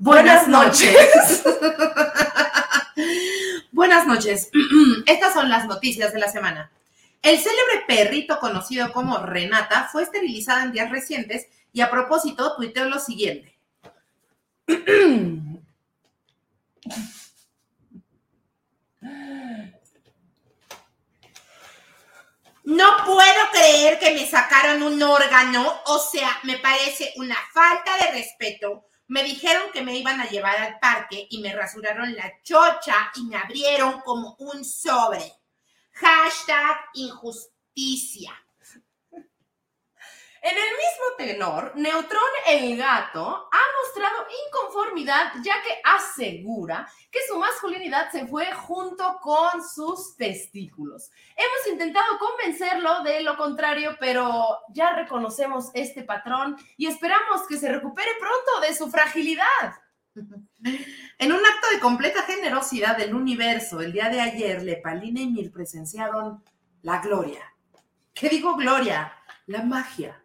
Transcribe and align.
Buenas 0.00 0.48
noches. 0.48 1.44
Buenas 3.70 4.06
noches. 4.06 4.50
Estas 5.06 5.34
son 5.34 5.50
las 5.50 5.66
noticias 5.66 6.14
de 6.14 6.18
la 6.18 6.28
semana. 6.28 6.72
El 7.20 7.38
célebre 7.38 7.84
perrito 7.86 8.38
conocido 8.38 8.94
como 8.94 9.18
Renata 9.18 9.90
fue 9.92 10.04
esterilizada 10.04 10.62
en 10.62 10.72
días 10.72 10.90
recientes 10.90 11.48
y 11.74 11.82
a 11.82 11.90
propósito 11.90 12.56
tuiteó 12.56 12.86
lo 12.86 12.98
siguiente. 12.98 13.58
No 22.62 22.86
puedo 23.04 23.50
creer 23.52 23.98
que 23.98 24.14
me 24.14 24.26
sacaron 24.26 24.82
un 24.84 25.02
órgano, 25.02 25.80
o 25.86 25.98
sea, 25.98 26.38
me 26.44 26.56
parece 26.58 27.12
una 27.16 27.36
falta 27.52 27.96
de 27.96 28.12
respeto. 28.12 28.84
Me 29.10 29.24
dijeron 29.24 29.72
que 29.72 29.82
me 29.82 29.98
iban 29.98 30.20
a 30.20 30.28
llevar 30.28 30.56
al 30.56 30.78
parque 30.78 31.26
y 31.30 31.40
me 31.40 31.52
rasuraron 31.52 32.14
la 32.14 32.32
chocha 32.44 33.10
y 33.16 33.24
me 33.24 33.36
abrieron 33.36 34.02
como 34.02 34.36
un 34.38 34.64
sobre. 34.64 35.32
Hashtag 35.94 36.78
injusticia. 36.94 38.32
En 40.42 40.56
el 40.56 40.56
mismo 40.56 41.04
tenor, 41.18 41.72
Neutrón 41.76 42.22
el 42.48 42.74
gato 42.78 43.26
ha 43.52 43.60
mostrado 43.82 44.26
inconformidad 44.46 45.32
ya 45.42 45.60
que 45.60 45.82
asegura 45.84 46.90
que 47.10 47.18
su 47.28 47.38
masculinidad 47.38 48.10
se 48.10 48.26
fue 48.26 48.50
junto 48.52 49.18
con 49.20 49.62
sus 49.62 50.16
testículos. 50.16 51.10
Hemos 51.36 51.66
intentado 51.70 52.18
convencerlo 52.18 53.02
de 53.02 53.20
lo 53.20 53.36
contrario, 53.36 53.98
pero 54.00 54.60
ya 54.72 54.94
reconocemos 54.94 55.70
este 55.74 56.04
patrón 56.04 56.56
y 56.78 56.86
esperamos 56.86 57.46
que 57.46 57.58
se 57.58 57.70
recupere 57.70 58.10
pronto 58.18 58.66
de 58.66 58.74
su 58.74 58.90
fragilidad. 58.90 59.46
En 61.18 61.32
un 61.32 61.38
acto 61.38 61.68
de 61.70 61.80
completa 61.80 62.22
generosidad 62.22 62.96
del 62.96 63.14
universo, 63.14 63.80
el 63.80 63.92
día 63.92 64.08
de 64.08 64.22
ayer, 64.22 64.62
Lepalina 64.62 65.20
y 65.20 65.28
Mil 65.28 65.50
presenciaron 65.50 66.42
la 66.80 67.00
gloria. 67.00 67.44
¿Qué 68.14 68.30
digo 68.30 68.56
gloria? 68.56 69.12
La 69.46 69.62
magia 69.62 70.19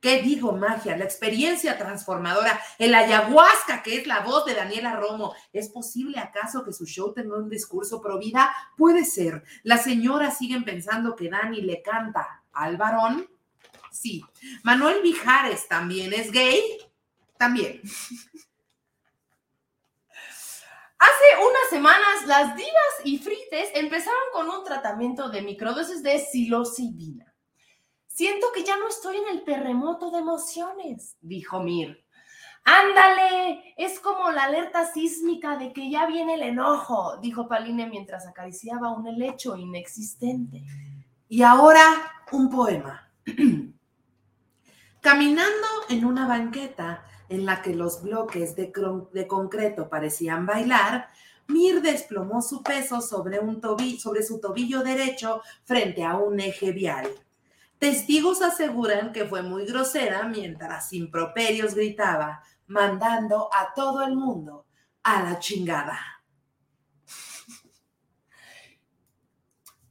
¿Qué 0.00 0.22
digo 0.22 0.52
magia? 0.52 0.96
La 0.96 1.04
experiencia 1.04 1.76
transformadora, 1.76 2.58
el 2.78 2.94
ayahuasca, 2.94 3.82
que 3.82 3.98
es 3.98 4.06
la 4.06 4.20
voz 4.20 4.46
de 4.46 4.54
Daniela 4.54 4.96
Romo. 4.96 5.34
¿Es 5.52 5.68
posible 5.68 6.18
acaso 6.18 6.64
que 6.64 6.72
su 6.72 6.86
show 6.86 7.12
tenga 7.12 7.36
un 7.36 7.50
discurso 7.50 8.00
pro 8.00 8.18
vida? 8.18 8.50
Puede 8.78 9.04
ser. 9.04 9.44
¿Las 9.62 9.84
señoras 9.84 10.38
siguen 10.38 10.64
pensando 10.64 11.14
que 11.14 11.28
Dani 11.28 11.60
le 11.60 11.82
canta 11.82 12.44
al 12.52 12.78
varón? 12.78 13.28
Sí. 13.92 14.24
Manuel 14.62 15.02
Vijares 15.02 15.68
también 15.68 16.14
es 16.14 16.32
gay. 16.32 16.62
También. 17.36 17.82
Hace 21.00 21.36
unas 21.38 21.70
semanas, 21.70 22.26
las 22.26 22.56
divas 22.56 22.72
y 23.04 23.18
frites 23.18 23.70
empezaron 23.74 24.20
con 24.32 24.48
un 24.50 24.64
tratamiento 24.64 25.30
de 25.30 25.40
microdosis 25.40 26.02
de 26.02 26.18
psilocibina. 26.18 27.29
Siento 28.12 28.48
que 28.52 28.64
ya 28.64 28.76
no 28.76 28.88
estoy 28.88 29.18
en 29.18 29.28
el 29.28 29.44
terremoto 29.44 30.10
de 30.10 30.18
emociones, 30.18 31.16
dijo 31.20 31.62
Mir. 31.62 32.04
Ándale, 32.64 33.72
es 33.76 34.00
como 34.00 34.32
la 34.32 34.44
alerta 34.44 34.92
sísmica 34.92 35.56
de 35.56 35.72
que 35.72 35.90
ya 35.90 36.06
viene 36.06 36.34
el 36.34 36.42
enojo, 36.42 37.18
dijo 37.18 37.48
Paline 37.48 37.86
mientras 37.86 38.26
acariciaba 38.26 38.92
un 38.92 39.06
helecho 39.06 39.56
inexistente. 39.56 40.64
Y 41.28 41.42
ahora 41.42 41.82
un 42.32 42.50
poema. 42.50 43.08
Caminando 45.00 45.68
en 45.88 46.04
una 46.04 46.26
banqueta 46.26 47.04
en 47.28 47.46
la 47.46 47.62
que 47.62 47.74
los 47.74 48.02
bloques 48.02 48.56
de, 48.56 48.72
de 49.12 49.26
concreto 49.28 49.88
parecían 49.88 50.46
bailar, 50.46 51.08
Mir 51.46 51.80
desplomó 51.80 52.42
su 52.42 52.62
peso 52.62 53.00
sobre, 53.00 53.38
un 53.38 53.62
sobre 53.98 54.24
su 54.24 54.40
tobillo 54.40 54.82
derecho 54.82 55.42
frente 55.64 56.04
a 56.04 56.16
un 56.16 56.40
eje 56.40 56.72
vial. 56.72 57.08
Testigos 57.80 58.42
aseguran 58.42 59.10
que 59.10 59.24
fue 59.24 59.40
muy 59.40 59.64
grosera 59.64 60.24
mientras 60.24 60.92
improperios 60.92 61.74
gritaba, 61.74 62.42
mandando 62.66 63.48
a 63.50 63.72
todo 63.72 64.02
el 64.02 64.14
mundo 64.14 64.66
a 65.02 65.22
la 65.22 65.38
chingada. 65.38 65.98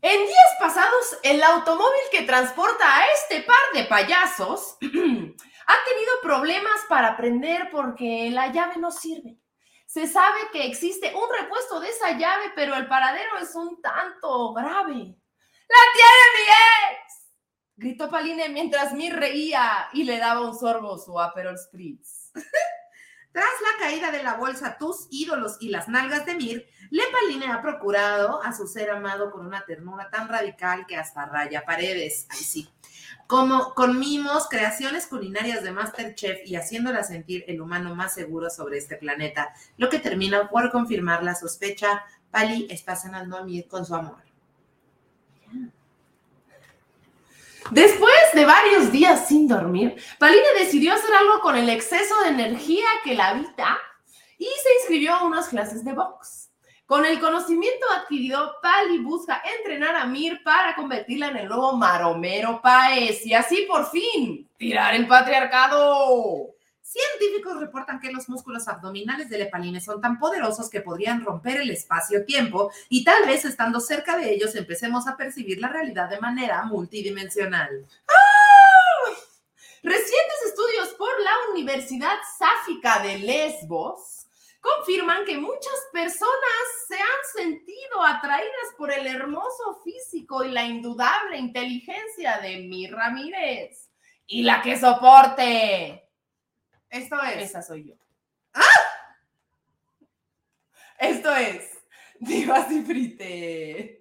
En 0.01 0.19
días 0.19 0.55
pasados, 0.59 1.17
el 1.23 1.41
automóvil 1.41 1.99
que 2.11 2.21
transporta 2.21 2.85
a 2.95 3.07
este 3.07 3.41
par 3.41 3.57
de 3.73 3.85
payasos 3.85 4.77
ha 4.81 5.83
tenido 5.89 6.11
problemas 6.21 6.81
para 6.87 7.17
prender 7.17 7.71
porque 7.71 8.29
la 8.31 8.51
llave 8.51 8.77
no 8.77 8.91
sirve. 8.91 9.39
Se 9.87 10.05
sabe 10.05 10.37
que 10.53 10.67
existe 10.67 11.11
un 11.15 11.27
repuesto 11.41 11.79
de 11.79 11.89
esa 11.89 12.11
llave, 12.11 12.51
pero 12.53 12.75
el 12.75 12.87
paradero 12.87 13.39
es 13.39 13.55
un 13.55 13.81
tanto 13.81 14.53
grave. 14.53 14.93
¡La 15.69 15.83
tiene 15.93 16.25
mi 16.35 16.45
ex! 16.45 17.08
Gritó 17.79 18.09
Paline 18.09 18.49
mientras 18.49 18.93
Mir 18.93 19.15
reía 19.15 19.87
y 19.93 20.03
le 20.03 20.19
daba 20.19 20.41
un 20.41 20.57
sorbo 20.57 20.97
su 20.97 21.19
Aperol 21.19 21.57
Spritz. 21.57 22.31
Tras 23.31 23.45
la 23.45 23.85
caída 23.85 24.11
de 24.11 24.23
la 24.23 24.35
bolsa 24.35 24.77
Tus 24.77 25.07
ídolos 25.11 25.57
y 25.61 25.69
las 25.69 25.87
nalgas 25.87 26.25
de 26.25 26.35
Mir, 26.35 26.67
Lepaline 26.89 27.47
ha 27.51 27.61
procurado 27.61 28.43
a 28.43 28.53
su 28.53 28.67
ser 28.67 28.89
amado 28.89 29.31
con 29.31 29.45
una 29.45 29.63
ternura 29.65 30.09
tan 30.09 30.27
radical 30.27 30.85
que 30.87 30.97
hasta 30.97 31.25
raya 31.25 31.63
paredes. 31.63 32.27
Ahí 32.29 32.39
sí. 32.39 32.69
Como 33.27 33.75
con 33.75 33.99
mimos, 33.99 34.47
creaciones 34.49 35.05
culinarias 35.05 35.63
de 35.63 35.71
Masterchef 35.71 36.39
y 36.45 36.55
haciéndola 36.55 37.03
sentir 37.03 37.45
el 37.47 37.61
humano 37.61 37.95
más 37.95 38.13
seguro 38.13 38.49
sobre 38.49 38.79
este 38.79 38.97
planeta, 38.97 39.53
lo 39.77 39.89
que 39.89 39.99
termina 39.99 40.49
por 40.49 40.71
confirmar 40.71 41.23
la 41.23 41.35
sospecha, 41.35 42.03
Pali 42.31 42.67
está 42.69 42.95
cenando 42.95 43.37
a 43.37 43.43
Mir 43.43 43.67
con 43.67 43.85
su 43.85 43.95
amor. 43.95 44.28
Después 47.71 48.13
de 48.33 48.45
varios 48.45 48.91
días 48.91 49.27
sin 49.27 49.47
dormir, 49.47 49.95
Paline 50.17 50.53
decidió 50.57 50.93
hacer 50.93 51.13
algo 51.13 51.39
con 51.39 51.55
el 51.55 51.69
exceso 51.69 52.19
de 52.21 52.29
energía 52.29 52.87
que 53.03 53.13
la 53.13 53.29
habita 53.29 53.77
y 54.37 54.45
se 54.45 54.73
inscribió 54.79 55.13
a 55.13 55.23
unas 55.23 55.49
clases 55.49 55.85
de 55.85 55.93
box. 55.93 56.49
Con 56.87 57.05
el 57.05 57.19
conocimiento 57.19 57.85
adquirido, 57.95 58.55
Pali 58.63 58.97
busca 58.97 59.43
entrenar 59.59 59.95
a 59.95 60.07
Mir 60.07 60.41
para 60.43 60.75
convertirla 60.75 61.27
en 61.27 61.37
el 61.37 61.47
nuevo 61.47 61.73
Maromero 61.73 62.59
Paez 62.63 63.23
y 63.27 63.35
así 63.35 63.67
por 63.67 63.91
fin 63.91 64.49
tirar 64.57 64.95
el 64.95 65.07
patriarcado. 65.07 66.55
Científicos 66.89 67.59
reportan 67.59 67.99
que 67.99 68.11
los 68.11 68.27
músculos 68.29 68.67
abdominales 68.67 69.29
del 69.29 69.43
Epaline 69.43 69.79
son 69.79 70.01
tan 70.01 70.17
poderosos 70.17 70.71
que 70.71 70.81
podrían 70.81 71.23
romper 71.23 71.61
el 71.61 71.69
espacio-tiempo 71.69 72.71
y 72.89 73.03
tal 73.03 73.27
vez 73.27 73.45
estando 73.45 73.79
cerca 73.79 74.17
de 74.17 74.33
ellos 74.33 74.55
empecemos 74.55 75.07
a 75.07 75.15
percibir 75.15 75.59
la 75.59 75.67
realidad 75.67 76.09
de 76.09 76.19
manera 76.19 76.63
multidimensional. 76.63 77.85
¡Ah! 78.07 79.13
Recientes 79.83 80.41
estudios 80.47 80.87
por 80.97 81.11
la 81.21 81.51
Universidad 81.51 82.17
Sáfica 82.39 82.97
de 83.03 83.19
Lesbos 83.19 84.25
confirman 84.59 85.25
que 85.25 85.37
muchas 85.37 85.89
personas 85.93 86.33
se 86.87 86.95
han 86.95 87.45
sentido 87.45 88.03
atraídas 88.03 88.73
por 88.79 88.91
el 88.91 89.05
hermoso 89.05 89.79
físico 89.83 90.43
y 90.43 90.49
la 90.49 90.63
indudable 90.63 91.37
inteligencia 91.37 92.39
de 92.39 92.61
mi 92.61 92.87
Ramírez. 92.87 93.91
Y 94.25 94.41
la 94.41 94.63
que 94.63 94.79
soporte 94.79 96.08
esto 96.89 97.21
es. 97.23 97.49
Esa 97.49 97.61
soy 97.61 97.85
yo. 97.85 97.95
¡Ah! 98.53 98.63
Esto 100.99 101.33
es 101.35 101.69
Divas 102.19 102.71
y 102.71 102.81
Frites. 102.81 103.98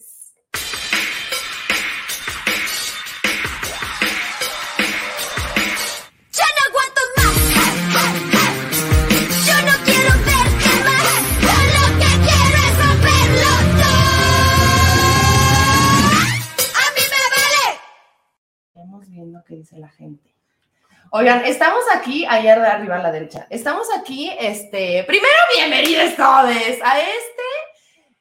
Oigan, 21.11 21.43
estamos 21.47 21.85
aquí, 21.95 22.27
allá 22.27 22.59
de 22.59 22.67
arriba 22.67 22.97
a 22.97 23.03
la 23.03 23.11
derecha. 23.11 23.47
Estamos 23.49 23.89
aquí, 23.97 24.31
este, 24.39 25.05
primero 25.05 25.33
bienvenidos 25.55 26.15
todos 26.17 26.51
a 26.85 26.99
este, 27.01 27.43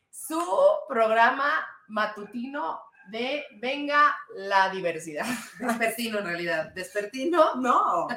su 0.09 0.41
programa 0.87 1.67
matutino 1.87 2.79
de 3.09 3.43
Venga 3.59 4.15
la 4.35 4.69
Diversidad. 4.69 5.25
Despertino 5.59 6.19
en 6.19 6.25
realidad. 6.25 6.71
Despertino. 6.73 7.55
No. 7.55 8.07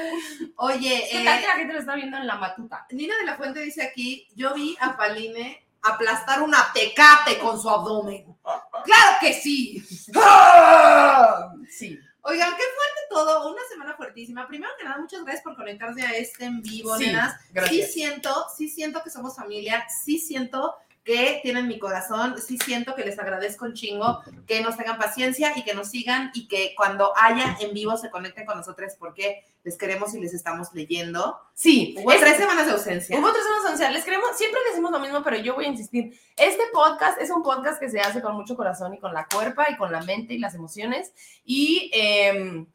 Oye, 0.56 1.06
¿qué 1.10 1.22
tal 1.22 1.40
que 1.40 1.46
la 1.46 1.54
gente 1.54 1.72
lo 1.74 1.80
está 1.80 1.94
viendo 1.94 2.16
en 2.16 2.26
la 2.26 2.36
matuta? 2.36 2.86
Nina 2.92 3.18
de 3.18 3.26
la 3.26 3.36
Fuente 3.36 3.60
dice 3.60 3.82
aquí, 3.82 4.28
yo 4.34 4.54
vi 4.54 4.78
a 4.80 4.96
Paline 4.96 5.66
aplastar 5.82 6.42
una 6.42 6.72
tecate 6.72 7.38
con 7.38 7.60
su 7.60 7.68
abdomen. 7.68 8.24
¡Claro 8.84 9.16
que 9.20 9.34
sí! 9.34 9.84
Sí. 11.68 11.98
Oigan, 12.22 12.50
qué 12.50 12.62
fuerte 12.62 13.00
todo, 13.08 13.50
una 13.52 13.62
semana 13.70 13.94
fuertísima. 13.96 14.46
Primero 14.46 14.72
que 14.78 14.84
nada, 14.84 14.98
muchas 14.98 15.22
gracias 15.22 15.42
por 15.42 15.56
conectarse 15.56 16.02
a 16.02 16.12
este 16.16 16.44
en 16.44 16.60
vivo, 16.62 16.96
Sí, 16.98 17.06
nenas. 17.06 17.40
Sí 17.40 17.48
gracias. 17.52 17.92
siento, 17.92 18.46
sí 18.56 18.68
siento 18.68 19.02
que 19.02 19.10
somos 19.10 19.36
familia, 19.36 19.86
sí 20.04 20.18
siento 20.18 20.74
que 21.10 21.40
tienen 21.42 21.66
mi 21.66 21.80
corazón, 21.80 22.36
sí 22.40 22.56
siento 22.56 22.94
que 22.94 23.02
les 23.04 23.18
agradezco 23.18 23.64
un 23.64 23.74
chingo, 23.74 24.20
que 24.46 24.60
nos 24.60 24.76
tengan 24.76 24.96
paciencia 24.96 25.52
y 25.56 25.64
que 25.64 25.74
nos 25.74 25.88
sigan 25.88 26.30
y 26.34 26.46
que 26.46 26.72
cuando 26.76 27.12
haya 27.16 27.56
en 27.60 27.74
vivo 27.74 27.96
se 27.96 28.10
conecten 28.10 28.46
con 28.46 28.56
nosotros 28.56 28.92
porque 28.96 29.44
les 29.64 29.76
queremos 29.76 30.14
y 30.14 30.20
les 30.20 30.32
estamos 30.34 30.72
leyendo. 30.72 31.36
Sí, 31.52 31.96
Hubo 31.98 32.12
es- 32.12 32.20
tres 32.20 32.36
semanas 32.36 32.66
de 32.66 32.72
ausencia. 32.72 33.18
Hubo 33.18 33.32
tres 33.32 33.42
semanas 33.42 33.64
esenciales. 33.64 33.96
Les 33.96 34.04
queremos, 34.04 34.36
siempre 34.38 34.60
decimos 34.68 34.92
lo 34.92 35.00
mismo, 35.00 35.22
pero 35.24 35.36
yo 35.38 35.56
voy 35.56 35.64
a 35.64 35.68
insistir. 35.68 36.16
Este 36.36 36.62
podcast 36.72 37.20
es 37.20 37.30
un 37.30 37.42
podcast 37.42 37.80
que 37.80 37.90
se 37.90 38.00
hace 38.00 38.22
con 38.22 38.36
mucho 38.36 38.54
corazón 38.54 38.94
y 38.94 39.00
con 39.00 39.12
la 39.12 39.26
cuerpa 39.26 39.66
y 39.68 39.76
con 39.76 39.90
la 39.90 40.02
mente 40.02 40.34
y 40.34 40.38
las 40.38 40.54
emociones. 40.54 41.12
Y 41.44 41.90
em, 41.92 42.66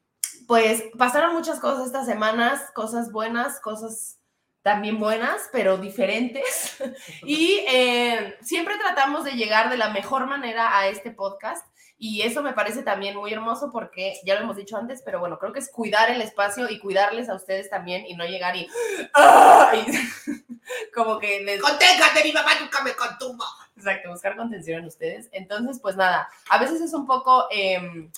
pues 0.46 0.84
pasaron 0.98 1.34
muchas 1.34 1.60
cosas 1.62 1.86
estas 1.86 2.06
semanas, 2.06 2.62
cosas 2.74 3.12
buenas, 3.14 3.62
cosas 3.62 4.18
también 4.66 5.00
buenas, 5.00 5.48
pero 5.52 5.78
diferentes. 5.78 6.78
y 7.24 7.64
em, 7.68 8.34
siempre 8.42 8.76
tratamos 8.80 9.24
de 9.24 9.34
llegar 9.34 9.70
de 9.70 9.78
la 9.78 9.90
mejor 9.90 10.26
manera 10.26 10.80
a 10.80 10.88
este 10.88 11.12
podcast. 11.12 11.64
Y 12.00 12.24
eso 12.24 12.42
me 12.42 12.54
parece 12.54 12.82
también 12.82 13.16
muy 13.16 13.32
hermoso 13.32 13.70
porque 13.72 14.16
ya 14.26 14.34
lo 14.34 14.42
hemos 14.42 14.58
dicho 14.58 14.76
antes, 14.76 15.04
pero 15.06 15.20
bueno, 15.20 15.38
creo 15.38 15.54
que 15.54 15.60
es 15.60 15.72
cuidar 15.72 16.10
el 16.10 16.20
espacio 16.20 16.68
y 16.68 16.80
cuidarles 16.80 17.30
a 17.30 17.36
ustedes 17.36 17.70
también 17.70 18.08
y 18.08 18.16
no 18.16 18.26
llegar 18.26 18.56
y 18.56 18.68
¡Ah! 19.14 19.72
Y 19.76 19.86
como 20.96 21.20
que 21.20 21.42
les, 21.42 21.62
Conténgate, 21.62 22.24
mi 22.24 22.32
mamá 22.32 22.60
nunca 22.60 22.84
me 22.84 22.94
contuvo. 22.96 23.46
exacto, 23.78 24.10
buscar 24.10 24.36
contención 24.36 24.80
en 24.80 24.88
ustedes. 24.88 25.30
Entonces, 25.32 25.80
pues 25.80 25.96
nada, 25.96 26.28
a 26.50 26.58
veces 26.58 26.82
es 26.82 26.94
un 26.96 27.06
poco 27.06 27.46
em, 27.52 28.12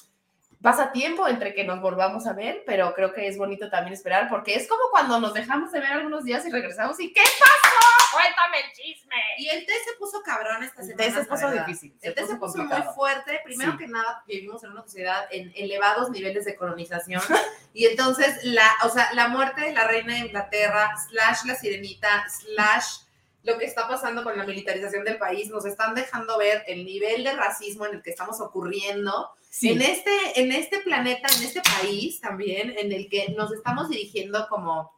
pasa 0.61 0.91
tiempo 0.91 1.27
entre 1.27 1.53
que 1.53 1.63
nos 1.63 1.81
volvamos 1.81 2.25
a 2.27 2.33
ver, 2.33 2.63
pero 2.65 2.93
creo 2.93 3.13
que 3.13 3.27
es 3.27 3.37
bonito 3.37 3.69
también 3.69 3.93
esperar 3.93 4.27
porque 4.29 4.55
es 4.55 4.67
como 4.67 4.81
cuando 4.91 5.19
nos 5.19 5.33
dejamos 5.33 5.71
de 5.71 5.79
ver 5.79 5.91
algunos 5.93 6.23
días 6.23 6.45
y 6.45 6.49
regresamos 6.51 6.99
y 6.99 7.13
¿qué 7.13 7.21
pasó? 7.21 7.75
Cuéntame 8.13 8.59
el 8.61 8.71
chisme. 8.73 9.15
Y 9.37 9.49
el 9.49 9.65
té 9.65 9.73
se 9.85 9.93
puso 9.99 10.21
cabrón 10.23 10.63
esta 10.63 10.81
semana. 10.81 11.03
De 11.03 11.09
ese 11.09 11.19
la 11.19 11.25
puso 11.25 11.47
verdad. 11.47 11.65
difícil, 11.67 11.93
El 12.01 12.15
té 12.15 12.25
se 12.25 12.35
puso 12.37 12.57
muy 12.63 12.81
fuerte. 12.95 13.39
Primero 13.43 13.73
Sí. 13.73 13.77
que 13.77 13.87
nada, 13.87 14.23
vivimos 14.25 14.63
en 14.63 14.71
una 14.71 14.81
sociedad 14.83 15.27
en 15.29 15.51
elevados 15.55 16.09
niveles 16.09 16.45
de 16.45 16.55
colonización. 16.55 17.21
y 17.73 17.85
entonces, 17.85 18.43
la, 18.43 18.69
o 18.85 18.89
sea, 18.89 19.13
la 19.13 19.27
muerte 19.27 19.61
de 19.61 19.73
la 19.73 19.87
reina 19.87 20.13
de 20.13 20.19
Inglaterra, 20.21 20.95
slash 21.09 21.45
la 21.45 21.55
sirenita, 21.55 22.25
slash 22.29 23.01
lo 23.43 23.57
que 23.57 23.65
está 23.65 23.87
pasando 23.87 24.23
con 24.23 24.37
la 24.37 24.45
militarización 24.45 25.03
del 25.03 25.17
país, 25.17 25.49
nos 25.49 25.65
están 25.65 25.93
dejando 25.93 26.37
ver 26.37 26.63
el 26.67 26.85
nivel 26.85 27.23
de 27.23 27.33
racismo 27.33 27.85
en 27.85 27.95
el 27.95 28.01
que 28.01 28.09
estamos 28.09 28.41
ocurriendo 28.41 29.31
Sí. 29.49 29.69
en 29.69 29.81
este, 29.81 30.11
en 30.39 30.51
este 30.51 30.79
planeta, 30.79 31.27
en 31.37 31.43
este 31.43 31.61
país 31.61 32.19
también, 32.21 32.75
en 32.77 32.91
el 32.91 33.09
que 33.09 33.29
nos 33.29 33.51
estamos 33.53 33.89
dirigiendo 33.89 34.47
como, 34.49 34.95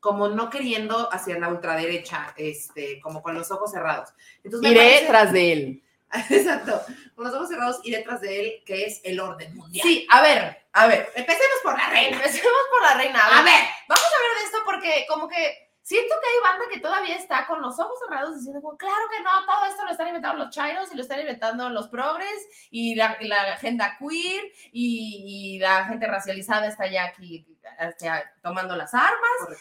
como 0.00 0.28
no 0.28 0.50
queriendo 0.50 1.12
hacia 1.12 1.38
la 1.38 1.48
ultraderecha, 1.48 2.34
este, 2.36 3.00
como 3.00 3.22
con 3.22 3.34
los 3.34 3.50
ojos 3.50 3.70
cerrados. 3.70 4.10
Entonces, 4.44 4.70
Iré 4.70 4.80
parece- 4.80 5.06
tras 5.06 5.32
de 5.32 5.52
él. 5.52 5.82
Exacto, 6.30 6.82
con 7.14 7.24
los 7.24 7.34
ojos 7.34 7.48
cerrados 7.48 7.80
y 7.84 7.90
detrás 7.90 8.20
de 8.20 8.40
él, 8.40 8.62
que 8.66 8.84
es 8.84 9.00
el 9.04 9.18
orden 9.18 9.56
mundial. 9.56 9.86
Sí, 9.86 10.06
a 10.10 10.20
ver, 10.20 10.58
a 10.72 10.86
ver. 10.86 11.08
Empecemos 11.14 11.56
por 11.62 11.78
la 11.78 11.88
reina. 11.88 12.16
Empecemos 12.18 12.52
por 12.70 12.82
la 12.82 12.94
reina. 12.98 13.18
A 13.18 13.42
ver, 13.42 13.64
Vamos 13.88 14.04
a 14.04 14.16
hablar 14.16 14.38
de 14.38 14.44
esto 14.44 14.58
porque 14.66 15.06
como 15.08 15.26
que 15.28 15.70
siento 15.82 16.14
que 16.20 16.28
hay 16.28 16.52
banda 16.52 16.64
que 16.72 16.80
todavía 16.80 17.16
está 17.16 17.46
con 17.46 17.60
los 17.60 17.78
ojos 17.78 17.98
cerrados 17.98 18.36
diciendo 18.36 18.62
como, 18.62 18.76
claro 18.76 19.08
que 19.10 19.22
no, 19.22 19.30
todo 19.44 19.64
esto 19.66 19.84
lo 19.84 19.90
están 19.90 20.08
inventando 20.08 20.44
los 20.44 20.54
chinos 20.54 20.90
y 20.92 20.96
lo 20.96 21.02
están 21.02 21.20
inventando 21.20 21.68
los 21.68 21.88
progres 21.88 22.68
y 22.70 22.94
la, 22.94 23.16
la 23.20 23.54
agenda 23.54 23.98
queer 23.98 24.44
y, 24.72 25.56
y 25.56 25.58
la 25.58 25.84
gente 25.86 26.06
racializada 26.06 26.68
está 26.68 26.86
ya 26.86 27.04
aquí 27.04 27.46
este, 27.78 28.08
tomando 28.42 28.76
las 28.76 28.94
armas. 28.94 29.58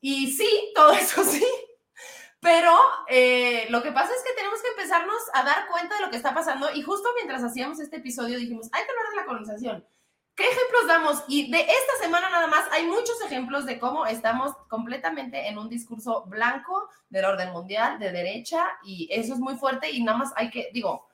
Y 0.00 0.30
sí, 0.32 0.72
todo 0.74 0.92
eso 0.94 1.24
sí. 1.24 1.44
Pero 2.40 2.76
eh, 3.08 3.66
lo 3.70 3.82
que 3.82 3.90
pasa 3.90 4.12
es 4.14 4.22
que 4.22 4.34
tenemos 4.34 4.60
que 4.60 4.68
empezarnos 4.68 5.16
a 5.32 5.44
dar 5.44 5.66
cuenta 5.66 5.94
de 5.96 6.02
lo 6.02 6.10
que 6.10 6.16
está 6.16 6.34
pasando 6.34 6.70
y 6.74 6.82
justo 6.82 7.08
mientras 7.14 7.42
hacíamos 7.42 7.80
este 7.80 7.96
episodio 7.96 8.38
dijimos, 8.38 8.68
hay 8.70 8.84
que 8.84 8.90
hablar 8.90 9.10
de 9.10 9.16
la 9.16 9.24
colonización. 9.24 9.86
¿Qué 10.36 10.42
ejemplos 10.42 10.86
damos? 10.88 11.24
Y 11.28 11.50
de 11.50 11.60
esta 11.60 12.02
semana 12.02 12.28
nada 12.28 12.48
más 12.48 12.64
hay 12.72 12.86
muchos 12.86 13.20
ejemplos 13.24 13.66
de 13.66 13.78
cómo 13.78 14.04
estamos 14.04 14.52
completamente 14.68 15.48
en 15.48 15.58
un 15.58 15.68
discurso 15.68 16.24
blanco 16.26 16.88
del 17.08 17.24
orden 17.24 17.52
mundial, 17.52 18.00
de 18.00 18.10
derecha, 18.10 18.66
y 18.82 19.08
eso 19.12 19.34
es 19.34 19.38
muy 19.38 19.54
fuerte 19.54 19.90
y 19.90 20.02
nada 20.02 20.18
más 20.18 20.32
hay 20.34 20.50
que, 20.50 20.70
digo, 20.72 21.06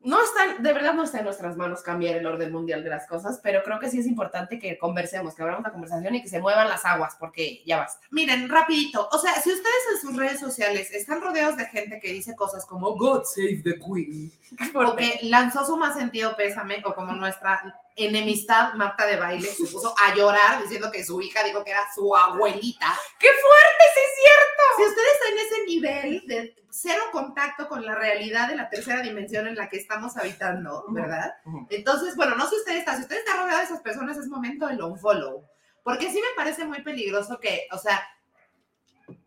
no 0.00 0.22
está, 0.22 0.62
de 0.62 0.72
verdad 0.72 0.94
no 0.94 1.02
está 1.02 1.18
en 1.18 1.24
nuestras 1.24 1.56
manos 1.56 1.82
cambiar 1.82 2.16
el 2.16 2.26
orden 2.26 2.52
mundial 2.52 2.84
de 2.84 2.90
las 2.90 3.08
cosas, 3.08 3.40
pero 3.42 3.62
creo 3.64 3.80
que 3.80 3.90
sí 3.90 3.98
es 3.98 4.06
importante 4.06 4.58
que 4.60 4.78
conversemos, 4.78 5.34
que 5.34 5.42
abramos 5.42 5.64
la 5.64 5.72
conversación 5.72 6.14
y 6.14 6.22
que 6.22 6.28
se 6.28 6.40
muevan 6.40 6.68
las 6.68 6.84
aguas, 6.84 7.16
porque 7.18 7.62
ya 7.66 7.78
basta. 7.78 8.06
miren, 8.12 8.48
rapidito. 8.48 9.08
O 9.10 9.18
sea, 9.18 9.34
si 9.34 9.50
ustedes 9.50 9.82
en 9.92 10.00
sus 10.00 10.16
redes 10.16 10.38
sociales 10.38 10.92
están 10.92 11.20
rodeados 11.20 11.56
de 11.56 11.66
gente 11.66 11.98
que 11.98 12.12
dice 12.12 12.36
cosas 12.36 12.64
como 12.64 12.94
God 12.94 13.24
save 13.24 13.62
the 13.64 13.74
queen, 13.80 14.30
o 14.74 14.94
que 14.94 15.18
lanzó 15.22 15.66
su 15.66 15.76
más 15.76 15.96
sentido 15.96 16.36
pésame, 16.36 16.80
o 16.84 16.94
como 16.94 17.12
nuestra 17.14 17.60
enemistad 17.98 18.72
Marta 18.74 19.06
de 19.06 19.16
baile 19.16 19.48
se 19.48 19.66
puso 19.66 19.94
a 20.04 20.14
llorar 20.14 20.62
diciendo 20.62 20.90
que 20.90 21.04
su 21.04 21.20
hija 21.20 21.42
dijo 21.44 21.62
que 21.64 21.70
era 21.72 21.86
su 21.94 22.14
abuelita. 22.16 22.86
¡Qué 23.18 23.26
fuerte, 23.28 23.84
sí 23.94 24.00
es 24.00 24.12
cierto! 24.22 24.62
Si 24.76 24.82
usted 24.84 25.02
está 25.12 25.28
en 25.28 25.38
ese 25.46 25.64
nivel 25.66 26.26
de 26.26 26.54
cero 26.70 27.02
contacto 27.12 27.68
con 27.68 27.84
la 27.84 27.94
realidad 27.94 28.48
de 28.48 28.56
la 28.56 28.68
tercera 28.70 29.02
dimensión 29.02 29.48
en 29.48 29.56
la 29.56 29.68
que 29.68 29.78
estamos 29.78 30.16
habitando, 30.16 30.84
¿verdad? 30.88 31.34
Entonces, 31.70 32.14
bueno, 32.14 32.36
no 32.36 32.44
sé 32.44 32.50
si 32.50 32.56
usted 32.60 32.76
está, 32.76 32.94
si 32.96 33.02
usted 33.02 33.16
está 33.18 33.34
rodeado 33.36 33.58
de 33.58 33.64
esas 33.64 33.80
personas, 33.80 34.16
es 34.16 34.28
momento 34.28 34.66
del 34.66 34.80
unfollow. 34.82 35.44
Porque 35.82 36.10
sí 36.10 36.16
me 36.20 36.36
parece 36.36 36.64
muy 36.66 36.82
peligroso 36.82 37.40
que, 37.40 37.66
o 37.72 37.78
sea, 37.78 38.06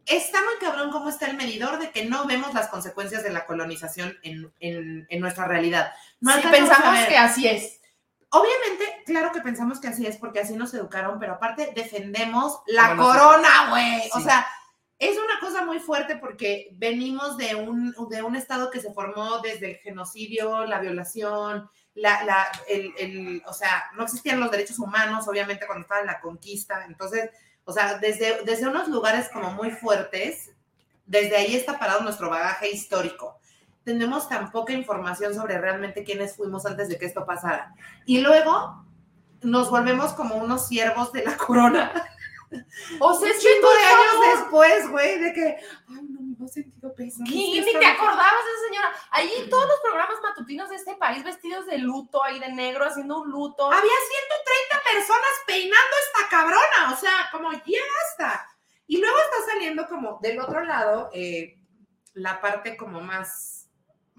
está 0.06 0.39
muy 0.44 0.53
cabrón 0.59 0.91
cómo 0.91 1.09
está 1.09 1.25
el 1.27 1.35
medidor 1.38 1.79
de 1.79 1.91
que 1.91 2.06
no 2.06 2.25
vemos 2.27 2.53
las 2.53 2.68
consecuencias 2.68 3.23
de 3.23 3.31
la 3.31 3.45
colonización 3.45 4.18
en, 4.23 4.53
en- 4.59 5.07
en 5.09 5.19
nuestra 5.19 5.45
realidad. 5.45 5.91
No 6.19 6.33
Sí, 6.35 6.41
pensamos 6.51 7.00
que 7.07 7.18
así 7.18 7.47
es. 7.47 7.81
Obviamente, 8.33 9.04
claro 9.06 9.31
que 9.33 9.42
pensamos 9.42 9.80
que 9.80 9.89
así 9.89 10.06
es 10.07 10.16
porque 10.18 10.39
así 10.39 10.56
nos 10.56 10.74
educaron, 10.74 11.19
pero 11.19 11.33
aparte 11.33 11.74
defendemos 11.75 12.60
la 12.68 12.95
corona, 12.95 13.69
güey. 13.69 14.10
O 14.13 14.19
sea, 14.21 14.47
es 15.00 15.18
una 15.18 15.40
cosa 15.42 15.66
muy 15.66 15.80
fuerte 15.80 16.16
porque 16.16 16.69
venimos 16.73 17.35
de 17.38 17.56
un, 17.56 17.94
de 18.09 18.21
un 18.21 18.35
estado 18.38 18.69
que 18.71 18.80
se 18.80 18.94
formó 18.94 19.40
desde 19.40 19.71
el 19.71 19.78
genocidio, 19.80 20.66
la 20.66 20.80
violación, 20.80 21.69
la, 21.95 22.23
la, 22.23 22.47
el, 22.69 22.94
el- 22.97 23.44
o 23.45 23.52
sea, 23.54 23.90
no 23.95 24.04
existían 24.04 24.40
los 24.40 24.50
derechos 24.50 24.80
humanos, 24.80 25.28
obviamente, 25.28 25.66
cuando 25.66 25.81
estaba 25.81 26.00
en 26.02 26.07
la 26.07 26.21
conquista. 26.21 26.85
Entonces, 26.85 27.30
o 27.66 27.73
sea, 27.73 27.97
desde, 27.97 28.44
desde 28.45 28.68
unos 28.68 28.88
lugares 28.88 29.28
como 29.33 29.52
muy 29.52 29.71
fuertes, 29.71 30.52
desde 31.06 31.35
ahí 31.35 31.56
está 31.56 31.78
parado 31.78 32.00
nuestro 32.02 32.30
bagaje 32.30 32.69
histórico. 32.71 33.41
Tenemos 33.83 34.30
tan 34.30 34.52
poca 34.52 34.73
información 34.73 35.33
sobre 35.33 35.57
realmente 35.57 36.04
quiénes 36.04 36.35
fuimos 36.35 36.66
antes 36.66 36.90
de 36.90 36.97
que 36.97 37.06
esto 37.06 37.26
pasara. 37.26 37.73
Y 38.06 38.19
luego 38.19 38.85
nos 39.42 39.69
volvemos 39.69 40.14
como 40.14 40.35
unos 40.35 40.68
siervos 40.68 41.11
de 41.11 41.23
la 41.23 41.38
corona. 41.47 41.92
O 43.00 43.14
sea, 43.14 43.30
es 43.30 43.40
chingo 43.40 43.69
de 43.69 43.83
años 43.83 44.40
después, 44.40 44.90
güey, 44.90 45.19
de 45.19 45.33
que, 45.33 45.57
ay, 45.88 46.07
no 46.09 46.19
me 46.21 46.45
ha 46.45 46.47
sentido 46.50 46.94
que 46.94 47.06
Ni 47.06 47.61
te 47.64 47.85
acordabas 47.85 48.45
de 48.45 48.52
esa 48.52 48.68
señora. 48.68 48.92
Ahí 49.11 49.47
todos 49.50 49.68
los 49.68 49.80
programas 49.80 50.21
matutinos 50.21 50.69
de 50.69 50.76
este 50.76 50.95
país 50.95 51.23
vestidos 51.23 51.66
de 51.66 51.78
luto, 51.78 52.21
ahí 52.23 52.40
de 52.40 52.52
negro, 52.52 52.85
haciendo 52.85 53.21
un 53.21 53.31
luto. 53.31 53.68
Había 53.68 53.80
130 53.81 54.83
personas 54.83 55.31
peinando 55.47 55.95
esta 56.07 56.30
cabrona, 56.30 56.94
o 56.94 56.97
sea, 56.97 57.30
como 57.31 57.52
ya 57.52 57.80
basta. 58.18 58.47
Y 58.88 58.97
luego 58.97 59.16
está 59.18 59.54
saliendo 59.54 59.88
como 59.88 60.19
del 60.21 60.40
otro 60.42 60.66
lado 60.66 61.09
eh, 61.14 61.57
la 62.14 62.42
parte 62.42 62.76
como 62.76 63.00
más, 63.00 63.60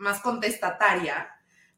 más 0.02 0.20
contestataria. 0.20 1.28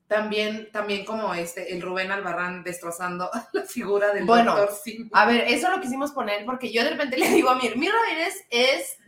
También, 0.07 0.71
también 0.71 1.05
como 1.05 1.33
este, 1.35 1.73
el 1.75 1.81
Rubén 1.81 2.13
Albarrán 2.13 2.63
destrozando 2.63 3.31
la 3.53 3.63
figura 3.63 4.13
del 4.13 4.25
Bueno, 4.25 4.55
doctor 4.57 4.77
Sim. 4.77 5.09
A 5.13 5.25
ver, 5.27 5.45
eso 5.49 5.71
lo 5.71 5.81
quisimos 5.81 6.13
poner 6.13 6.45
porque 6.45 6.71
yo 6.73 6.85
de 6.85 6.91
repente 6.91 7.17
le 7.17 7.29
digo 7.31 7.49
a 7.51 7.55
Mir, 7.55 7.77
Mir 7.77 7.91
Ramírez 7.93 8.35
es, 8.51 8.99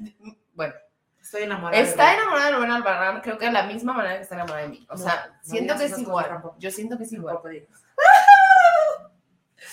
bueno, 0.55 0.75
Estoy 1.21 1.43
enamorada. 1.43 1.83
de 1.83 1.89
está 1.89 2.15
enamorada 2.15 2.47
de 2.51 2.57
Rubén 2.57 2.71
Albarrán, 2.71 3.21
creo 3.21 3.37
que 3.37 3.47
de 3.47 3.53
la 3.53 3.65
misma 3.65 3.93
manera 3.93 4.17
que 4.17 4.23
está 4.23 4.37
enamorada 4.37 4.63
de 4.63 4.69
mí. 4.69 4.87
O 4.89 4.95
No, 4.95 5.03
sea, 5.03 5.27
no 5.27 5.35
siento 5.43 5.77
que 5.77 5.85
es 5.85 5.99
igual. 5.99 6.41
Yo 6.59 6.71
siento 6.71 6.97
que 6.97 7.05
es 7.05 7.13
igual. 7.13 7.39
Digas. 7.51 7.83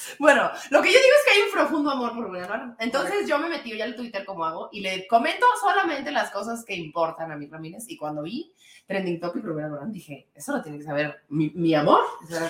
Bueno, 0.19 0.49
lo 0.69 0.81
que 0.81 0.91
yo 0.91 0.99
digo 0.99 1.15
es 1.19 1.25
que 1.25 1.31
hay 1.31 1.41
un 1.47 1.51
profundo 1.51 1.91
amor 1.91 2.13
por 2.13 2.23
Rubén 2.25 2.43
Albarrán. 2.43 2.75
Entonces 2.79 3.27
yo 3.27 3.37
me 3.39 3.49
metí 3.49 3.75
ya 3.77 3.85
al 3.85 3.95
Twitter 3.95 4.25
como 4.25 4.45
hago 4.45 4.69
y 4.71 4.81
le 4.81 5.07
comento 5.07 5.45
solamente 5.61 6.11
las 6.11 6.31
cosas 6.31 6.63
que 6.65 6.75
importan 6.75 7.31
a 7.31 7.35
mi 7.35 7.47
Ramírez. 7.47 7.85
Y 7.87 7.97
cuando 7.97 8.21
vi 8.23 8.53
Trending 8.87 9.19
Topic 9.19 9.43
Rubén 9.43 9.65
Albarrán, 9.65 9.91
dije, 9.91 10.29
eso 10.33 10.51
lo 10.55 10.61
tiene 10.61 10.77
que 10.79 10.83
saber 10.83 11.23
mi, 11.29 11.49
mi 11.51 11.73
amor. 11.75 12.01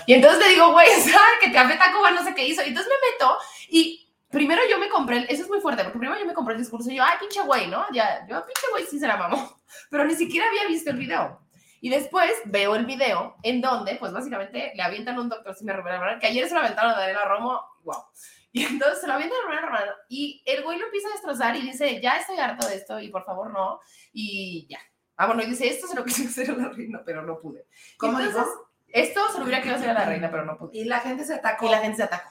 Y 0.08 0.14
entonces 0.14 0.40
le 0.40 0.50
digo, 0.54 0.72
güey, 0.72 0.88
¿sabes 0.92 1.40
que 1.42 1.52
Café 1.52 1.76
Tacuba 1.78 2.12
no 2.12 2.24
sé 2.24 2.34
qué 2.34 2.48
hizo? 2.48 2.64
Y 2.64 2.70
entonces 2.70 2.92
me 2.92 3.12
meto 3.12 3.38
y 3.70 4.00
primero 4.30 4.62
yo 4.70 4.80
me 4.80 4.90
compré, 4.90 5.18
el- 5.18 5.26
eso 5.30 5.44
es 5.44 5.50
muy 5.50 5.60
fuerte, 5.62 5.84
porque 5.84 6.00
primero 6.00 6.20
yo 6.20 6.26
me 6.26 6.34
compré 6.34 6.56
el 6.56 6.60
discurso 6.60 6.90
y 6.90 6.96
yo, 6.96 7.04
ay, 7.04 7.18
pinche 7.20 7.42
güey, 7.42 7.68
¿no? 7.68 7.86
Ya, 7.94 8.26
yo, 8.28 8.44
pinche 8.46 8.68
güey, 8.72 8.84
sí 8.86 8.98
se 9.00 9.08
la 9.08 9.18
mamó. 9.18 9.62
Pero 9.92 10.06
ni 10.06 10.16
siquiera 10.16 10.48
había 10.48 10.68
visto 10.68 10.90
el 10.90 10.98
video. 10.98 11.40
Y 11.84 11.90
después 11.90 12.32
veo 12.46 12.78
el 12.78 12.86
video 12.86 13.36
en 13.44 13.60
donde, 13.60 13.96
pues 13.96 14.14
básicamente 14.14 14.72
le 14.74 14.82
avientan 14.82 15.20
un 15.20 15.28
doctor 15.28 15.54
Simi 15.54 15.72
a 15.72 15.76
Rubén 15.76 15.96
Albarrán, 15.96 16.18
que 16.18 16.28
ayer 16.28 16.48
se 16.48 16.54
lo 16.54 16.62
aventaron 16.62 16.94
a 16.94 16.98
Daniela 16.98 17.26
Romo, 17.26 17.60
wow. 17.84 18.06
Y 18.54 18.64
entonces 18.64 19.02
se 19.02 19.08
lo 19.08 19.12
avientan 19.12 19.38
a 19.38 19.52
Albarrán 19.52 19.90
y 20.08 20.42
el 20.46 20.64
güey 20.64 20.80
lo 20.80 20.86
empieza 20.86 21.10
a 21.10 21.12
destrozar 21.12 21.58
y 21.58 21.62
dice, 21.64 22.00
ya 22.00 22.16
estoy 22.16 22.38
harto 22.38 22.70
de 22.70 22.76
esto 22.76 23.02
y 23.02 23.10
por 23.10 23.26
favor 23.26 23.52
no. 23.52 23.82
Y 24.14 24.66
ya. 24.70 24.80
Ah, 25.18 25.28
bueno, 25.28 25.44
y 25.44 25.48
dice, 25.48 25.68
esto 25.68 25.86
se 25.88 25.96
lo 25.98 26.06
quise 26.06 26.26
hacer 26.30 26.52
a 26.52 26.54
la 26.56 26.70
reina, 26.70 27.02
pero 27.06 27.22
no 27.22 27.38
pude. 27.42 27.68
¿Cómo 27.98 28.18
Entonces, 28.18 28.46
dijo? 28.46 28.72
Esto 28.88 29.30
se 29.34 29.40
lo 29.40 29.44
hubiera 29.44 29.60
querido 29.60 29.76
hacer 29.76 29.90
a 29.90 29.94
la 29.94 30.06
reina, 30.06 30.32
pero 30.32 30.46
no 30.46 30.58
pude. 30.58 30.78
Y 30.78 30.86
la 30.86 31.02
gente 31.02 31.26
se 31.26 31.34
atacó. 31.34 31.66
Y 31.66 31.70
la 31.70 31.80
gente 31.80 31.98
se 31.98 32.04
atacó. 32.04 32.30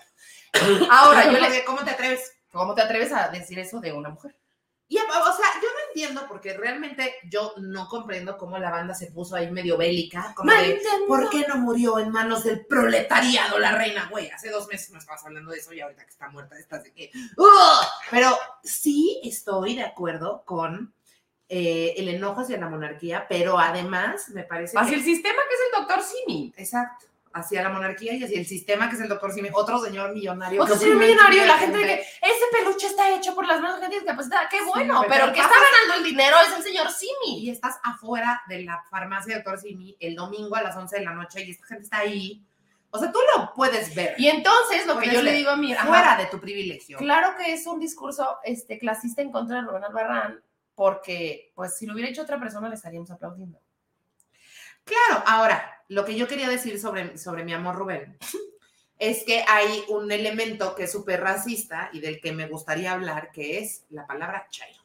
Ahora, 0.91 1.31
yo 1.31 1.39
le... 1.39 1.63
¿cómo 1.67 1.85
te 1.85 1.91
atreves? 1.91 2.39
¿Cómo 2.51 2.75
te 2.75 2.81
atreves 2.81 3.13
a 3.13 3.29
decir 3.29 3.59
eso 3.59 3.81
de 3.81 3.93
una 3.93 4.09
mujer? 4.09 4.35
Y, 4.89 4.97
o 4.97 5.01
sea, 5.03 5.47
yo 5.63 5.69
entiendo 5.93 6.25
porque 6.29 6.57
realmente 6.57 7.15
yo 7.25 7.55
no 7.59 7.89
comprendo 7.89 8.37
cómo 8.37 8.59
la 8.59 8.71
banda 8.71 8.95
se 8.95 9.11
puso 9.13 9.37
ahí 9.37 9.51
medio 9.51 9.77
bélica, 9.77 10.33
como 10.35 10.51
de, 10.51 10.81
¿por 11.07 11.31
qué 11.31 11.45
no 11.47 11.57
murió 11.57 11.99
en 11.99 12.11
manos 12.11 12.45
del 12.45 12.67
proletariado 12.67 13.59
la 13.59 13.77
reina, 13.77 14.09
güey? 14.11 14.31
Hace 14.31 14.51
dos 14.51 14.67
meses 14.69 14.91
me 14.91 14.99
estabas 14.99 15.25
hablando 15.25 15.51
de 15.51 15.59
eso 15.59 15.73
y 15.73 15.81
ahorita 15.81 16.05
que 16.05 16.11
está 16.11 16.29
muerta 16.29 16.59
estás 16.59 16.83
de 16.85 16.93
que... 16.93 17.11
Pero 18.11 18.37
sí 18.63 19.21
estoy 19.25 19.77
de 19.77 19.85
acuerdo 19.85 20.43
con 20.45 20.93
eh, 21.49 21.95
el 21.99 22.09
enojo 22.09 22.41
hacia 22.41 22.59
la 22.59 22.69
monarquía, 22.69 23.27
pero 23.29 23.59
además 23.59 24.31
me 24.31 24.45
parece 24.45 24.79
Hacia 24.79 24.91
que... 24.91 25.01
el 25.01 25.05
sistema 25.05 25.39
que 25.49 25.55
es 25.55 25.61
el 25.67 25.81
doctor 25.81 26.03
Simi. 26.03 26.55
Exacto. 26.57 27.07
Hacia 27.35 27.63
la 27.63 27.71
monarquía 27.71 28.13
y 28.13 28.23
hacia 28.23 28.39
el 28.39 28.47
sistema 28.47 28.91
que 28.91 28.97
es 28.97 29.01
el 29.01 29.09
doctor 29.09 29.33
Simi, 29.33 29.49
otro 29.53 29.79
señor 29.79 30.13
millonario. 30.13 30.63
Otro 30.63 30.77
señor 30.77 30.97
millonario, 30.97 31.47
la 31.47 31.55
a 31.55 31.59
gente 31.59 31.79
de 31.79 31.85
que 31.85 31.95
ese 31.95 32.45
peluche 32.53 32.87
está 32.87 33.15
hecho 33.15 33.35
por 33.35 33.47
las 33.47 33.61
manos 33.61 33.77
de 33.77 33.83
gente 33.87 34.01
discapacitada. 34.01 34.49
Qué 34.51 34.59
Sí, 34.59 34.65
bueno, 34.69 34.99
güey, 34.99 35.09
pero 35.09 35.23
pero 35.23 35.29
el 35.29 35.33
que 35.35 35.41
está 35.41 35.55
ganando 35.55 35.95
el 35.99 36.05
dinero 36.05 36.37
es 36.41 36.57
el 36.57 36.63
señor 36.63 36.91
Simi. 36.91 37.45
y 37.45 37.51
estás 37.51 37.79
afuera 37.83 38.43
de 38.49 38.63
la 38.63 38.83
farmacia 38.91 39.35
del 39.35 39.45
doctor 39.45 39.61
Simi 39.61 39.97
el 40.01 40.15
domingo 40.15 40.57
a 40.57 40.63
las 40.63 40.77
11 40.77 40.99
de 40.99 41.05
la 41.05 41.15
noche 41.15 41.43
y 41.45 41.51
esta 41.51 41.67
gente 41.67 41.85
está 41.85 41.99
ahí. 41.99 42.45
O 42.91 42.99
sea, 42.99 43.11
tú 43.11 43.19
lo 43.37 43.55
puedes 43.55 43.95
ver. 43.95 44.15
Y 44.19 44.29
entonces 44.29 44.87
lo 44.87 44.99
que 44.99 45.11
yo 45.11 45.23
le 45.23 45.33
digo 45.33 45.51
a 45.51 45.57
mi 45.57 45.75
fuera 45.75 46.17
de 46.17 46.27
tu 46.27 46.39
privilegio. 46.39 46.99
claro 46.99 47.37
que 47.37 47.53
es 47.55 47.67
un 47.67 47.81
discurso 47.81 48.39
este, 48.45 48.79
clasista 48.79 49.23
en 49.23 49.33
contra 49.33 49.57
de 49.57 49.63
Rubén 49.63 49.85
Albarrán, 49.85 50.43
porque 50.75 51.53
pues 51.55 51.77
si 51.77 51.87
lo 51.87 51.95
hubiera 51.95 52.11
hecho 52.11 52.23
otra 52.23 52.39
persona 52.39 52.69
le 52.69 52.75
estaríamos 52.75 53.11
aplaudiendo. 53.11 53.59
Claro, 54.85 55.25
ahora, 55.27 55.85
lo 55.89 56.05
que 56.05 56.17
yo 56.17 56.27
quería 56.27 56.49
decir 56.49 56.81
sobre, 56.81 57.17
sobre 57.19 57.45
mi 57.45 57.53
amor 57.53 57.77
Rubén 57.77 58.19
es 58.99 59.25
que 59.25 59.45
hay 59.47 59.85
un 59.89 60.11
elemento 60.11 60.75
que 60.75 60.85
es 60.85 60.93
súper 60.93 61.21
racista 61.21 61.91
y 61.93 62.01
del 62.01 62.21
que 62.21 62.33
me 62.33 62.47
gustaría 62.47 62.93
hablar, 62.93 63.31
que 63.31 63.59
es 63.59 63.85
la 63.91 64.07
palabra 64.07 64.47
chairo. 64.51 64.83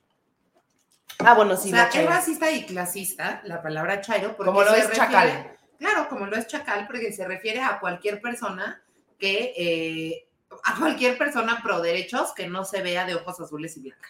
Ah, 1.19 1.33
bueno, 1.33 1.53
o 1.53 1.57
sea, 1.57 1.89
es 1.91 2.05
racista 2.05 2.51
y 2.51 2.65
clasista 2.65 3.41
la 3.45 3.61
palabra 3.61 4.01
chairo. 4.01 4.35
porque 4.35 4.51
Como 4.51 4.63
lo 4.63 4.71
se 4.71 4.79
es 4.79 4.91
chacal. 4.91 5.57
Claro, 5.79 6.09
como 6.09 6.25
lo 6.25 6.35
es 6.35 6.47
chacal, 6.47 6.85
porque 6.87 7.11
se 7.11 7.27
refiere 7.27 7.61
a 7.61 7.79
cualquier 7.79 8.21
persona 8.21 8.83
que, 9.17 9.53
eh, 9.57 10.27
a 10.63 10.77
cualquier 10.77 11.17
persona 11.17 11.61
pro 11.63 11.81
derechos 11.81 12.33
que 12.33 12.47
no 12.47 12.65
se 12.65 12.81
vea 12.81 13.05
de 13.05 13.15
ojos 13.15 13.39
azules 13.39 13.77
y 13.77 13.81
blanca. 13.81 14.09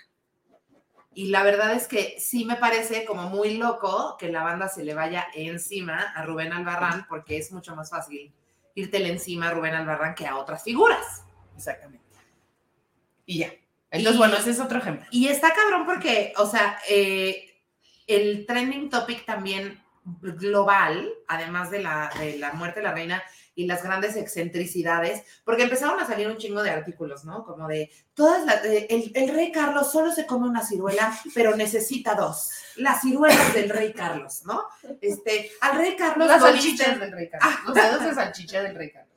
Y 1.17 1.29
la 1.29 1.41
verdad 1.41 1.73
es 1.73 1.87
que 1.87 2.19
sí 2.19 2.45
me 2.45 2.57
parece 2.57 3.03
como 3.03 3.23
muy 3.23 3.57
loco 3.57 4.17
que 4.19 4.31
la 4.31 4.43
banda 4.43 4.67
se 4.69 4.83
le 4.83 4.93
vaya 4.93 5.25
encima 5.33 6.13
a 6.15 6.21
Rubén 6.23 6.53
Albarrán, 6.53 7.07
porque 7.09 7.37
es 7.37 7.51
mucho 7.51 7.75
más 7.75 7.89
fácil 7.89 8.31
írtele 8.75 9.09
encima 9.09 9.47
a 9.47 9.51
Rubén 9.51 9.73
Albarrán 9.73 10.13
que 10.13 10.27
a 10.27 10.37
otras 10.37 10.63
figuras. 10.63 11.23
Exactamente. 11.55 12.05
Y 13.25 13.39
ya. 13.39 13.51
Entonces, 13.89 14.13
Y- 14.13 14.17
bueno, 14.19 14.37
ese 14.37 14.51
es 14.51 14.59
otro 14.59 14.77
ejemplo. 14.77 15.07
Y 15.09 15.27
está 15.29 15.55
cabrón 15.55 15.87
porque, 15.87 16.33
o 16.37 16.45
sea, 16.45 16.77
eh, 16.87 17.63
el 18.05 18.45
trending 18.45 18.91
topic 18.91 19.25
también 19.25 19.81
global, 20.21 21.09
además 21.27 21.71
de 21.71 21.79
la, 21.81 22.11
de 22.19 22.37
la 22.37 22.53
muerte 22.53 22.79
de 22.81 22.83
la 22.83 22.93
reina 22.93 23.23
y 23.57 23.65
las 23.65 23.81
grandes 23.81 24.15
excentricidades, 24.15 25.23
porque 25.43 25.63
empezaron 25.63 25.99
a 25.99 26.05
salir 26.05 26.27
un 26.27 26.37
chingo 26.37 26.61
de 26.61 26.69
artículos, 26.69 27.25
¿no? 27.25 27.43
Como 27.43 27.67
de, 27.67 27.89
todas 28.13 28.45
las, 28.45 28.63
eh, 28.65 28.85
el, 28.91 29.11
el 29.15 29.33
rey 29.33 29.51
Carlos 29.51 29.91
solo 29.91 30.11
se 30.11 30.27
come 30.27 30.47
una 30.47 30.63
ciruela, 30.63 31.11
pero 31.33 31.55
necesita 31.55 32.13
dos. 32.13 32.51
Las 32.75 33.01
ciruelas 33.01 33.55
del 33.55 33.69
rey 33.71 33.93
Carlos, 33.93 34.43
¿no? 34.45 34.63
Este, 35.01 35.49
al 35.61 35.75
rey 35.75 35.95
Carlos 35.95 36.27
Las 36.27 36.43
salchichas 36.43 36.99
del 36.99 37.11
rey 37.11 37.29
Carlos. 37.31 37.63
Los 37.65 37.73
dedos 37.73 38.03
de 38.05 38.13
salchicha 38.13 38.61
del 38.61 38.75
rey 38.75 38.91
Carlos. 38.91 39.13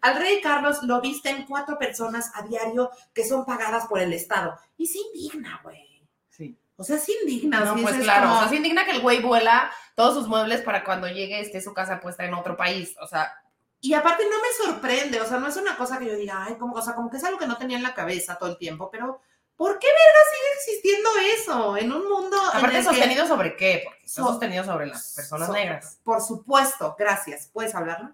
al 0.00 0.16
rey 0.18 0.40
Carlos 0.42 0.82
lo 0.82 1.00
visten 1.00 1.46
cuatro 1.46 1.78
personas 1.78 2.32
a 2.34 2.42
diario 2.42 2.90
que 3.14 3.24
son 3.24 3.46
pagadas 3.46 3.86
por 3.86 4.00
el 4.00 4.12
Estado. 4.12 4.58
Y 4.76 4.86
se 4.88 4.98
indigna, 4.98 5.60
güey. 5.62 6.02
Sí. 6.28 6.58
O 6.74 6.82
sea, 6.82 6.98
se 6.98 7.12
indigna. 7.22 7.60
No, 7.60 7.80
pues 7.80 7.94
es 7.94 8.02
claro. 8.02 8.26
como- 8.26 8.36
O 8.36 8.40
sea, 8.40 8.48
se 8.48 8.56
indigna 8.56 8.84
que 8.84 8.90
el 8.90 9.00
güey 9.00 9.22
vuela 9.22 9.70
todos 9.94 10.14
sus 10.14 10.26
muebles 10.26 10.62
para 10.62 10.82
cuando 10.82 11.06
llegue 11.06 11.38
esté 11.40 11.60
su 11.60 11.72
casa 11.72 12.00
puesta 12.00 12.24
en 12.24 12.34
otro 12.34 12.56
país. 12.56 12.96
O 13.00 13.06
sea, 13.06 13.32
Y 13.80 13.94
aparte 13.94 14.24
no 14.24 14.36
me 14.40 14.72
sorprende, 14.72 15.20
o 15.20 15.26
sea, 15.26 15.38
no 15.38 15.48
es 15.48 15.56
una 15.56 15.76
cosa 15.76 15.98
que 15.98 16.06
yo 16.06 16.16
diga, 16.16 16.44
ay, 16.44 16.54
como, 16.56 16.74
o 16.74 16.82
sea, 16.82 16.94
como 16.94 17.10
que 17.10 17.18
es 17.18 17.24
algo 17.24 17.38
que 17.38 17.46
no 17.46 17.56
tenía 17.56 17.76
en 17.76 17.82
la 17.82 17.94
cabeza 17.94 18.36
todo 18.38 18.48
el 18.50 18.58
tiempo, 18.58 18.90
pero 18.90 19.20
¿por 19.54 19.78
qué 19.78 19.86
verga 19.86 20.18
sigue 20.32 20.52
existiendo 20.80 21.10
eso 21.34 21.76
en 21.76 21.92
un 21.92 22.08
mundo 22.08 22.36
en 22.52 22.58
aparte 22.58 22.76
que- 22.78 22.82
sostenido 22.84 23.26
sobre 23.26 23.56
qué? 23.56 23.82
Porque 23.84 24.04
está 24.04 24.22
So- 24.22 24.28
sostenido 24.28 24.64
sobre 24.64 24.86
las 24.86 25.12
personas 25.14 25.46
so- 25.48 25.52
negras. 25.54 25.98
Por 26.04 26.20
supuesto, 26.20 26.96
gracias. 26.98 27.48
¿Puedes 27.52 27.74
hablarlo? 27.74 28.10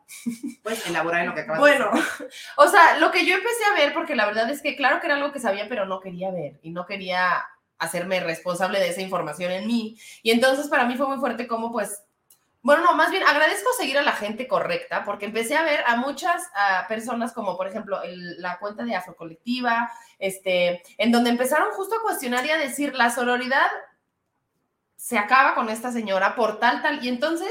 ¿Puedes 0.63 0.87
elaborar 0.87 1.23
en 1.23 1.29
lo 1.29 1.35
que 1.35 1.41
acabas 1.43 1.61
Bueno, 1.61 1.91
de 1.93 2.01
decir? 2.01 2.29
o 2.57 2.69
sea, 2.69 2.99
lo 2.99 3.11
que 3.11 3.25
yo 3.25 3.35
empecé 3.37 3.65
a 3.65 3.75
ver, 3.75 3.95
porque 3.95 4.15
la 4.17 4.27
verdad 4.27 4.51
es 4.51 4.61
que 4.63 4.77
claro 4.77 5.01
que 5.01 5.07
era 5.07 5.17
algo 5.17 5.33
que 5.33 5.41
sabía, 5.41 5.69
pero 5.69 5.87
no 5.87 6.01
quería 6.01 6.31
ver 6.31 6.59
y 6.63 6.71
no 6.71 6.87
quería 6.87 7.45
hacerme 7.79 8.21
responsable 8.21 8.79
de 8.79 8.89
esa 8.91 9.01
información 9.01 9.51
en 9.53 9.67
mí. 9.67 9.99
Y 10.23 10.31
entonces 10.33 10.69
para 10.69 10.85
mí 10.87 10.97
fue 10.97 11.07
muy 11.09 11.19
fuerte 11.19 11.47
como 11.49 11.73
pues, 11.73 12.03
bueno, 12.63 12.85
no, 12.85 12.95
más 12.95 13.11
bien 13.11 13.25
agradezco 13.25 13.71
seguir 13.77 13.99
a 13.99 14.03
la 14.03 14.13
gente 14.13 14.47
correcta, 14.47 15.03
porque 15.05 15.25
empecé 15.27 15.57
a 15.57 15.63
ver 15.63 15.83
a 15.87 15.97
muchas 15.97 16.43
personas 16.89 17.33
como 17.33 17.57
por 17.57 17.67
ejemplo 17.67 18.03
el- 18.03 18.41
la 18.41 18.59
cuenta 18.59 18.85
de 18.85 18.95
Afrocolectiva, 18.95 19.91
este, 20.19 20.83
en 20.97 21.11
donde 21.11 21.31
empezaron 21.31 21.73
justo 21.73 21.97
a 21.97 22.03
cuestionar 22.03 22.47
y 22.47 22.51
a 22.51 22.59
decir 22.59 22.95
la 22.95 23.11
sororidad 23.11 23.67
se 24.97 25.19
acaba 25.19 25.55
con 25.57 25.69
esta 25.69 25.91
señora 25.91 26.37
por 26.37 26.61
tal, 26.61 26.81
tal, 26.83 27.05
y 27.05 27.09
entonces 27.09 27.51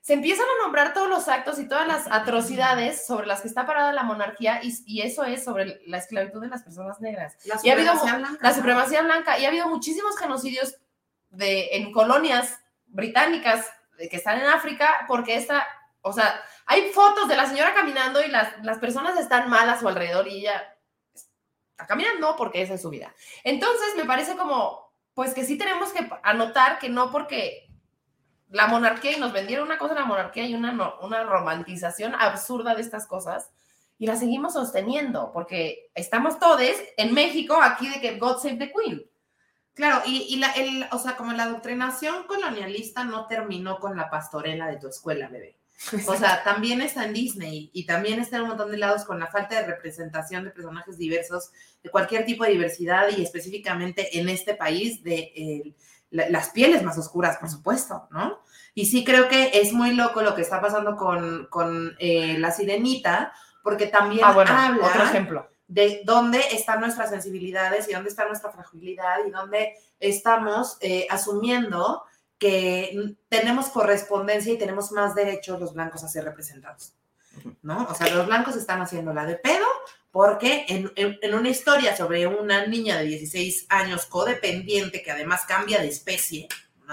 se 0.00 0.14
empiezan 0.14 0.46
a 0.46 0.62
nombrar 0.64 0.94
todos 0.94 1.08
los 1.08 1.28
actos 1.28 1.58
y 1.58 1.68
todas 1.68 1.86
las 1.86 2.06
atrocidades 2.10 3.06
sobre 3.06 3.26
las 3.26 3.40
que 3.40 3.48
está 3.48 3.66
parada 3.66 3.92
la 3.92 4.02
monarquía 4.04 4.60
y, 4.62 4.72
y 4.86 5.02
eso 5.02 5.24
es 5.24 5.44
sobre 5.44 5.80
la 5.86 5.98
esclavitud 5.98 6.40
de 6.40 6.48
las 6.48 6.62
personas 6.62 7.00
negras, 7.00 7.36
La 7.44 7.58
y 7.62 7.70
ha 7.70 7.72
habido 7.74 7.94
blanca, 7.94 8.38
la 8.40 8.54
supremacía 8.54 9.02
blanca 9.02 9.38
y 9.38 9.44
ha 9.44 9.48
habido 9.48 9.68
muchísimos 9.68 10.16
genocidios 10.18 10.76
de, 11.30 11.68
en 11.76 11.92
colonias 11.92 12.58
británicas 12.86 13.66
que 14.08 14.16
están 14.16 14.38
en 14.38 14.46
África 14.46 15.04
porque 15.08 15.36
esta, 15.36 15.66
o 16.00 16.12
sea, 16.12 16.42
hay 16.66 16.90
fotos 16.92 17.28
de 17.28 17.36
la 17.36 17.46
señora 17.46 17.74
caminando 17.74 18.22
y 18.22 18.28
las, 18.28 18.62
las 18.64 18.78
personas 18.78 19.18
están 19.18 19.48
mal 19.48 19.68
a 19.68 19.78
su 19.78 19.88
alrededor 19.88 20.28
y 20.28 20.40
ella 20.40 20.76
está 21.70 21.86
caminando 21.86 22.36
porque 22.36 22.62
esa 22.62 22.74
es 22.74 22.82
su 22.82 22.90
vida. 22.90 23.14
Entonces 23.44 23.94
me 23.96 24.04
parece 24.04 24.36
como, 24.36 24.92
pues 25.14 25.34
que 25.34 25.44
sí 25.44 25.58
tenemos 25.58 25.92
que 25.92 26.08
anotar 26.22 26.78
que 26.78 26.88
no 26.88 27.10
porque 27.10 27.68
la 28.48 28.66
monarquía 28.66 29.16
y 29.16 29.20
nos 29.20 29.32
vendieron 29.32 29.66
una 29.66 29.78
cosa 29.78 29.94
la 29.94 30.04
monarquía 30.04 30.44
y 30.44 30.54
una, 30.54 30.98
una 31.00 31.22
romantización 31.24 32.14
absurda 32.14 32.74
de 32.74 32.82
estas 32.82 33.06
cosas 33.06 33.50
y 33.98 34.06
la 34.06 34.16
seguimos 34.16 34.54
sosteniendo 34.54 35.30
porque 35.32 35.90
estamos 35.94 36.38
todos 36.38 36.60
en 36.96 37.14
México 37.14 37.58
aquí 37.62 37.88
de 37.88 38.00
que 38.00 38.18
God 38.18 38.38
Save 38.38 38.56
the 38.56 38.72
Queen. 38.72 39.11
Claro, 39.74 40.02
y, 40.06 40.18
y 40.28 40.36
la, 40.36 40.50
el, 40.52 40.86
o 40.92 40.98
sea, 40.98 41.16
como 41.16 41.32
la 41.32 41.44
adoctrinación 41.44 42.24
colonialista 42.26 43.04
no 43.04 43.26
terminó 43.26 43.78
con 43.78 43.96
la 43.96 44.10
pastorela 44.10 44.66
de 44.68 44.76
tu 44.76 44.88
escuela, 44.88 45.28
bebé. 45.28 45.56
O 46.06 46.14
sea, 46.14 46.42
también 46.44 46.80
está 46.82 47.04
en 47.06 47.14
Disney 47.14 47.70
y 47.72 47.86
también 47.86 48.20
está 48.20 48.36
en 48.36 48.42
un 48.42 48.48
montón 48.50 48.70
de 48.70 48.76
lados 48.76 49.04
con 49.04 49.18
la 49.18 49.28
falta 49.28 49.56
de 49.60 49.66
representación 49.66 50.44
de 50.44 50.50
personajes 50.50 50.98
diversos, 50.98 51.50
de 51.82 51.90
cualquier 51.90 52.24
tipo 52.26 52.44
de 52.44 52.50
diversidad 52.50 53.08
y 53.16 53.22
específicamente 53.22 54.18
en 54.18 54.28
este 54.28 54.54
país 54.54 55.02
de 55.02 55.32
eh, 55.34 55.74
la- 56.10 56.28
las 56.28 56.50
pieles 56.50 56.82
más 56.82 56.98
oscuras, 56.98 57.38
por 57.38 57.48
supuesto, 57.48 58.08
¿no? 58.10 58.40
Y 58.74 58.86
sí 58.86 59.04
creo 59.04 59.28
que 59.28 59.52
es 59.54 59.72
muy 59.72 59.92
loco 59.94 60.22
lo 60.22 60.34
que 60.34 60.42
está 60.42 60.60
pasando 60.60 60.96
con, 60.96 61.46
con 61.50 61.96
eh, 61.98 62.36
la 62.38 62.50
sirenita, 62.52 63.32
porque 63.62 63.86
también 63.86 64.24
Ah, 64.24 64.32
bueno, 64.32 64.50
habla 64.52 64.86
otro 64.86 65.02
ejemplo. 65.04 65.48
De 65.72 66.02
dónde 66.04 66.38
están 66.52 66.80
nuestras 66.80 67.08
sensibilidades 67.10 67.88
y 67.88 67.94
dónde 67.94 68.10
está 68.10 68.26
nuestra 68.26 68.50
fragilidad 68.52 69.16
y 69.26 69.30
dónde 69.30 69.74
estamos 69.98 70.76
eh, 70.80 71.06
asumiendo 71.08 72.02
que 72.38 73.14
tenemos 73.28 73.68
correspondencia 73.68 74.52
y 74.52 74.58
tenemos 74.58 74.92
más 74.92 75.14
derechos 75.14 75.58
los 75.58 75.72
blancos 75.72 76.04
a 76.04 76.08
ser 76.08 76.24
representados. 76.24 76.92
¿No? 77.62 77.86
O 77.88 77.94
sea, 77.94 78.14
los 78.14 78.26
blancos 78.26 78.56
están 78.56 78.82
haciendo 78.82 79.14
la 79.14 79.24
de 79.24 79.36
pedo 79.36 79.64
porque 80.10 80.66
en, 80.68 80.92
en- 80.96 81.34
una 81.34 81.48
historia 81.48 81.96
sobre 81.96 82.26
una 82.26 82.66
niña 82.66 82.98
de 82.98 83.04
16 83.04 83.66
años 83.70 84.04
codependiente 84.04 85.02
que 85.02 85.10
además 85.10 85.46
cambia 85.48 85.80
de 85.80 85.88
especie, 85.88 86.48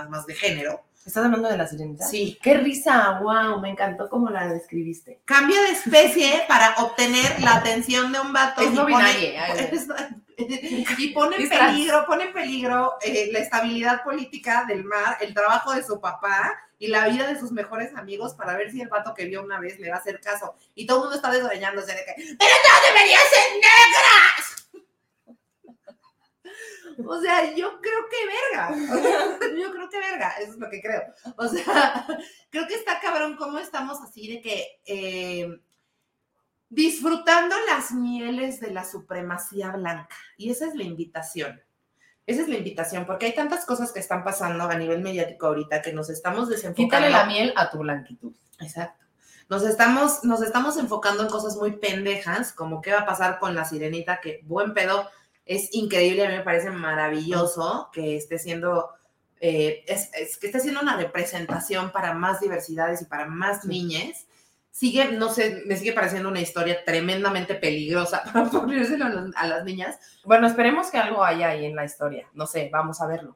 más 0.09 0.25
de 0.25 0.35
género, 0.35 0.85
¿Estás 1.05 1.23
hablando 1.25 1.49
de 1.49 1.57
la 1.57 1.65
sirenita? 1.65 2.05
Sí. 2.05 2.37
Qué 2.41 2.55
risa, 2.55 3.19
wow, 3.21 3.59
me 3.61 3.69
encantó 3.69 4.09
cómo 4.09 4.29
la 4.29 4.47
describiste. 4.47 5.21
Cambia 5.25 5.61
de 5.61 5.69
especie 5.69 6.43
para 6.47 6.75
obtener 6.77 7.41
la 7.41 7.55
atención 7.55 8.11
de 8.11 8.19
un 8.19 8.33
vato. 8.33 8.61
Es 8.61 8.71
y 8.71 8.75
no 8.75 8.85
ver. 8.85 10.19
y 10.97 11.07
pone 11.09 11.37
en 11.37 11.49
peligro, 11.49 12.05
pone 12.05 12.25
en 12.25 12.33
peligro 12.33 12.95
eh, 13.01 13.29
la 13.31 13.39
estabilidad 13.39 14.03
política 14.03 14.65
del 14.67 14.83
mar, 14.83 15.17
el 15.21 15.33
trabajo 15.33 15.73
de 15.73 15.83
su 15.83 15.99
papá 15.99 16.57
y 16.77 16.87
la 16.87 17.07
vida 17.07 17.27
de 17.27 17.39
sus 17.39 17.51
mejores 17.51 17.93
amigos 17.95 18.33
para 18.35 18.55
ver 18.55 18.71
si 18.71 18.81
el 18.81 18.87
vato 18.87 19.13
que 19.13 19.25
vio 19.25 19.43
una 19.43 19.59
vez 19.59 19.79
le 19.79 19.89
va 19.89 19.97
a 19.97 19.99
hacer 19.99 20.19
caso. 20.21 20.55
Y 20.75 20.85
todo 20.85 20.97
el 20.97 21.01
mundo 21.03 21.15
está 21.15 21.31
desgreñándose 21.31 21.93
de 21.93 22.05
que, 22.05 22.13
¡pero 22.15 22.51
no 22.51 22.87
deberían 22.87 23.21
ser 23.29 23.53
negras! 23.55 24.58
O 27.05 27.21
sea, 27.21 27.55
yo 27.55 27.79
creo 27.81 27.99
que 28.09 28.17
verga. 28.25 28.93
O 28.93 29.01
sea, 29.01 29.39
yo 29.57 29.71
creo 29.71 29.89
que 29.89 29.99
verga, 29.99 30.33
eso 30.39 30.53
es 30.53 30.57
lo 30.57 30.69
que 30.69 30.81
creo. 30.81 31.03
O 31.37 31.47
sea, 31.47 32.05
creo 32.49 32.67
que 32.67 32.75
está 32.75 32.99
cabrón 32.99 33.35
cómo 33.37 33.59
estamos 33.59 34.01
así 34.01 34.27
de 34.27 34.41
que 34.41 34.81
eh, 34.85 35.61
disfrutando 36.69 37.55
las 37.67 37.91
mieles 37.91 38.59
de 38.59 38.71
la 38.71 38.85
supremacía 38.85 39.71
blanca. 39.71 40.15
Y 40.37 40.51
esa 40.51 40.67
es 40.67 40.75
la 40.75 40.83
invitación. 40.83 41.61
Esa 42.25 42.43
es 42.43 42.47
la 42.47 42.57
invitación, 42.57 43.07
porque 43.07 43.25
hay 43.25 43.33
tantas 43.33 43.65
cosas 43.65 43.91
que 43.91 43.99
están 43.99 44.23
pasando 44.23 44.63
a 44.65 44.75
nivel 44.75 45.01
mediático 45.01 45.47
ahorita 45.47 45.81
que 45.81 45.93
nos 45.93 46.11
estamos 46.11 46.47
desenfocando. 46.47 46.85
Quítale 46.87 47.09
la 47.09 47.25
miel 47.25 47.53
a 47.55 47.71
tu 47.71 47.79
blanquitud. 47.79 48.33
Exacto. 48.59 49.03
Nos 49.49 49.63
estamos, 49.63 50.23
nos 50.23 50.43
estamos 50.43 50.77
enfocando 50.77 51.23
en 51.23 51.29
cosas 51.29 51.55
muy 51.55 51.77
pendejas, 51.77 52.53
como 52.53 52.81
qué 52.83 52.91
va 52.91 52.99
a 52.99 53.05
pasar 53.07 53.39
con 53.39 53.55
la 53.55 53.65
sirenita, 53.65 54.19
que 54.21 54.41
buen 54.43 54.75
pedo, 54.75 55.09
es 55.49 55.69
increíble, 55.73 56.25
a 56.25 56.29
mí 56.29 56.37
me 56.37 56.43
parece 56.43 56.69
maravilloso 56.69 57.89
que 57.91 58.15
esté 58.15 58.37
siendo, 58.37 58.89
eh, 59.41 59.83
es, 59.87 60.11
es 60.13 60.37
que 60.37 60.45
esté 60.47 60.59
siendo 60.59 60.79
una 60.81 60.95
representación 60.95 61.91
para 61.91 62.13
más 62.13 62.39
diversidades 62.39 63.01
y 63.01 63.05
para 63.05 63.25
más 63.25 63.65
niñes. 63.65 64.27
Sigue, 64.71 65.11
no 65.11 65.29
sé, 65.33 65.63
me 65.65 65.75
sigue 65.75 65.93
pareciendo 65.93 66.29
una 66.29 66.39
historia 66.39 66.85
tremendamente 66.85 67.55
peligrosa 67.55 68.23
para 68.31 68.45
ponérselo 68.49 69.05
a, 69.05 69.09
los- 69.09 69.35
a 69.35 69.47
las 69.47 69.65
niñas. 69.65 69.97
Bueno, 70.23 70.45
esperemos 70.47 70.91
que 70.91 70.99
algo 70.99 71.23
haya 71.23 71.49
ahí 71.49 71.65
en 71.65 71.75
la 71.75 71.83
historia. 71.85 72.27
No 72.33 72.45
sé, 72.45 72.69
vamos 72.71 73.01
a 73.01 73.07
verlo. 73.07 73.35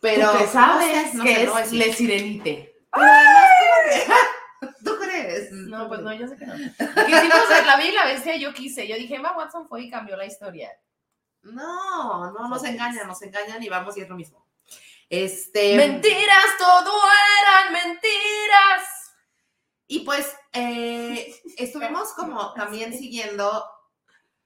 Pero 0.00 0.30
Tú 0.32 0.46
sabes 0.52 1.14
no 1.14 1.24
sé, 1.24 1.44
no 1.46 1.54
sé, 1.54 1.62
es 1.62 1.72
no. 1.72 1.78
Le 1.78 1.92
Sirenite. 1.92 2.74
Pero 2.92 3.04
además, 3.04 4.18
como 4.60 4.70
que- 4.70 4.84
¿Tú 4.84 4.96
crees? 5.00 5.47
No, 5.66 5.88
pues 5.88 6.00
no, 6.00 6.12
yo 6.12 6.28
sé 6.28 6.36
que 6.36 6.46
no. 6.46 6.54
Quisimos 6.54 7.48
ver 7.48 7.66
la 7.66 7.76
vi 7.76 7.88
y 7.88 7.92
la 7.92 8.06
bestia, 8.06 8.36
yo 8.36 8.52
quise. 8.54 8.86
Yo 8.86 8.96
dije, 8.96 9.16
Emma 9.16 9.36
Watson 9.36 9.68
fue 9.68 9.82
y 9.82 9.90
cambió 9.90 10.16
la 10.16 10.26
historia. 10.26 10.70
No, 11.42 12.32
no 12.32 12.48
nos 12.48 12.64
engañan, 12.64 13.06
nos 13.06 13.22
engañan 13.22 13.62
y 13.62 13.68
vamos 13.68 13.96
y 13.96 14.02
es 14.02 14.08
lo 14.08 14.16
mismo. 14.16 14.46
Este. 15.08 15.76
Mentiras, 15.76 16.46
todo 16.58 16.92
eran 17.42 17.72
mentiras. 17.72 18.98
Y 19.86 20.00
pues 20.00 20.36
eh, 20.52 21.34
estuvimos 21.56 22.12
como 22.12 22.52
también 22.54 22.92
siguiendo, 22.92 23.64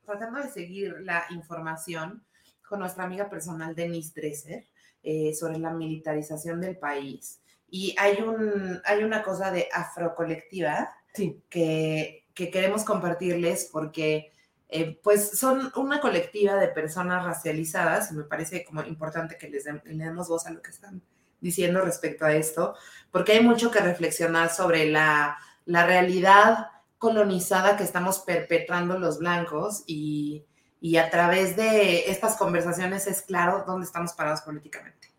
tratando 0.05 0.41
de 0.41 0.51
seguir 0.51 0.95
la 1.01 1.27
información 1.31 2.25
con 2.69 2.79
nuestra 2.79 3.05
amiga 3.05 3.29
personal 3.29 3.75
Denise 3.75 4.13
Dresser 4.15 4.69
eh, 5.03 5.35
sobre 5.35 5.59
la 5.59 5.71
militarización 5.71 6.61
del 6.61 6.79
país. 6.79 7.41
Y 7.69 7.95
hay, 7.99 8.21
un, 8.21 8.81
hay 8.85 9.03
una 9.03 9.23
cosa 9.23 9.51
de 9.51 9.69
afrocolectiva 9.73 10.95
Sí. 11.15 11.43
que, 11.49 12.27
que 12.35 12.51
queremos 12.51 12.85
compartirles 12.85 13.69
porque 13.71 14.33
eh, 14.69 14.99
pues 15.03 15.39
son 15.39 15.71
una 15.77 16.01
colectiva 16.01 16.55
de 16.57 16.69
personas 16.69 17.25
racializadas 17.25 18.11
y 18.11 18.15
me 18.15 18.25
parece 18.25 18.65
como 18.65 18.83
importante 18.83 19.37
que 19.37 19.51
les 19.51 19.67
le 19.67 20.05
demos 20.05 20.29
voz 20.29 20.47
a 20.47 20.51
lo 20.51 20.63
que 20.63 20.71
están 20.71 21.03
diciendo 21.43 21.83
respecto 21.83 22.25
a 22.25 22.33
esto, 22.33 22.75
porque 23.11 23.33
hay 23.33 23.43
mucho 23.43 23.71
que 23.71 23.81
reflexionar 23.81 24.51
sobre 24.51 24.89
la, 24.89 25.37
la 25.67 25.85
realidad 25.85 26.69
colonizada 26.97 27.77
que 27.77 27.83
estamos 27.83 28.21
perpetrando 28.21 28.99
los 28.99 29.19
blancos 29.19 29.83
y, 29.87 30.47
y 30.81 30.97
a 30.97 31.11
través 31.11 31.57
de 31.57 32.11
estas 32.11 32.37
conversaciones 32.37 33.07
es 33.07 33.23
claro 33.23 33.65
dónde 33.67 33.87
estamos 33.87 34.13
parados 34.15 34.41
políticamente. 34.43 35.13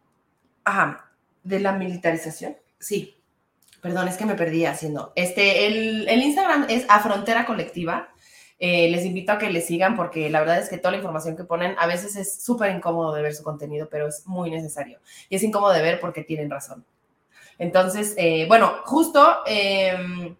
Ajá. 0.63 1.11
De 1.43 1.59
la 1.59 1.73
militarización. 1.73 2.55
Sí, 2.79 3.21
Perdón, 3.83 4.07
es 4.07 4.15
que 4.15 4.25
me 4.25 4.35
perdí 4.35 4.65
haciendo. 4.65 5.11
Este, 5.13 5.67
el, 5.67 6.07
el 6.07 6.23
Instagram 6.23 6.67
es 6.69 6.85
a 6.87 7.01
frontera 7.01 7.45
colectiva. 7.45 8.13
Eh, 8.57 8.89
les 8.89 9.03
invito 9.03 9.33
a 9.33 9.37
que 9.37 9.49
le 9.49 9.59
sigan 9.59 9.97
porque 9.97 10.29
la 10.29 10.39
verdad 10.39 10.59
es 10.59 10.69
que 10.69 10.77
toda 10.77 10.91
la 10.91 10.97
información 10.97 11.35
que 11.35 11.43
ponen 11.43 11.75
a 11.77 11.85
veces 11.85 12.15
es 12.15 12.41
súper 12.41 12.73
incómodo 12.73 13.13
de 13.13 13.21
ver 13.21 13.35
su 13.35 13.43
contenido, 13.43 13.89
pero 13.91 14.07
es 14.07 14.25
muy 14.25 14.49
necesario. 14.49 15.01
Y 15.27 15.35
es 15.35 15.43
incómodo 15.43 15.73
de 15.73 15.81
ver 15.81 15.99
porque 15.99 16.23
tienen 16.23 16.49
razón. 16.49 16.85
Entonces, 17.57 18.13
eh, 18.15 18.45
bueno, 18.47 18.71
justo 18.85 19.39
eh, 19.45 20.33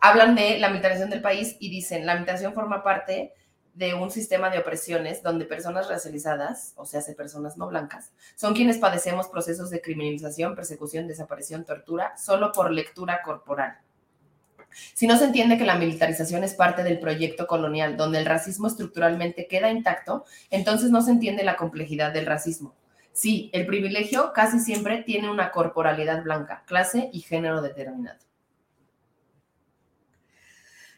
hablan 0.00 0.34
de 0.34 0.58
la 0.58 0.68
militarización 0.68 1.10
del 1.10 1.22
país 1.22 1.56
y 1.60 1.70
dicen, 1.70 2.04
la 2.04 2.14
militarización 2.14 2.52
forma 2.52 2.82
parte 2.82 3.32
de 3.78 3.94
un 3.94 4.10
sistema 4.10 4.50
de 4.50 4.58
opresiones 4.58 5.22
donde 5.22 5.44
personas 5.44 5.88
racializadas, 5.88 6.72
o 6.74 6.84
sea, 6.84 7.00
personas 7.16 7.56
no 7.56 7.68
blancas, 7.68 8.10
son 8.34 8.52
quienes 8.52 8.78
padecemos 8.78 9.28
procesos 9.28 9.70
de 9.70 9.80
criminalización, 9.80 10.56
persecución, 10.56 11.06
desaparición, 11.06 11.64
tortura, 11.64 12.16
solo 12.18 12.50
por 12.50 12.72
lectura 12.72 13.22
corporal. 13.22 13.78
Si 14.94 15.06
no 15.06 15.16
se 15.16 15.26
entiende 15.26 15.58
que 15.58 15.64
la 15.64 15.76
militarización 15.76 16.42
es 16.42 16.54
parte 16.54 16.82
del 16.82 16.98
proyecto 16.98 17.46
colonial, 17.46 17.96
donde 17.96 18.18
el 18.18 18.26
racismo 18.26 18.66
estructuralmente 18.66 19.46
queda 19.46 19.70
intacto, 19.70 20.24
entonces 20.50 20.90
no 20.90 21.00
se 21.00 21.12
entiende 21.12 21.44
la 21.44 21.56
complejidad 21.56 22.12
del 22.12 22.26
racismo. 22.26 22.74
Sí, 23.12 23.48
el 23.52 23.64
privilegio 23.64 24.32
casi 24.32 24.58
siempre 24.58 25.04
tiene 25.04 25.30
una 25.30 25.52
corporalidad 25.52 26.24
blanca, 26.24 26.64
clase 26.66 27.10
y 27.12 27.20
género 27.20 27.62
determinado. 27.62 28.18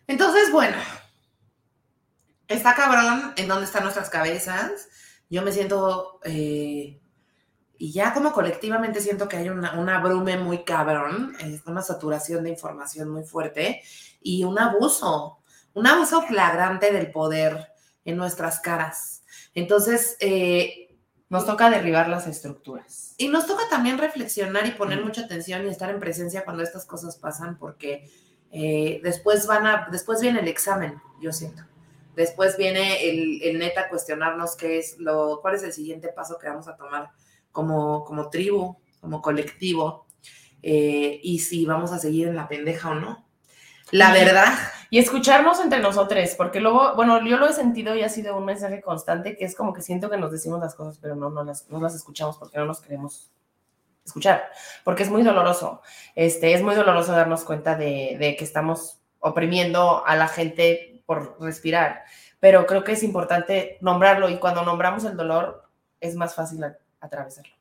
Entonces, 0.07 0.51
bueno, 0.51 0.77
está 2.51 2.75
cabrón 2.75 3.33
en 3.37 3.49
dónde 3.49 3.65
están 3.65 3.83
nuestras 3.85 4.11
cabezas. 4.11 4.89
Yo 5.31 5.43
me 5.43 5.53
siento, 5.53 6.19
eh, 6.25 7.01
y 7.79 7.93
ya 7.93 8.13
como 8.13 8.33
colectivamente 8.33 9.01
siento 9.01 9.29
que 9.29 9.37
hay 9.37 9.49
una, 9.49 9.97
abrume 9.97 10.37
muy 10.37 10.65
cabrón, 10.65 11.35
una 11.67 11.83
saturación 11.83 12.45
de 12.45 12.51
información 12.51 13.09
muy 13.09 13.23
fuerte 13.25 13.83
y 14.21 14.45
un 14.45 14.59
abuso, 14.59 15.39
un 15.75 15.87
abuso 15.87 16.23
flagrante 16.23 16.93
del 16.93 17.11
poder 17.11 17.69
en 18.05 18.17
nuestras 18.17 18.61
caras. 18.61 19.23
Entonces, 19.55 20.17
eh, 20.21 20.87
Nos 21.29 21.47
toca 21.47 21.71
derribar 21.71 22.09
las 22.09 22.27
estructuras. 22.27 23.15
y 23.17 23.29
nos 23.29 23.47
toca 23.47 23.63
también 23.71 23.99
reflexionar 23.99 24.67
y 24.67 24.73
poner 24.73 25.01
Mm. 25.01 25.05
mucha 25.05 25.21
atención 25.23 25.65
y 25.65 25.69
estar 25.71 25.89
en 25.91 26.01
presencia 26.01 26.45
cuando 26.45 26.65
estas 26.65 26.85
cosas 26.87 27.17
pasan, 27.17 27.57
porque 27.57 28.11
eh, 28.51 29.01
después 29.05 29.47
van 29.47 29.65
a, 29.65 29.87
después 29.93 30.21
viene 30.21 30.41
el 30.41 30.49
examen, 30.49 31.01
yo 31.21 31.33
siento. 31.33 31.63
Después 32.15 32.57
viene 32.57 33.09
el, 33.09 33.43
el 33.43 33.59
neta 33.59 33.89
cuestionarnos 33.89 34.57
qué 34.57 34.79
es 34.79 34.99
lo, 34.99 35.41
cuál 35.41 35.55
es 35.55 35.63
el 35.63 35.73
siguiente 35.73 36.09
paso 36.09 36.39
que 36.39 36.49
vamos 36.49 36.69
a 36.69 36.77
tomar 36.77 37.11
como, 37.53 38.05
como 38.05 38.29
tribu, 38.31 38.77
como 39.01 39.23
colectivo, 39.23 40.07
eh, 40.63 41.21
y 41.23 41.39
si 41.39 41.65
vamos 41.67 41.93
a 41.93 41.99
seguir 41.99 42.29
en 42.29 42.37
la 42.37 42.49
pendeja 42.49 42.91
o 42.91 42.95
no. 42.95 43.27
La 43.93 44.11
Y- 44.17 44.25
verdad, 44.25 44.53
Y 44.93 44.99
escucharnos 44.99 45.61
entre 45.61 45.79
nosotros, 45.79 46.31
porque 46.37 46.59
luego, 46.61 46.95
bueno, 46.97 47.25
yo 47.25 47.39
lo 47.39 47.49
he 47.49 47.53
sentido 47.53 47.95
y 47.95 48.03
ha 48.03 48.09
sido 48.09 48.37
un 48.37 48.45
mensaje 48.45 48.83
constante 48.83 49.37
que 49.37 49.45
es 49.45 49.55
como 49.55 49.73
que 49.73 49.83
siento 49.83 50.11
que 50.11 50.17
nos 50.17 50.33
decimos 50.33 50.59
las 50.61 50.75
cosas, 50.75 50.99
pero 51.01 51.15
no, 51.15 51.31
no, 51.31 51.45
las, 51.45 51.69
no 51.71 51.81
las 51.81 51.95
escuchamos 51.95 52.37
porque 52.39 52.59
no 52.59 52.65
nos 52.67 52.81
queremos 52.81 53.31
escuchar, 54.05 54.51
porque 54.85 55.05
es 55.05 55.11
muy 55.11 55.23
doloroso. 55.23 55.81
Este, 56.17 56.55
es 56.55 56.63
muy 56.63 56.75
doloroso 56.75 57.13
darnos 57.13 57.45
cuenta 57.45 57.77
de, 57.77 58.17
de 58.19 58.35
que 58.37 58.45
estamos 58.45 59.01
oprimiendo 59.21 60.05
a 60.05 60.17
la 60.17 60.27
gente 60.27 60.90
por 61.11 61.37
respirar, 61.41 62.05
pero 62.39 62.67
creo 62.67 62.85
que 62.85 62.93
es 62.93 63.03
importante 63.03 63.79
nombrarlo 63.81 64.29
y 64.29 64.39
cuando 64.39 64.63
nombramos 64.63 65.05
el 65.05 65.17
dolor 65.17 65.69
es 65.99 66.15
más 66.15 66.37
fácil 66.37 66.65
atravesarlo. 67.01 67.53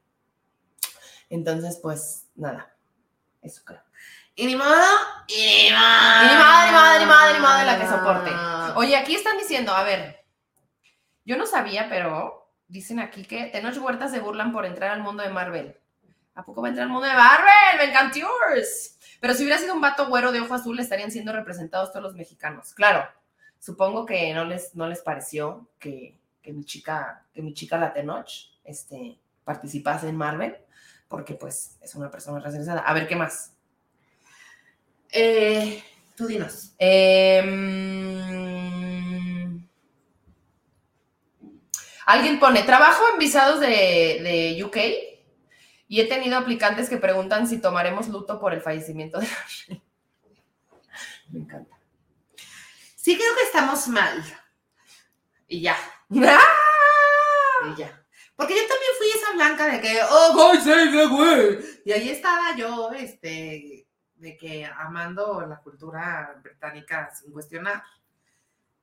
Entonces, 1.32 1.80
pues 1.82 2.28
nada, 2.36 2.72
eso 3.42 3.64
creo. 3.66 3.82
y 4.36 4.46
ni 4.46 4.56
modo, 4.56 4.70
y 5.28 5.64
ni 5.64 5.72
modo. 5.72 6.22
Y 6.22 6.28
ni 6.28 6.36
madre, 6.36 6.68
ni 6.68 6.74
madre, 6.76 7.00
ni 7.00 7.06
madre, 7.08 7.34
ni 7.34 7.40
madre 7.40 7.66
la 7.66 7.80
que 7.80 7.88
soporte. 7.88 8.32
Oye, 8.76 8.96
aquí 8.96 9.16
están 9.16 9.40
diciendo, 9.40 9.74
a 9.74 9.82
ver, 9.82 10.24
yo 11.26 11.36
no 11.36 11.48
sabía, 11.48 11.90
pero 11.90 12.54
dicen 12.68 13.00
aquí 13.00 13.26
que 13.26 13.46
Tenoch 13.46 13.78
Huerta 13.78 14.10
se 14.10 14.20
burlan 14.20 14.52
por 14.52 14.68
entrar 14.68 14.92
al 14.92 15.02
mundo 15.02 15.24
de 15.24 15.30
Marvel. 15.30 15.76
¿A 16.36 16.46
poco 16.46 16.62
va 16.62 16.68
a 16.68 16.70
entrar 16.70 16.86
al 16.86 16.94
mundo 16.94 17.08
de 17.08 17.16
Marvel? 17.16 17.78
¡Me 17.80 17.86
encantures! 17.86 19.00
Pero 19.20 19.34
si 19.34 19.42
hubiera 19.42 19.58
sido 19.58 19.74
un 19.74 19.82
vato 19.82 20.08
güero 20.08 20.32
de 20.32 20.40
ojo 20.40 20.54
azul, 20.54 20.80
estarían 20.80 21.10
siendo 21.10 21.34
representados 21.34 21.92
todos 21.92 22.04
los 22.04 22.14
mexicanos. 22.14 22.76
Claro, 22.76 23.10
supongo 23.60 24.06
que 24.06 24.34
no 24.34 24.46
les, 24.46 24.76
no 24.76 24.88
les 24.88 25.02
pareció 25.02 25.70
que, 25.80 26.18
que 26.42 26.54
mi 26.54 26.64
chica, 26.64 27.26
que 27.34 27.42
mi 27.42 27.54
chica 27.54 27.78
la 27.78 27.94
Tenoch 27.94 28.30
este, 28.64 29.20
participase 29.44 30.08
en 30.08 30.16
Marvel, 30.16 30.56
porque 31.08 31.34
pues 31.34 31.78
es 31.82 31.96
una 31.96 32.10
persona 32.10 32.40
racializada. 32.40 32.82
A 32.82 32.94
ver, 32.94 33.08
¿qué 33.08 33.16
más? 33.16 33.54
Eh, 35.12 35.84
tú 36.16 36.28
dinos. 36.28 36.74
Em, 36.78 37.50
alguien 42.06 42.40
pone, 42.40 42.64
trabajo 42.64 43.04
en 43.14 43.20
visados 43.20 43.60
de, 43.60 43.68
de 43.68 44.64
UK. 44.64 44.78
Y 45.88 46.02
he 46.02 46.06
tenido 46.06 46.38
aplicantes 46.38 46.88
que 46.88 46.98
preguntan 46.98 47.48
si 47.48 47.58
tomaremos 47.60 48.08
luto 48.10 48.40
por 48.40 48.54
el 48.54 48.62
fallecimiento 48.62 49.20
de 49.20 49.26
la. 49.26 49.82
Me 51.32 51.40
encanta. 51.40 51.79
Sí 53.10 53.18
creo 53.18 53.34
que 53.36 53.42
estamos 53.42 53.88
mal. 53.88 54.24
Y 55.48 55.62
ya, 55.62 55.76
¡Ah! 56.28 56.40
y 57.66 57.76
ya. 57.76 58.06
Porque 58.36 58.54
yo 58.54 58.62
también 58.68 58.92
fui 59.00 59.08
esa 59.10 59.34
blanca 59.34 59.66
de 59.66 59.82
que, 59.82 60.00
oh, 60.08 60.34
God 60.36 60.60
save 60.60 60.92
the 60.92 61.10
queen. 61.10 61.82
Y 61.86 61.92
ahí 61.92 62.10
estaba 62.10 62.56
yo, 62.56 62.92
este, 62.92 63.88
de 64.14 64.38
que 64.38 64.64
amando 64.64 65.42
la 65.42 65.58
cultura 65.58 66.40
británica 66.44 67.10
sin 67.12 67.32
cuestionar. 67.32 67.82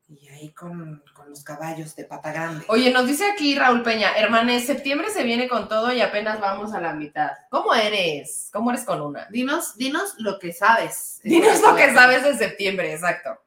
Y 0.09 0.29
ahí 0.31 0.53
con, 0.53 1.05
con 1.15 1.31
los 1.31 1.45
caballos 1.45 1.95
de 1.95 2.07
pata 2.07 2.33
grande. 2.33 2.65
Oye, 2.67 2.91
nos 2.91 3.07
dice 3.07 3.31
aquí 3.31 3.55
Raúl 3.55 3.85
Peña, 3.85 4.17
hermanes, 4.17 4.67
septiembre 4.67 5.09
se 5.11 5.23
viene 5.23 5.49
con 5.49 5.69
todo 5.69 5.93
y 5.93 6.01
apenas 6.01 6.41
vamos 6.41 6.75
a 6.75 6.81
la 6.81 6.95
mitad. 6.95 7.31
¿Cómo 7.49 7.73
eres? 7.75 8.51
¿Cómo 8.53 8.71
eres 8.71 8.85
con 8.85 9.01
una? 9.03 9.29
Dinos, 9.31 9.77
dinos 9.77 10.17
lo 10.19 10.41
que 10.41 10.53
sabes. 10.53 11.21
Dinos 11.23 11.61
lo 11.61 11.77
que 11.77 11.95
sabes 11.95 12.25
de 12.25 12.37
septiembre, 12.37 12.93
exacto. 12.93 13.46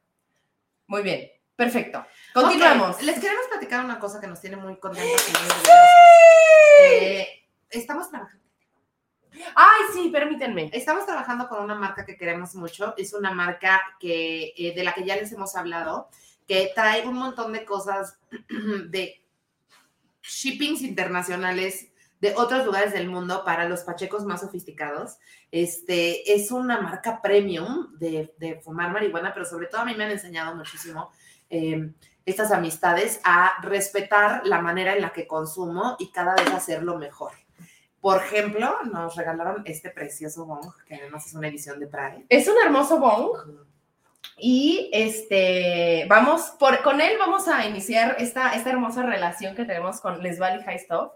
Muy 0.89 1.03
bien, 1.03 1.29
perfecto. 1.55 2.03
Continuamos. 2.33 2.99
Les 3.03 3.19
queremos 3.19 3.45
platicar 3.47 3.85
una 3.85 3.99
cosa 3.99 4.19
que 4.19 4.25
nos 4.25 4.41
tiene 4.41 4.55
muy 4.55 4.75
contentos 4.77 5.23
y 5.29 5.31
muy 5.33 5.41
orgullosos. 5.41 5.69
Eh, 6.81 7.27
estamos 7.69 8.09
trabajando. 8.09 8.43
Ay, 9.53 9.81
sí, 9.93 10.09
permítanme. 10.09 10.71
Estamos 10.73 11.05
trabajando 11.05 11.47
con 11.47 11.63
una 11.63 11.75
marca 11.75 12.07
que 12.07 12.17
queremos 12.17 12.55
mucho. 12.55 12.95
Es 12.97 13.13
una 13.13 13.29
marca 13.29 13.79
que, 13.99 14.51
eh, 14.57 14.73
de 14.75 14.83
la 14.83 14.93
que 14.93 15.05
ya 15.05 15.15
les 15.15 15.31
hemos 15.31 15.55
hablado, 15.55 16.09
que 16.47 16.71
trae 16.73 17.07
un 17.07 17.13
montón 17.13 17.53
de 17.53 17.65
cosas 17.65 18.17
de 18.89 19.23
shippings 20.23 20.81
internacionales 20.81 21.91
de 22.19 22.35
otros 22.35 22.65
lugares 22.65 22.93
del 22.93 23.09
mundo 23.09 23.43
para 23.45 23.67
los 23.67 23.81
pachecos 23.81 24.25
más 24.25 24.41
sofisticados. 24.41 25.17
Este, 25.51 26.33
es 26.33 26.51
una 26.51 26.81
marca 26.81 27.21
premium 27.21 27.97
de, 27.97 28.33
de 28.37 28.59
fumar 28.61 28.91
marihuana, 28.91 29.33
pero 29.33 29.45
sobre 29.45 29.67
todo 29.67 29.81
a 29.81 29.85
mí 29.85 29.95
me 29.95 30.05
han 30.05 30.11
enseñado 30.11 30.55
muchísimo 30.55 31.11
eh, 31.49 31.91
estas 32.25 32.51
amistades 32.51 33.19
a 33.23 33.53
respetar 33.63 34.45
la 34.45 34.61
manera 34.61 34.93
en 34.95 35.01
la 35.01 35.11
que 35.11 35.27
consumo 35.27 35.95
y 35.99 36.11
cada 36.11 36.35
vez 36.35 36.47
hacerlo 36.51 36.97
mejor. 36.97 37.31
Por 38.01 38.17
ejemplo, 38.17 38.77
nos 38.83 39.15
regalaron 39.15 39.63
este 39.65 39.89
precioso 39.89 40.45
bong, 40.45 40.71
que 40.85 40.95
además 40.95 41.25
es 41.25 41.33
una 41.33 41.47
edición 41.47 41.79
de 41.79 41.87
Pride. 41.87 42.25
Es 42.29 42.47
un 42.47 42.55
hermoso 42.63 42.99
bong 42.99 43.31
y 44.37 44.89
este, 44.93 46.05
vamos, 46.07 46.53
por, 46.59 46.81
con 46.81 47.01
él 47.01 47.17
vamos 47.17 47.47
a 47.47 47.65
iniciar 47.65 48.15
esta, 48.19 48.53
esta 48.53 48.69
hermosa 48.69 49.03
relación 49.03 49.55
que 49.55 49.65
tenemos 49.65 49.99
con 49.99 50.21
Les 50.21 50.39
Valley 50.39 50.63
High 50.63 50.79
Stuff. 50.79 51.11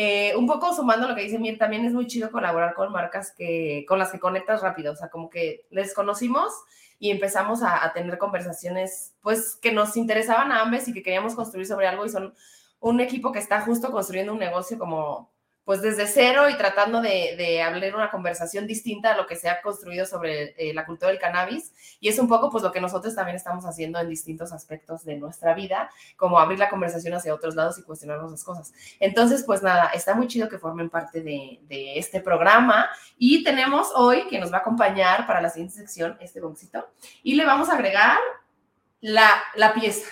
Eh, 0.00 0.36
un 0.36 0.46
poco 0.46 0.72
sumando 0.72 1.08
lo 1.08 1.16
que 1.16 1.22
dice 1.22 1.40
Mir, 1.40 1.58
también 1.58 1.84
es 1.84 1.92
muy 1.92 2.06
chido 2.06 2.30
colaborar 2.30 2.74
con 2.74 2.92
marcas 2.92 3.34
que, 3.36 3.84
con 3.88 3.98
las 3.98 4.12
que 4.12 4.20
conectas 4.20 4.62
rápido, 4.62 4.92
o 4.92 4.96
sea, 4.96 5.08
como 5.08 5.28
que 5.28 5.66
les 5.70 5.92
conocimos 5.92 6.52
y 7.00 7.10
empezamos 7.10 7.64
a, 7.64 7.84
a 7.84 7.92
tener 7.92 8.16
conversaciones, 8.16 9.16
pues, 9.22 9.56
que 9.56 9.72
nos 9.72 9.96
interesaban 9.96 10.52
a 10.52 10.60
ambos 10.60 10.86
y 10.86 10.92
que 10.92 11.02
queríamos 11.02 11.34
construir 11.34 11.66
sobre 11.66 11.88
algo 11.88 12.06
y 12.06 12.10
son 12.10 12.32
un 12.78 13.00
equipo 13.00 13.32
que 13.32 13.40
está 13.40 13.62
justo 13.62 13.90
construyendo 13.90 14.32
un 14.32 14.38
negocio 14.38 14.78
como, 14.78 15.32
pues, 15.68 15.82
desde 15.82 16.06
cero 16.06 16.48
y 16.48 16.56
tratando 16.56 17.02
de, 17.02 17.34
de 17.36 17.60
abrir 17.60 17.94
una 17.94 18.10
conversación 18.10 18.66
distinta 18.66 19.12
a 19.12 19.16
lo 19.18 19.26
que 19.26 19.36
se 19.36 19.50
ha 19.50 19.60
construido 19.60 20.06
sobre 20.06 20.54
eh, 20.56 20.72
la 20.72 20.86
cultura 20.86 21.10
del 21.10 21.20
cannabis 21.20 21.74
y 22.00 22.08
es 22.08 22.18
un 22.18 22.26
poco, 22.26 22.48
pues, 22.48 22.64
lo 22.64 22.72
que 22.72 22.80
nosotros 22.80 23.14
también 23.14 23.36
estamos 23.36 23.66
haciendo 23.66 24.00
en 24.00 24.08
distintos 24.08 24.50
aspectos 24.50 25.04
de 25.04 25.18
nuestra 25.18 25.52
vida, 25.52 25.90
como 26.16 26.38
abrir 26.38 26.58
la 26.58 26.70
conversación 26.70 27.12
hacia 27.12 27.34
otros 27.34 27.54
lados 27.54 27.78
y 27.78 27.82
cuestionarnos 27.82 28.30
las 28.30 28.44
cosas. 28.44 28.72
Entonces, 28.98 29.44
pues 29.44 29.62
nada, 29.62 29.90
está 29.92 30.14
muy 30.14 30.26
chido 30.26 30.48
que 30.48 30.56
formen 30.56 30.88
parte 30.88 31.20
de, 31.20 31.60
de 31.64 31.98
este 31.98 32.22
programa 32.22 32.88
y 33.18 33.44
tenemos 33.44 33.88
hoy 33.94 34.26
que 34.28 34.38
nos 34.38 34.50
va 34.50 34.56
a 34.56 34.60
acompañar 34.60 35.26
para 35.26 35.42
la 35.42 35.50
siguiente 35.50 35.74
sección 35.74 36.16
este 36.18 36.40
boxito 36.40 36.88
y 37.22 37.34
le 37.34 37.44
vamos 37.44 37.68
a 37.68 37.74
agregar 37.74 38.16
la, 39.02 39.28
la 39.54 39.74
pieza 39.74 40.08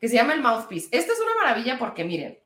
que 0.00 0.08
se 0.08 0.16
llama 0.16 0.34
el 0.34 0.42
mouthpiece. 0.42 0.88
Esto 0.90 1.12
es 1.12 1.20
una 1.20 1.36
maravilla 1.36 1.78
porque 1.78 2.02
miren, 2.02 2.40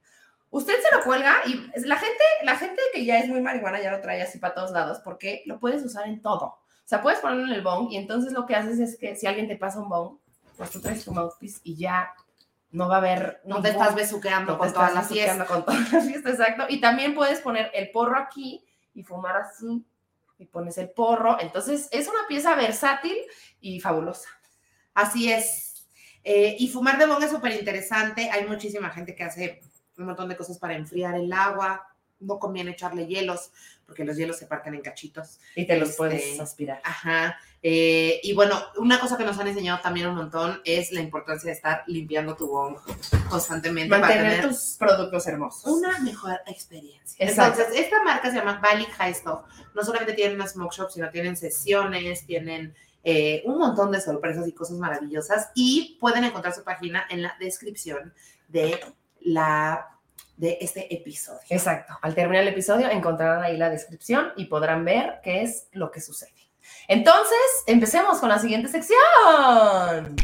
usted 0.50 0.74
se 0.80 0.96
lo 0.96 1.02
cuelga 1.04 1.36
y 1.46 1.54
la 1.84 1.96
gente, 1.96 2.24
la 2.42 2.56
gente 2.56 2.80
que 2.92 3.04
ya 3.04 3.18
es 3.18 3.28
muy 3.28 3.40
marihuana 3.40 3.80
ya 3.80 3.90
lo 3.90 4.00
trae 4.00 4.22
así 4.22 4.38
para 4.38 4.54
todos 4.54 4.70
lados 4.70 5.00
porque 5.04 5.42
lo 5.46 5.58
puedes 5.58 5.82
usar 5.84 6.06
en 6.06 6.22
todo. 6.22 6.44
O 6.44 6.88
sea, 6.88 7.02
puedes 7.02 7.20
ponerlo 7.20 7.44
en 7.44 7.52
el 7.52 7.62
bong 7.62 7.92
y 7.92 7.96
entonces 7.96 8.32
lo 8.32 8.46
que 8.46 8.56
haces 8.56 8.78
es 8.78 8.98
que 8.98 9.14
si 9.14 9.26
alguien 9.26 9.48
te 9.48 9.56
pasa 9.56 9.80
un 9.80 9.88
bong, 9.88 10.18
pues 10.56 10.70
tú 10.70 10.80
traes 10.80 11.04
tu 11.04 11.12
mouthpiece 11.12 11.60
y 11.62 11.76
ya 11.76 12.12
no 12.70 12.88
va 12.88 12.96
a 12.96 12.98
haber... 12.98 13.40
No 13.44 13.60
te 13.60 13.70
estás 13.70 13.94
besuqueando 13.94 14.52
no 14.52 14.58
con 14.58 14.72
todas 14.72 14.94
las 14.94 15.08
fiestas. 15.08 15.46
con 15.46 15.64
toda 15.64 15.78
la 15.78 16.00
fiesta, 16.00 16.30
exacto. 16.30 16.64
Y 16.68 16.80
también 16.80 17.14
puedes 17.14 17.40
poner 17.40 17.70
el 17.74 17.90
porro 17.90 18.18
aquí 18.18 18.64
y 18.94 19.02
fumar 19.02 19.36
así 19.36 19.86
y 20.38 20.46
pones 20.46 20.78
el 20.78 20.90
porro. 20.90 21.38
Entonces 21.40 21.88
es 21.92 22.08
una 22.08 22.26
pieza 22.26 22.54
versátil 22.54 23.16
y 23.60 23.80
fabulosa. 23.80 24.28
Así 24.94 25.30
es. 25.30 25.86
Eh, 26.24 26.56
y 26.58 26.68
fumar 26.68 26.98
de 26.98 27.06
bong 27.06 27.22
es 27.22 27.30
súper 27.30 27.52
interesante. 27.52 28.30
Hay 28.30 28.46
muchísima 28.46 28.90
gente 28.90 29.14
que 29.14 29.24
hace 29.24 29.60
un 29.98 30.06
montón 30.06 30.28
de 30.28 30.36
cosas 30.36 30.58
para 30.58 30.74
enfriar 30.74 31.14
el 31.14 31.32
agua. 31.32 31.86
No 32.20 32.38
conviene 32.38 32.72
echarle 32.72 33.06
hielos 33.06 33.52
porque 33.86 34.04
los 34.04 34.16
hielos 34.16 34.36
se 34.36 34.46
parten 34.46 34.74
en 34.74 34.80
cachitos. 34.82 35.38
Y 35.54 35.66
te 35.66 35.78
los 35.78 35.90
Este, 35.90 35.96
puedes 35.98 36.40
aspirar. 36.40 36.80
Ajá. 36.84 37.38
Eh, 37.62 38.20
y 38.22 38.34
bueno, 38.34 38.60
una 38.76 39.00
cosa 39.00 39.16
que 39.16 39.24
nos 39.24 39.38
han 39.38 39.48
enseñado 39.48 39.80
también 39.80 40.06
un 40.08 40.14
montón 40.16 40.60
es 40.64 40.92
la 40.92 41.00
importancia 41.00 41.48
de 41.48 41.54
estar 41.56 41.82
limpiando 41.86 42.36
tu 42.36 42.46
bong 42.48 42.76
constantemente 43.28 43.88
para 43.90 44.00
Mantener 44.02 44.32
tener 44.40 44.48
tus 44.48 44.76
productos 44.78 45.26
hermosos. 45.26 45.64
una 45.72 45.98
mejor 46.00 46.40
experiencia. 46.46 47.24
Exacto. 47.26 47.60
Entonces, 47.62 47.84
esta 47.84 48.02
marca 48.04 48.30
se 48.30 48.36
llama 48.36 48.60
Valley 48.62 48.86
High 48.86 49.14
Stuff. 49.14 49.40
No 49.74 49.82
solamente 49.82 50.12
tienen 50.14 50.36
una 50.36 50.46
smoke 50.48 50.72
shop, 50.72 50.90
sino 50.90 51.10
tienen 51.10 51.36
sesiones, 51.36 52.26
tienen 52.26 52.74
eh, 53.04 53.42
un 53.46 53.58
montón 53.58 53.90
de 53.90 54.00
sorpresas 54.00 54.46
y 54.46 54.52
cosas 54.52 54.76
maravillosas. 54.78 55.50
Y 55.54 55.96
pueden 56.00 56.24
encontrar 56.24 56.54
su 56.54 56.62
página 56.62 57.06
en 57.10 57.22
la 57.22 57.36
descripción 57.40 58.12
de 58.48 58.78
la 59.20 59.88
de 60.36 60.58
este 60.60 60.94
episodio. 60.94 61.40
Exacto. 61.50 61.98
Al 62.00 62.14
terminar 62.14 62.42
el 62.42 62.48
episodio 62.48 62.88
encontrarán 62.88 63.42
ahí 63.42 63.56
la 63.56 63.70
descripción 63.70 64.32
y 64.36 64.46
podrán 64.46 64.84
ver 64.84 65.20
qué 65.22 65.42
es 65.42 65.68
lo 65.72 65.90
que 65.90 66.00
sucede. 66.00 66.32
Entonces, 66.86 67.38
empecemos 67.66 68.18
con 68.18 68.28
la 68.28 68.38
siguiente 68.38 68.68
sección. 68.68 70.16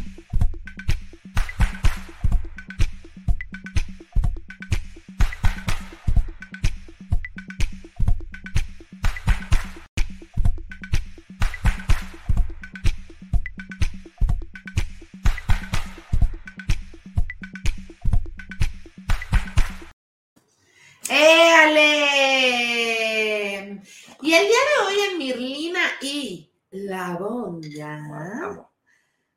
La 27.05 27.19
Bonga 27.19 28.71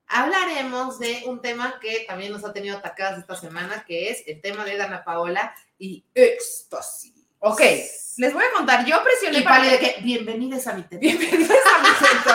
hablaremos 0.07 0.99
de 0.99 1.23
un 1.25 1.41
tema 1.41 1.79
que 1.81 2.05
también 2.07 2.31
nos 2.31 2.45
ha 2.45 2.53
tenido 2.53 2.77
atacadas 2.77 3.19
esta 3.19 3.35
semana, 3.35 3.83
que 3.85 4.09
es 4.09 4.23
el 4.25 4.39
tema 4.39 4.63
de 4.63 4.77
Dana 4.77 5.03
Paola 5.03 5.53
y 5.77 6.05
éxtasis. 6.15 7.27
Ok, 7.39 7.59
les 7.59 8.33
voy 8.33 8.43
a 8.45 8.55
contar. 8.55 8.85
Yo 8.85 9.03
presioné 9.03 9.39
Y 9.39 9.41
para 9.41 9.65
de 9.65 9.79
que 9.79 9.97
bienvenidos 10.01 10.65
a 10.67 10.75
mi 10.75 10.83
tema. 10.83 11.01
Bienvenidos 11.01 11.49
a 11.49 11.81
mi 11.81 11.89
centro 12.07 12.33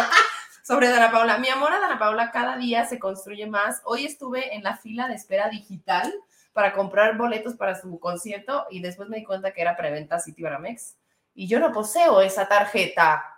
sobre 0.62 0.90
Dana 0.90 1.11
Paula. 1.11 1.38
Mi 1.38 1.49
amor 1.49 1.73
a 1.73 1.81
Dana 1.81 1.99
Paula 1.99 2.31
cada 2.31 2.59
día 2.59 2.85
se 2.85 2.99
construye 2.99 3.47
más. 3.47 3.81
Hoy 3.85 4.05
estuve 4.05 4.55
en 4.55 4.62
la 4.62 4.77
fila 4.77 5.09
de 5.09 5.14
espera 5.14 5.49
digital 5.49 6.12
para 6.53 6.75
comprar 6.75 7.16
boletos 7.16 7.55
para 7.55 7.81
su 7.81 7.99
concierto 7.99 8.66
y 8.71 8.83
después 8.83 9.09
me 9.09 9.16
di 9.16 9.25
cuenta 9.25 9.55
que 9.55 9.62
era 9.62 9.79
preventa 9.79 10.21
City 10.21 10.42
Baramex 10.42 10.97
y 11.35 11.47
yo 11.47 11.59
no 11.59 11.73
poseo 11.73 12.21
esa 12.21 12.47
tarjeta. 12.47 13.32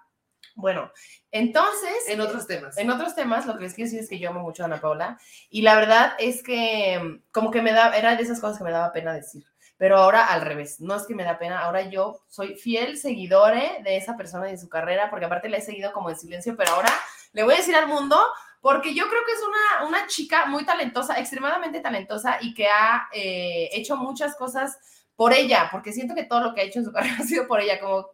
Bueno, 0.55 0.91
entonces, 1.31 1.95
En 2.09 2.21
otros 2.21 2.47
temas. 2.47 2.79
en 2.79 2.91
otros 2.91 3.15
temas, 3.15 3.47
lo 3.47 3.55
que 3.57 3.65
les 3.65 3.75
quiero 3.75 3.87
decir 3.87 4.01
es 4.01 4.09
que 4.09 4.19
yo 4.19 4.31
amo 4.31 4.41
mucho 4.41 4.63
a 4.63 4.67
Ana 4.67 4.81
Paula 4.81 5.19
y 5.51 5.63
la 5.63 5.75
verdad 5.75 6.15
es 6.19 6.43
que 6.43 6.99
mm, 6.99 7.31
como 7.33 7.51
que 7.51 7.63
me 7.63 7.73
da, 7.73 7.97
era 7.97 8.17
de 8.17 8.23
esas 8.23 8.41
cosas 8.41 8.59
que 8.59 8.65
me 8.65 8.71
daba 8.71 8.93
pena 8.93 9.13
decir, 9.13 9.45
pero 9.77 9.99
ahora 9.99 10.27
al 10.27 10.43
revés, 10.43 10.81
no 10.81 10.95
es 10.95 11.07
que 11.07 11.15
me 11.15 11.25
da 11.25 11.39
pena, 11.39 11.61
ahora 11.61 11.83
yo 11.89 12.23
soy 12.29 12.55
fiel 12.57 12.97
seguidore 12.97 13.81
de 13.83 13.97
esa 13.97 14.17
persona 14.17 14.49
y 14.49 14.53
de 14.53 14.59
su 14.59 14.69
carrera, 14.69 15.11
porque 15.11 15.27
aparte 15.27 15.49
la 15.49 15.59
he 15.59 15.63
seguido 15.63 15.93
como 15.93 16.11
en 16.11 16.17
silencio, 16.17 16.57
pero 16.57 16.73
ahora 16.73 16.93
le 17.33 17.43
voy 17.43 17.55
a 17.55 17.59
decir 17.59 17.75
al 17.75 17.89
mundo, 17.89 18.17
porque 18.61 18.95
yo 18.95 19.09
creo 19.09 19.23
que 19.27 19.33
es 19.33 19.41
una, 19.43 19.89
una 19.89 20.07
chica 20.07 20.47
muy 20.47 20.65
talentosa, 20.65 21.19
extremadamente 21.19 21.81
talentosa 21.81 22.39
y 22.41 22.55
que 22.55 22.67
ha 22.69 23.09
eh, 23.13 23.69
hecho 23.73 23.97
muchas 23.97 24.37
cosas 24.37 24.79
por 25.17 25.33
ella, 25.33 25.69
porque 25.71 25.93
siento 25.93 26.15
que 26.15 26.25
todo 26.25 26.41
lo 26.41 26.55
que 26.55 26.61
ha 26.61 26.65
hecho 26.65 26.79
en 26.79 26.85
su 26.85 26.93
carrera 26.95 27.17
ha 27.21 27.25
sido 27.25 27.47
por 27.47 27.61
ella, 27.61 27.81
como 27.81 28.14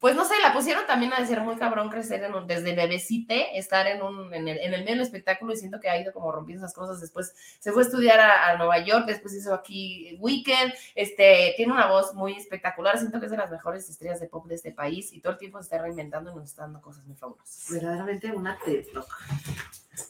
pues 0.00 0.16
no 0.16 0.24
sé, 0.24 0.34
la 0.42 0.52
pusieron 0.54 0.86
también 0.86 1.12
a 1.12 1.20
decir 1.20 1.38
muy 1.40 1.56
cabrón 1.56 1.90
crecer 1.90 2.24
en 2.24 2.34
un- 2.34 2.46
desde 2.46 2.74
bebecite, 2.74 3.58
estar 3.58 3.86
en, 3.86 4.00
un, 4.02 4.32
en, 4.32 4.48
el, 4.48 4.58
en 4.58 4.72
el 4.72 4.80
medio 4.80 4.94
del 4.94 5.02
espectáculo 5.02 5.52
y 5.52 5.56
siento 5.58 5.78
que 5.78 5.90
ha 5.90 6.00
ido 6.00 6.12
como 6.14 6.32
rompiendo 6.32 6.64
esas 6.64 6.74
cosas. 6.74 7.00
Después 7.00 7.34
se 7.58 7.70
fue 7.70 7.82
a 7.82 7.84
estudiar 7.84 8.18
a, 8.18 8.48
a 8.48 8.56
Nueva 8.56 8.78
York, 8.78 9.04
después 9.06 9.34
hizo 9.34 9.52
aquí 9.52 10.16
Weekend, 10.18 10.72
este, 10.94 11.52
tiene 11.56 11.72
una 11.72 11.86
voz 11.86 12.14
muy 12.14 12.32
espectacular, 12.34 12.98
siento 12.98 13.20
que 13.20 13.26
es 13.26 13.30
de 13.32 13.38
las 13.38 13.50
mejores 13.50 13.88
estrellas 13.90 14.20
de 14.20 14.28
pop 14.28 14.46
de 14.46 14.54
este 14.54 14.72
país 14.72 15.12
y 15.12 15.20
todo 15.20 15.34
el 15.34 15.38
tiempo 15.38 15.58
se 15.58 15.64
está 15.64 15.78
reinventando 15.82 16.32
y 16.32 16.34
nos 16.34 16.44
está 16.46 16.62
dando 16.62 16.80
cosas 16.80 17.04
muy 17.04 17.16
fabulosas. 17.16 17.66
Verdaderamente 17.70 18.32
una 18.32 18.58
TED 18.64 18.86
Talk. 18.94 19.06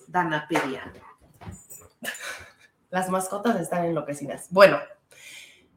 Danapedia. 0.06 0.92
Las 2.90 3.08
mascotas 3.08 3.60
están 3.60 3.84
enloquecidas. 3.84 4.46
Bueno, 4.50 4.78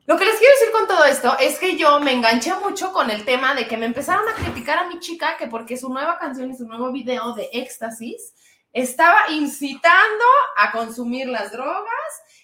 lo 0.06 0.18
que 0.18 0.26
les 0.26 0.38
quiero 0.38 0.54
decir 0.60 0.72
con 0.74 0.88
todo 0.88 1.06
esto 1.06 1.38
es 1.40 1.60
que 1.60 1.78
yo 1.78 2.00
me 2.00 2.12
enganché 2.12 2.54
mucho 2.56 2.92
con 2.92 3.10
el 3.10 3.24
tema 3.24 3.56
de 3.56 3.68
que 3.68 3.78
me 3.78 3.86
empezaron 3.86 4.28
a 4.28 4.34
criticar 4.34 4.78
a 4.80 4.88
mi 4.88 5.00
chica 5.00 5.38
que 5.38 5.48
porque 5.48 5.78
su 5.78 5.90
nueva 5.90 6.18
canción 6.18 6.52
y 6.52 6.58
su 6.58 6.68
nuevo 6.68 6.92
video 6.92 7.34
de 7.34 7.50
éxtasis 7.54 8.34
estaba 8.74 9.30
incitando 9.30 10.26
a 10.58 10.72
consumir 10.72 11.28
las 11.28 11.52
drogas 11.52 11.88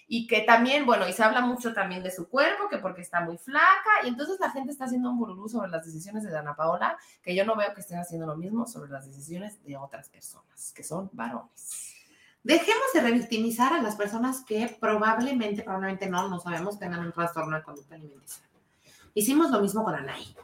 y 0.06 0.26
que 0.26 0.40
también, 0.40 0.86
bueno, 0.86 1.06
y 1.06 1.12
se 1.12 1.22
habla 1.22 1.40
mucho 1.40 1.72
también 1.74 2.02
de 2.02 2.10
su 2.10 2.28
cuerpo, 2.28 2.68
que 2.68 2.78
porque 2.78 3.02
está 3.02 3.20
muy 3.20 3.38
flaca, 3.38 3.90
y 4.04 4.08
entonces 4.08 4.40
la 4.40 4.50
gente 4.50 4.72
está 4.72 4.86
haciendo 4.86 5.10
un 5.10 5.18
bururú 5.18 5.48
sobre 5.48 5.70
las 5.70 5.84
decisiones 5.84 6.24
de 6.24 6.30
Dana 6.30 6.56
Paola, 6.56 6.98
que 7.22 7.34
yo 7.34 7.44
no 7.44 7.54
veo 7.54 7.72
que 7.74 7.80
estén 7.80 7.98
haciendo 7.98 8.26
lo 8.26 8.36
mismo 8.36 8.66
sobre 8.66 8.90
las 8.90 9.06
decisiones 9.06 9.62
de 9.62 9.76
otras 9.76 10.08
personas, 10.08 10.72
que 10.72 10.82
son 10.82 11.10
varones. 11.12 11.99
Dejemos 12.42 12.92
de 12.94 13.00
revictimizar 13.02 13.72
a 13.72 13.82
las 13.82 13.96
personas 13.96 14.42
que 14.46 14.76
probablemente, 14.80 15.62
probablemente 15.62 16.08
no, 16.08 16.28
no 16.28 16.40
sabemos, 16.40 16.78
tengan 16.78 17.00
un 17.00 17.12
trastorno 17.12 17.56
de 17.56 17.62
conducta 17.62 17.94
alimenticia. 17.94 18.42
Hicimos 19.14 19.50
lo 19.50 19.60
mismo 19.60 19.84
con 19.84 19.94
Anaí. 19.94 20.34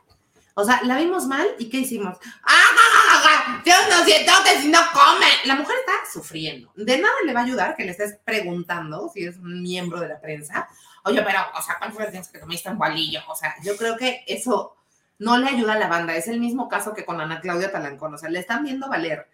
O 0.55 0.65
sea, 0.65 0.81
la 0.85 0.97
vimos 0.97 1.27
mal 1.27 1.47
y 1.59 1.69
¿qué 1.69 1.79
hicimos? 1.79 2.17
¡Ah! 2.43 3.63
Yo 3.65 3.75
no 3.91 4.05
siento 4.05 4.33
que 4.45 4.61
si 4.61 4.69
no 4.69 4.79
come. 4.93 5.27
La 5.45 5.55
mujer 5.55 5.77
está 5.81 5.93
sufriendo. 6.11 6.73
De 6.77 6.99
nada 6.99 7.15
le 7.25 7.33
va 7.33 7.41
a 7.41 7.45
ayudar 7.45 7.77
que 7.77 7.85
le 7.85 7.91
estés 7.91 8.19
preguntando 8.25 9.11
si 9.13 9.25
es 9.25 9.37
un 9.37 9.63
miembro 9.63 10.01
de 10.01 10.09
la 10.09 10.21
prensa. 10.21 10.69
Oye, 11.05 11.23
pero, 11.23 11.41
o 11.55 11.63
sea, 11.63 11.77
¿cuántas 11.79 11.99
veces 11.99 12.13
tienes 12.13 12.29
que 12.29 12.41
comiste 12.41 12.71
un 12.71 12.79
gualillo? 12.79 13.21
O 13.29 13.37
sea, 13.37 13.55
yo 13.63 13.77
creo 13.77 13.97
que 13.97 14.25
eso 14.27 14.77
no 15.19 15.37
le 15.39 15.49
ayuda 15.49 15.75
a 15.75 15.79
la 15.79 15.89
banda. 15.89 16.17
Es 16.17 16.29
el 16.29 16.41
mismo 16.41 16.69
caso 16.69 16.95
que 16.95 17.05
con 17.05 17.21
Ana 17.21 17.41
Claudia 17.41 17.71
Talancón. 17.71 18.15
O 18.15 18.19
sea, 18.19 18.31
le 18.31 18.39
están 18.39 18.65
viendo 18.65 18.89
valer 18.89 19.29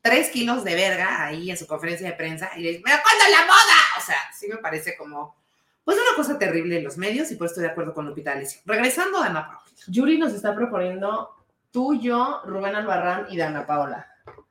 tres 0.00 0.30
kilos 0.30 0.64
de 0.64 0.74
verga 0.74 1.24
ahí 1.24 1.50
en 1.50 1.56
su 1.56 1.66
conferencia 1.66 2.08
de 2.08 2.16
prensa 2.16 2.50
y 2.56 2.60
le 2.60 2.68
dicen, 2.68 2.82
¿pero 2.84 2.98
cuándo 3.02 3.24
la 3.30 3.46
moda? 3.46 3.78
O 3.98 4.00
sea, 4.00 4.16
sí 4.36 4.48
me 4.48 4.56
parece 4.58 4.96
como, 4.96 5.36
pues 5.84 5.96
una 5.96 6.16
cosa 6.16 6.38
terrible 6.38 6.78
en 6.78 6.84
los 6.84 6.96
medios 6.96 7.30
y 7.30 7.36
pues 7.36 7.50
estoy 7.50 7.64
de 7.64 7.70
acuerdo 7.70 7.94
con 7.94 8.06
Lupita 8.06 8.30
D'Alessio. 8.30 8.60
Regresando 8.64 9.18
a 9.18 9.26
Ana 9.26 9.46
Paula. 9.46 9.62
Yuri 9.86 10.18
nos 10.18 10.32
está 10.32 10.54
proponiendo 10.54 11.34
tú, 11.70 12.00
yo, 12.00 12.42
Rubén 12.44 12.76
Albarrán 12.76 13.26
y 13.30 13.36
Dana 13.36 13.66
Paola. 13.66 14.06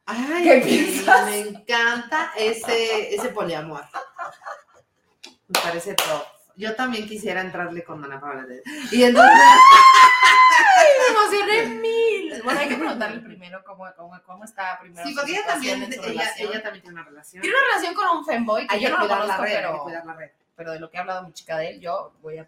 Ay, 0.05 0.43
¿Qué 0.43 0.61
piensas? 0.65 1.25
me 1.25 1.39
encanta 1.39 2.31
ese, 2.37 3.13
ese 3.13 3.29
poliamor. 3.29 3.83
Me 5.47 5.59
parece 5.61 5.93
top. 5.95 6.36
Yo 6.57 6.75
también 6.75 7.07
quisiera 7.07 7.41
entrarle 7.41 7.83
con 7.83 8.03
Ana 8.03 8.19
Paula. 8.19 8.45
Y 8.91 9.03
entonces, 9.03 9.31
Me 10.77 11.15
emocioné 11.15 11.75
mil. 11.75 12.41
Bueno, 12.43 12.59
hay 12.59 12.67
que 12.67 12.75
preguntarle 12.75 13.19
primero 13.19 13.63
cómo, 13.63 13.85
cómo, 13.95 14.19
cómo 14.25 14.43
está 14.43 14.79
primero. 14.79 15.07
sí, 15.07 15.13
porque 15.13 15.31
ella 15.31 15.45
también, 15.45 15.83
ella, 15.83 16.63
también 16.63 16.81
tiene 16.81 16.89
una 16.89 17.03
relación. 17.03 17.41
Tiene 17.41 17.55
una 17.55 17.65
relación 17.67 17.93
con 17.93 18.17
un 18.17 18.25
femboy 18.25 18.67
que 18.67 18.75
Hay 18.75 18.81
yo 18.81 18.87
que 18.87 18.93
no 18.93 18.99
lo 18.99 19.05
cuidar 19.05 19.19
la 19.19 19.23
conozco, 19.25 19.43
red, 19.43 19.51
hay 19.51 19.57
que 19.57 19.67
pero, 19.67 19.83
cuidar 19.83 20.05
la 20.05 20.13
red. 20.13 20.31
pero 20.55 20.71
de 20.71 20.79
lo 20.79 20.89
que 20.89 20.97
ha 20.97 21.01
hablado 21.01 21.23
mi 21.27 21.33
chica 21.33 21.57
de 21.57 21.69
él, 21.69 21.79
yo 21.79 22.13
voy 22.21 22.37
a. 22.39 22.47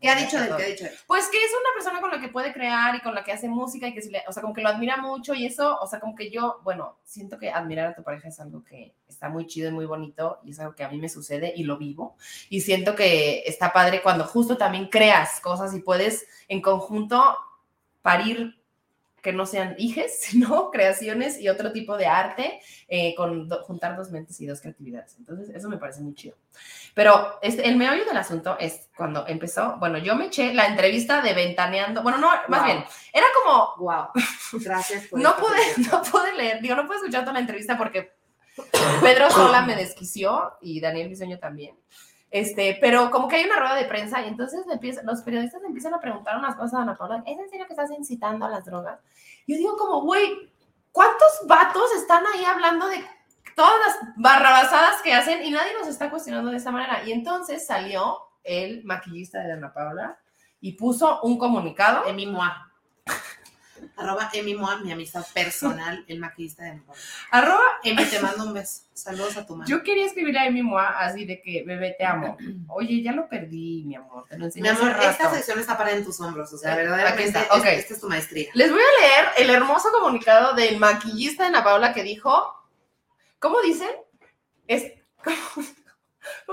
¿Qué 0.00 0.08
ha 0.08 0.14
dicho 0.14 0.38
de 0.38 0.46
él? 0.46 0.54
¿Qué 0.56 0.62
ha 0.62 0.66
dicho 0.66 0.84
de 0.84 0.90
él? 0.90 0.96
Pues 1.06 1.28
que 1.28 1.36
es 1.36 1.50
una 1.50 1.74
persona 1.74 2.00
con 2.00 2.10
la 2.10 2.20
que 2.20 2.28
puede 2.28 2.52
crear 2.52 2.94
y 2.94 3.00
con 3.00 3.14
la 3.14 3.22
que 3.22 3.32
hace 3.32 3.48
música 3.48 3.86
y 3.86 3.94
que, 3.94 4.00
o 4.26 4.32
sea, 4.32 4.40
como 4.40 4.54
que 4.54 4.62
lo 4.62 4.68
admira 4.68 4.96
mucho 4.96 5.34
y 5.34 5.46
eso, 5.46 5.78
o 5.78 5.86
sea, 5.86 6.00
como 6.00 6.14
que 6.14 6.30
yo, 6.30 6.60
bueno, 6.62 6.98
siento 7.04 7.38
que 7.38 7.50
admirar 7.50 7.88
a 7.88 7.94
tu 7.94 8.02
pareja 8.02 8.28
es 8.28 8.40
algo 8.40 8.64
que 8.64 8.94
está 9.08 9.28
muy 9.28 9.46
chido 9.46 9.68
y 9.68 9.72
muy 9.72 9.86
bonito 9.86 10.38
y 10.44 10.50
es 10.50 10.60
algo 10.60 10.74
que 10.74 10.84
a 10.84 10.88
mí 10.88 10.98
me 10.98 11.08
sucede 11.08 11.52
y 11.54 11.64
lo 11.64 11.76
vivo. 11.76 12.16
Y 12.48 12.60
siento 12.62 12.94
que 12.94 13.42
está 13.46 13.72
padre 13.72 14.02
cuando 14.02 14.24
justo 14.24 14.56
también 14.56 14.88
creas 14.88 15.40
cosas 15.40 15.74
y 15.74 15.80
puedes 15.80 16.26
en 16.48 16.62
conjunto 16.62 17.36
parir 18.02 18.59
que 19.22 19.32
no 19.32 19.46
sean 19.46 19.74
hijes, 19.78 20.20
sino 20.22 20.70
creaciones 20.70 21.40
y 21.40 21.48
otro 21.48 21.72
tipo 21.72 21.96
de 21.96 22.06
arte, 22.06 22.60
eh, 22.88 23.14
con 23.14 23.48
do- 23.48 23.62
juntar 23.64 23.96
dos 23.96 24.10
mentes 24.10 24.40
y 24.40 24.46
dos 24.46 24.60
creatividades. 24.60 25.16
Entonces, 25.18 25.54
eso 25.54 25.68
me 25.68 25.76
parece 25.78 26.00
muy 26.00 26.14
chido. 26.14 26.36
Pero 26.94 27.38
este, 27.42 27.68
el 27.68 27.76
meollo 27.76 28.04
del 28.04 28.16
asunto 28.16 28.56
es 28.58 28.88
cuando 28.96 29.26
empezó, 29.26 29.76
bueno, 29.78 29.98
yo 29.98 30.16
me 30.16 30.26
eché 30.26 30.52
la 30.54 30.66
entrevista 30.66 31.20
de 31.22 31.32
Ventaneando, 31.34 32.02
bueno, 32.02 32.18
no, 32.18 32.28
más 32.48 32.60
Wow. 32.60 32.64
bien, 32.64 32.84
era 33.12 33.26
como, 33.42 33.74
Wow. 33.78 34.06
Gracias 34.54 35.06
por 35.06 35.20
no 35.22 35.36
pude, 35.36 35.88
no 35.90 36.02
pude 36.02 36.34
leer, 36.34 36.60
digo, 36.60 36.74
no 36.74 36.86
pude 36.86 36.96
escuchar 36.96 37.20
toda 37.22 37.34
la 37.34 37.40
entrevista 37.40 37.78
porque 37.78 38.12
Pedro 39.02 39.30
Sola 39.30 39.62
me 39.62 39.76
desquició 39.76 40.52
y 40.60 40.80
Daniel 40.80 41.08
Bisoño 41.08 41.38
también. 41.38 41.76
Este, 42.30 42.78
pero 42.80 43.10
como 43.10 43.26
que 43.26 43.36
hay 43.36 43.44
una 43.44 43.58
rueda 43.58 43.74
de 43.74 43.86
prensa 43.86 44.22
y 44.22 44.28
entonces 44.28 44.64
los 45.02 45.22
periodistas 45.22 45.60
le 45.62 45.66
empiezan 45.66 45.94
a 45.94 46.00
preguntar 46.00 46.38
unas 46.38 46.54
cosas 46.54 46.74
a 46.74 46.82
Ana 46.82 46.96
Paula, 46.96 47.24
¿es 47.26 47.38
en 47.38 47.50
serio 47.50 47.66
que 47.66 47.72
estás 47.72 47.90
incitando 47.90 48.46
a 48.46 48.48
las 48.48 48.64
drogas? 48.64 49.00
Yo 49.48 49.56
digo 49.56 49.76
como, 49.76 50.02
güey, 50.02 50.52
¿cuántos 50.92 51.28
vatos 51.46 51.92
están 51.96 52.24
ahí 52.26 52.44
hablando 52.44 52.88
de 52.88 53.04
todas 53.56 53.74
las 53.84 54.14
barrabasadas 54.16 55.02
que 55.02 55.12
hacen 55.12 55.44
y 55.44 55.50
nadie 55.50 55.72
nos 55.74 55.88
está 55.88 56.08
cuestionando 56.08 56.52
de 56.52 56.58
esa 56.58 56.70
manera? 56.70 57.02
Y 57.04 57.10
entonces 57.10 57.66
salió 57.66 58.18
el 58.44 58.84
maquillista 58.84 59.40
de 59.40 59.52
Ana 59.52 59.72
Paula 59.72 60.18
y 60.60 60.74
puso 60.74 61.20
un 61.22 61.36
comunicado. 61.36 62.06
Emi 62.06 62.26
Moa. 62.26 62.69
Arroba 64.00 64.30
Emi 64.32 64.54
Moa, 64.54 64.78
mi 64.78 64.90
amistad 64.92 65.24
personal, 65.34 66.04
el 66.08 66.18
maquillista 66.18 66.64
de 66.64 66.74
mi. 66.74 66.82
Arroba, 67.30 67.62
Emi, 67.84 68.04
te 68.04 68.18
mando 68.20 68.44
un 68.44 68.54
beso. 68.54 68.82
Saludos 68.94 69.36
a 69.38 69.46
tu 69.46 69.54
mamá. 69.54 69.64
yo 69.66 69.82
quería 69.82 70.04
escribir 70.06 70.36
a 70.38 70.46
Emi 70.46 70.62
Moa 70.62 70.98
así 71.00 71.24
de 71.24 71.40
que, 71.40 71.62
bebé, 71.66 71.94
te 71.98 72.04
amo. 72.04 72.36
Oye, 72.68 73.02
ya 73.02 73.12
lo 73.12 73.28
perdí, 73.28 73.84
mi 73.86 73.94
amor, 73.94 74.26
te 74.28 74.34
lo 74.36 74.40
mi 74.40 74.44
enseñé 74.46 74.68
amor, 74.70 74.90
hace 74.92 75.08
esta 75.10 75.30
sección 75.34 75.58
está 75.60 75.76
para 75.78 75.92
en 75.92 76.04
tus 76.04 76.20
hombros. 76.20 76.52
O 76.52 76.58
sea, 76.58 76.74
verdaderamente, 76.76 77.38
aquí 77.38 77.38
está, 77.38 77.54
ok. 77.56 77.64
es- 77.66 77.78
esta 77.80 77.94
es 77.94 78.00
tu 78.00 78.08
maestría. 78.08 78.48
Les 78.54 78.70
voy 78.70 78.80
a 78.80 79.00
leer 79.02 79.28
el 79.38 79.50
hermoso 79.50 79.88
comunicado 79.92 80.54
del 80.54 80.78
maquillista 80.78 81.44
de 81.44 81.48
Ana 81.50 81.64
Paula 81.64 81.92
que 81.94 82.02
dijo, 82.02 82.54
¿cómo 83.38 83.60
dicen? 83.62 83.90
Es, 84.66 84.92
¿cómo, 85.24 85.36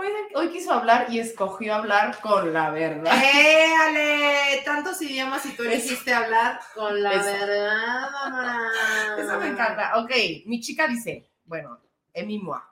dicen? 0.01 0.25
Hoy 0.35 0.49
quiso 0.49 0.71
hablar 0.73 1.07
y 1.09 1.19
escogió 1.19 1.75
hablar 1.75 2.19
con 2.21 2.53
la 2.53 2.69
verdad. 2.69 3.13
¡Eh, 3.23 3.73
Ale! 3.81 4.61
Tantos 4.65 5.01
idiomas 5.01 5.45
y 5.45 5.55
tú 5.55 5.63
elegiste 5.63 6.13
hablar 6.13 6.59
con 6.75 7.01
la 7.01 7.13
Eso. 7.13 7.25
verdad, 7.25 8.11
mamá. 8.11 8.71
Eso 9.17 9.39
me 9.39 9.47
encanta. 9.47 9.97
Ok, 9.97 10.11
mi 10.45 10.59
chica 10.59 10.87
dice, 10.87 11.29
bueno, 11.45 11.79
Emi 12.13 12.39
Moa. 12.39 12.67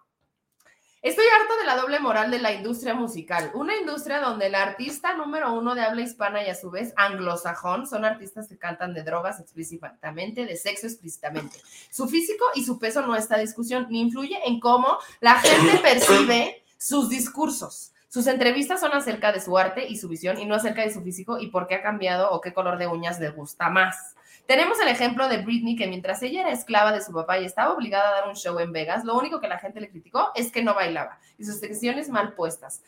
Estoy 1.02 1.26
harto 1.40 1.56
de 1.60 1.66
la 1.66 1.76
doble 1.76 2.00
moral 2.00 2.32
de 2.32 2.40
la 2.40 2.52
industria 2.52 2.96
musical. 2.96 3.52
Una 3.54 3.76
industria 3.76 4.20
donde 4.20 4.48
el 4.48 4.56
artista 4.56 5.14
número 5.14 5.54
uno 5.54 5.76
de 5.76 5.84
habla 5.84 6.02
hispana 6.02 6.44
y 6.44 6.50
a 6.50 6.56
su 6.56 6.72
vez 6.72 6.94
anglosajón 6.98 7.86
son 7.86 8.06
artistas 8.06 8.48
que 8.48 8.58
cantan 8.58 8.96
de 8.96 9.04
drogas 9.04 9.40
explícitamente, 9.40 10.48
de 10.48 10.58
sexo 10.58 10.88
explícitamente. 10.88 11.62
Su 11.92 12.08
físico 12.08 12.44
y 12.56 12.66
su 12.66 12.80
peso 12.80 13.04
no 13.04 13.16
está 13.16 13.36
en 13.36 13.42
discusión, 13.42 13.86
ni 13.92 14.02
influye 14.02 14.40
en 14.48 14.60
cómo 14.60 14.98
la 15.20 15.36
gente 15.36 15.78
percibe 15.78 16.65
sus 16.78 17.10
discursos. 17.10 17.94
Sus 18.08 18.28
entrevistas 18.28 18.80
son 18.80 18.94
acerca 18.94 19.32
de 19.32 19.42
su 19.42 19.58
arte 19.58 19.88
y 19.88 19.98
su 19.98 20.08
visión 20.08 20.40
y 20.40 20.46
no 20.46 20.56
acerca 20.56 20.84
de 20.84 20.94
su 20.94 21.02
físico 21.02 21.38
y 21.38 21.48
por 21.48 21.68
qué 21.68 21.76
ha 21.76 21.82
cambiado 21.82 22.32
o 22.32 22.40
qué 22.40 22.54
color 22.54 22.78
de 22.78 22.88
uñas 22.88 23.20
le 23.20 23.30
gusta 23.30 23.70
más. 23.70 24.16
Tenemos 24.48 24.80
el 24.80 24.88
ejemplo 24.90 25.28
de 25.28 25.40
Britney, 25.40 25.76
que 25.76 25.88
mientras 25.88 26.22
ella 26.22 26.42
era 26.42 26.52
esclava 26.52 26.92
de 26.92 27.02
su 27.02 27.12
papá 27.12 27.40
y 27.40 27.46
estaba 27.46 27.74
obligada 27.74 28.10
a 28.10 28.12
dar 28.22 28.28
un 28.30 28.36
show 28.36 28.60
en 28.60 28.72
Vegas, 28.72 29.04
lo 29.04 29.18
único 29.18 29.42
que 29.42 29.48
la 29.48 29.58
gente 29.58 29.82
le 29.82 29.90
criticó 29.90 30.30
es 30.36 30.52
que 30.52 30.64
no 30.64 30.76
bailaba 30.76 31.20
y 31.38 31.46
sus 31.46 31.60
secciones 31.60 32.10
mal 32.10 32.34
puestas. 32.36 32.84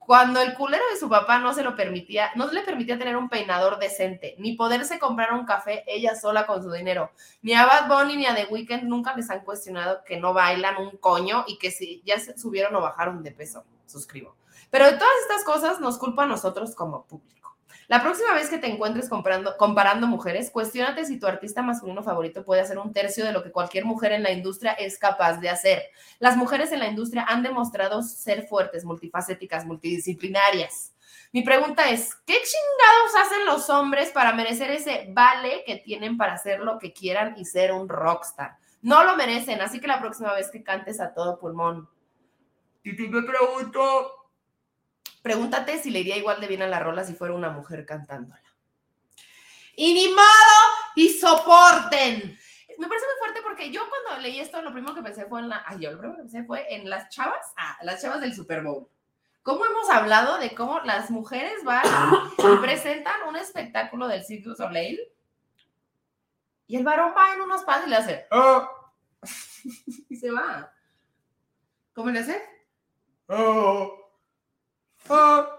Cuando 0.00 0.40
el 0.40 0.54
culero 0.54 0.82
de 0.90 0.98
su 0.98 1.08
papá 1.08 1.38
no 1.38 1.52
se 1.54 1.62
lo 1.62 1.76
permitía, 1.76 2.30
no 2.34 2.50
le 2.50 2.62
permitía 2.62 2.98
tener 2.98 3.16
un 3.16 3.28
peinador 3.28 3.78
decente, 3.78 4.34
ni 4.38 4.54
poderse 4.54 4.98
comprar 4.98 5.32
un 5.34 5.44
café 5.44 5.84
ella 5.86 6.16
sola 6.16 6.46
con 6.46 6.62
su 6.62 6.72
dinero. 6.72 7.12
Ni 7.42 7.52
a 7.52 7.66
Bad 7.66 7.86
Bunny 7.86 8.16
ni 8.16 8.26
a 8.26 8.34
The 8.34 8.46
Weeknd 8.46 8.84
nunca 8.84 9.14
les 9.14 9.30
han 9.30 9.44
cuestionado 9.44 10.02
que 10.04 10.18
no 10.18 10.32
bailan 10.32 10.78
un 10.78 10.96
coño 10.96 11.44
y 11.46 11.58
que 11.58 11.70
si 11.70 12.02
ya 12.04 12.16
subieron 12.36 12.74
o 12.74 12.80
bajaron 12.80 13.22
de 13.22 13.30
peso. 13.30 13.64
Suscribo. 13.86 14.34
Pero 14.70 14.86
de 14.86 14.92
todas 14.92 15.14
estas 15.22 15.44
cosas 15.44 15.80
nos 15.80 15.98
culpa 15.98 16.24
a 16.24 16.26
nosotros 16.26 16.74
como 16.74 17.04
público. 17.04 17.39
La 17.90 18.00
próxima 18.00 18.32
vez 18.34 18.48
que 18.48 18.58
te 18.58 18.68
encuentres 18.68 19.08
comparando 19.08 20.06
mujeres, 20.06 20.52
cuestiónate 20.52 21.04
si 21.04 21.18
tu 21.18 21.26
artista 21.26 21.60
masculino 21.60 22.04
favorito 22.04 22.44
puede 22.44 22.60
hacer 22.60 22.78
un 22.78 22.92
tercio 22.92 23.24
de 23.24 23.32
lo 23.32 23.42
que 23.42 23.50
cualquier 23.50 23.84
mujer 23.84 24.12
en 24.12 24.22
la 24.22 24.30
industria 24.30 24.70
es 24.74 24.96
capaz 24.96 25.38
de 25.38 25.48
hacer. 25.48 25.82
Las 26.20 26.36
mujeres 26.36 26.70
en 26.70 26.78
la 26.78 26.86
industria 26.86 27.24
han 27.28 27.42
demostrado 27.42 28.00
ser 28.02 28.46
fuertes, 28.46 28.84
multifacéticas, 28.84 29.66
multidisciplinarias. 29.66 30.94
Mi 31.32 31.42
pregunta 31.42 31.90
es, 31.90 32.14
¿qué 32.24 32.34
chingados 32.34 33.26
hacen 33.26 33.44
los 33.44 33.68
hombres 33.70 34.10
para 34.10 34.34
merecer 34.34 34.70
ese 34.70 35.08
vale 35.10 35.64
que 35.66 35.74
tienen 35.74 36.16
para 36.16 36.34
hacer 36.34 36.60
lo 36.60 36.78
que 36.78 36.92
quieran 36.92 37.34
y 37.38 37.44
ser 37.44 37.72
un 37.72 37.88
rockstar? 37.88 38.56
No 38.82 39.02
lo 39.02 39.16
merecen, 39.16 39.60
así 39.62 39.80
que 39.80 39.88
la 39.88 39.98
próxima 39.98 40.32
vez 40.32 40.48
que 40.52 40.62
cantes 40.62 41.00
a 41.00 41.12
todo 41.12 41.40
pulmón, 41.40 41.88
Titi, 42.82 43.08
me 43.08 43.22
pregunto, 43.22 44.19
pregúntate 45.22 45.78
si 45.78 45.90
le 45.90 46.00
iría 46.00 46.16
igual 46.16 46.40
de 46.40 46.46
bien 46.46 46.62
a 46.62 46.66
la 46.66 46.80
rola 46.80 47.04
si 47.04 47.14
fuera 47.14 47.34
una 47.34 47.50
mujer 47.50 47.84
cantándola. 47.86 48.42
Y 49.76 49.94
ni 49.94 50.08
modo, 50.08 50.58
y 50.96 51.08
soporten. 51.10 52.38
Me 52.78 52.88
parece 52.88 53.06
muy 53.06 53.18
fuerte 53.18 53.40
porque 53.42 53.70
yo 53.70 53.82
cuando 53.88 54.22
leí 54.22 54.40
esto, 54.40 54.60
lo 54.62 54.72
primero 54.72 54.94
que 54.94 55.02
pensé 55.02 55.26
fue 55.26 55.40
en 55.40 55.48
la. 55.48 55.62
Ay, 55.66 55.78
yo 55.80 55.90
lo 55.92 55.98
primero 55.98 56.16
que 56.16 56.22
pensé 56.22 56.44
fue 56.44 56.74
en 56.74 56.88
las 56.88 57.08
chavas. 57.10 57.52
Ah, 57.56 57.78
las 57.82 58.00
chavas 58.02 58.20
del 58.20 58.34
Super 58.34 58.62
Bowl. 58.62 58.88
¿Cómo 59.42 59.64
hemos 59.64 59.88
hablado 59.88 60.38
de 60.38 60.54
cómo 60.54 60.80
las 60.80 61.10
mujeres 61.10 61.64
van 61.64 61.82
y 62.38 62.56
presentan 62.60 63.26
un 63.28 63.36
espectáculo 63.36 64.06
del 64.08 64.24
Cirque 64.24 64.48
du 64.50 64.54
Soleil? 64.54 65.00
Y 66.66 66.76
el 66.76 66.84
varón 66.84 67.14
va 67.16 67.34
en 67.34 67.40
unos 67.40 67.62
pasos 67.64 67.86
y 67.86 67.90
le 67.90 67.96
hace. 67.96 68.26
"Ah", 68.30 68.70
y 70.08 70.16
se 70.16 70.30
va. 70.30 70.72
¿Cómo 71.94 72.10
le 72.10 72.20
hace? 72.20 72.42
"Ah, 73.28 73.86
ah". 75.10 75.56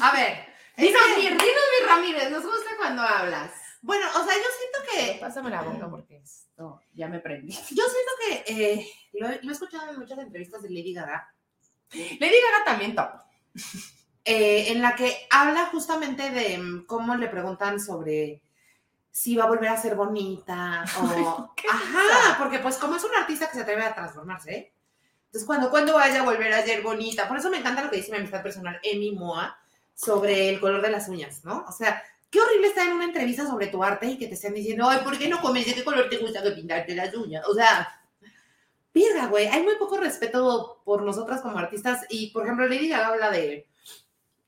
A 0.00 0.12
ver. 0.12 0.46
es 0.76 0.86
Dinos, 0.86 1.02
que- 1.06 1.16
Mir, 1.16 1.30
dinos, 1.30 1.64
mi 1.80 1.86
Ramírez, 1.86 2.30
nos 2.30 2.44
gusta 2.44 2.70
cuando 2.78 3.02
hablas. 3.02 3.50
bueno, 3.82 4.06
o 4.10 4.24
sea, 4.24 4.34
yo 4.34 4.48
siento 4.58 4.78
que 4.92 5.18
Pásame 5.20 5.50
la 5.50 5.62
boca 5.62 5.88
porque 5.88 6.16
esto 6.16 6.80
ya 6.92 7.08
me 7.08 7.20
prendí. 7.20 7.52
Yo 7.52 7.84
siento 7.84 8.12
que 8.28 8.44
eh, 8.74 8.90
lo, 9.14 9.28
he- 9.28 9.40
lo 9.42 9.50
he 9.50 9.52
escuchado 9.52 9.90
en 9.90 9.98
muchas 9.98 10.18
entrevistas 10.18 10.62
de 10.62 10.70
Lady 10.70 10.92
Gaga, 10.94 11.32
Lady 11.92 12.18
Gaga 12.18 12.64
también 12.64 12.94
top. 12.94 13.10
eh, 14.24 14.72
en 14.72 14.82
la 14.82 14.94
que 14.96 15.26
habla 15.30 15.66
justamente 15.66 16.30
de 16.30 16.58
mm, 16.58 16.86
cómo 16.86 17.14
le 17.16 17.28
preguntan 17.28 17.80
sobre 17.80 18.42
si 19.10 19.34
va 19.36 19.44
a 19.44 19.48
volver 19.48 19.68
a 19.70 19.80
ser 19.80 19.94
bonita 19.94 20.84
o... 21.00 21.52
¿Qué 21.56 21.66
Ajá, 21.70 22.36
porque 22.38 22.58
pues 22.58 22.76
como 22.76 22.96
es 22.96 23.04
un 23.04 23.14
artista 23.14 23.48
que 23.48 23.54
se 23.56 23.62
atreve 23.62 23.82
a 23.84 23.94
transformarse, 23.94 24.54
¿eh? 24.54 24.72
Entonces, 25.36 25.46
cuando, 25.46 25.68
cuando 25.68 25.92
vaya 25.92 26.22
a 26.22 26.24
volver 26.24 26.50
a 26.54 26.64
ser 26.64 26.80
bonita? 26.80 27.28
Por 27.28 27.36
eso 27.36 27.50
me 27.50 27.58
encanta 27.58 27.84
lo 27.84 27.90
que 27.90 27.98
dice 27.98 28.10
mi 28.10 28.16
amistad 28.16 28.42
personal, 28.42 28.80
Emi 28.82 29.12
Moa, 29.12 29.58
sobre 29.94 30.48
el 30.48 30.58
color 30.60 30.80
de 30.80 30.88
las 30.88 31.10
uñas, 31.10 31.44
¿no? 31.44 31.62
O 31.68 31.72
sea, 31.72 32.02
qué 32.30 32.40
horrible 32.40 32.68
estar 32.68 32.86
en 32.86 32.94
una 32.94 33.04
entrevista 33.04 33.46
sobre 33.46 33.66
tu 33.66 33.84
arte 33.84 34.06
y 34.06 34.16
que 34.16 34.28
te 34.28 34.34
estén 34.34 34.54
diciendo, 34.54 34.88
ay, 34.88 35.00
¿por 35.04 35.18
qué 35.18 35.28
no 35.28 35.42
comes? 35.42 35.66
¿De 35.66 35.74
qué 35.74 35.84
color 35.84 36.08
te 36.08 36.16
gusta 36.16 36.42
que 36.42 36.52
pintarte 36.52 36.94
las 36.94 37.14
uñas? 37.14 37.46
O 37.48 37.54
sea, 37.54 37.86
Virga, 38.94 39.26
güey, 39.26 39.46
hay 39.46 39.62
muy 39.62 39.76
poco 39.76 39.98
respeto 39.98 40.80
por 40.86 41.02
nosotras 41.02 41.42
como 41.42 41.58
artistas 41.58 42.06
y, 42.08 42.30
por 42.30 42.44
ejemplo, 42.44 42.66
Lady 42.66 42.88
Gaga 42.88 43.08
habla 43.08 43.30
de, 43.30 43.68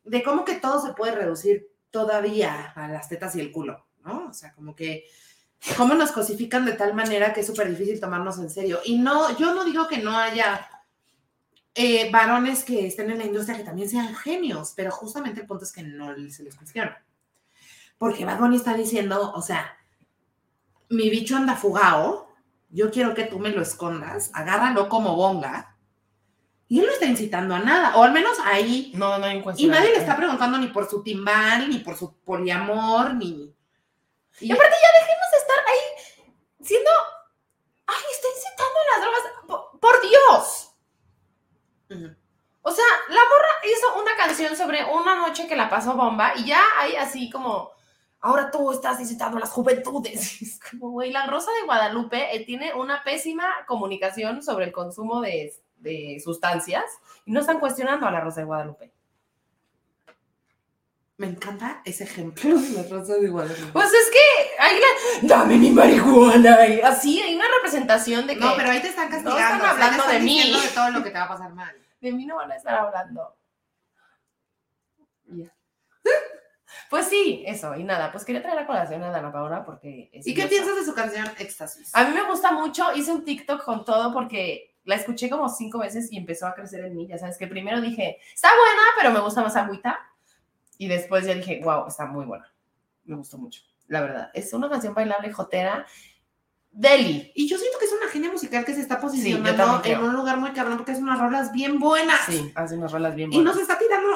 de 0.04 0.22
cómo 0.22 0.46
que 0.46 0.54
todo 0.54 0.80
se 0.80 0.94
puede 0.94 1.12
reducir 1.12 1.68
todavía 1.90 2.72
a 2.74 2.88
las 2.88 3.10
tetas 3.10 3.36
y 3.36 3.40
el 3.40 3.52
culo, 3.52 3.84
¿no? 4.06 4.28
O 4.30 4.32
sea, 4.32 4.54
como 4.54 4.74
que 4.74 5.04
cómo 5.76 5.94
nos 5.94 6.12
cosifican 6.12 6.64
de 6.64 6.72
tal 6.72 6.94
manera 6.94 7.34
que 7.34 7.40
es 7.40 7.46
súper 7.46 7.68
difícil 7.68 8.00
tomarnos 8.00 8.38
en 8.38 8.48
serio. 8.48 8.80
Y 8.86 8.96
no, 8.96 9.36
yo 9.36 9.54
no 9.54 9.64
digo 9.64 9.86
que 9.86 9.98
no 9.98 10.16
haya 10.16 10.66
eh, 11.80 12.10
varones 12.10 12.64
que 12.64 12.88
estén 12.88 13.08
en 13.08 13.18
la 13.18 13.24
industria 13.24 13.56
que 13.56 13.62
también 13.62 13.88
sean 13.88 14.12
genios, 14.16 14.72
pero 14.74 14.90
justamente 14.90 15.42
el 15.42 15.46
punto 15.46 15.62
es 15.62 15.70
que 15.70 15.84
no 15.84 16.12
se 16.28 16.42
les 16.42 16.56
cuestiona. 16.56 17.04
Porque 17.98 18.24
Bad 18.24 18.40
Bunny 18.40 18.56
está 18.56 18.74
diciendo, 18.74 19.32
o 19.32 19.40
sea, 19.42 19.78
mi 20.88 21.08
bicho 21.08 21.36
anda 21.36 21.54
fugado, 21.54 22.34
yo 22.70 22.90
quiero 22.90 23.14
que 23.14 23.26
tú 23.26 23.38
me 23.38 23.50
lo 23.50 23.62
escondas, 23.62 24.32
agárralo 24.34 24.88
como 24.88 25.14
bonga. 25.14 25.76
Y 26.66 26.80
él 26.80 26.86
no 26.86 26.92
está 26.92 27.06
incitando 27.06 27.54
a 27.54 27.60
nada, 27.60 27.94
o 27.94 28.02
al 28.02 28.12
menos 28.12 28.36
ahí. 28.44 28.90
No, 28.96 29.16
no 29.16 29.26
hay 29.26 29.40
Y 29.56 29.68
nadie 29.68 29.92
le 29.92 29.98
está 29.98 30.16
preguntando 30.16 30.58
ni 30.58 30.66
por 30.66 30.90
su 30.90 31.00
timbal, 31.04 31.70
ni 31.70 31.78
por 31.78 31.96
su 31.96 32.12
poliamor, 32.24 33.14
ni. 33.14 33.54
Y 34.40 34.50
aparte 34.50 34.76
ya 34.82 35.00
dejemos 35.00 35.26
de 35.30 35.38
estar 35.38 35.58
ahí 35.60 36.66
siendo, 36.66 36.90
ay, 37.86 38.02
está 38.10 38.26
incitando 38.36 38.78
a 38.80 38.90
las 38.90 39.00
drogas. 39.00 39.22
Por, 39.46 39.78
por 39.78 40.00
Dios. 40.02 40.57
O 42.62 42.70
sea, 42.70 42.84
la 43.08 43.14
morra 43.14 43.48
hizo 43.64 44.00
una 44.00 44.16
canción 44.16 44.56
sobre 44.56 44.84
una 44.84 45.16
noche 45.16 45.46
que 45.46 45.56
la 45.56 45.70
pasó 45.70 45.94
bomba 45.94 46.32
y 46.36 46.46
ya 46.46 46.60
hay 46.78 46.96
así 46.96 47.30
como, 47.30 47.70
ahora 48.20 48.50
tú 48.50 48.72
estás 48.72 49.00
incitando 49.00 49.36
a 49.38 49.40
las 49.40 49.50
juventudes. 49.50 50.42
Es 50.42 50.60
como, 50.60 50.90
güey, 50.90 51.10
la 51.10 51.26
Rosa 51.26 51.50
de 51.52 51.66
Guadalupe 51.66 52.34
eh, 52.34 52.44
tiene 52.44 52.74
una 52.74 53.02
pésima 53.02 53.48
comunicación 53.66 54.42
sobre 54.42 54.66
el 54.66 54.72
consumo 54.72 55.20
de, 55.20 55.54
de 55.76 56.20
sustancias 56.22 56.84
y 57.24 57.32
no 57.32 57.40
están 57.40 57.60
cuestionando 57.60 58.06
a 58.06 58.10
la 58.10 58.20
Rosa 58.20 58.40
de 58.40 58.46
Guadalupe. 58.46 58.92
Me 61.18 61.26
encanta 61.26 61.82
ese 61.84 62.04
ejemplo 62.04 62.56
de 62.56 62.70
la 62.70 62.88
rosa 62.88 63.14
de 63.16 63.28
Guadalupe. 63.28 63.72
Pues 63.72 63.92
es 63.92 64.08
que 64.08 64.62
hay 64.62 64.78
la, 64.78 65.36
dame 65.36 65.56
mi 65.56 65.70
marihuana 65.70 66.64
y 66.68 66.80
así 66.80 67.20
hay 67.20 67.34
una 67.34 67.46
representación 67.56 68.24
de 68.28 68.34
que 68.34 68.40
no, 68.40 68.54
pero 68.56 68.70
ahí 68.70 68.80
te 68.80 68.88
están 68.88 69.08
castigando. 69.08 69.36
están 69.36 69.58
o 69.58 69.60
sea, 69.62 69.70
hablando 69.72 69.96
te 69.96 70.02
están 70.02 70.20
de 70.20 70.24
mí. 70.24 70.52
de 70.62 70.68
todo 70.68 70.90
lo 70.90 71.02
que 71.02 71.10
te 71.10 71.18
va 71.18 71.24
a 71.24 71.28
pasar 71.28 71.52
mal. 71.52 71.74
de 72.00 72.12
mí 72.12 72.24
no 72.24 72.36
van 72.36 72.52
a 72.52 72.56
estar 72.56 72.72
hablando. 72.72 73.36
Ya. 75.26 75.52
Pues 76.88 77.06
sí, 77.06 77.42
eso, 77.46 77.74
y 77.74 77.82
nada, 77.82 78.12
pues 78.12 78.24
quería 78.24 78.40
traer 78.40 78.60
a 78.60 78.66
colación 78.66 79.02
a 79.02 79.10
Dana 79.10 79.32
Paola 79.32 79.64
porque 79.64 80.10
es 80.12 80.24
¿Y 80.24 80.34
qué 80.34 80.46
piensas 80.46 80.76
de 80.76 80.84
su 80.84 80.94
canción 80.94 81.26
Éxtasis? 81.38 81.94
A 81.94 82.04
mí 82.04 82.14
me 82.14 82.22
gusta 82.22 82.52
mucho, 82.52 82.94
hice 82.94 83.10
un 83.10 83.24
TikTok 83.24 83.64
con 83.64 83.84
todo 83.84 84.12
porque 84.12 84.76
la 84.84 84.94
escuché 84.94 85.28
como 85.28 85.48
cinco 85.48 85.80
veces 85.80 86.12
y 86.12 86.16
empezó 86.16 86.46
a 86.46 86.54
crecer 86.54 86.84
en 86.84 86.94
mí. 86.94 87.08
Ya 87.08 87.18
sabes 87.18 87.36
que 87.36 87.48
primero 87.48 87.80
dije, 87.80 88.18
está 88.32 88.48
buena, 88.48 88.82
pero 88.96 89.10
me 89.10 89.20
gusta 89.20 89.42
más 89.42 89.56
agüita. 89.56 89.98
Y 90.78 90.88
después 90.88 91.26
ya 91.26 91.34
dije, 91.34 91.60
wow, 91.62 91.86
está 91.88 92.06
muy 92.06 92.24
buena. 92.24 92.50
Me 93.04 93.16
gustó 93.16 93.36
mucho, 93.36 93.62
la 93.88 94.00
verdad. 94.00 94.30
Es 94.32 94.52
una 94.52 94.70
canción 94.70 94.94
bailable, 94.94 95.32
jotera. 95.32 95.86
Deli. 96.70 97.32
Y 97.34 97.48
yo 97.48 97.58
siento 97.58 97.78
que 97.78 97.86
es 97.86 97.92
una 97.92 98.08
genia 98.10 98.30
musical 98.30 98.64
que 98.64 98.74
se 98.74 98.80
está 98.82 99.00
posicionando 99.00 99.80
en 99.84 100.00
un 100.00 100.14
lugar 100.14 100.38
muy 100.38 100.52
cabrón 100.52 100.76
porque 100.76 100.92
es 100.92 100.98
unas 100.98 101.18
rolas 101.18 101.50
bien 101.52 101.78
buenas. 101.80 102.20
Sí, 102.26 102.52
hace 102.54 102.76
unas 102.76 102.92
rolas 102.92 103.14
bien 103.14 103.32
Y 103.32 103.36
buenas. 103.36 103.54
nos 103.54 103.62
está 103.62 103.78
tirando 103.78 104.08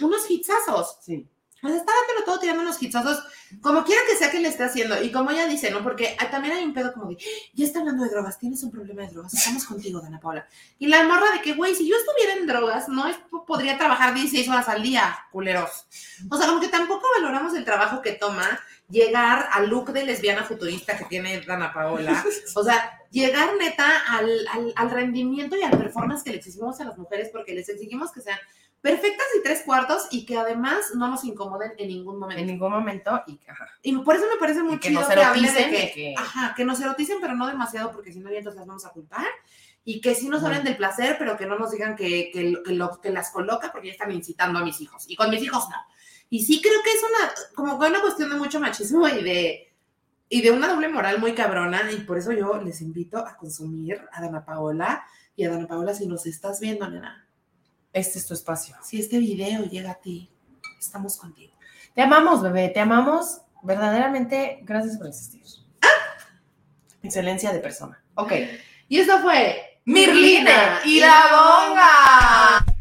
unos 0.06 0.28
hitsazos. 0.30 0.98
Sí. 1.02 1.28
Nos 1.62 1.72
está 1.72 1.92
dándolo 1.92 2.24
todo 2.26 2.38
tirando 2.40 2.62
unos 2.62 2.82
hitsazos, 2.82 3.22
como 3.60 3.84
quiera 3.84 4.02
que 4.08 4.16
sea 4.16 4.30
que 4.30 4.40
le 4.40 4.48
esté 4.48 4.64
haciendo. 4.64 5.00
Y 5.02 5.12
como 5.12 5.30
ella 5.30 5.46
dice, 5.46 5.70
¿no? 5.70 5.82
Porque 5.82 6.16
ah, 6.18 6.30
también 6.30 6.54
hay 6.56 6.64
un 6.64 6.74
pedo 6.74 6.92
como 6.92 7.08
de, 7.10 7.18
ya 7.54 7.64
está 7.64 7.78
hablando 7.80 8.02
de 8.04 8.10
drogas, 8.10 8.38
tienes 8.38 8.62
un 8.64 8.70
problema 8.72 9.02
de 9.02 9.08
drogas, 9.10 9.32
estamos 9.34 9.64
contigo, 9.64 10.00
Dana 10.00 10.18
Paula. 10.20 10.46
Y 10.78 10.88
la 10.88 11.04
morra 11.04 11.30
de 11.32 11.40
que, 11.40 11.54
güey, 11.54 11.74
si 11.74 11.88
yo 11.88 11.94
estuviera 11.96 12.34
en 12.40 12.46
drogas, 12.46 12.88
no 12.88 13.06
es- 13.06 13.16
podría 13.46 13.78
trabajar 13.78 14.12
16 14.14 14.48
horas 14.48 14.68
al 14.68 14.82
día, 14.82 15.16
culeros. 15.30 15.86
O 16.30 16.36
sea, 16.36 16.46
como 16.48 16.60
que 16.60 16.68
tampoco 16.68 17.06
valoramos 17.20 17.54
el 17.54 17.64
trabajo 17.64 18.02
que 18.02 18.12
toma 18.12 18.60
llegar 18.88 19.48
al 19.52 19.68
look 19.70 19.92
de 19.92 20.04
lesbiana 20.04 20.44
futurista 20.44 20.98
que 20.98 21.04
tiene 21.06 21.40
Dana 21.42 21.72
Paola. 21.72 22.24
O 22.54 22.62
sea, 22.64 22.98
llegar 23.10 23.50
neta 23.58 23.88
al, 24.08 24.46
al, 24.48 24.72
al 24.76 24.90
rendimiento 24.90 25.56
y 25.56 25.62
al 25.62 25.78
performance 25.78 26.22
que 26.22 26.30
le 26.30 26.36
exigimos 26.38 26.80
a 26.80 26.84
las 26.84 26.98
mujeres, 26.98 27.30
porque 27.32 27.54
les 27.54 27.68
exigimos 27.68 28.12
que 28.12 28.20
sean 28.20 28.38
perfectas 28.82 29.26
y 29.38 29.42
tres 29.42 29.62
cuartos 29.64 30.08
y 30.10 30.26
que 30.26 30.36
además 30.36 30.92
no 30.94 31.08
nos 31.08 31.24
incomoden 31.24 31.72
en 31.78 31.88
ningún 31.88 32.18
momento. 32.18 32.40
En 32.40 32.46
ningún 32.48 32.70
momento. 32.72 33.22
Y, 33.26 33.40
ajá. 33.48 33.68
Y 33.82 33.96
por 33.98 34.16
eso 34.16 34.26
me 34.30 34.38
parece 34.38 34.62
muy 34.62 34.74
Y 34.74 34.78
que 34.80 34.88
chido 34.88 35.06
que 35.08 35.12
hable 35.22 35.40
de 35.40 35.48
eroticen, 35.60 35.70
que, 35.70 35.92
que- 35.94 36.14
ajá, 36.18 36.54
que 36.56 36.64
nos 36.64 36.80
eroticen, 36.80 37.18
pero 37.20 37.34
no 37.34 37.46
demasiado, 37.46 37.92
porque 37.92 38.12
si 38.12 38.18
no 38.20 38.30
ya 38.30 38.38
entonces 38.38 38.58
las 38.58 38.66
vamos 38.66 38.84
a 38.84 38.90
culpar. 38.90 39.26
Y 39.84 40.00
que 40.00 40.14
sí 40.14 40.28
nos 40.28 40.44
hablen 40.44 40.62
del 40.64 40.76
placer, 40.76 41.16
pero 41.18 41.36
que 41.36 41.46
no 41.46 41.58
nos 41.58 41.70
digan 41.72 41.96
que, 41.96 42.30
que, 42.32 42.62
que, 42.64 42.72
lo- 42.72 43.00
que 43.00 43.10
las 43.10 43.30
coloca 43.30 43.72
porque 43.72 43.88
ya 43.88 43.92
están 43.94 44.12
incitando 44.12 44.58
a 44.58 44.64
mis 44.64 44.80
hijos. 44.80 45.04
Y 45.08 45.16
con 45.16 45.30
mis 45.30 45.42
hijos 45.42 45.64
no. 45.70 45.76
Y 46.28 46.44
sí 46.44 46.60
creo 46.60 46.80
que 46.82 46.90
es 46.90 47.02
una, 47.02 47.32
como 47.54 47.78
que 47.78 47.86
una 47.86 48.00
cuestión 48.00 48.30
de 48.30 48.36
mucho 48.36 48.58
machismo 48.60 49.06
y 49.08 49.22
de, 49.22 49.74
y 50.28 50.40
de 50.42 50.50
una 50.50 50.68
doble 50.68 50.88
moral 50.88 51.18
muy 51.20 51.34
cabrona. 51.34 51.90
Y 51.92 51.96
por 52.00 52.16
eso 52.18 52.32
yo 52.32 52.60
les 52.62 52.80
invito 52.80 53.18
a 53.18 53.36
consumir 53.36 54.00
a 54.12 54.20
Dana 54.22 54.44
Paola. 54.44 55.04
Y 55.34 55.44
a 55.44 55.50
Dana 55.50 55.66
Paola, 55.66 55.94
si 55.94 56.06
nos 56.06 56.26
estás 56.26 56.60
viendo, 56.60 56.88
nena, 56.88 57.21
Este 57.92 58.18
es 58.18 58.26
tu 58.26 58.34
espacio. 58.34 58.74
si 58.82 58.98
este 59.00 59.18
video 59.18 59.64
llega 59.64 59.90
a 59.90 60.00
ti, 60.00 60.30
estamos 60.78 61.16
contigo. 61.16 61.52
Te 61.94 62.02
amamos, 62.02 62.42
bebé, 62.42 62.68
te 62.70 62.80
amamos. 62.80 63.42
Verdaderamente, 63.62 64.60
gracias 64.62 64.96
por 64.96 65.06
existir. 65.06 65.42
Excelencia 67.02 67.52
de 67.52 67.58
persona. 67.58 68.02
Ok. 68.14 68.32
Y 68.88 68.98
esto 68.98 69.20
fue 69.20 69.80
Mirlina 69.84 70.80
y 70.84 71.00
la 71.00 71.22
bonga. 71.32 72.71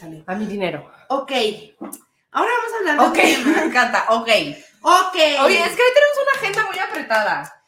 Salió. 0.00 0.24
A 0.26 0.34
mi 0.34 0.46
dinero. 0.46 0.90
Ok. 1.08 1.32
Ahora 2.32 2.50
vamos 2.58 2.72
a 2.72 2.78
hablar 2.78 2.98
de 2.98 3.04
Ok, 3.06 3.46
un 3.46 3.52
me 3.52 3.64
encanta. 3.64 4.06
Ok. 4.10 4.28
Ok. 4.82 5.16
Oye, 5.44 5.60
es 5.60 5.76
que 5.76 5.82
hoy 5.82 5.92
tenemos 5.94 6.18
una 6.22 6.40
agenda 6.40 6.66
muy 6.66 6.78
apretada. 6.78 7.62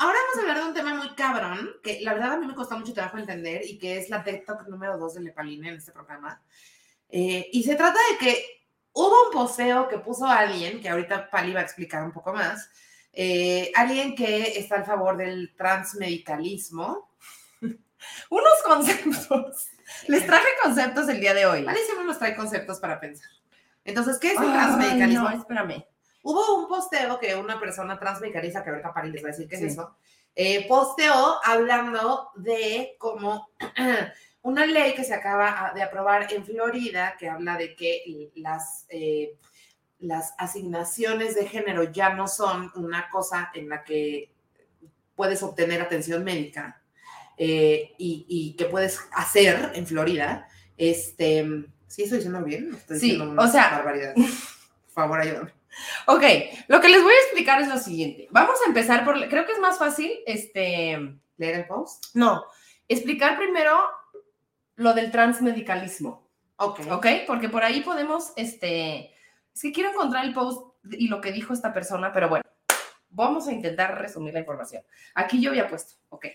Ahora 0.00 0.16
vamos 0.26 0.36
a 0.36 0.40
hablar 0.40 0.58
de 0.58 0.68
un 0.68 0.74
tema 0.74 0.94
muy 0.94 1.14
cabrón, 1.16 1.70
que 1.82 2.00
la 2.02 2.14
verdad 2.14 2.32
a 2.34 2.36
mí 2.36 2.46
me 2.46 2.54
costó 2.54 2.78
mucho 2.78 2.94
trabajo 2.94 3.18
entender 3.18 3.62
y 3.64 3.78
que 3.78 3.98
es 3.98 4.08
la 4.08 4.22
TED 4.22 4.44
Talk 4.44 4.68
número 4.68 4.96
2 4.96 5.14
de 5.14 5.20
Lepalina 5.22 5.68
en 5.68 5.76
este 5.76 5.90
programa. 5.90 6.40
Eh, 7.08 7.48
y 7.52 7.64
se 7.64 7.74
trata 7.74 7.98
de 8.12 8.18
que 8.18 8.44
hubo 8.92 9.26
un 9.26 9.32
posteo 9.32 9.88
que 9.88 9.98
puso 9.98 10.24
alguien, 10.26 10.80
que 10.80 10.88
ahorita 10.88 11.28
Pali 11.28 11.52
va 11.52 11.60
a 11.60 11.64
explicar 11.64 12.04
un 12.04 12.12
poco 12.12 12.32
más, 12.32 12.70
eh, 13.12 13.72
alguien 13.74 14.14
que 14.14 14.58
está 14.58 14.76
a 14.76 14.84
favor 14.84 15.16
del 15.16 15.56
transmedicalismo. 15.56 17.07
Unos 18.30 18.62
conceptos. 18.64 19.66
Les 20.06 20.26
traje 20.26 20.46
conceptos 20.62 21.08
el 21.08 21.20
día 21.20 21.34
de 21.34 21.46
hoy. 21.46 21.64
Pali 21.64 21.80
siempre 21.84 22.04
nos 22.06 22.18
trae 22.18 22.36
conceptos 22.36 22.78
para 22.80 23.00
pensar. 23.00 23.28
Entonces, 23.84 24.18
¿qué 24.18 24.32
es 24.32 24.38
el 24.40 24.48
Ay, 24.48 24.52
transmedicalismo? 24.52 25.30
no, 25.30 25.36
espérame. 25.36 25.84
Hubo 26.22 26.56
un 26.56 26.68
posteo 26.68 27.18
que 27.18 27.34
una 27.34 27.58
persona 27.58 27.98
transmedicalista, 27.98 28.62
que 28.62 28.70
ahorita 28.70 28.92
Pari 28.92 29.10
les 29.10 29.22
va 29.22 29.28
a 29.28 29.30
decir 29.30 29.48
qué 29.48 29.56
Sí. 29.56 29.64
es 29.66 29.72
eso, 29.72 29.96
eh, 30.34 30.68
posteó 30.68 31.40
hablando 31.44 32.30
de 32.36 32.96
cómo 32.98 33.48
una 34.42 34.66
ley 34.66 34.94
que 34.94 35.04
se 35.04 35.14
acaba 35.14 35.72
de 35.74 35.82
aprobar 35.82 36.32
en 36.32 36.44
Florida, 36.44 37.16
que 37.18 37.28
habla 37.28 37.56
de 37.56 37.74
que 37.74 38.30
las, 38.36 38.84
eh, 38.90 39.36
las 40.00 40.34
asignaciones 40.38 41.34
de 41.34 41.46
género 41.48 41.84
ya 41.84 42.10
no 42.10 42.28
son 42.28 42.70
una 42.74 43.08
cosa 43.08 43.50
en 43.54 43.68
la 43.68 43.82
que 43.84 44.30
puedes 45.16 45.42
obtener 45.42 45.80
atención 45.80 46.22
médica 46.24 46.80
eh, 47.38 47.94
y, 47.98 48.26
y 48.28 48.56
que 48.56 48.66
puedes 48.66 49.00
hacer 49.12 49.72
en 49.74 49.86
Florida. 49.86 50.48
Este, 50.76 51.44
¿Sí 51.86 52.02
estoy 52.02 52.18
diciendo 52.18 52.42
bien? 52.44 52.74
Estoy 52.74 52.98
Sí, 53.00 53.10
diciendo 53.12 53.42
o 53.42 53.46
sea- 53.48 53.70
barbaridad. 53.70 54.14
Por 54.14 54.92
favor, 54.92 55.20
ayúdame. 55.20 55.52
Ok, 56.06 56.22
lo 56.66 56.80
que 56.80 56.88
les 56.88 57.02
voy 57.02 57.12
a 57.12 57.20
explicar 57.24 57.60
es 57.62 57.68
lo 57.68 57.78
siguiente. 57.78 58.26
Vamos 58.30 58.56
a 58.64 58.68
empezar 58.68 59.04
por, 59.04 59.14
creo 59.28 59.46
que 59.46 59.52
es 59.52 59.58
más 59.60 59.78
fácil, 59.78 60.10
este, 60.26 60.98
¿Leer 61.36 61.54
el 61.54 61.66
post? 61.66 62.06
no, 62.14 62.44
explicar 62.88 63.36
primero 63.38 63.78
lo 64.76 64.92
del 64.94 65.10
transmedicalismo, 65.12 66.28
Ok. 66.56 66.80
¿ok? 66.90 67.06
Porque 67.28 67.48
por 67.48 67.62
ahí 67.62 67.80
podemos, 67.82 68.32
este, 68.36 69.14
es 69.54 69.62
que 69.62 69.70
quiero 69.72 69.90
encontrar 69.90 70.24
el 70.24 70.34
post 70.34 70.62
y 70.90 71.06
lo 71.08 71.20
que 71.20 71.30
dijo 71.32 71.52
esta 71.52 71.72
persona, 71.72 72.12
pero 72.12 72.28
bueno, 72.28 72.44
vamos 73.10 73.46
a 73.46 73.52
intentar 73.52 73.96
resumir 74.00 74.34
la 74.34 74.40
información. 74.40 74.82
Aquí 75.14 75.40
yo 75.40 75.50
había 75.50 75.68
puesto, 75.68 75.94
ok. 76.08 76.26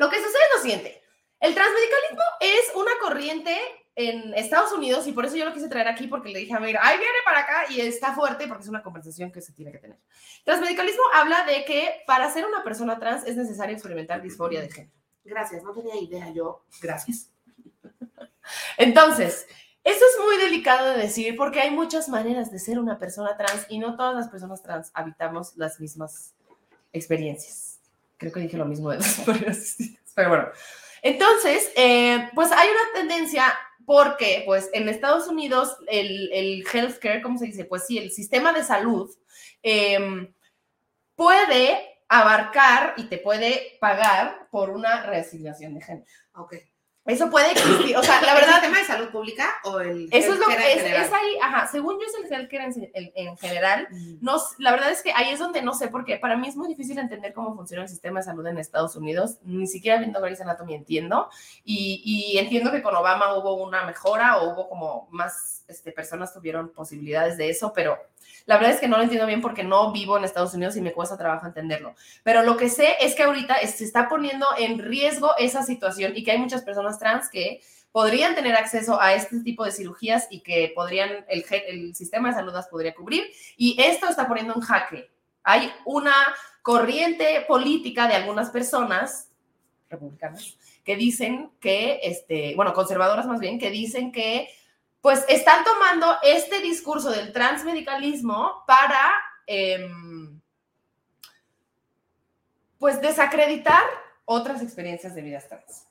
Lo 0.00 0.08
que 0.08 0.16
sucede 0.16 0.32
es 0.32 0.56
lo 0.56 0.62
siguiente. 0.62 1.02
El 1.40 1.54
transmedicalismo 1.54 2.22
es 2.40 2.74
una 2.74 2.90
corriente 3.02 3.54
en 3.94 4.32
Estados 4.32 4.72
Unidos 4.72 5.06
y 5.06 5.12
por 5.12 5.26
eso 5.26 5.36
yo 5.36 5.44
lo 5.44 5.52
quise 5.52 5.68
traer 5.68 5.88
aquí 5.88 6.06
porque 6.06 6.30
le 6.30 6.38
dije 6.38 6.54
a 6.54 6.58
ver, 6.58 6.78
ahí 6.80 6.96
viene 6.96 7.18
para 7.22 7.40
acá 7.40 7.64
y 7.68 7.82
está 7.82 8.14
fuerte 8.14 8.48
porque 8.48 8.62
es 8.62 8.70
una 8.70 8.82
conversación 8.82 9.30
que 9.30 9.42
se 9.42 9.52
tiene 9.52 9.72
que 9.72 9.78
tener. 9.78 9.98
Transmedicalismo 10.42 11.02
habla 11.12 11.44
de 11.44 11.66
que 11.66 12.02
para 12.06 12.32
ser 12.32 12.46
una 12.46 12.64
persona 12.64 12.98
trans 12.98 13.26
es 13.26 13.36
necesario 13.36 13.74
experimentar 13.74 14.22
disforia 14.22 14.62
de 14.62 14.70
género. 14.70 14.94
Gracias, 15.22 15.62
no 15.62 15.74
tenía 15.74 15.96
idea 15.96 16.32
yo. 16.32 16.64
Gracias. 16.80 17.30
Entonces, 18.78 19.46
eso 19.84 20.02
es 20.02 20.24
muy 20.24 20.38
delicado 20.38 20.92
de 20.92 20.96
decir 20.96 21.36
porque 21.36 21.60
hay 21.60 21.72
muchas 21.72 22.08
maneras 22.08 22.50
de 22.50 22.58
ser 22.58 22.78
una 22.78 22.98
persona 22.98 23.36
trans 23.36 23.66
y 23.68 23.78
no 23.78 23.96
todas 23.96 24.14
las 24.14 24.28
personas 24.28 24.62
trans 24.62 24.90
habitamos 24.94 25.54
las 25.58 25.78
mismas 25.78 26.34
experiencias. 26.90 27.69
Creo 28.20 28.32
que 28.32 28.40
dije 28.40 28.58
lo 28.58 28.66
mismo 28.66 28.90
de 28.90 28.98
distintas, 28.98 30.12
pero 30.14 30.28
bueno. 30.28 30.48
Entonces, 31.00 31.72
eh, 31.74 32.28
pues 32.34 32.52
hay 32.52 32.68
una 32.68 33.00
tendencia 33.00 33.44
porque, 33.86 34.42
pues, 34.44 34.68
en 34.74 34.90
Estados 34.90 35.26
Unidos 35.26 35.74
el, 35.88 36.30
el 36.30 36.64
healthcare, 36.70 37.22
¿cómo 37.22 37.38
se 37.38 37.46
dice? 37.46 37.64
Pues 37.64 37.86
sí, 37.86 37.96
el 37.96 38.10
sistema 38.10 38.52
de 38.52 38.62
salud 38.62 39.10
eh, 39.62 40.28
puede 41.16 41.98
abarcar 42.10 42.92
y 42.98 43.04
te 43.04 43.16
puede 43.16 43.78
pagar 43.80 44.48
por 44.50 44.68
una 44.68 45.06
reasignación 45.06 45.74
de 45.74 45.80
género. 45.80 46.06
Ok. 46.34 46.56
Eso 47.06 47.30
puede 47.30 47.50
existir, 47.52 47.96
o 47.96 48.02
sea, 48.02 48.20
la 48.20 48.32
¿El 48.34 48.40
verdad, 48.40 48.52
sistema 48.56 48.78
de 48.78 48.84
salud 48.84 49.08
pública 49.08 49.48
o 49.64 49.80
el 49.80 50.08
eso 50.12 50.34
es 50.34 50.38
lo 50.38 50.46
que 50.46 50.54
es, 50.74 50.84
es 50.84 51.12
ahí, 51.12 51.38
ajá, 51.42 51.66
según 51.66 51.98
yo 51.98 52.06
es 52.06 52.14
el 52.14 52.30
healthcare 52.32 52.64
en, 52.64 52.90
en- 52.92 53.12
en 53.14 53.36
general. 53.38 53.88
Mm. 53.90 54.16
No, 54.20 54.36
la 54.58 54.70
verdad 54.70 54.90
es 54.90 55.02
que 55.02 55.10
ahí 55.12 55.30
es 55.30 55.38
donde 55.38 55.62
no 55.62 55.72
sé, 55.72 55.88
porque 55.88 56.18
para 56.18 56.36
mí 56.36 56.46
es 56.46 56.56
muy 56.56 56.68
difícil 56.68 56.98
entender 56.98 57.32
cómo 57.32 57.54
funciona 57.56 57.82
el 57.84 57.88
sistema 57.88 58.20
de 58.20 58.26
salud 58.26 58.46
en 58.46 58.58
Estados 58.58 58.96
Unidos. 58.96 59.38
Ni 59.42 59.66
siquiera 59.66 59.98
viendo 59.98 60.20
Grey's 60.20 60.42
Anatomy 60.42 60.74
entiendo. 60.74 61.30
Y, 61.64 62.02
y 62.04 62.38
entiendo 62.38 62.70
que 62.70 62.82
con 62.82 62.94
Obama 62.94 63.34
hubo 63.34 63.54
una 63.54 63.84
mejora 63.84 64.36
o 64.38 64.52
hubo 64.52 64.68
como 64.68 65.08
más 65.10 65.59
este, 65.70 65.92
personas 65.92 66.32
tuvieron 66.32 66.70
posibilidades 66.70 67.36
de 67.36 67.48
eso, 67.48 67.72
pero 67.72 67.98
la 68.46 68.56
verdad 68.56 68.72
es 68.72 68.80
que 68.80 68.88
no 68.88 68.96
lo 68.96 69.02
entiendo 69.02 69.26
bien 69.26 69.40
porque 69.40 69.64
no 69.64 69.92
vivo 69.92 70.16
en 70.16 70.24
Estados 70.24 70.54
Unidos 70.54 70.76
y 70.76 70.80
me 70.80 70.92
cuesta 70.92 71.16
trabajo 71.16 71.46
entenderlo. 71.46 71.94
Pero 72.22 72.42
lo 72.42 72.56
que 72.56 72.68
sé 72.68 72.96
es 73.00 73.14
que 73.14 73.22
ahorita 73.22 73.56
se 73.66 73.84
está 73.84 74.08
poniendo 74.08 74.46
en 74.58 74.78
riesgo 74.78 75.30
esa 75.38 75.62
situación 75.62 76.12
y 76.14 76.24
que 76.24 76.32
hay 76.32 76.38
muchas 76.38 76.62
personas 76.62 76.98
trans 76.98 77.28
que 77.28 77.60
podrían 77.92 78.34
tener 78.34 78.54
acceso 78.54 79.00
a 79.00 79.14
este 79.14 79.40
tipo 79.40 79.64
de 79.64 79.72
cirugías 79.72 80.26
y 80.30 80.40
que 80.40 80.72
podrían, 80.74 81.24
el, 81.28 81.44
el 81.68 81.94
sistema 81.94 82.28
de 82.28 82.34
salud 82.34 82.52
las 82.52 82.68
podría 82.68 82.94
cubrir. 82.94 83.24
Y 83.56 83.80
esto 83.80 84.08
está 84.08 84.28
poniendo 84.28 84.54
en 84.54 84.60
jaque. 84.60 85.10
Hay 85.42 85.72
una 85.84 86.14
corriente 86.62 87.44
política 87.48 88.06
de 88.06 88.14
algunas 88.14 88.50
personas 88.50 89.28
republicanas 89.88 90.56
que 90.84 90.96
dicen 90.96 91.50
que, 91.60 92.00
este, 92.02 92.54
bueno, 92.56 92.72
conservadoras 92.72 93.26
más 93.26 93.40
bien, 93.40 93.58
que 93.58 93.70
dicen 93.70 94.12
que 94.12 94.48
pues 95.00 95.24
están 95.28 95.64
tomando 95.64 96.16
este 96.22 96.60
discurso 96.60 97.10
del 97.10 97.32
transmedicalismo 97.32 98.64
para, 98.66 99.10
em, 99.46 100.40
pues, 102.78 103.00
desacreditar 103.00 103.82
otras 104.24 104.62
experiencias 104.62 105.14
de 105.14 105.22
vidas 105.22 105.48
trans. 105.48 105.86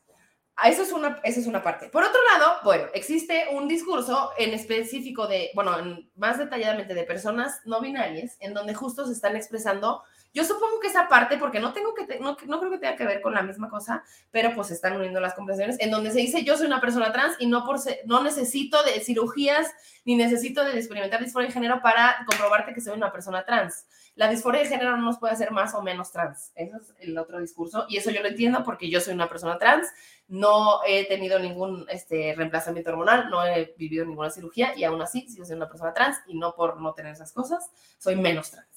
Eso 0.65 0.83
es, 0.83 0.91
una, 0.91 1.21
esa 1.23 1.39
es 1.39 1.47
una 1.47 1.63
parte. 1.63 1.87
Por 1.87 2.03
otro 2.03 2.19
lado, 2.33 2.57
bueno, 2.65 2.87
existe 2.93 3.47
un 3.53 3.67
discurso 3.69 4.31
en 4.37 4.53
específico 4.53 5.25
de, 5.25 5.51
bueno, 5.55 5.77
en- 5.79 6.11
más 6.15 6.37
detalladamente 6.37 6.93
de 6.93 7.03
personas 7.05 7.61
no 7.63 7.79
binarias, 7.79 8.35
en 8.41 8.53
donde 8.53 8.73
justo 8.73 9.05
se 9.07 9.13
están 9.13 9.37
expresando. 9.37 10.03
Yo 10.33 10.43
supongo 10.43 10.79
que 10.79 10.87
esa 10.87 11.07
parte, 11.07 11.37
porque 11.37 11.59
no 11.59 11.73
tengo 11.73 11.93
que, 11.95 12.05
te- 12.05 12.19
no, 12.19 12.37
no 12.45 12.59
creo 12.59 12.71
que 12.71 12.77
tenga 12.77 12.95
que 12.95 13.05
ver 13.05 13.19
con 13.21 13.33
la 13.33 13.41
misma 13.41 13.67
cosa, 13.69 14.03
pero 14.29 14.53
pues 14.53 14.69
están 14.69 14.95
uniendo 14.95 15.19
las 15.19 15.33
conversaciones, 15.33 15.77
en 15.79 15.89
donde 15.89 16.11
se 16.11 16.19
dice 16.19 16.43
yo 16.43 16.55
soy 16.55 16.67
una 16.67 16.79
persona 16.81 17.11
trans 17.11 17.35
y 17.39 17.47
no, 17.47 17.65
por 17.65 17.79
se- 17.79 18.01
no 18.05 18.21
necesito 18.21 18.83
de 18.83 18.99
cirugías 19.01 19.67
ni 20.05 20.15
necesito 20.15 20.63
de 20.63 20.77
experimentar 20.77 21.19
disforia 21.23 21.47
de 21.47 21.53
género 21.53 21.81
para 21.81 22.17
comprobarte 22.27 22.73
que 22.73 22.81
soy 22.81 22.93
una 22.95 23.11
persona 23.11 23.43
trans. 23.43 23.85
La 24.15 24.27
disforia 24.29 24.61
de 24.61 24.67
género 24.67 24.97
no 24.97 25.03
nos 25.03 25.17
puede 25.17 25.33
hacer 25.33 25.51
más 25.51 25.73
o 25.73 25.81
menos 25.81 26.11
trans. 26.11 26.51
Ese 26.55 26.75
es 26.77 26.93
el 26.99 27.17
otro 27.17 27.39
discurso 27.39 27.85
y 27.89 27.97
eso 27.97 28.11
yo 28.11 28.21
lo 28.21 28.27
entiendo 28.27 28.63
porque 28.63 28.89
yo 28.89 28.99
soy 29.01 29.13
una 29.13 29.29
persona 29.29 29.57
trans, 29.57 29.87
no 30.27 30.81
he 30.85 31.05
tenido 31.07 31.39
ningún 31.39 31.85
este, 31.89 32.33
reemplazamiento 32.35 32.91
hormonal, 32.91 33.29
no 33.31 33.43
he 33.45 33.73
vivido 33.77 34.05
ninguna 34.05 34.29
cirugía 34.29 34.75
y 34.77 34.83
aún 34.83 35.01
así 35.01 35.27
sigo 35.27 35.45
siendo 35.45 35.65
una 35.65 35.71
persona 35.71 35.93
trans 35.93 36.17
y 36.27 36.37
no 36.37 36.53
por 36.55 36.79
no 36.79 36.93
tener 36.93 37.13
esas 37.13 37.31
cosas, 37.31 37.71
soy 37.97 38.15
menos 38.15 38.51
trans. 38.51 38.67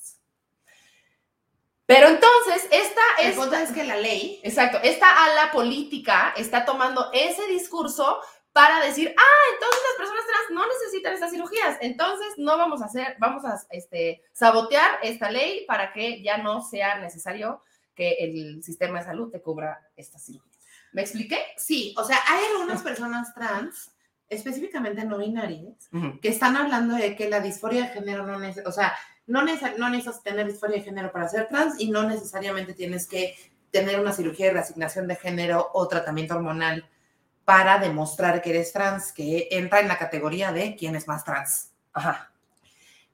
Pero 1.93 2.09
entonces, 2.09 2.69
esta 2.71 3.03
es... 3.21 3.37
punto 3.37 3.55
es 3.55 3.71
que 3.71 3.85
la 3.85 3.97
ley 3.97 4.41
Exacto, 4.43 4.79
esta 4.83 5.25
ala 5.25 5.53
política 5.53 6.33
está 6.37 6.65
tomando 6.65 7.11
ese 7.13 7.47
discurso 7.49 8.19
para 8.53 8.81
decir, 8.81 9.15
ah, 9.17 9.55
entonces 9.55 9.81
las 9.89 9.99
personas 9.99 10.25
trans 10.27 10.51
no 10.51 10.67
necesitan 10.67 11.15
estas 11.15 11.31
cirugías, 11.31 11.79
entonces 11.81 12.29
no 12.37 12.57
vamos 12.57 12.83
a 12.83 12.87
hacer, 12.87 13.17
vamos 13.19 13.45
a 13.45 13.59
este, 13.71 14.23
sabotear 14.33 14.99
esta 15.03 15.31
ley 15.31 15.65
para 15.67 15.93
que 15.93 16.23
ya 16.23 16.39
no 16.39 16.63
sea 16.63 16.99
necesario 16.99 17.63
que 17.95 18.13
el 18.21 18.63
sistema 18.63 18.99
de 18.99 19.07
salud 19.07 19.31
te 19.31 19.41
cubra 19.41 19.81
estas 19.97 20.25
cirugías. 20.25 20.59
¿Me 20.93 21.03
expliqué? 21.03 21.39
Sí, 21.57 21.95
o 21.99 22.05
sea, 22.05 22.19
hay 22.27 22.45
algunas 22.53 22.83
personas 22.83 23.35
trans, 23.35 23.91
específicamente 24.29 25.05
no 25.05 25.19
binarias, 25.19 25.89
que 26.21 26.29
están 26.29 26.57
hablando 26.57 26.95
de 26.95 27.17
que 27.17 27.29
la 27.29 27.41
disforia 27.41 27.83
de 27.83 27.89
género 27.89 28.27
no 28.27 28.39
necesita, 28.39 28.69
o 28.69 28.73
sea, 28.73 28.95
no, 29.33 29.41
neces- 29.43 29.77
no 29.79 29.89
necesitas 29.89 30.23
tener 30.23 30.47
disforia 30.47 30.77
de 30.77 30.85
género 30.85 31.11
para 31.11 31.27
ser 31.27 31.49
trans 31.49 31.81
y 31.81 31.91
no 31.91 32.03
necesariamente 32.03 32.75
tienes 32.75 33.07
que 33.07 33.35
tener 33.71 33.99
una 33.99 34.13
cirugía 34.13 34.47
de 34.47 34.53
reasignación 34.53 35.09
de 35.09 35.17
género 35.17 35.71
o 35.73 35.89
tratamiento 35.89 36.35
hormonal 36.35 36.87
para 37.47 37.79
demostrar 37.79 38.43
que 38.43 38.51
eres 38.51 38.73
trans, 38.75 39.11
que 39.13 39.49
entra 39.51 39.81
en 39.81 39.89
la 39.89 39.97
categoría 39.97 40.53
de 40.53 40.77
quién 40.77 40.95
es 40.97 41.09
más 41.09 41.25
trans. 41.25 41.71
Ajá. 41.95 42.31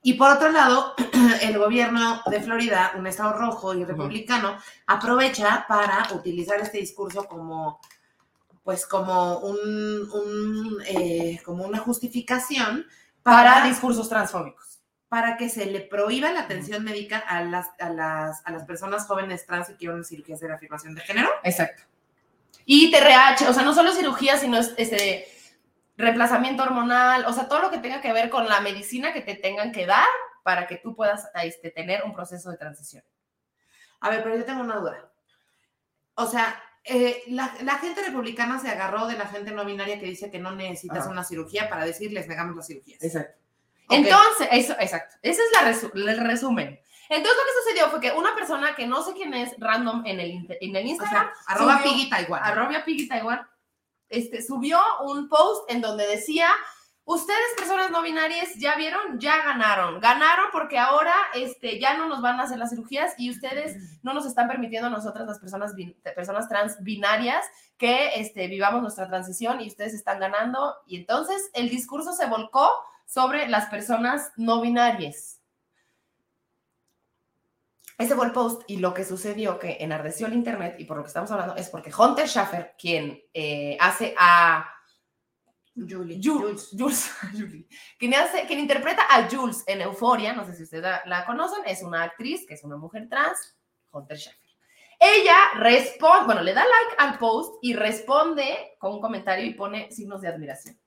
Y 0.01 0.13
por 0.15 0.29
otro 0.31 0.51
lado, 0.51 0.93
el 1.41 1.57
gobierno 1.57 2.21
de 2.29 2.41
Florida, 2.41 2.91
un 2.97 3.07
estado 3.07 3.33
rojo 3.33 3.73
y 3.73 3.85
republicano, 3.85 4.57
aprovecha 4.87 5.65
para 5.69 6.05
utilizar 6.13 6.59
este 6.59 6.79
discurso 6.79 7.25
como, 7.27 7.79
pues, 8.63 8.85
como 8.85 9.39
un, 9.39 9.57
un, 10.11 10.77
eh, 10.85 11.39
como 11.45 11.63
una 11.65 11.79
justificación 11.79 12.85
Para 13.23 13.53
para, 13.55 13.67
discursos 13.67 14.07
transfóbicos. 14.09 14.68
Para 15.09 15.37
que 15.37 15.49
se 15.49 15.65
le 15.65 15.81
prohíba 15.81 16.31
la 16.31 16.41
atención 16.41 16.83
médica 16.83 17.17
a 17.17 17.41
las, 17.43 17.69
a 17.79 17.89
las, 17.89 18.45
a 18.45 18.51
las 18.51 18.63
personas 18.65 19.05
jóvenes 19.07 19.45
trans 19.45 19.67
que 19.67 19.75
quieren 19.75 20.03
cirugías 20.05 20.39
de 20.39 20.47
reafirmación 20.47 20.93
de 20.95 21.01
género. 21.01 21.29
Exacto. 21.43 21.83
Y 22.65 22.91
TRH, 22.91 23.47
o 23.49 23.53
sea, 23.53 23.63
no 23.63 23.73
solo 23.73 23.91
cirugía, 23.91 24.37
sino 24.37 24.57
es- 24.59 24.73
este, 24.77 25.25
reemplazamiento 25.97 26.61
hormonal, 26.63 27.25
o 27.25 27.33
sea, 27.33 27.47
todo 27.47 27.59
lo 27.59 27.71
que 27.71 27.79
tenga 27.79 28.01
que 28.01 28.13
ver 28.13 28.29
con 28.29 28.47
la 28.47 28.61
medicina 28.61 29.11
que 29.11 29.21
te 29.21 29.33
tengan 29.35 29.71
que 29.71 29.85
dar 29.87 30.05
para 30.43 30.67
que 30.67 30.77
tú 30.77 30.95
puedas 30.95 31.27
este, 31.43 31.71
tener 31.71 32.03
un 32.03 32.13
proceso 32.13 32.51
de 32.51 32.57
transición. 32.57 33.03
A 34.01 34.09
ver, 34.11 34.21
pero 34.23 34.37
yo 34.37 34.45
tengo 34.45 34.61
una 34.61 34.75
duda. 34.75 35.11
O 36.13 36.27
sea, 36.27 36.61
eh, 36.83 37.23
la, 37.27 37.51
la 37.63 37.79
gente 37.79 38.01
republicana 38.03 38.59
se 38.59 38.69
agarró 38.69 39.07
de 39.07 39.17
la 39.17 39.25
gente 39.25 39.51
no 39.51 39.65
binaria 39.65 39.99
que 39.99 40.05
dice 40.05 40.29
que 40.29 40.39
no 40.39 40.51
necesitas 40.55 40.99
Ajá. 40.99 41.09
una 41.09 41.23
cirugía 41.23 41.67
para 41.69 41.83
decirles 41.85 42.27
negamos 42.27 42.55
las 42.55 42.67
cirugías. 42.67 43.01
Exacto. 43.03 43.38
Ok. 43.89 43.95
Entonces, 43.97 44.47
eso, 44.51 44.73
exacto. 44.79 45.15
Ese 45.21 45.41
es 45.41 45.49
la 45.53 45.71
resu- 45.71 45.91
el 45.93 46.17
resumen. 46.27 46.79
Entonces, 47.09 47.37
lo 47.37 47.43
que 47.43 47.63
sucedió 47.63 47.89
fue 47.89 47.99
que 47.99 48.11
una 48.11 48.35
persona 48.35 48.75
que 48.75 48.85
no 48.85 49.01
sé 49.01 49.13
quién 49.13 49.33
es, 49.33 49.55
random 49.57 50.03
en 50.05 50.19
el, 50.19 50.57
en 50.61 50.75
el 50.75 50.85
O 50.85 50.89
Instagram, 50.89 51.25
sea, 51.25 51.33
arroba 51.47 51.81
subió- 51.83 52.19
igual. 52.21 52.41
arroba 52.43 52.85
Piggy 52.85 53.07
Taiwan, 53.07 53.47
este, 54.09 54.41
subió 54.45 54.79
un 55.05 55.27
post 55.27 55.69
en 55.71 55.81
donde 55.81 56.05
decía, 56.07 56.49
ustedes 57.05 57.39
personas 57.57 57.89
no 57.89 58.03
binarias 58.03 58.49
ya 58.59 58.75
vieron, 58.75 59.19
ya 59.19 59.37
ganaron, 59.43 59.99
ganaron 59.99 60.45
porque 60.51 60.77
ahora 60.77 61.15
este, 61.33 61.79
ya 61.79 61.95
no 61.97 62.07
nos 62.07 62.21
van 62.21 62.39
a 62.39 62.43
hacer 62.43 62.59
las 62.59 62.69
cirugías 62.69 63.15
y 63.17 63.31
ustedes 63.31 63.99
no 64.03 64.13
nos 64.13 64.27
están 64.27 64.47
permitiendo 64.47 64.87
a 64.87 64.91
nosotras 64.91 65.25
las 65.27 65.39
personas, 65.39 65.73
personas 66.15 66.47
trans 66.47 66.77
binarias 66.83 67.43
que 67.77 68.19
este, 68.19 68.47
vivamos 68.47 68.83
nuestra 68.83 69.07
transición 69.07 69.61
y 69.61 69.67
ustedes 69.67 69.95
están 69.95 70.19
ganando 70.19 70.75
y 70.85 70.97
entonces 70.97 71.49
el 71.53 71.69
discurso 71.69 72.13
se 72.13 72.27
volcó 72.27 72.69
sobre 73.09 73.47
las 73.47 73.65
personas 73.65 74.31
no 74.37 74.61
binarias. 74.61 75.41
Ese 77.97 78.15
fue 78.15 78.27
el 78.27 78.31
post 78.31 78.61
y 78.67 78.77
lo 78.77 78.93
que 78.93 79.03
sucedió 79.03 79.57
que 79.57 79.77
enardeció 79.79 80.27
el 80.27 80.33
internet 80.33 80.75
y 80.77 80.85
por 80.85 80.95
lo 80.95 81.03
que 81.03 81.07
estamos 81.07 81.31
hablando 81.31 81.55
es 81.55 81.69
porque 81.69 81.91
Hunter 81.91 82.27
Schaffer, 82.27 82.75
quien 82.77 83.19
eh, 83.33 83.75
hace 83.79 84.13
a 84.17 84.71
Julie. 85.75 86.21
Jules, 86.23 86.69
Jules, 86.77 87.11
Julie, 87.31 87.67
quien, 87.97 88.13
hace, 88.13 88.45
quien 88.45 88.59
interpreta 88.59 89.01
a 89.09 89.27
Jules 89.27 89.63
en 89.65 89.81
Euforia, 89.81 90.33
no 90.33 90.45
sé 90.45 90.55
si 90.55 90.63
ustedes 90.63 90.83
la, 90.83 91.01
la 91.05 91.25
conocen, 91.25 91.63
es 91.65 91.81
una 91.81 92.03
actriz 92.03 92.45
que 92.47 92.53
es 92.53 92.63
una 92.63 92.77
mujer 92.77 93.09
trans, 93.09 93.57
Hunter 93.91 94.17
Schaffer. 94.17 94.49
Ella 94.99 95.37
responde, 95.55 96.25
bueno, 96.25 96.43
le 96.43 96.53
da 96.53 96.63
like 96.63 96.95
al 96.99 97.17
post 97.17 97.55
y 97.63 97.73
responde 97.73 98.75
con 98.77 98.93
un 98.93 99.01
comentario 99.01 99.45
y 99.45 99.55
pone 99.55 99.91
signos 99.91 100.21
de 100.21 100.27
admiración. 100.27 100.79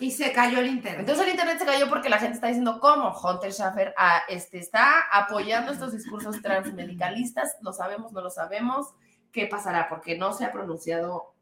Y 0.00 0.10
se 0.10 0.32
cayó 0.32 0.58
el 0.58 0.66
internet. 0.66 1.00
Entonces 1.00 1.24
el 1.24 1.30
internet 1.30 1.58
se 1.58 1.66
cayó 1.66 1.88
porque 1.88 2.08
la 2.08 2.18
gente 2.18 2.34
está 2.34 2.48
diciendo 2.48 2.80
cómo 2.80 3.16
Hunter 3.16 3.52
Schaffer 3.52 3.94
ah, 3.96 4.22
este, 4.28 4.58
está 4.58 5.02
apoyando 5.12 5.72
estos 5.72 5.92
discursos 5.92 6.42
transmedicalistas, 6.42 7.56
lo 7.60 7.72
sabemos, 7.72 8.12
no 8.12 8.20
lo 8.20 8.30
sabemos, 8.30 8.88
¿qué 9.30 9.46
pasará? 9.46 9.88
Porque 9.88 10.18
no 10.18 10.32
se 10.32 10.44
ha 10.44 10.52
pronunciado, 10.52 11.34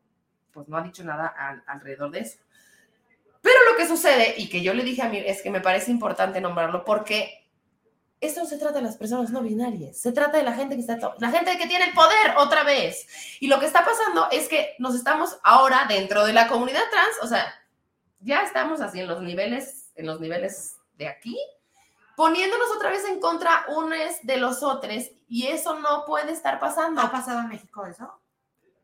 pues 0.53 0.69
no 0.69 0.77
ha 0.77 0.83
dicho 0.83 1.03
nada 1.03 1.27
al- 1.29 1.63
alrededor 1.67 2.11
de 2.11 2.21
eso. 2.21 2.39
Pero 3.41 3.57
lo 3.71 3.77
que 3.77 3.89
sucede, 3.89 4.35
y 4.37 4.49
que 4.49 4.63
yo 4.63 4.75
le 4.75 4.85
dije 4.85 5.03
a 5.03 5.09
mí, 5.09 5.19
es 5.19 5.43
que 5.43 5.51
me 5.51 5.61
parece 5.61 5.91
importante 5.91 6.41
nombrarlo 6.41 6.85
porque 6.85 7.49
esto 8.21 8.41
no 8.41 8.47
se 8.47 8.57
trata 8.59 8.77
de 8.79 8.85
las 8.85 8.97
personas 8.97 9.31
no 9.31 9.43
binarias, 9.43 9.99
se 9.99 10.13
trata 10.13 10.37
de 10.37 10.45
la 10.45 10.53
gente 10.53 10.77
que 10.77 10.81
está, 10.83 10.97
la 11.19 11.31
gente 11.31 11.59
que 11.59 11.67
tiene 11.67 11.87
el 11.87 11.93
poder 11.93 12.35
otra 12.37 12.63
vez. 12.63 13.07
Y 13.41 13.49
lo 13.49 13.59
que 13.59 13.67
está 13.67 13.85
pasando 13.85 14.29
es 14.31 14.47
que 14.49 14.77
nos 14.79 14.95
estamos 14.95 15.39
ahora 15.43 15.87
dentro 15.89 16.25
de 16.25 16.33
la 16.33 16.47
comunidad 16.47 16.83
trans, 16.91 17.17
o 17.23 17.27
sea, 17.27 17.53
ya 18.23 18.43
estamos 18.43 18.81
así 18.81 19.01
en 19.01 19.09
los 19.09 19.20
niveles, 19.23 19.91
en 19.95 20.07
los 20.07 20.20
niveles 20.20 20.77
de 20.95 21.09
aquí, 21.09 21.39
poniéndonos 22.16 22.68
otra 22.77 22.91
vez 22.91 23.05
en 23.05 23.20
contra 23.20 23.64
unos 23.68 23.99
de 24.23 24.37
los 24.37 24.62
otros, 24.62 25.11
y 25.29 25.47
eso 25.47 25.79
no 25.81 26.05
puede 26.05 26.33
estar 26.33 26.59
pasando. 26.61 27.01
¿Ha 27.01 27.11
pasado 27.11 27.41
en 27.41 27.49
México 27.49 27.87
eso? 27.87 28.12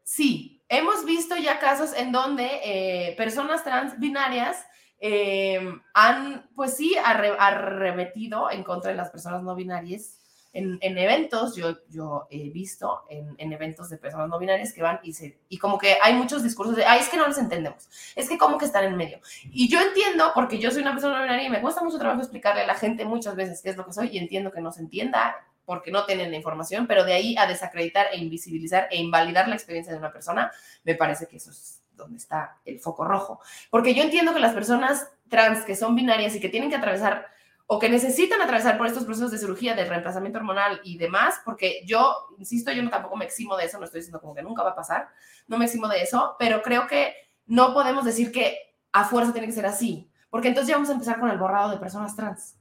Sí, 0.02 0.62
hemos 0.68 1.04
visto 1.04 1.36
ya 1.36 1.58
casos 1.58 1.92
en 1.92 2.12
donde 2.12 2.60
eh, 2.64 3.14
personas 3.16 3.62
trans 3.64 3.98
binarias 3.98 4.64
eh, 5.00 5.60
han, 5.94 6.48
pues 6.56 6.76
sí, 6.76 6.96
arre- 7.04 7.36
arremetido 7.38 8.50
en 8.50 8.64
contra 8.64 8.90
de 8.90 8.96
las 8.96 9.10
personas 9.10 9.42
no 9.42 9.54
binarias. 9.54 10.18
En, 10.52 10.78
en 10.80 10.96
eventos, 10.96 11.54
yo, 11.56 11.76
yo 11.90 12.26
he 12.30 12.48
visto 12.50 13.04
en, 13.10 13.34
en 13.38 13.52
eventos 13.52 13.90
de 13.90 13.98
personas 13.98 14.28
no 14.28 14.38
binarias 14.38 14.72
que 14.72 14.82
van 14.82 14.98
y 15.02 15.12
se, 15.12 15.38
y 15.48 15.58
como 15.58 15.78
que 15.78 15.98
hay 16.02 16.14
muchos 16.14 16.42
discursos 16.42 16.74
de, 16.74 16.86
ay, 16.86 17.00
es 17.00 17.08
que 17.08 17.18
no 17.18 17.28
les 17.28 17.38
entendemos, 17.38 17.88
es 18.16 18.28
que 18.28 18.38
como 18.38 18.56
que 18.56 18.64
están 18.64 18.84
en 18.84 18.96
medio. 18.96 19.20
Y 19.44 19.68
yo 19.68 19.80
entiendo, 19.80 20.32
porque 20.34 20.58
yo 20.58 20.70
soy 20.70 20.82
una 20.82 20.92
persona 20.92 21.16
no 21.16 21.22
binaria 21.22 21.46
y 21.46 21.50
me 21.50 21.60
cuesta 21.60 21.84
mucho 21.84 21.98
trabajo 21.98 22.20
explicarle 22.20 22.62
a 22.62 22.66
la 22.66 22.74
gente 22.74 23.04
muchas 23.04 23.36
veces 23.36 23.60
qué 23.62 23.70
es 23.70 23.76
lo 23.76 23.84
que 23.84 23.92
soy 23.92 24.08
y 24.08 24.18
entiendo 24.18 24.50
que 24.50 24.60
no 24.60 24.72
se 24.72 24.80
entienda 24.80 25.36
porque 25.68 25.90
no 25.90 26.06
tienen 26.06 26.30
la 26.30 26.38
información, 26.38 26.86
pero 26.86 27.04
de 27.04 27.12
ahí 27.12 27.36
a 27.36 27.46
desacreditar 27.46 28.06
e 28.10 28.16
invisibilizar 28.16 28.88
e 28.90 28.96
invalidar 28.96 29.48
la 29.48 29.54
experiencia 29.54 29.92
de 29.92 29.98
una 29.98 30.10
persona, 30.10 30.50
me 30.82 30.94
parece 30.94 31.26
que 31.26 31.36
eso 31.36 31.50
es 31.50 31.82
donde 31.98 32.16
está 32.16 32.56
el 32.64 32.80
foco 32.80 33.04
rojo. 33.04 33.40
Porque 33.68 33.94
yo 33.94 34.02
entiendo 34.02 34.32
que 34.32 34.40
las 34.40 34.54
personas 34.54 35.10
trans 35.28 35.66
que 35.66 35.76
son 35.76 35.94
binarias 35.94 36.34
y 36.34 36.40
que 36.40 36.48
tienen 36.48 36.70
que 36.70 36.76
atravesar 36.76 37.26
o 37.70 37.78
que 37.78 37.90
necesitan 37.90 38.40
atravesar 38.40 38.78
por 38.78 38.86
estos 38.86 39.04
procesos 39.04 39.30
de 39.30 39.36
cirugía, 39.36 39.74
de 39.74 39.84
reemplazamiento 39.84 40.38
hormonal 40.38 40.80
y 40.84 40.96
demás, 40.96 41.34
porque 41.44 41.82
yo, 41.84 42.28
insisto, 42.38 42.72
yo 42.72 42.82
no 42.82 42.88
tampoco 42.88 43.14
me 43.14 43.26
eximo 43.26 43.58
de 43.58 43.66
eso, 43.66 43.78
no 43.78 43.84
estoy 43.84 44.00
diciendo 44.00 44.22
como 44.22 44.34
que 44.34 44.42
nunca 44.42 44.62
va 44.62 44.70
a 44.70 44.74
pasar, 44.74 45.08
no 45.48 45.58
me 45.58 45.66
eximo 45.66 45.86
de 45.86 46.00
eso, 46.00 46.34
pero 46.38 46.62
creo 46.62 46.86
que 46.86 47.14
no 47.44 47.74
podemos 47.74 48.06
decir 48.06 48.32
que 48.32 48.56
a 48.90 49.04
fuerza 49.04 49.32
tiene 49.32 49.46
que 49.46 49.52
ser 49.52 49.66
así, 49.66 50.10
porque 50.30 50.48
entonces 50.48 50.70
ya 50.70 50.76
vamos 50.76 50.88
a 50.88 50.94
empezar 50.94 51.20
con 51.20 51.28
el 51.28 51.36
borrado 51.36 51.70
de 51.70 51.76
personas 51.76 52.16
trans. 52.16 52.57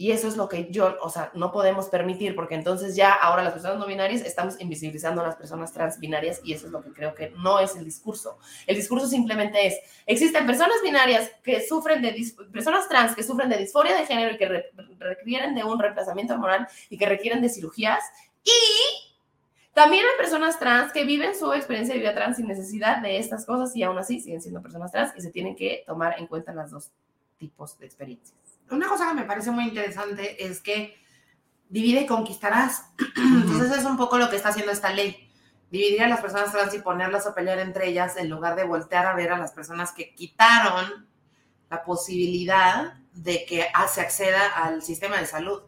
Y 0.00 0.12
eso 0.12 0.28
es 0.28 0.36
lo 0.38 0.48
que 0.48 0.68
yo, 0.70 0.96
o 1.02 1.10
sea, 1.10 1.30
no 1.34 1.52
podemos 1.52 1.90
permitir, 1.90 2.34
porque 2.34 2.54
entonces 2.54 2.96
ya 2.96 3.12
ahora 3.12 3.42
las 3.44 3.52
personas 3.52 3.76
no 3.78 3.84
binarias 3.84 4.22
estamos 4.22 4.58
invisibilizando 4.58 5.20
a 5.20 5.26
las 5.26 5.36
personas 5.36 5.74
trans 5.74 6.00
binarias 6.00 6.40
y 6.42 6.54
eso 6.54 6.68
es 6.68 6.72
lo 6.72 6.80
que 6.80 6.90
creo 6.90 7.14
que 7.14 7.34
no 7.36 7.58
es 7.58 7.76
el 7.76 7.84
discurso. 7.84 8.38
El 8.66 8.76
discurso 8.76 9.06
simplemente 9.06 9.66
es, 9.66 9.78
existen 10.06 10.46
personas 10.46 10.76
binarias 10.82 11.30
que 11.42 11.60
sufren 11.60 12.00
de, 12.00 12.16
personas 12.50 12.88
trans 12.88 13.14
que 13.14 13.22
sufren 13.22 13.50
de 13.50 13.58
disforia 13.58 13.94
de 13.94 14.06
género 14.06 14.34
y 14.34 14.38
que 14.38 14.48
re- 14.48 14.70
requieren 14.98 15.54
de 15.54 15.64
un 15.64 15.78
reemplazamiento 15.78 16.32
hormonal 16.32 16.66
y 16.88 16.96
que 16.96 17.04
requieren 17.04 17.42
de 17.42 17.50
cirugías 17.50 18.02
y 18.42 18.50
también 19.74 20.06
hay 20.06 20.16
personas 20.16 20.58
trans 20.58 20.94
que 20.94 21.04
viven 21.04 21.36
su 21.36 21.52
experiencia 21.52 21.94
de 21.94 22.00
vida 22.00 22.14
trans 22.14 22.38
sin 22.38 22.48
necesidad 22.48 23.02
de 23.02 23.18
estas 23.18 23.44
cosas 23.44 23.76
y 23.76 23.82
aún 23.82 23.98
así 23.98 24.18
siguen 24.18 24.40
siendo 24.40 24.62
personas 24.62 24.92
trans 24.92 25.12
y 25.14 25.20
se 25.20 25.30
tienen 25.30 25.54
que 25.54 25.84
tomar 25.86 26.18
en 26.18 26.26
cuenta 26.26 26.54
las 26.54 26.70
dos 26.70 26.90
tipos 27.36 27.78
de 27.78 27.84
experiencias. 27.84 28.49
Una 28.70 28.88
cosa 28.88 29.08
que 29.08 29.14
me 29.14 29.24
parece 29.24 29.50
muy 29.50 29.64
interesante 29.64 30.44
es 30.44 30.60
que 30.60 30.96
divide 31.68 32.02
y 32.02 32.06
conquistarás. 32.06 32.90
Entonces 33.16 33.78
es 33.78 33.84
un 33.84 33.96
poco 33.96 34.18
lo 34.18 34.30
que 34.30 34.36
está 34.36 34.50
haciendo 34.50 34.72
esta 34.72 34.92
ley. 34.92 35.28
Dividir 35.70 36.02
a 36.02 36.08
las 36.08 36.20
personas 36.20 36.52
trans 36.52 36.74
y 36.74 36.80
ponerlas 36.80 37.26
a 37.26 37.34
pelear 37.34 37.60
entre 37.60 37.88
ellas 37.88 38.16
en 38.16 38.28
lugar 38.28 38.56
de 38.56 38.64
voltear 38.64 39.06
a 39.06 39.14
ver 39.14 39.32
a 39.32 39.38
las 39.38 39.52
personas 39.52 39.92
que 39.92 40.14
quitaron 40.14 41.08
la 41.70 41.84
posibilidad 41.84 42.94
de 43.12 43.44
que 43.46 43.66
ah, 43.72 43.86
se 43.86 44.00
acceda 44.00 44.48
al 44.48 44.82
sistema 44.82 45.18
de 45.18 45.26
salud. 45.26 45.62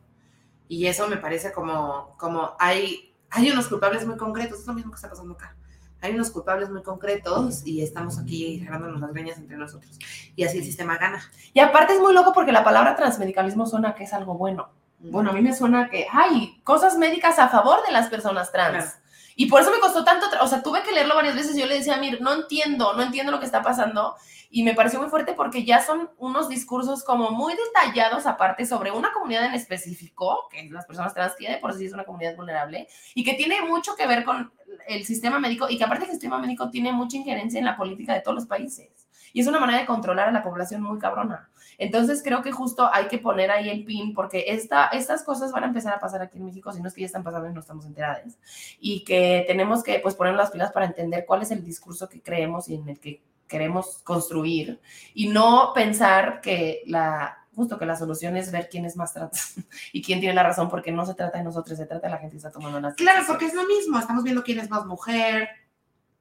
Y 0.68 0.86
eso 0.86 1.06
me 1.06 1.16
parece 1.16 1.52
como, 1.52 2.16
como 2.18 2.56
hay, 2.58 3.14
hay 3.30 3.50
unos 3.50 3.68
culpables 3.68 4.06
muy 4.06 4.16
concretos, 4.16 4.60
es 4.60 4.66
lo 4.66 4.74
mismo 4.74 4.90
que 4.90 4.96
está 4.96 5.08
pasando 5.08 5.34
acá. 5.34 5.56
Hay 6.02 6.14
unos 6.14 6.32
culpables 6.32 6.68
muy 6.68 6.82
concretos 6.82 7.64
y 7.64 7.80
estamos 7.80 8.18
aquí 8.18 8.60
jalándonos 8.60 9.00
las 9.00 9.12
greñas 9.12 9.38
entre 9.38 9.56
nosotros. 9.56 9.98
Y 10.34 10.44
así 10.44 10.58
el 10.58 10.64
sistema 10.64 10.98
gana. 10.98 11.22
Y 11.54 11.60
aparte 11.60 11.94
es 11.94 12.00
muy 12.00 12.12
loco 12.12 12.32
porque 12.32 12.50
la 12.50 12.64
palabra 12.64 12.96
transmedicalismo 12.96 13.66
suena 13.66 13.94
que 13.94 14.04
es 14.04 14.12
algo 14.12 14.34
bueno. 14.34 14.70
Bueno, 14.98 15.30
a 15.30 15.32
mí 15.32 15.40
me 15.40 15.54
suena 15.54 15.88
que 15.88 16.06
hay 16.12 16.60
cosas 16.64 16.98
médicas 16.98 17.38
a 17.38 17.48
favor 17.48 17.86
de 17.86 17.92
las 17.92 18.08
personas 18.08 18.50
trans. 18.50 18.84
Claro. 18.84 19.02
Y 19.34 19.46
por 19.46 19.62
eso 19.62 19.70
me 19.70 19.80
costó 19.80 20.04
tanto, 20.04 20.26
o 20.40 20.46
sea, 20.46 20.62
tuve 20.62 20.82
que 20.82 20.92
leerlo 20.92 21.14
varias 21.14 21.34
veces. 21.34 21.56
Yo 21.56 21.66
le 21.66 21.74
decía 21.78 21.96
Mir, 21.96 22.20
no 22.20 22.34
entiendo, 22.34 22.94
no 22.94 23.02
entiendo 23.02 23.32
lo 23.32 23.40
que 23.40 23.46
está 23.46 23.62
pasando. 23.62 24.16
Y 24.50 24.64
me 24.64 24.74
pareció 24.74 25.00
muy 25.00 25.08
fuerte 25.08 25.32
porque 25.32 25.64
ya 25.64 25.82
son 25.82 26.10
unos 26.18 26.48
discursos 26.48 27.04
como 27.04 27.30
muy 27.30 27.54
detallados 27.54 28.26
aparte 28.26 28.66
sobre 28.66 28.90
una 28.90 29.10
comunidad 29.12 29.46
en 29.46 29.54
específico, 29.54 30.46
que 30.50 30.68
las 30.70 30.84
personas 30.84 31.14
trans, 31.14 31.34
que 31.36 31.50
de 31.50 31.56
por 31.56 31.72
sí 31.72 31.86
es 31.86 31.94
una 31.94 32.04
comunidad 32.04 32.36
vulnerable, 32.36 32.86
y 33.14 33.24
que 33.24 33.32
tiene 33.32 33.62
mucho 33.62 33.96
que 33.96 34.06
ver 34.06 34.24
con 34.24 34.52
el 34.86 35.04
sistema 35.04 35.38
médico, 35.38 35.68
y 35.68 35.78
que 35.78 35.84
aparte 35.84 36.04
el 36.04 36.10
sistema 36.10 36.38
médico 36.38 36.70
tiene 36.70 36.92
mucha 36.92 37.16
injerencia 37.16 37.58
en 37.58 37.64
la 37.64 37.76
política 37.76 38.14
de 38.14 38.20
todos 38.20 38.34
los 38.34 38.46
países. 38.46 38.88
Y 39.32 39.40
es 39.40 39.46
una 39.46 39.60
manera 39.60 39.80
de 39.80 39.86
controlar 39.86 40.28
a 40.28 40.32
la 40.32 40.42
población 40.42 40.82
muy 40.82 40.98
cabrona. 40.98 41.48
Entonces 41.78 42.22
creo 42.22 42.42
que 42.42 42.52
justo 42.52 42.88
hay 42.92 43.08
que 43.08 43.18
poner 43.18 43.50
ahí 43.50 43.68
el 43.70 43.84
pin 43.84 44.12
porque 44.12 44.44
esta, 44.48 44.88
estas 44.88 45.24
cosas 45.24 45.52
van 45.52 45.64
a 45.64 45.66
empezar 45.68 45.94
a 45.94 45.98
pasar 45.98 46.22
aquí 46.22 46.38
en 46.38 46.44
México, 46.44 46.72
si 46.72 46.80
no 46.80 46.88
es 46.88 46.94
que 46.94 47.00
ya 47.00 47.06
están 47.06 47.24
pasando 47.24 47.48
y 47.48 47.52
no 47.52 47.60
estamos 47.60 47.86
enterados. 47.86 48.34
Y 48.78 49.04
que 49.04 49.44
tenemos 49.46 49.82
que 49.82 49.98
pues 50.00 50.14
poner 50.14 50.34
las 50.34 50.50
pilas 50.50 50.70
para 50.72 50.86
entender 50.86 51.24
cuál 51.26 51.42
es 51.42 51.50
el 51.50 51.64
discurso 51.64 52.08
que 52.08 52.20
creemos 52.20 52.68
y 52.68 52.74
en 52.74 52.88
el 52.88 53.00
que 53.00 53.22
queremos 53.48 53.98
construir 54.02 54.80
y 55.12 55.28
no 55.28 55.72
pensar 55.74 56.40
que 56.40 56.82
la 56.86 57.41
justo 57.54 57.78
que 57.78 57.86
la 57.86 57.96
solución 57.96 58.36
es 58.36 58.50
ver 58.50 58.68
quién 58.70 58.84
es 58.84 58.96
más 58.96 59.12
trans 59.12 59.54
y 59.92 60.02
quién 60.02 60.20
tiene 60.20 60.34
la 60.34 60.42
razón 60.42 60.68
porque 60.68 60.92
no 60.92 61.04
se 61.06 61.14
trata 61.14 61.38
de 61.38 61.44
nosotros, 61.44 61.78
se 61.78 61.86
trata 61.86 62.06
de 62.06 62.12
la 62.12 62.18
gente 62.18 62.32
que 62.32 62.38
está 62.38 62.50
tomando 62.50 62.80
las 62.80 62.94
Claro, 62.94 63.24
porque 63.26 63.46
es 63.46 63.54
lo 63.54 63.66
mismo. 63.66 63.98
Estamos 63.98 64.24
viendo 64.24 64.42
quién 64.42 64.58
es 64.60 64.70
más 64.70 64.86
mujer, 64.86 65.48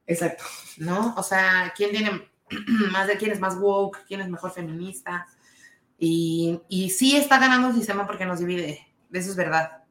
Exacto. 0.06 0.44
¿no? 0.78 1.14
O 1.16 1.22
sea, 1.22 1.72
quién 1.76 1.90
tiene 1.90 2.28
más 2.92 3.06
de 3.06 3.16
quién 3.16 3.32
es 3.32 3.40
más 3.40 3.56
woke, 3.56 4.04
quién 4.06 4.20
es 4.20 4.28
mejor 4.28 4.50
feminista. 4.50 5.26
Y, 5.98 6.60
y 6.68 6.90
sí 6.90 7.16
está 7.16 7.38
ganando 7.38 7.68
el 7.68 7.74
sistema 7.74 8.06
porque 8.06 8.26
nos 8.26 8.40
divide. 8.40 8.86
Eso 9.12 9.30
es 9.30 9.36
verdad. 9.36 9.84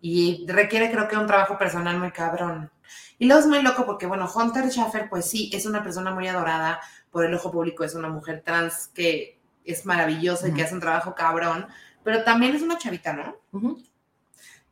Y 0.00 0.46
requiere, 0.46 0.90
creo 0.90 1.08
que, 1.08 1.16
un 1.16 1.26
trabajo 1.26 1.58
personal 1.58 1.98
muy 1.98 2.12
cabrón. 2.12 2.70
Y 3.18 3.26
luego 3.26 3.40
es 3.40 3.46
muy 3.48 3.62
loco 3.62 3.84
porque, 3.84 4.06
bueno, 4.06 4.30
Hunter 4.32 4.70
Schaffer, 4.70 5.08
pues 5.08 5.28
sí, 5.28 5.50
es 5.52 5.66
una 5.66 5.82
persona 5.82 6.12
muy 6.12 6.28
adorada 6.28 6.80
por 7.10 7.24
el 7.24 7.34
ojo 7.34 7.50
público, 7.50 7.82
es 7.82 7.94
una 7.94 8.08
mujer 8.08 8.42
trans 8.44 8.88
que 8.88 9.37
es 9.64 9.86
maravillosa 9.86 10.48
y 10.48 10.54
que 10.54 10.62
hace 10.62 10.74
un 10.74 10.80
trabajo 10.80 11.14
cabrón, 11.14 11.66
pero 12.04 12.24
también 12.24 12.54
es 12.54 12.62
una 12.62 12.78
chavita, 12.78 13.12
¿no? 13.12 13.36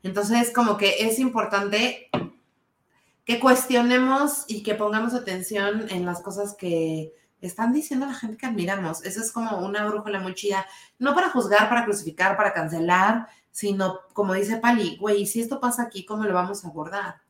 Entonces, 0.02 0.52
como 0.52 0.76
que 0.76 1.06
es 1.06 1.18
importante 1.18 2.08
que 3.24 3.40
cuestionemos 3.40 4.44
y 4.46 4.62
que 4.62 4.74
pongamos 4.74 5.12
atención 5.14 5.86
en 5.90 6.06
las 6.06 6.22
cosas 6.22 6.54
que 6.54 7.12
están 7.40 7.72
diciendo 7.72 8.06
la 8.06 8.14
gente 8.14 8.36
que 8.36 8.46
admiramos. 8.46 9.04
Eso 9.04 9.20
es 9.20 9.32
como 9.32 9.58
una 9.58 9.84
brújula 9.86 10.20
muy 10.20 10.34
chida, 10.34 10.66
no 10.98 11.14
para 11.14 11.30
juzgar, 11.30 11.68
para 11.68 11.84
crucificar, 11.84 12.36
para 12.36 12.52
cancelar, 12.52 13.28
sino 13.50 14.00
como 14.12 14.34
dice 14.34 14.58
Pali, 14.58 14.96
güey, 14.98 15.26
si 15.26 15.40
esto 15.40 15.60
pasa 15.60 15.82
aquí, 15.82 16.04
¿cómo 16.04 16.24
lo 16.24 16.34
vamos 16.34 16.64
a 16.64 16.68
abordar? 16.68 17.22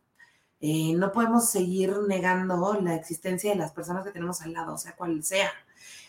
Eh, 0.61 0.95
no 0.95 1.13
podemos 1.13 1.51
seguir 1.51 1.97
negando 2.09 2.79
la 2.83 2.95
existencia 2.95 3.51
de 3.51 3.57
las 3.57 3.73
personas 3.73 4.05
que 4.05 4.11
tenemos 4.11 4.41
al 4.43 4.53
lado, 4.53 4.77
sea 4.79 4.97
cual 4.97 5.23
sea. 5.23 5.51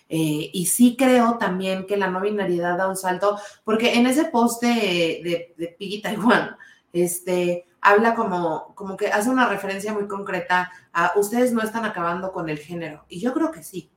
Eh, 0.10 0.50
y 0.54 0.66
sí 0.68 0.96
creo 0.98 1.38
también 1.38 1.86
que 1.86 1.98
la 1.98 2.10
no 2.10 2.22
binariedad 2.22 2.78
da 2.78 2.88
un 2.88 2.96
salto, 2.96 3.38
porque 3.64 3.96
en 3.96 4.08
ese 4.08 4.26
post 4.26 4.62
de, 4.62 5.54
de, 5.58 5.76
Piggy 5.78 6.02
Taiwan, 6.02 6.56
este, 6.94 7.68
habla 7.82 8.16
como, 8.16 8.74
como 8.76 8.96
que 8.96 9.08
hace 9.08 9.30
una 9.30 9.48
referencia 9.50 9.94
muy 9.94 10.08
concreta 10.08 10.72
a 10.94 11.14
ustedes 11.16 11.52
no 11.52 11.62
están 11.62 11.86
acabando 11.86 12.32
con 12.32 12.50
el 12.50 12.58
género. 12.60 13.06
Y 13.10 13.20
yo 13.20 13.34
creo 13.34 13.52
que 13.52 13.64
sí. 13.64 13.92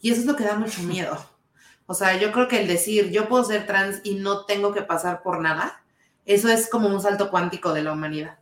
Y 0.00 0.10
eso 0.10 0.20
es 0.20 0.26
lo 0.26 0.36
que 0.36 0.44
da 0.44 0.56
mucho 0.56 0.82
miedo. 0.82 1.16
O 1.86 1.94
sea, 1.94 2.18
yo 2.18 2.32
creo 2.32 2.48
que 2.48 2.60
el 2.60 2.68
decir 2.68 3.10
yo 3.10 3.28
puedo 3.28 3.44
ser 3.44 3.66
trans 3.66 4.00
y 4.04 4.14
no 4.14 4.44
tengo 4.44 4.72
que 4.72 4.82
pasar 4.82 5.22
por 5.22 5.40
nada, 5.40 5.82
eso 6.24 6.48
es 6.48 6.68
como 6.68 6.88
un 6.88 7.00
salto 7.00 7.30
cuántico 7.30 7.72
de 7.72 7.82
la 7.82 7.92
humanidad. 7.92 8.38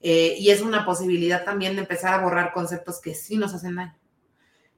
Eh, 0.00 0.36
y 0.38 0.50
es 0.50 0.60
una 0.60 0.84
posibilidad 0.84 1.44
también 1.44 1.76
de 1.76 1.82
empezar 1.82 2.14
a 2.14 2.22
borrar 2.22 2.52
conceptos 2.52 3.00
que 3.00 3.14
sí 3.14 3.36
nos 3.36 3.54
hacen 3.54 3.76
daño. 3.76 4.01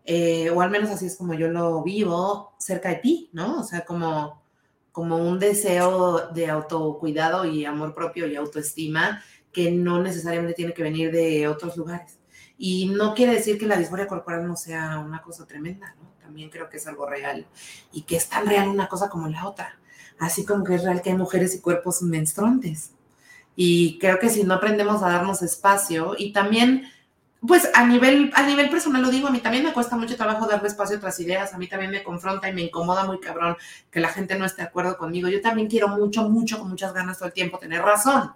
Eh, 0.05 0.51
o 0.51 0.61
al 0.61 0.71
menos 0.71 0.91
así 0.91 1.07
es 1.07 1.17
como 1.17 1.35
yo 1.35 1.49
lo 1.49 1.83
vivo 1.83 2.55
cerca 2.59 2.91
de 2.91 2.97
ti, 2.97 3.31
¿no? 3.33 3.61
O 3.61 3.65
sea, 3.65 3.85
como, 3.85 4.43
como 4.93 5.17
un 5.17 5.39
deseo 5.39 6.29
de 6.33 6.49
autocuidado 6.51 7.47
y 7.47 7.65
amor 7.65 7.95
propio 7.95 8.27
y 8.27 8.37
autoestima 8.37 9.23
que 9.53 9.71
no 9.71 10.03
necesariamente 10.03 10.55
tiene 10.55 10.75
que 10.75 10.83
venir 10.83 11.11
de 11.11 11.49
otros 11.49 11.77
lugares. 11.77 12.19
Y 12.59 12.87
no 12.89 13.15
quiere 13.15 13.33
decir 13.33 13.59
que 13.59 13.67
la 13.67 13.77
disforia 13.77 14.07
corporal 14.07 14.47
no 14.47 14.57
sea 14.57 14.99
una 14.99 15.23
cosa 15.23 15.47
tremenda, 15.47 15.95
¿no? 16.01 16.15
También 16.21 16.51
creo 16.51 16.69
que 16.69 16.79
es 16.79 16.87
algo 16.87 17.07
real 17.07 17.47
y 17.93 18.03
que 18.03 18.17
es 18.17 18.29
tan 18.29 18.47
real 18.47 18.69
una 18.69 18.89
cosa 18.89 19.09
como 19.09 19.29
la 19.29 19.47
otra. 19.47 19.79
Así 20.19 20.45
como 20.45 20.65
que 20.65 20.75
es 20.75 20.85
real 20.85 21.03
que 21.03 21.11
hay 21.11 21.17
mujeres 21.17 21.55
y 21.55 21.61
cuerpos 21.61 22.03
menstruantes. 22.03 22.93
Y 23.57 23.99
creo 23.99 24.19
que 24.19 24.31
si 24.31 24.43
no 24.43 24.55
aprendemos 24.55 25.03
a 25.03 25.11
darnos 25.11 25.43
espacio 25.43 26.15
y 26.19 26.33
también, 26.33 26.91
pues 27.47 27.69
a 27.75 27.85
nivel, 27.87 28.33
a 28.35 28.43
nivel 28.47 28.71
personal 28.71 29.03
lo 29.03 29.11
digo, 29.11 29.29
a 29.29 29.31
mí 29.31 29.41
también 29.41 29.65
me 29.65 29.73
cuesta 29.73 29.97
mucho 29.97 30.17
trabajo 30.17 30.47
darle 30.47 30.69
espacio 30.69 30.97
a 30.97 30.99
otras 30.99 31.19
ideas, 31.21 31.53
a 31.53 31.59
mí 31.59 31.67
también 31.67 31.91
me 31.91 32.03
confronta 32.03 32.49
y 32.49 32.53
me 32.55 32.63
incomoda 32.63 33.05
muy 33.05 33.21
cabrón 33.21 33.57
que 33.91 34.01
la 34.01 34.09
gente 34.09 34.39
no 34.39 34.47
esté 34.47 34.63
de 34.63 34.69
acuerdo 34.69 34.97
conmigo. 34.97 35.29
Yo 35.29 35.41
también 35.41 35.69
quiero 35.69 35.89
mucho, 35.89 36.29
mucho, 36.29 36.59
con 36.59 36.71
muchas 36.71 36.95
ganas 36.95 37.19
todo 37.19 37.29
el 37.29 37.35
tiempo 37.35 37.59
tener 37.59 37.83
razón. 37.83 38.33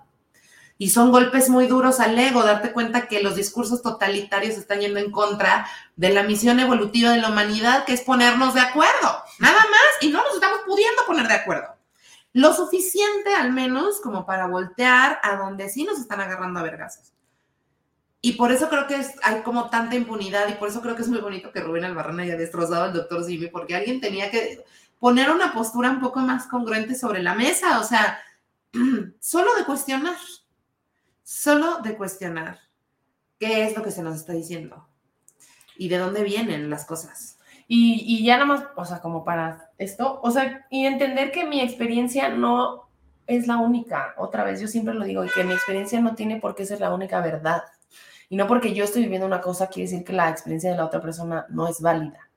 Y 0.77 0.91
son 0.91 1.11
golpes 1.11 1.49
muy 1.49 1.67
duros 1.67 1.99
al 2.01 2.17
ego, 2.19 2.45
darte 2.45 2.73
cuenta 2.73 3.09
que 3.09 3.23
los 3.23 3.35
discursos 3.35 3.83
totalitarios 3.83 4.57
están 4.57 4.81
yendo 4.81 5.01
en 5.01 5.11
contra 5.11 5.67
de 5.97 6.11
la 6.11 6.23
misión 6.23 6.61
evolutiva 6.61 7.11
de 7.11 7.21
la 7.21 7.31
humanidad, 7.31 7.85
que 7.85 7.95
es 7.95 8.03
ponernos 8.03 8.55
de 8.55 8.61
acuerdo, 8.61 9.23
nada 9.41 9.59
más, 9.59 10.03
y 10.03 10.11
no 10.11 10.23
nos 10.23 10.35
estamos 10.35 10.61
pudiendo 10.67 11.03
poner 11.05 11.27
de 11.27 11.35
acuerdo. 11.35 11.75
Lo 12.33 12.55
suficiente, 12.55 13.35
al 13.35 13.53
menos, 13.53 14.01
como 14.01 14.25
para 14.25 14.47
voltear 14.47 15.19
a 15.23 15.37
donde 15.37 15.69
sí 15.69 15.83
nos 15.83 15.99
están 15.99 16.21
agarrando 16.21 16.61
a 16.61 16.63
vergazos. 16.63 17.13
Y 18.21 18.33
por 18.33 18.51
eso 18.51 18.69
creo 18.69 18.87
que 18.87 19.01
hay 19.23 19.43
como 19.43 19.71
tanta 19.71 19.95
impunidad, 19.95 20.49
y 20.49 20.55
por 20.55 20.69
eso 20.69 20.81
creo 20.81 20.97
que 20.97 21.03
es 21.03 21.09
muy 21.09 21.21
bonito 21.21 21.53
que 21.53 21.61
Rubén 21.61 21.85
Albarrán 21.85 22.21
haya 22.21 22.37
destrozado 22.37 22.85
al 22.85 22.93
doctor 22.93 23.25
Simi, 23.25 23.47
porque 23.47 23.77
alguien 23.77 24.01
tenía 24.01 24.31
que 24.31 24.65
poner 24.99 25.31
una 25.31 25.53
postura 25.53 25.91
un 25.91 26.01
poco 26.01 26.21
más 26.21 26.47
congruente 26.47 26.97
sobre 26.97 27.23
la 27.23 27.35
mesa, 27.35 27.79
o 27.79 27.85
sea, 27.85 28.19
solo 29.21 29.55
de 29.57 29.65
cuestionar 29.65 30.17
solo 31.29 31.81
de 31.83 31.95
cuestionar 31.95 32.59
qué 33.39 33.67
es 33.67 33.77
lo 33.77 33.83
que 33.83 33.91
se 33.91 34.03
nos 34.03 34.17
está 34.17 34.33
diciendo 34.33 34.89
y 35.77 35.91
de 35.91 35.99
dónde 35.99 36.23
vienen 36.23 36.71
las 36.71 36.87
cosas. 36.87 37.39
Y, 37.67 38.03
y 38.07 38.25
ya 38.25 38.39
nada 38.39 38.47
más, 38.47 38.65
o 38.77 38.85
sea, 38.87 39.03
como 39.03 39.25
para 39.25 39.71
esto, 39.77 40.21
o 40.23 40.31
sea, 40.31 40.67
y 40.71 40.87
entender 40.87 41.31
que 41.31 41.45
mi 41.45 41.61
experiencia 41.61 42.31
no 42.31 42.89
es 43.27 43.47
la 43.47 43.59
única. 43.59 44.15
Otra 44.17 44.43
vez, 44.43 44.59
yo 44.59 44.69
siempre 44.69 44.95
lo 44.95 45.05
digo, 45.05 45.23
y 45.23 45.29
que 45.29 45.45
mi 45.45 45.53
experiencia 45.53 46.01
no 46.01 46.15
tiene 46.15 46.41
por 46.41 46.55
qué 46.55 46.65
ser 46.65 46.81
la 46.81 46.95
única 46.95 47.21
verdad. 47.21 47.63
Y 48.29 48.37
no 48.37 48.47
porque 48.47 48.75
yo 48.75 48.85
estoy 48.85 49.03
viviendo 49.03 49.27
una 49.27 49.41
cosa 49.41 49.69
quiere 49.69 49.91
decir 49.91 50.05
que 50.05 50.13
la 50.13 50.29
experiencia 50.29 50.71
de 50.71 50.77
la 50.77 50.85
otra 50.85 51.01
persona 51.01 51.47
no 51.49 51.67
es 51.67 51.81
válida. 51.81 52.29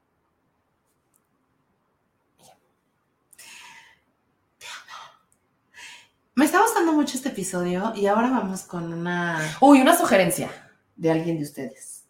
Me 6.34 6.46
está 6.46 6.62
gustando 6.62 6.94
mucho 6.94 7.18
este 7.18 7.30
episodio 7.30 7.94
y 7.94 8.08
ahora 8.08 8.30
vamos 8.30 8.64
con 8.64 8.92
una... 8.94 9.38
Uy, 9.60 9.82
una 9.82 9.96
sugerencia 9.98 10.50
de 10.96 11.12
alguien 11.12 11.38
de 11.38 11.44
ustedes. 11.44 12.06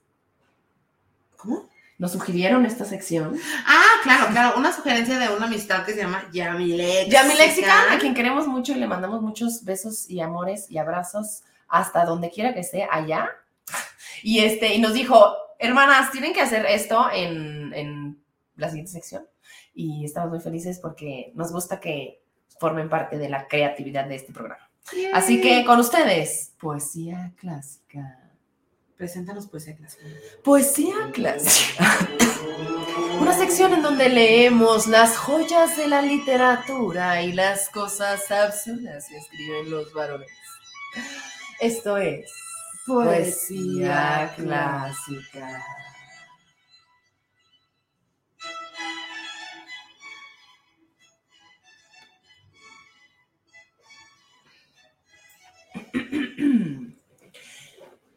¿Cómo? 1.37 1.67
¿Nos 1.97 2.11
sugirieron 2.11 2.65
esta 2.65 2.85
sección? 2.85 3.37
Ah, 3.65 3.99
claro, 4.03 4.27
claro, 4.31 4.57
una 4.57 4.71
sugerencia 4.71 5.19
de 5.19 5.35
una 5.35 5.47
amistad 5.47 5.85
que 5.85 5.93
se 5.93 6.01
llama 6.01 6.23
Yamilexican. 6.31 7.09
Yamilexican, 7.11 7.89
a 7.91 7.99
quien 7.99 8.13
queremos 8.13 8.47
mucho 8.47 8.71
y 8.73 8.75
le 8.75 8.87
mandamos 8.87 9.21
muchos 9.21 9.63
besos 9.63 10.09
y 10.09 10.21
amores 10.21 10.69
y 10.69 10.77
abrazos 10.77 11.43
hasta 11.67 12.05
donde 12.05 12.29
quiera 12.29 12.53
que 12.53 12.61
esté 12.61 12.87
allá. 12.89 13.29
Y 14.23 14.39
este, 14.39 14.73
y 14.73 14.79
nos 14.79 14.93
dijo, 14.93 15.35
hermanas, 15.59 16.11
tienen 16.11 16.33
que 16.33 16.41
hacer 16.41 16.65
esto 16.65 17.09
en, 17.11 17.73
en 17.73 18.23
la 18.55 18.69
siguiente 18.69 18.91
sección. 18.91 19.27
Y 19.73 20.05
estamos 20.05 20.29
muy 20.29 20.39
felices 20.39 20.79
porque 20.79 21.31
nos 21.35 21.51
gusta 21.51 21.79
que 21.79 22.21
formen 22.59 22.89
parte 22.89 23.17
de 23.17 23.29
la 23.29 23.47
creatividad 23.47 24.05
de 24.05 24.15
este 24.15 24.33
programa. 24.33 24.69
Así 25.13 25.41
que 25.41 25.63
con 25.65 25.79
ustedes, 25.79 26.53
poesía 26.59 27.33
clásica. 27.37 28.17
Preséntanos 28.97 29.47
poesía 29.47 29.75
clásica. 29.75 30.05
Poesía 30.43 30.95
clásica. 31.11 32.07
Una 33.19 33.33
sección 33.33 33.73
en 33.73 33.81
donde 33.81 34.09
leemos 34.09 34.87
las 34.87 35.17
joyas 35.17 35.77
de 35.77 35.87
la 35.87 36.01
literatura 36.01 37.21
y 37.23 37.33
las 37.33 37.69
cosas 37.69 38.29
absurdas 38.31 39.07
que 39.07 39.17
escriben 39.17 39.71
los 39.71 39.91
varones. 39.93 40.29
Esto 41.59 41.97
es 41.97 42.31
Poesía 42.85 44.33
Clásica. 44.35 45.63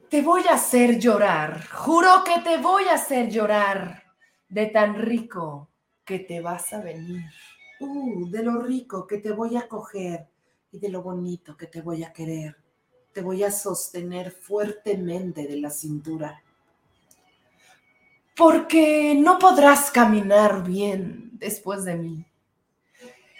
Te 0.08 0.22
voy 0.22 0.42
a 0.48 0.54
hacer 0.54 0.98
llorar, 0.98 1.66
juro 1.68 2.22
que 2.24 2.40
te 2.40 2.56
voy 2.58 2.84
a 2.84 2.94
hacer 2.94 3.28
llorar 3.28 4.04
de 4.48 4.66
tan 4.66 4.94
rico 4.94 5.70
que 6.04 6.20
te 6.20 6.40
vas 6.40 6.72
a 6.72 6.80
venir. 6.80 7.24
Uh, 7.80 8.30
de 8.30 8.42
lo 8.42 8.62
rico 8.62 9.06
que 9.06 9.18
te 9.18 9.32
voy 9.32 9.56
a 9.56 9.66
coger 9.66 10.28
y 10.70 10.78
de 10.78 10.88
lo 10.88 11.02
bonito 11.02 11.56
que 11.56 11.66
te 11.66 11.82
voy 11.82 12.04
a 12.04 12.12
querer. 12.12 12.63
Te 13.14 13.22
voy 13.22 13.44
a 13.44 13.52
sostener 13.52 14.32
fuertemente 14.32 15.46
de 15.46 15.56
la 15.56 15.70
cintura. 15.70 16.42
Porque 18.36 19.14
no 19.16 19.38
podrás 19.38 19.92
caminar 19.92 20.64
bien 20.64 21.30
después 21.34 21.84
de 21.84 21.94
mí. 21.94 22.26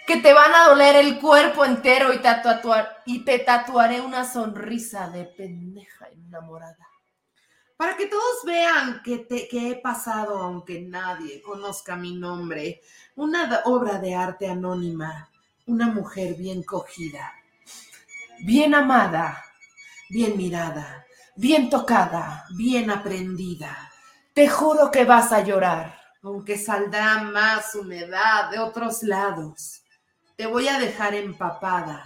Que 0.07 0.17
te 0.17 0.33
van 0.33 0.53
a 0.53 0.69
doler 0.69 0.95
el 0.95 1.19
cuerpo 1.19 1.65
entero 1.65 2.11
y, 2.13 3.19
te 3.25 3.39
tatuaré 3.39 3.99
una 3.99 4.23
sonrisa 4.23 5.09
de 5.09 5.25
pendeja 5.25 6.07
enamorada. 6.07 6.87
Para 7.75 7.97
que 7.97 8.05
todos 8.05 8.45
vean 8.45 9.01
que, 9.03 9.17
te, 9.17 9.49
que 9.49 9.71
he 9.71 9.75
pasado, 9.75 10.37
aunque 10.37 10.79
nadie 10.79 11.41
conozca 11.41 11.97
mi 11.97 12.15
nombre, 12.15 12.81
una 13.15 13.61
obra 13.65 13.99
de 13.99 14.15
arte 14.15 14.47
anónima, 14.47 15.29
una 15.65 15.87
mujer 15.87 16.35
bien 16.35 16.63
cogida, 16.63 17.33
Bien 18.39 18.75
amada, 18.75 19.44
bien 20.09 20.37
mirada, 20.37 21.05
bien 21.35 21.69
tocada. 21.69 22.45
bien 22.57 22.89
aprendida, 22.91 23.91
Te 24.33 24.47
juro 24.49 24.91
que 24.91 25.05
vas 25.05 25.31
a 25.31 25.41
llorar. 25.41 25.97
aunque 26.23 26.57
saldrá 26.57 27.19
más 27.23 27.75
humedad 27.75 28.49
de 28.49 28.59
otros 28.59 29.03
lados. 29.03 29.81
Te 30.35 30.45
voy 30.47 30.67
a 30.67 30.79
dejar 30.79 31.13
empapada, 31.15 32.03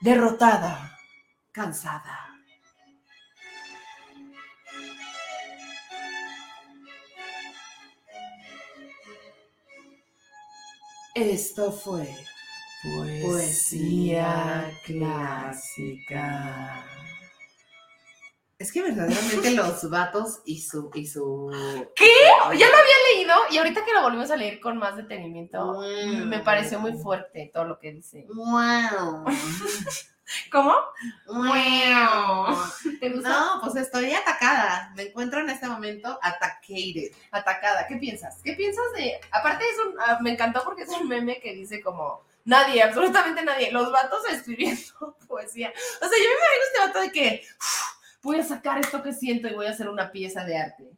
Derrotada. 0.00 0.98
cansada. 1.52 2.18
Esto 11.14 11.70
fue 11.72 12.08
Poesía 13.22 14.70
clásica. 14.84 16.84
Es 18.62 18.70
que 18.70 18.80
verdaderamente 18.80 19.50
los 19.50 19.90
vatos 19.90 20.38
y 20.44 20.60
su. 20.62 20.88
Y 20.94 21.06
su... 21.08 21.50
¿Qué? 21.96 22.06
Ya 22.56 22.68
lo 22.68 22.76
había 22.76 22.94
leído 23.12 23.34
y 23.50 23.58
ahorita 23.58 23.84
que 23.84 23.92
lo 23.92 24.02
volvimos 24.02 24.30
a 24.30 24.36
leer 24.36 24.60
con 24.60 24.78
más 24.78 24.96
detenimiento, 24.96 25.64
Wow. 25.74 25.82
me 26.26 26.38
pareció 26.38 26.78
muy 26.78 26.92
fuerte 26.92 27.50
todo 27.52 27.64
lo 27.64 27.78
que 27.80 27.90
dice. 27.92 28.24
Wow. 28.32 29.24
¿Cómo? 30.52 30.74
wow. 31.26 32.56
¿Te 33.00 33.10
gusta? 33.10 33.28
No, 33.28 33.60
pues 33.62 33.74
estoy 33.76 34.12
atacada. 34.14 34.92
Me 34.94 35.08
encuentro 35.08 35.40
en 35.40 35.50
este 35.50 35.66
momento 35.66 36.18
atacated. 36.22 37.10
Atacada. 37.32 37.86
¿Qué 37.88 37.96
piensas? 37.96 38.40
¿Qué 38.44 38.52
piensas 38.52 38.84
de.? 38.96 39.20
Aparte, 39.32 39.64
es 39.64 39.76
un, 39.84 39.94
ah, 40.00 40.18
me 40.22 40.30
encantó 40.32 40.62
porque 40.64 40.82
es 40.84 40.88
un 40.88 41.08
meme 41.08 41.40
que 41.40 41.52
dice 41.52 41.80
como. 41.82 42.24
Nadie, 42.44 42.80
absolutamente 42.82 43.42
nadie. 43.44 43.72
Los 43.72 43.90
vatos 43.92 44.22
escribiendo 44.30 45.16
poesía. 45.28 45.70
O 46.00 46.08
sea, 46.08 46.18
yo 46.18 46.24
me 46.28 46.38
imagino 46.38 46.64
este 46.66 46.78
vato 46.86 47.00
de 47.00 47.12
que 47.12 47.44
"Uf, 47.60 48.01
voy 48.22 48.38
a 48.38 48.44
sacar 48.44 48.78
esto 48.78 49.02
que 49.02 49.12
siento 49.12 49.48
y 49.48 49.54
voy 49.54 49.66
a 49.66 49.70
hacer 49.70 49.88
una 49.88 50.10
pieza 50.12 50.44
de 50.44 50.56
arte. 50.58 50.90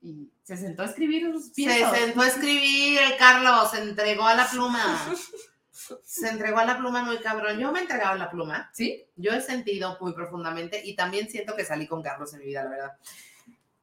Y 0.00 0.30
se 0.42 0.56
sentó 0.56 0.82
a 0.82 0.86
escribir 0.86 1.32
Se 1.40 1.50
piezas. 1.52 1.96
sentó 1.96 2.22
a 2.22 2.26
escribir, 2.28 2.98
el 3.00 3.16
Carlos, 3.16 3.70
se 3.70 3.82
entregó 3.82 4.26
a 4.26 4.34
la 4.34 4.46
pluma. 4.48 4.84
Se 6.04 6.28
entregó 6.28 6.58
a 6.58 6.64
la 6.64 6.78
pluma 6.78 7.02
muy 7.02 7.18
cabrón. 7.18 7.58
Yo 7.58 7.72
me 7.72 7.80
he 7.80 7.82
entregado 7.82 8.12
a 8.12 8.16
la 8.18 8.30
pluma. 8.30 8.70
¿Sí? 8.72 9.04
Yo 9.16 9.32
he 9.32 9.40
sentido 9.40 9.96
muy 10.00 10.12
profundamente 10.12 10.80
y 10.84 10.94
también 10.94 11.28
siento 11.28 11.56
que 11.56 11.64
salí 11.64 11.86
con 11.88 12.02
Carlos 12.02 12.32
en 12.34 12.40
mi 12.40 12.46
vida, 12.46 12.62
la 12.62 12.70
verdad. 12.70 12.92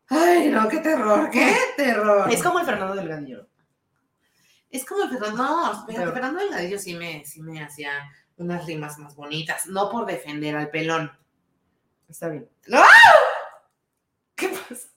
Ay, 0.07 0.49
no, 0.49 0.67
qué 0.69 0.77
terror, 0.77 1.30
qué 1.30 1.55
terror. 1.75 2.32
Es 2.32 2.41
como 2.41 2.59
el 2.59 2.65
Fernando 2.65 2.95
Delgadillo. 2.95 3.47
Es 4.71 4.86
como 4.86 5.03
el 5.03 5.09
Fernando, 5.09 5.38
no, 5.43 5.71
espérate, 5.73 5.99
Pero- 5.99 6.13
Fernando 6.13 6.39
Delgadillo 6.39 6.80
sí 6.80 6.93
me, 6.95 7.25
sí 7.25 7.41
me 7.41 7.61
hacía 7.63 7.91
unas 8.38 8.65
rimas 8.65 8.97
más 8.97 9.15
bonitas, 9.15 9.67
no 9.67 9.89
por 9.89 10.05
defender 10.05 10.55
al 10.55 10.69
pelón. 10.69 11.11
Está 12.10 12.30
bien. 12.30 12.49
¡No! 12.68 12.82
¿Qué 14.36 14.49
pasa? 14.49 14.89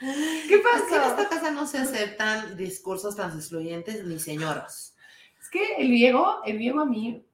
¿Qué 0.00 0.10
Es 0.10 0.48
que 0.48 0.54
en 0.54 0.62
pasa? 0.62 1.08
esta 1.10 1.28
casa 1.28 1.50
no 1.50 1.66
se 1.66 1.78
aceptan 1.78 2.56
discursos 2.56 3.16
tan 3.16 3.36
excluyentes 3.36 4.04
ni 4.06 4.18
señoros. 4.18 4.94
Es 5.40 5.50
que 5.50 5.76
el 5.76 5.90
Diego, 5.90 6.40
el 6.44 6.58
Diego 6.58 6.80
a 6.80 6.86
mí 6.86 7.24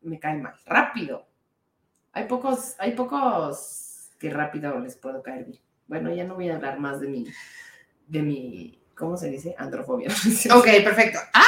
me 0.00 0.18
cae 0.18 0.38
mal, 0.38 0.54
rápido. 0.64 1.26
Hay 2.12 2.24
pocos, 2.26 2.74
hay 2.78 2.92
pocos 2.92 4.10
que 4.18 4.30
rápido 4.30 4.78
les 4.80 4.96
puedo 4.96 5.22
caer 5.22 5.44
bien. 5.44 5.60
Bueno, 5.86 6.14
ya 6.14 6.24
no 6.24 6.34
voy 6.34 6.48
a 6.48 6.56
hablar 6.56 6.80
más 6.80 7.00
de 7.00 7.08
mi, 7.08 7.26
de 8.06 8.22
mi, 8.22 8.80
¿cómo 8.96 9.16
se 9.16 9.28
dice? 9.28 9.54
Androfobia. 9.58 10.08
Ok, 10.54 10.64
perfecto. 10.82 11.18
Ah, 11.32 11.44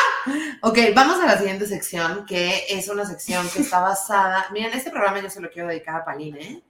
ok, 0.63 0.79
vamos 0.95 1.21
a 1.21 1.27
la 1.27 1.39
siguiente 1.39 1.67
sección, 1.67 2.27
que 2.27 2.65
es 2.69 2.89
una 2.89 3.07
sección 3.07 3.49
que 3.51 3.61
está 3.61 3.81
basada. 3.81 4.47
Miren, 4.53 4.73
este 4.75 4.91
programa 4.91 5.21
yo 5.21 5.31
se 5.31 5.41
lo 5.41 5.51
quiero 5.51 5.69
dedicar 5.69 5.97
a 5.97 6.05
Paline, 6.05 6.41
¿eh? 6.41 6.63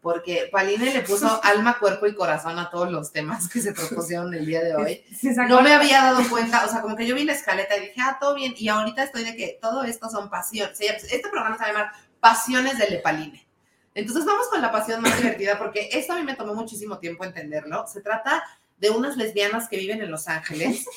porque 0.00 0.48
Paline 0.50 0.92
le 0.92 1.02
puso 1.02 1.40
alma, 1.44 1.78
cuerpo 1.78 2.06
y 2.06 2.14
corazón 2.14 2.58
a 2.58 2.70
todos 2.70 2.90
los 2.90 3.12
temas 3.12 3.48
que 3.48 3.60
se 3.60 3.72
propusieron 3.72 4.34
el 4.34 4.46
día 4.46 4.62
de 4.62 4.74
hoy. 4.74 5.04
No 5.48 5.62
me 5.62 5.74
había 5.74 6.02
dado 6.02 6.28
cuenta, 6.28 6.64
o 6.64 6.68
sea, 6.68 6.80
como 6.80 6.96
que 6.96 7.06
yo 7.06 7.14
vi 7.14 7.24
la 7.24 7.34
escaleta 7.34 7.76
y 7.76 7.88
dije, 7.88 8.00
ah, 8.00 8.18
todo 8.20 8.34
bien, 8.34 8.54
y 8.56 8.68
ahorita 8.68 9.04
estoy 9.04 9.24
de 9.24 9.36
que 9.36 9.58
todo 9.60 9.84
esto 9.84 10.10
son 10.10 10.28
pasiones. 10.28 10.80
Este 10.80 11.28
programa 11.30 11.56
se 11.56 11.62
va 11.62 11.68
a 11.68 11.72
llamar 11.72 11.92
Pasiones 12.20 12.78
de 12.78 12.88
Lepaline. 12.88 13.46
Entonces 13.94 14.24
vamos 14.24 14.48
con 14.48 14.62
la 14.62 14.72
pasión 14.72 15.02
más 15.02 15.16
divertida, 15.18 15.58
porque 15.58 15.90
esto 15.92 16.14
a 16.14 16.16
mí 16.16 16.22
me 16.22 16.34
tomó 16.34 16.54
muchísimo 16.54 16.98
tiempo 16.98 17.24
entenderlo. 17.24 17.86
Se 17.86 18.00
trata 18.00 18.42
de 18.82 18.90
unas 18.90 19.16
lesbianas 19.16 19.68
que 19.68 19.78
viven 19.78 20.02
en 20.02 20.10
Los 20.10 20.28
Ángeles. 20.28 20.84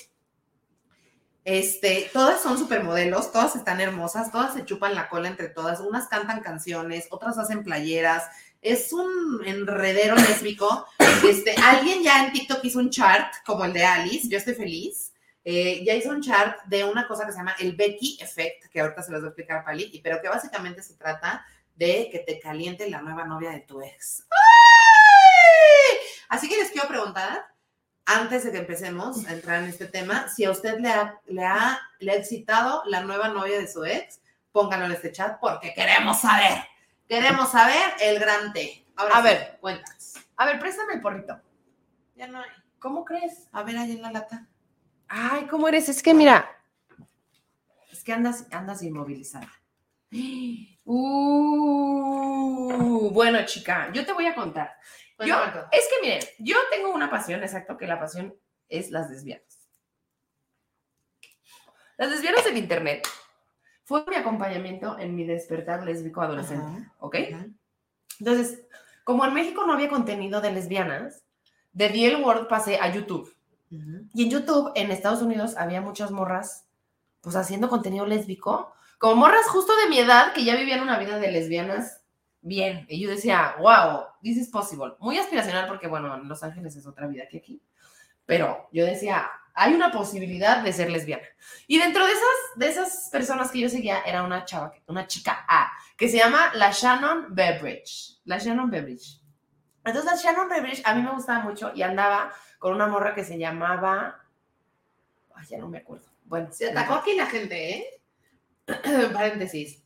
Este, 1.47 2.09
todas 2.11 2.41
son 2.41 2.57
supermodelos, 2.57 3.31
todas 3.31 3.55
están 3.55 3.79
hermosas, 3.79 4.31
todas 4.31 4.55
se 4.55 4.65
chupan 4.65 4.95
la 4.95 5.09
cola 5.09 5.27
entre 5.27 5.47
todas, 5.47 5.79
unas 5.79 6.07
cantan 6.07 6.41
canciones, 6.41 7.05
otras 7.11 7.38
hacen 7.38 7.63
playeras, 7.63 8.23
es 8.63 8.91
un 8.91 9.43
enredero 9.45 10.15
lésbico. 10.15 10.88
Este, 11.23 11.53
alguien 11.63 12.01
ya 12.01 12.25
en 12.25 12.31
TikTok 12.33 12.65
hizo 12.65 12.79
un 12.79 12.89
chart 12.89 13.31
como 13.45 13.63
el 13.63 13.73
de 13.73 13.86
Alice, 13.86 14.27
yo 14.27 14.39
estoy 14.39 14.55
feliz. 14.55 15.13
Eh, 15.43 15.83
ya 15.86 15.93
hizo 15.93 16.09
un 16.09 16.21
chart 16.23 16.63
de 16.65 16.83
una 16.83 17.07
cosa 17.07 17.27
que 17.27 17.31
se 17.31 17.38
llama 17.38 17.55
el 17.59 17.75
Becky 17.75 18.17
Effect, 18.19 18.65
que 18.71 18.79
ahorita 18.81 19.03
se 19.03 19.11
los 19.11 19.21
voy 19.21 19.27
a 19.27 19.29
explicar 19.29 19.63
Pali, 19.63 19.88
y- 19.93 20.01
pero 20.01 20.19
que 20.19 20.29
básicamente 20.29 20.81
se 20.81 20.95
trata 20.95 21.45
de 21.75 22.09
que 22.11 22.23
te 22.25 22.39
caliente 22.39 22.89
la 22.89 23.01
nueva 23.03 23.23
novia 23.23 23.51
de 23.51 23.59
tu 23.59 23.83
ex. 23.83 24.25
¡Ay! 24.31 25.97
Así 26.29 26.49
que 26.49 26.57
les 26.57 26.71
quiero 26.71 26.88
preguntar, 26.88 27.45
antes 28.06 28.43
de 28.43 28.51
que 28.51 28.60
empecemos 28.60 29.26
a 29.26 29.34
entrar 29.34 29.64
en 29.64 29.70
este 29.70 29.88
tema, 29.88 30.30
si 30.30 30.45
a 30.45 30.51
usted 30.51 30.80
le 30.80 30.89
ha, 30.89 31.20
le 31.26 31.43
ha, 31.45 31.80
le 31.99 32.12
ha 32.12 32.16
excitado 32.16 32.84
la 32.86 33.01
nueva 33.01 33.30
novia 33.30 33.58
de 33.60 33.68
su 33.68 33.84
ex, 33.84 34.22
pónganlo 34.51 34.86
en 34.86 34.91
este 34.91 35.12
chat 35.12 35.39
porque 35.39 35.74
queremos 35.74 36.22
saber. 36.22 36.64
Queremos 37.08 37.51
saber 37.51 37.82
el 38.01 38.20
gran 38.20 38.53
T. 38.53 38.86
Ahora 38.95 39.16
A 39.16 39.18
sí, 39.18 39.24
ver. 39.24 39.58
cuéntanos. 39.60 40.14
A 40.38 40.45
ver, 40.45 40.60
préstame 40.60 40.93
el 40.93 41.01
porrito. 41.01 41.39
Ya 42.16 42.28
no 42.28 42.39
hay. 42.39 42.49
¿Cómo 42.80 43.03
crees? 43.03 43.47
A 43.51 43.64
ver, 43.64 43.78
ahí 43.78 43.91
en 43.91 44.01
la 44.01 44.12
lata. 44.12 44.47
Ay, 45.08 45.45
¿cómo 45.47 45.68
eres? 45.68 45.89
Es 45.89 46.01
que 46.01 46.14
mira. 46.14 46.49
Es 47.91 48.03
que 48.03 48.14
andas, 48.14 48.45
andas 48.51 48.82
inmovilizada. 48.84 49.51
Uh, 50.88 50.99
bueno, 53.12 53.43
chica, 53.45 53.89
yo 53.91 54.06
te 54.06 54.14
voy 54.14 54.28
a 54.28 54.36
contar. 54.36 54.76
Yo, 55.20 55.36
es 55.72 55.88
que 55.88 56.01
miren, 56.01 56.24
yo 56.39 56.57
tengo 56.72 56.89
una 56.93 57.09
pasión, 57.09 57.41
exacto, 57.41 57.78
que 57.78 57.88
la 57.88 57.99
pasión 57.99 58.36
es 58.68 58.91
las 58.91 59.09
lesbianas. 59.09 59.70
Las 61.97 62.09
lesbianas 62.09 62.43
del 62.43 62.57
internet 62.57 63.07
fue 63.86 64.03
mi 64.07 64.16
acompañamiento 64.16 64.99
en 64.99 65.16
mi 65.16 65.26
despertar 65.26 65.84
lésbico 65.84 66.22
adolescente, 66.22 66.66
Ajá, 66.66 66.93
¿ok? 66.99 67.16
ajá. 67.34 67.45
Entonces, 68.20 68.63
como 69.03 69.24
en 69.26 69.34
México 69.34 69.66
no 69.66 69.74
había 69.74 69.89
contenido 69.89 70.41
de 70.41 70.51
lesbianas, 70.51 71.24
de 71.72 71.89
The 71.89 72.07
L 72.07 72.16
World 72.24 72.47
pasé 72.47 72.80
a 72.80 72.91
YouTube. 72.91 73.34
Y 74.13 74.24
en 74.24 74.30
YouTube, 74.30 74.72
en 74.76 74.89
Estados 74.89 75.22
Unidos, 75.22 75.55
había 75.57 75.82
muchas 75.82 76.09
morras, 76.09 76.66
pues 77.20 77.36
haciendo 77.36 77.68
contenido 77.68 78.05
lésbico, 78.05 78.74
como 78.97 79.18
morras 79.18 79.45
justo 79.47 79.76
de 79.76 79.89
mi 79.89 79.99
edad 79.99 80.32
que 80.34 80.45
ya 80.45 80.55
vivían 80.55 80.82
una 80.82 80.97
vida 80.97 81.20
de 81.20 81.32
lesbianas 81.32 82.01
bien. 82.45 82.85
Y 82.87 83.01
yo 83.01 83.09
decía, 83.09 83.55
wow, 83.59 84.05
this 84.21 84.37
is 84.37 84.49
possible. 84.49 84.93
Muy 84.99 85.17
aspiracional 85.17 85.67
porque, 85.67 85.87
bueno, 85.87 86.15
en 86.15 86.27
Los 86.27 86.43
Ángeles 86.43 86.75
es 86.75 86.85
otra 86.85 87.07
vida 87.07 87.27
que 87.29 87.39
aquí. 87.39 87.61
Pero 88.25 88.69
yo 88.71 88.85
decía, 88.85 89.29
hay 89.53 89.73
una 89.73 89.91
posibilidad 89.91 90.61
de 90.61 90.71
ser 90.71 90.91
lesbiana. 90.91 91.25
Y 91.67 91.79
dentro 91.79 92.05
de 92.05 92.11
esas, 92.11 92.23
de 92.55 92.69
esas 92.69 93.09
personas 93.11 93.51
que 93.51 93.59
yo 93.59 93.69
seguía 93.69 94.01
era 94.05 94.23
una 94.23 94.45
chava, 94.45 94.73
una 94.87 95.07
chica 95.07 95.45
A, 95.47 95.71
que 95.97 96.07
se 96.07 96.17
llama 96.17 96.51
la 96.53 96.71
Shannon 96.71 97.33
Beveridge. 97.33 98.19
La 98.25 98.37
Shannon 98.37 98.69
Beveridge. 98.69 99.21
Entonces 99.83 100.11
la 100.11 100.17
Shannon 100.17 100.49
Beveridge 100.49 100.81
a 100.85 100.95
mí 100.95 101.01
me 101.01 101.11
gustaba 101.11 101.39
mucho 101.39 101.71
y 101.73 101.81
andaba 101.81 102.31
con 102.59 102.73
una 102.73 102.87
morra 102.87 103.13
que 103.13 103.23
se 103.23 103.37
llamaba. 103.37 104.19
Ay, 105.35 105.45
ya 105.49 105.57
no 105.57 105.69
me 105.69 105.79
acuerdo. 105.79 106.07
Bueno, 106.25 106.51
Se 106.51 106.69
atacó 106.69 106.95
aquí 106.95 107.15
la 107.15 107.27
gente, 107.27 107.75
¿eh? 107.75 108.01
Paréntesis. 109.13 109.84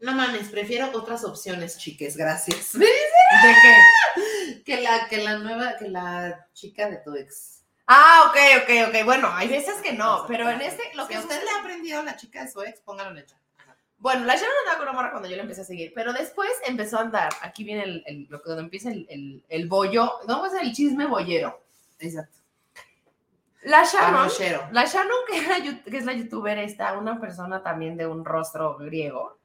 No 0.00 0.12
mames, 0.12 0.48
prefiero 0.48 0.90
otras 0.94 1.24
opciones, 1.24 1.76
chiques, 1.78 2.16
gracias. 2.16 2.72
¿De 2.78 2.86
qué? 2.86 4.62
que 4.64 4.80
la, 4.80 5.08
que 5.08 5.18
la 5.18 5.38
nueva, 5.38 5.76
que 5.76 5.88
la 5.88 6.46
chica 6.52 6.88
de 6.88 6.98
tu 6.98 7.14
ex. 7.16 7.64
Ah, 7.86 8.26
ok, 8.30 8.36
ok, 8.62 8.88
ok. 8.88 9.04
Bueno, 9.04 9.28
hay 9.32 9.48
veces 9.48 9.76
que 9.82 9.92
no, 9.92 10.24
pero 10.28 10.48
en 10.50 10.60
este, 10.60 10.82
lo 10.94 11.04
Si 11.04 11.08
que 11.10 11.16
a 11.16 11.20
usted 11.20 11.42
le 11.42 11.50
ha 11.50 11.60
aprendido 11.60 12.02
la 12.02 12.16
chica 12.16 12.44
de 12.44 12.50
su 12.50 12.62
ex, 12.62 12.80
póngalo 12.80 13.10
en 13.10 13.18
el 13.18 13.26
chat. 13.26 13.38
Bueno, 14.00 14.24
la 14.26 14.36
Sharon 14.36 14.54
andaba 14.60 14.78
con 14.78 14.88
una 14.88 14.92
morra 14.96 15.10
cuando 15.10 15.28
yo 15.28 15.34
la 15.34 15.42
empecé 15.42 15.62
a 15.62 15.64
seguir, 15.64 15.90
pero 15.92 16.12
después 16.12 16.50
empezó 16.64 16.98
a 16.98 17.00
andar. 17.00 17.32
Aquí 17.42 17.64
viene 17.64 17.82
el, 17.82 18.02
el- 18.06 18.26
lo 18.30 18.40
que 18.40 18.50
donde 18.50 18.62
empieza 18.64 18.90
el, 18.90 19.06
el, 19.10 19.44
el 19.48 19.66
bollo, 19.68 20.12
no, 20.28 20.38
pues 20.38 20.52
el 20.54 20.72
chisme 20.72 21.06
bollero. 21.06 21.60
Exacto. 21.98 22.38
La 23.62 23.82
Sharon, 23.82 24.72
la 24.72 24.84
Shannon, 24.84 25.16
que, 25.28 25.38
era 25.38 25.58
yu- 25.58 25.82
que 25.82 25.96
es 25.96 26.04
la 26.04 26.12
youtuber 26.12 26.58
esta, 26.58 26.96
una 26.96 27.18
persona 27.20 27.60
también 27.60 27.96
de 27.96 28.06
un 28.06 28.24
rostro 28.24 28.76
griego, 28.76 29.38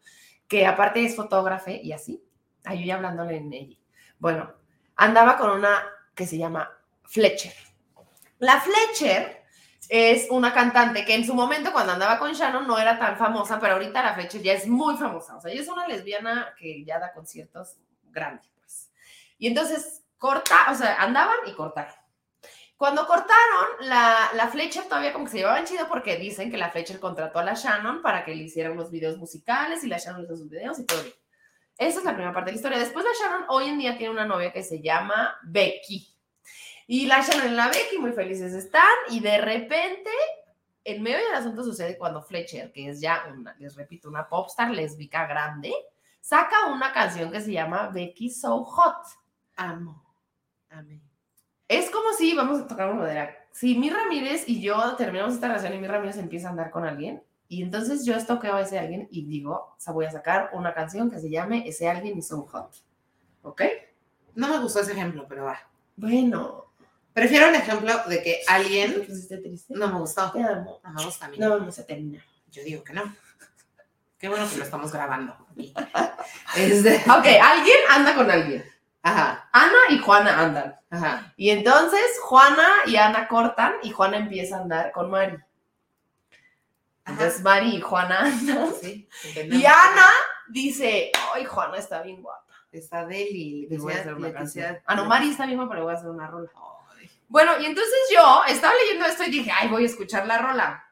que 0.53 0.67
aparte 0.67 1.03
es 1.03 1.15
fotógrafa 1.15 1.71
y 1.71 1.91
así, 1.93 2.23
ahí 2.63 2.81
yo 2.81 2.85
ya 2.85 2.95
hablándole 2.97 3.37
en 3.37 3.51
ella. 3.51 3.75
Bueno, 4.19 4.53
andaba 4.95 5.35
con 5.35 5.49
una 5.49 5.83
que 6.13 6.27
se 6.27 6.37
llama 6.37 6.69
Fletcher. 7.05 7.55
La 8.37 8.61
Fletcher 8.61 9.45
es 9.89 10.27
una 10.29 10.53
cantante 10.53 11.05
que 11.05 11.15
en 11.15 11.25
su 11.25 11.33
momento 11.33 11.71
cuando 11.71 11.93
andaba 11.93 12.19
con 12.19 12.33
Shannon 12.33 12.67
no 12.67 12.77
era 12.77 12.99
tan 12.99 13.17
famosa, 13.17 13.59
pero 13.59 13.73
ahorita 13.73 14.03
la 14.03 14.13
Fletcher 14.13 14.43
ya 14.43 14.53
es 14.53 14.67
muy 14.67 14.95
famosa. 14.95 15.37
O 15.37 15.41
sea, 15.41 15.51
ella 15.51 15.63
es 15.63 15.67
una 15.67 15.87
lesbiana 15.87 16.53
que 16.55 16.85
ya 16.85 16.99
da 16.99 17.13
conciertos 17.13 17.77
grandes, 18.11 18.51
pues. 18.59 18.91
Y 19.39 19.47
entonces 19.47 20.03
corta, 20.19 20.67
o 20.69 20.75
sea, 20.75 21.01
andaban 21.01 21.37
y 21.47 21.53
cortaron. 21.53 21.95
Cuando 22.83 23.07
cortaron, 23.07 23.87
la, 23.87 24.31
la 24.35 24.49
Fletcher 24.49 24.83
todavía 24.89 25.13
como 25.13 25.23
que 25.23 25.31
se 25.31 25.37
llevaban 25.37 25.63
chido 25.63 25.87
porque 25.87 26.17
dicen 26.17 26.51
que 26.51 26.57
la 26.57 26.69
Fletcher 26.69 26.99
contrató 26.99 27.39
a 27.39 27.45
la 27.45 27.53
Shannon 27.53 28.01
para 28.01 28.25
que 28.25 28.35
le 28.35 28.43
hiciera 28.43 28.73
unos 28.73 28.91
videos 28.91 29.17
musicales 29.17 29.85
y 29.85 29.87
la 29.87 29.99
Shannon 29.99 30.25
hizo 30.25 30.35
sus 30.35 30.49
videos 30.49 30.77
y 30.79 30.85
todo 30.85 31.01
bien. 31.01 31.15
Esa 31.77 31.99
es 31.99 32.03
la 32.03 32.11
primera 32.11 32.33
parte 32.33 32.47
de 32.47 32.51
la 32.51 32.57
historia. 32.57 32.79
Después 32.79 33.05
la 33.05 33.11
Shannon 33.17 33.45
hoy 33.47 33.69
en 33.69 33.77
día 33.77 33.97
tiene 33.97 34.11
una 34.11 34.25
novia 34.25 34.51
que 34.51 34.63
se 34.63 34.81
llama 34.81 35.33
Becky. 35.43 36.13
Y 36.85 37.05
la 37.05 37.21
Shannon 37.21 37.53
y 37.53 37.55
la 37.55 37.69
Becky 37.69 37.99
muy 37.99 38.11
felices 38.11 38.51
están 38.51 38.83
y 39.09 39.21
de 39.21 39.37
repente, 39.37 40.11
en 40.83 41.01
medio 41.03 41.19
del 41.19 41.35
asunto 41.35 41.63
sucede 41.63 41.97
cuando 41.97 42.21
Fletcher, 42.21 42.73
que 42.73 42.89
es 42.89 42.99
ya 42.99 43.23
una, 43.33 43.55
les 43.59 43.77
repito, 43.77 44.09
una 44.09 44.27
popstar 44.27 44.71
lésbica 44.71 45.25
grande, 45.25 45.73
saca 46.19 46.65
una 46.65 46.91
canción 46.91 47.31
que 47.31 47.39
se 47.39 47.53
llama 47.53 47.91
Becky 47.93 48.29
So 48.29 48.65
Hot. 48.65 49.05
Amo. 49.55 50.03
Amé. 50.69 51.12
Es 51.77 51.89
como 51.89 52.13
si, 52.17 52.33
vamos 52.35 52.61
a 52.61 52.67
tocar 52.67 52.89
una 52.91 53.01
madera, 53.01 53.35
si 53.51 53.75
mi 53.75 53.89
Ramírez 53.89 54.43
y 54.47 54.61
yo 54.61 54.95
terminamos 54.95 55.33
esta 55.33 55.47
relación 55.47 55.73
y 55.73 55.79
mi 55.79 55.87
Ramírez 55.87 56.17
empieza 56.17 56.47
a 56.47 56.51
andar 56.51 56.71
con 56.71 56.85
alguien, 56.85 57.23
y 57.47 57.61
entonces 57.61 58.05
yo 58.05 58.15
estoqueo 58.15 58.55
a 58.55 58.61
ese 58.61 58.79
alguien 58.79 59.07
y 59.11 59.25
digo, 59.25 59.53
o 59.53 59.75
sea, 59.77 59.93
voy 59.93 60.05
a 60.05 60.11
sacar 60.11 60.49
una 60.53 60.73
canción 60.73 61.11
que 61.11 61.19
se 61.19 61.29
llame 61.29 61.67
Ese 61.67 61.87
alguien 61.87 62.17
y 62.17 62.21
So 62.21 62.47
Hot. 62.51 62.73
¿Ok? 63.43 63.61
No 64.33 64.47
me 64.47 64.59
gustó 64.59 64.79
ese 64.79 64.93
ejemplo, 64.93 65.25
pero 65.29 65.45
va. 65.45 65.59
Bueno. 65.95 66.65
Prefiero 67.13 67.49
un 67.49 67.55
ejemplo 67.55 67.93
de 68.07 68.23
que 68.23 68.41
¿Te 68.45 68.51
alguien 68.51 69.05
triste? 69.05 69.75
no 69.75 69.87
me 69.87 69.99
gustó. 69.99 70.31
Te 70.31 70.41
amo. 70.41 70.79
No 70.83 70.93
me 70.93 71.05
gusta 71.05 71.27
a 71.27 71.29
mí. 71.29 71.37
No, 71.37 71.59
no 71.59 71.71
se 71.71 71.83
termina. 71.83 72.25
Yo 72.49 72.63
digo 72.63 72.83
que 72.83 72.93
no. 72.93 73.03
Qué 74.17 74.29
bueno 74.29 74.49
que 74.49 74.57
lo 74.57 74.63
estamos 74.63 74.91
grabando. 74.91 75.35
aquí. 75.51 75.73
Este, 76.57 76.95
Ok, 76.95 77.25
alguien 77.41 77.77
anda 77.91 78.15
con 78.15 78.31
alguien. 78.31 78.63
Ajá, 79.05 79.49
Ana 79.51 79.77
y 79.89 79.97
Juana 79.99 80.39
andan. 80.39 80.79
ajá. 80.89 81.33
Y 81.35 81.49
entonces 81.49 82.01
Juana 82.23 82.67
y 82.85 82.95
Ana 82.95 83.27
cortan 83.27 83.73
y 83.83 83.91
Juana 83.91 84.17
empieza 84.17 84.57
a 84.57 84.61
andar 84.61 84.91
con 84.93 85.11
Mari. 85.11 85.37
Entonces 87.05 87.41
Mari 87.41 87.75
y 87.75 87.81
Juana 87.81 88.19
andan. 88.21 88.73
Sí. 88.81 89.07
Y 89.35 89.65
Ana 89.65 90.07
dice, 90.49 91.11
ay, 91.33 91.43
Juana 91.45 91.77
está 91.77 92.01
bien 92.01 92.21
guapa. 92.21 92.45
Está 92.71 93.05
Deli. 93.05 93.67
Le 93.67 93.77
voy 93.77 93.93
a 93.93 93.97
hacer 93.97 94.13
una 94.15 94.31
canción. 94.31 94.79
Ah, 94.85 94.95
no, 94.95 95.05
Mari 95.05 95.29
está 95.31 95.45
bien 95.45 95.57
guapa, 95.57 95.73
pero 95.73 95.83
voy 95.83 95.93
a 95.93 95.97
hacer 95.97 96.09
una 96.09 96.27
rola. 96.27 96.49
Ay, 96.97 97.09
Bueno, 97.27 97.59
y 97.59 97.65
entonces 97.65 97.93
yo 98.11 98.43
estaba 98.47 98.73
leyendo 98.73 99.05
esto 99.05 99.23
y 99.25 99.31
dije, 99.31 99.51
ay, 99.51 99.67
voy 99.67 99.83
a 99.83 99.87
escuchar 99.87 100.25
la 100.25 100.37
rola. 100.37 100.85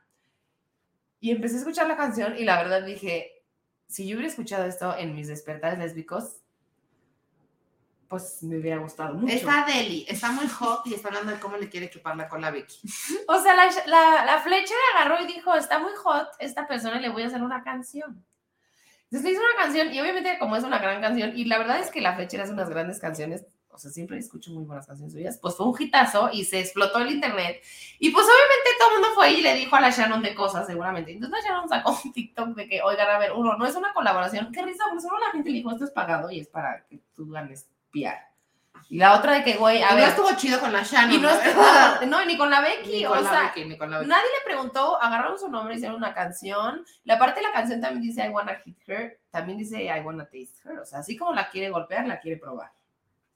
Y 1.22 1.32
empecé 1.32 1.56
a 1.56 1.60
escuchar 1.60 1.88
la 1.88 1.96
canción 1.96 2.36
y 2.38 2.44
la 2.44 2.58
verdad 2.62 2.84
dije, 2.84 3.32
si 3.88 4.06
yo 4.06 4.16
hubiera 4.18 4.30
escuchado 4.30 4.66
esto 4.66 4.98
en 4.98 5.16
mis 5.16 5.28
despertares 5.30 5.80
lésbicos, 5.80 6.41
pues 8.12 8.44
me 8.44 8.58
hubiera 8.58 8.78
gustado 8.78 9.14
mucho. 9.14 9.34
Está 9.34 9.66
Deli, 9.66 10.06
está 10.06 10.34
muy 10.34 10.46
hot 10.46 10.86
y 10.86 10.94
está 10.94 11.08
hablando 11.08 11.32
de 11.32 11.40
cómo 11.40 11.56
le 11.56 11.70
quiere 11.70 11.90
chupar 11.90 12.18
la 12.18 12.28
cola 12.28 12.48
a 12.48 12.52
Becky. 12.52 12.82
O 13.30 13.42
sea, 13.42 13.56
la, 13.56 13.70
la, 13.86 14.26
la 14.26 14.42
Fletcher 14.42 14.76
agarró 14.94 15.24
y 15.24 15.28
dijo, 15.28 15.56
está 15.56 15.80
muy 15.80 15.94
hot 15.96 16.28
esta 16.40 16.68
persona 16.68 16.98
y 16.98 17.04
le 17.04 17.10
voy 17.10 17.24
a 17.24 17.28
hacer 17.28 17.42
una 17.42 17.64
canción. 17.64 18.22
Entonces 19.06 19.24
le 19.24 19.32
hizo 19.32 19.42
una 19.42 19.64
canción 19.64 19.94
y 19.94 20.02
obviamente 20.02 20.38
como 20.40 20.58
es 20.58 20.66
una 20.66 20.80
gran 20.80 21.00
canción, 21.00 21.32
y 21.38 21.46
la 21.46 21.58
verdad 21.58 21.80
es 21.80 21.90
que 21.90 22.02
la 22.02 22.14
Fletcher 22.14 22.42
hace 22.42 22.52
unas 22.52 22.70
grandes 22.70 23.00
canciones, 23.00 23.46
o 23.70 23.78
sea, 23.78 23.90
siempre 23.90 24.18
escucho 24.18 24.52
muy 24.52 24.66
buenas 24.66 24.88
canciones 24.88 25.14
suyas, 25.14 25.40
pues 25.42 25.56
fue 25.56 25.68
un 25.68 25.76
hitazo 25.82 26.30
y 26.34 26.44
se 26.44 26.60
explotó 26.60 27.00
el 27.00 27.12
internet. 27.12 27.64
Y 27.98 28.10
pues 28.10 28.26
obviamente 28.26 28.78
todo 28.78 28.90
el 28.90 28.96
mundo 28.96 29.16
fue 29.16 29.32
y 29.32 29.42
le 29.42 29.56
dijo 29.56 29.74
a 29.78 29.80
la 29.80 29.90
Shannon 29.90 30.22
de 30.22 30.36
cosas 30.36 30.68
seguramente. 30.68 31.14
Entonces 31.14 31.40
la 31.42 31.50
Shannon 31.50 31.70
sacó 31.70 31.98
un 32.04 32.12
TikTok 32.12 32.50
de 32.56 32.68
que, 32.68 32.82
oigan, 32.82 33.10
a 33.10 33.20
ver, 33.20 33.32
uno, 33.32 33.56
no 33.56 33.66
es 33.66 33.76
una 33.78 33.94
colaboración, 33.94 34.52
qué 34.52 34.64
risa, 34.64 34.84
porque 34.90 35.02
solo 35.02 35.18
la 35.18 35.32
gente 35.32 35.50
le 35.50 35.56
dijo, 35.56 35.72
esto 35.72 35.86
es 35.86 35.92
pagado 35.92 36.30
y 36.30 36.42
es 36.42 36.50
para 36.50 36.84
que 36.90 37.00
tú 37.16 37.30
ganes 37.30 37.70
PR. 37.92 38.18
Y 38.90 38.98
la 38.98 39.16
otra 39.18 39.34
de 39.36 39.44
que, 39.46 39.54
güey, 39.56 39.82
a 39.82 39.88
Y 39.88 39.90
no 39.92 39.96
ver... 39.98 40.10
estuvo 40.10 40.32
chido 40.36 40.60
con 40.60 40.74
la 40.74 40.84
Shannon. 40.84 41.14
y 41.16 41.18
no 41.20 41.30
estuvo, 41.30 41.64
no, 42.08 42.26
ni 42.26 42.38
con 42.38 42.50
la 42.50 42.60
Becky, 42.60 42.90
Ni 42.90 43.06
o 43.06 43.10
con 43.12 43.24
la 43.24 43.30
sea, 43.30 43.42
Becky, 43.44 43.66
ni 43.66 43.78
con 43.78 43.90
la 43.90 44.00
Becky. 44.00 44.10
Nadie 44.10 44.28
le 44.38 44.44
preguntó, 44.44 45.02
agarraron 45.02 45.40
su 45.40 45.48
nombre, 45.50 45.76
hicieron 45.76 45.96
una 45.96 46.14
canción. 46.14 46.84
La 47.06 47.18
parte 47.18 47.40
de 47.40 47.48
la 47.48 47.54
canción 47.54 47.80
también 47.80 48.02
dice 48.02 48.26
I 48.26 48.30
wanna 48.30 48.56
hit 48.66 48.78
her, 48.88 49.20
también 49.30 49.58
dice 49.58 49.82
I 49.84 50.02
wanna 50.02 50.26
taste 50.26 50.56
her. 50.66 50.80
O 50.80 50.86
sea, 50.86 51.00
así 51.00 51.16
como 51.16 51.32
la 51.34 51.50
quiere 51.50 51.70
golpear, 51.70 52.06
la 52.06 52.20
quiere 52.20 52.38
probar. 52.38 52.72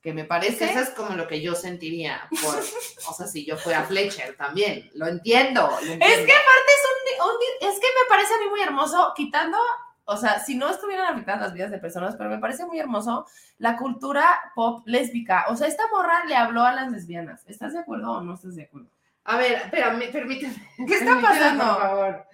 Que 0.02 0.14
me 0.14 0.22
Es 0.22 0.28
parece. 0.28 0.58
que 0.58 0.66
eso 0.72 0.80
es 0.82 0.90
como 0.90 1.16
lo 1.16 1.26
que 1.28 1.42
yo 1.42 1.56
sentiría. 1.56 2.28
Por, 2.44 2.56
o 2.58 3.14
sea, 3.14 3.26
si 3.26 3.46
yo 3.46 3.56
fuera 3.58 3.84
Fletcher 3.86 4.36
también. 4.36 4.92
Lo 4.94 5.08
entiendo. 5.08 5.62
lo 5.68 5.78
Es 5.78 5.84
entiendo. 5.90 6.26
que 6.26 6.34
aparte 6.34 6.72
es 6.76 7.22
un, 7.22 7.28
un- 7.28 7.70
Es 7.74 7.80
que 7.80 7.88
me 7.88 8.10
parece 8.10 8.34
a 8.34 8.38
mí 8.40 8.46
muy 8.50 8.62
hermoso, 8.62 9.14
quitando. 9.16 9.58
O 10.06 10.18
sea, 10.18 10.40
si 10.40 10.56
no 10.56 10.70
estuvieran 10.70 11.12
afectadas 11.12 11.42
las 11.42 11.54
vidas 11.54 11.72
de 11.72 11.80
personas, 11.80 12.16
pero 12.16 12.30
me 12.30 12.38
parece 12.38 12.66
muy 12.66 12.80
hermoso 12.80 13.26
la 13.58 13.76
cultura 13.78 14.26
pop 14.54 14.84
lésbica. 14.86 15.46
O 15.50 15.56
sea, 15.56 15.68
esta 15.68 15.84
morra 15.92 16.26
le 16.26 16.36
habló 16.36 16.64
a 16.64 16.74
las 16.74 16.92
lesbianas. 16.92 17.44
¿Estás 17.48 17.74
de 17.74 17.80
acuerdo 17.80 18.12
o 18.12 18.22
no 18.22 18.36
estás 18.36 18.56
de 18.56 18.64
acuerdo? 18.64 18.88
A 19.28 19.38
ver, 19.38 19.54
espérame, 19.54 20.12
permíteme. 20.12 20.54
¿Qué 20.88 20.94
está 20.98 21.20
pasando? 21.20 21.64
Por 21.66 21.82
favor. 21.82 22.26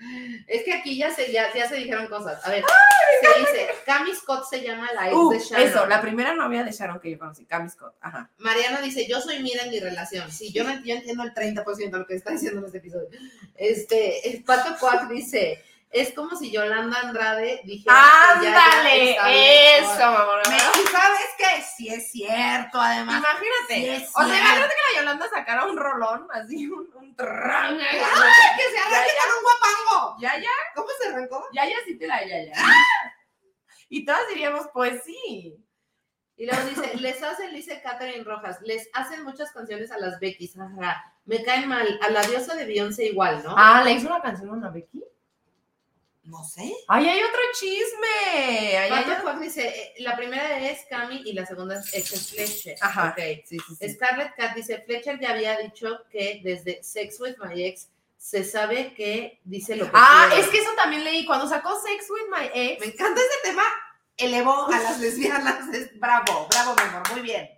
Es 0.46 0.64
que 0.64 0.74
aquí 0.74 0.98
ya 0.98 1.10
se, 1.10 1.32
ya, 1.32 1.46
ya 1.54 1.70
se 1.70 1.76
dijeron 1.78 2.08
cosas. 2.08 2.46
A 2.46 2.50
ver, 2.50 2.66
se 3.22 3.40
dice, 3.40 3.70
Cami 3.86 4.14
Scott 4.14 4.44
se 4.50 4.62
llama 4.62 4.90
la 4.94 5.08
ex 5.08 5.16
Uh, 5.16 5.30
de 5.32 5.40
Shannon. 5.40 5.68
eso, 5.68 5.86
la 5.86 6.02
primera 6.02 6.34
novia 6.36 6.66
de 6.66 6.72
Sharon 6.74 7.00
que 7.00 7.12
yo 7.12 7.18
conocí, 7.18 7.46
Cami 7.46 7.70
Scott. 7.70 7.96
Ajá. 8.02 8.30
Mariana 8.40 8.82
dice, 8.82 9.08
yo 9.08 9.22
soy 9.22 9.42
Mira 9.42 9.64
en 9.64 9.70
mi 9.72 9.80
relación. 9.80 10.30
Sí, 10.30 10.52
yo, 10.52 10.66
no, 10.66 10.74
yo 10.84 10.96
entiendo 10.96 11.24
el 11.24 11.34
30% 11.34 11.92
de 11.92 11.98
lo 11.98 12.06
que 12.06 12.16
está 12.16 12.32
diciendo 12.34 12.60
en 12.60 12.66
este 12.66 12.80
episodio. 12.80 13.08
Este, 13.56 14.44
Pato 14.46 14.76
Cuac 14.78 15.08
dice, 15.08 15.64
es 15.92 16.14
como 16.14 16.38
si 16.38 16.52
Yolanda 16.52 16.98
Andrade 17.02 17.62
dijera 17.66 17.96
¡Ándale! 18.32 19.12
está 19.12 19.28
bien 19.28 19.84
Eso, 19.84 20.00
mamá. 20.00 20.42
¿y 20.46 20.88
¿Sabes 20.88 21.30
qué? 21.38 21.62
Sí 21.76 21.90
es 21.90 22.12
cierto, 22.12 22.80
además. 22.80 23.20
Imagínate. 23.20 23.74
Sí 23.74 23.90
es 23.90 24.10
o 24.16 24.24
sea, 24.24 24.40
imagínate 24.40 24.74
que 24.74 24.94
la 24.94 25.00
Yolanda 25.02 25.30
sacara 25.30 25.66
un 25.66 25.78
rolón, 25.78 26.28
así, 26.32 26.68
un, 26.68 26.90
un. 26.96 27.16
¡Ay, 27.20 27.78
que 27.78 28.72
se 28.72 28.80
arranque 28.80 29.12
con 29.20 29.38
un 29.38 29.44
guapango! 29.44 30.18
Ya, 30.22 30.38
ya, 30.40 30.50
¿Cómo 30.76 30.88
se 31.00 31.10
arrancó? 31.10 31.46
ya, 31.54 31.66
ya, 31.66 31.76
sí 31.86 31.98
te 31.98 32.08
la 32.08 32.26
ya, 32.26 32.46
ya. 32.46 32.54
Y 33.90 34.06
todas 34.06 34.26
diríamos, 34.30 34.68
pues 34.74 35.04
sí. 35.04 35.58
Y 36.38 36.46
luego 36.46 36.64
dice, 36.64 36.98
les 36.98 37.22
hacen, 37.22 37.54
dice 37.54 37.82
Catherine 37.84 38.24
Rojas, 38.24 38.62
les 38.62 38.90
hacen 38.94 39.24
muchas 39.24 39.52
canciones 39.52 39.92
a 39.92 39.98
las 39.98 40.20
Beckys, 40.20 40.58
ajá. 40.58 41.14
Me 41.26 41.44
caen 41.44 41.68
mal, 41.68 42.00
a 42.02 42.10
la 42.10 42.22
diosa 42.22 42.56
de 42.56 42.66
Beyoncé 42.66 43.08
igual, 43.08 43.44
¿no? 43.44 43.54
Ah, 43.58 43.84
¿le 43.84 43.92
hizo 43.92 44.08
una 44.08 44.22
canción 44.22 44.50
a 44.50 44.54
una 44.54 44.70
Becky? 44.70 45.01
No 46.32 46.44
sé. 46.46 46.74
¡Ay, 46.88 47.08
hay 47.10 47.20
otro 47.22 47.40
chisme! 47.60 48.78
Ay, 48.78 48.90
hay 48.92 49.40
dice, 49.42 49.68
eh, 49.68 49.94
la 50.00 50.16
primera 50.16 50.60
es 50.70 50.86
Cami 50.90 51.22
y 51.26 51.34
la 51.34 51.46
segunda 51.46 51.80
es 51.94 52.30
Fletcher. 52.32 52.78
Ajá. 52.82 53.10
Ok. 53.10 53.22
Sí, 53.46 53.58
sí, 53.60 53.76
sí. 53.80 53.94
Scarlett 53.94 54.34
Cat 54.36 54.56
dice, 54.56 54.82
Fletcher 54.86 55.20
ya 55.20 55.32
había 55.32 55.58
dicho 55.60 56.00
que 56.10 56.42
desde 56.44 56.82
Sex 56.84 57.20
with 57.20 57.36
My 57.44 57.64
Ex 57.66 57.90
se 58.18 58.44
sabe 58.44 58.94
que 58.94 59.40
dice 59.44 59.76
lo 59.76 59.86
que 59.86 59.92
Ah, 59.94 60.28
quiere. 60.30 60.44
es 60.46 60.50
que 60.50 60.60
eso 60.60 60.70
también 60.76 61.04
leí. 61.04 61.26
Cuando 61.26 61.48
sacó 61.48 61.70
Sex 61.82 62.06
with 62.10 62.30
My 62.32 62.50
Ex, 62.54 62.80
Me 62.80 62.94
encanta 62.94 63.20
ese 63.20 63.50
tema. 63.52 63.64
Elevó 64.18 64.68
a 64.72 64.80
las 64.80 65.00
lesbianas. 65.00 65.68
Es- 65.74 66.00
bravo, 66.00 66.48
bravo, 66.50 66.76
mi 66.76 66.82
amor. 66.84 67.12
Muy 67.12 67.22
bien. 67.22 67.50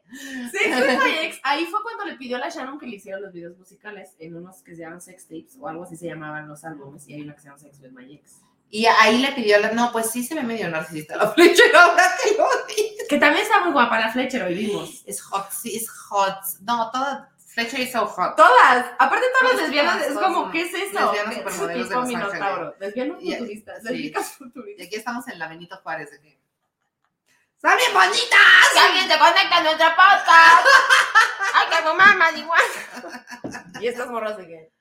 Sex 0.51 0.67
with 0.80 1.03
My 1.03 1.11
Ex, 1.26 1.39
ahí 1.43 1.65
fue 1.65 1.82
cuando 1.84 2.05
le 2.05 2.15
pidió 2.15 2.38
a 2.38 2.39
la 2.39 2.49
Shannon 2.49 2.80
que 2.80 2.88
le 2.88 2.95
hiciera 2.95 3.19
los 3.19 3.34
videos 3.34 3.57
musicales 3.57 4.11
en 4.19 4.36
unos 4.36 4.61
que 4.61 4.76
se 4.76 4.82
llaman 4.82 5.01
sex 5.01 5.24
tapes 5.28 5.57
o 5.59 5.67
algo 5.67 5.84
así 5.84 5.97
se 5.97 6.05
llamaban 6.07 6.47
los 6.47 6.63
álbumes 6.63 7.07
y 7.09 7.15
hay 7.15 7.21
una 7.21 7.34
que 7.36 7.41
se 7.41 7.47
llama 7.47 7.59
Sex 7.59 7.80
with 7.82 7.91
My 7.91 8.13
Ex. 8.15 8.39
Y 8.76 8.88
ahí 8.88 9.19
le 9.19 9.32
pidió, 9.34 9.59
la, 9.59 9.69
no, 9.71 9.91
pues 9.91 10.09
sí 10.09 10.24
se 10.24 10.34
ve 10.34 10.41
medio 10.41 10.67
narcisista 10.67 11.15
la 11.15 11.28
Fletcher, 11.34 11.76
ahora 11.76 12.03
que 12.24 12.32
lo 12.36 12.47
dices. 12.67 13.07
Que 13.07 13.19
también 13.19 13.43
está 13.43 13.59
muy 13.59 13.71
guapa 13.71 13.99
la 13.99 14.11
Fletcher, 14.11 14.41
hoy 14.41 14.55
vimos. 14.55 15.03
Es 15.05 15.21
hot, 15.21 15.51
sí, 15.51 15.76
es 15.78 15.88
hot. 15.91 16.39
No, 16.61 16.89
toda 16.89 17.30
Fletcher 17.53 17.82
is 17.82 17.91
so 17.91 18.07
hot. 18.07 18.36
Todas, 18.36 18.88
aparte 18.97 19.28
todas 19.39 19.53
las 19.53 19.61
lesbianas, 19.61 20.01
es 20.07 20.13
como, 20.17 20.49
¿qué 20.49 20.61
es 20.63 20.74
eso? 20.74 20.99
lesbianas 21.11 21.36
¿Qué- 21.36 21.41
supermodelos 21.41 21.89
de 21.89 21.95
Los 21.95 22.03
Ángeles. 22.05 22.34
Minotauro. 22.34 22.76
Lesbianas 22.80 23.17
Y- 23.21 23.32
futuristas, 23.36 23.78
sí. 23.84 23.89
lésbicas 23.89 24.32
Y 24.32 24.36
futuristas. 24.43 24.88
aquí 24.88 24.95
estamos 24.95 25.28
en 25.28 25.38
la 25.38 25.47
Benito 25.49 25.78
Juárez. 25.84 26.09
De 26.09 26.19
que... 26.21 26.39
¡Están 27.55 27.78
bien 27.78 27.93
bonitas! 27.93 28.74
¡Que 28.74 28.80
alguien 28.80 29.07
se 29.07 29.19
conecta 29.19 29.57
a 29.57 29.63
nuestra 29.63 29.95
podcast! 29.95 30.65
¡Ay, 31.53 31.67
que 31.69 31.88
fumar 31.88 32.17
marihuana! 32.17 33.26
y 33.80 33.88
estas 33.88 34.09
morras 34.09 34.36
de 34.38 34.47
que... 34.47 34.72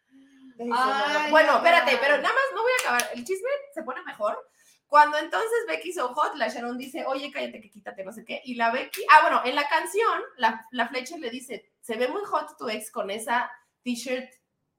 Ay, 0.71 1.31
bueno, 1.31 1.53
no. 1.53 1.59
espérate, 1.59 1.99
pero 2.01 2.17
nada 2.17 2.35
más 2.35 2.45
no 2.55 2.63
voy 2.63 2.73
a 2.73 2.83
acabar. 2.83 3.11
El 3.15 3.25
chisme 3.25 3.49
se 3.75 3.83
pone 3.83 4.03
mejor. 4.03 4.39
Cuando 4.87 5.17
entonces 5.17 5.59
Becky 5.67 5.93
So 5.93 6.13
Hot, 6.13 6.35
la 6.37 6.49
Sharon 6.49 6.77
dice, 6.77 7.05
oye, 7.07 7.33
cállate 7.33 7.63
que 7.63 7.71
quítate, 7.71 8.05
no 8.05 8.13
sé 8.13 8.27
qué. 8.27 8.43
Y 8.45 8.57
la 8.57 8.71
Becky, 8.71 9.01
ah, 9.11 9.23
bueno, 9.23 9.41
en 9.45 9.55
la 9.55 9.67
canción, 9.67 10.21
la, 10.37 10.67
la 10.71 10.89
Fletcher 10.89 11.19
le 11.19 11.31
dice, 11.31 11.73
se 11.81 11.97
ve 11.97 12.09
muy 12.09 12.23
hot 12.25 12.59
tu 12.59 12.69
ex 12.69 12.91
con 12.91 13.11
esa 13.11 13.51
t-shirt 13.83 14.31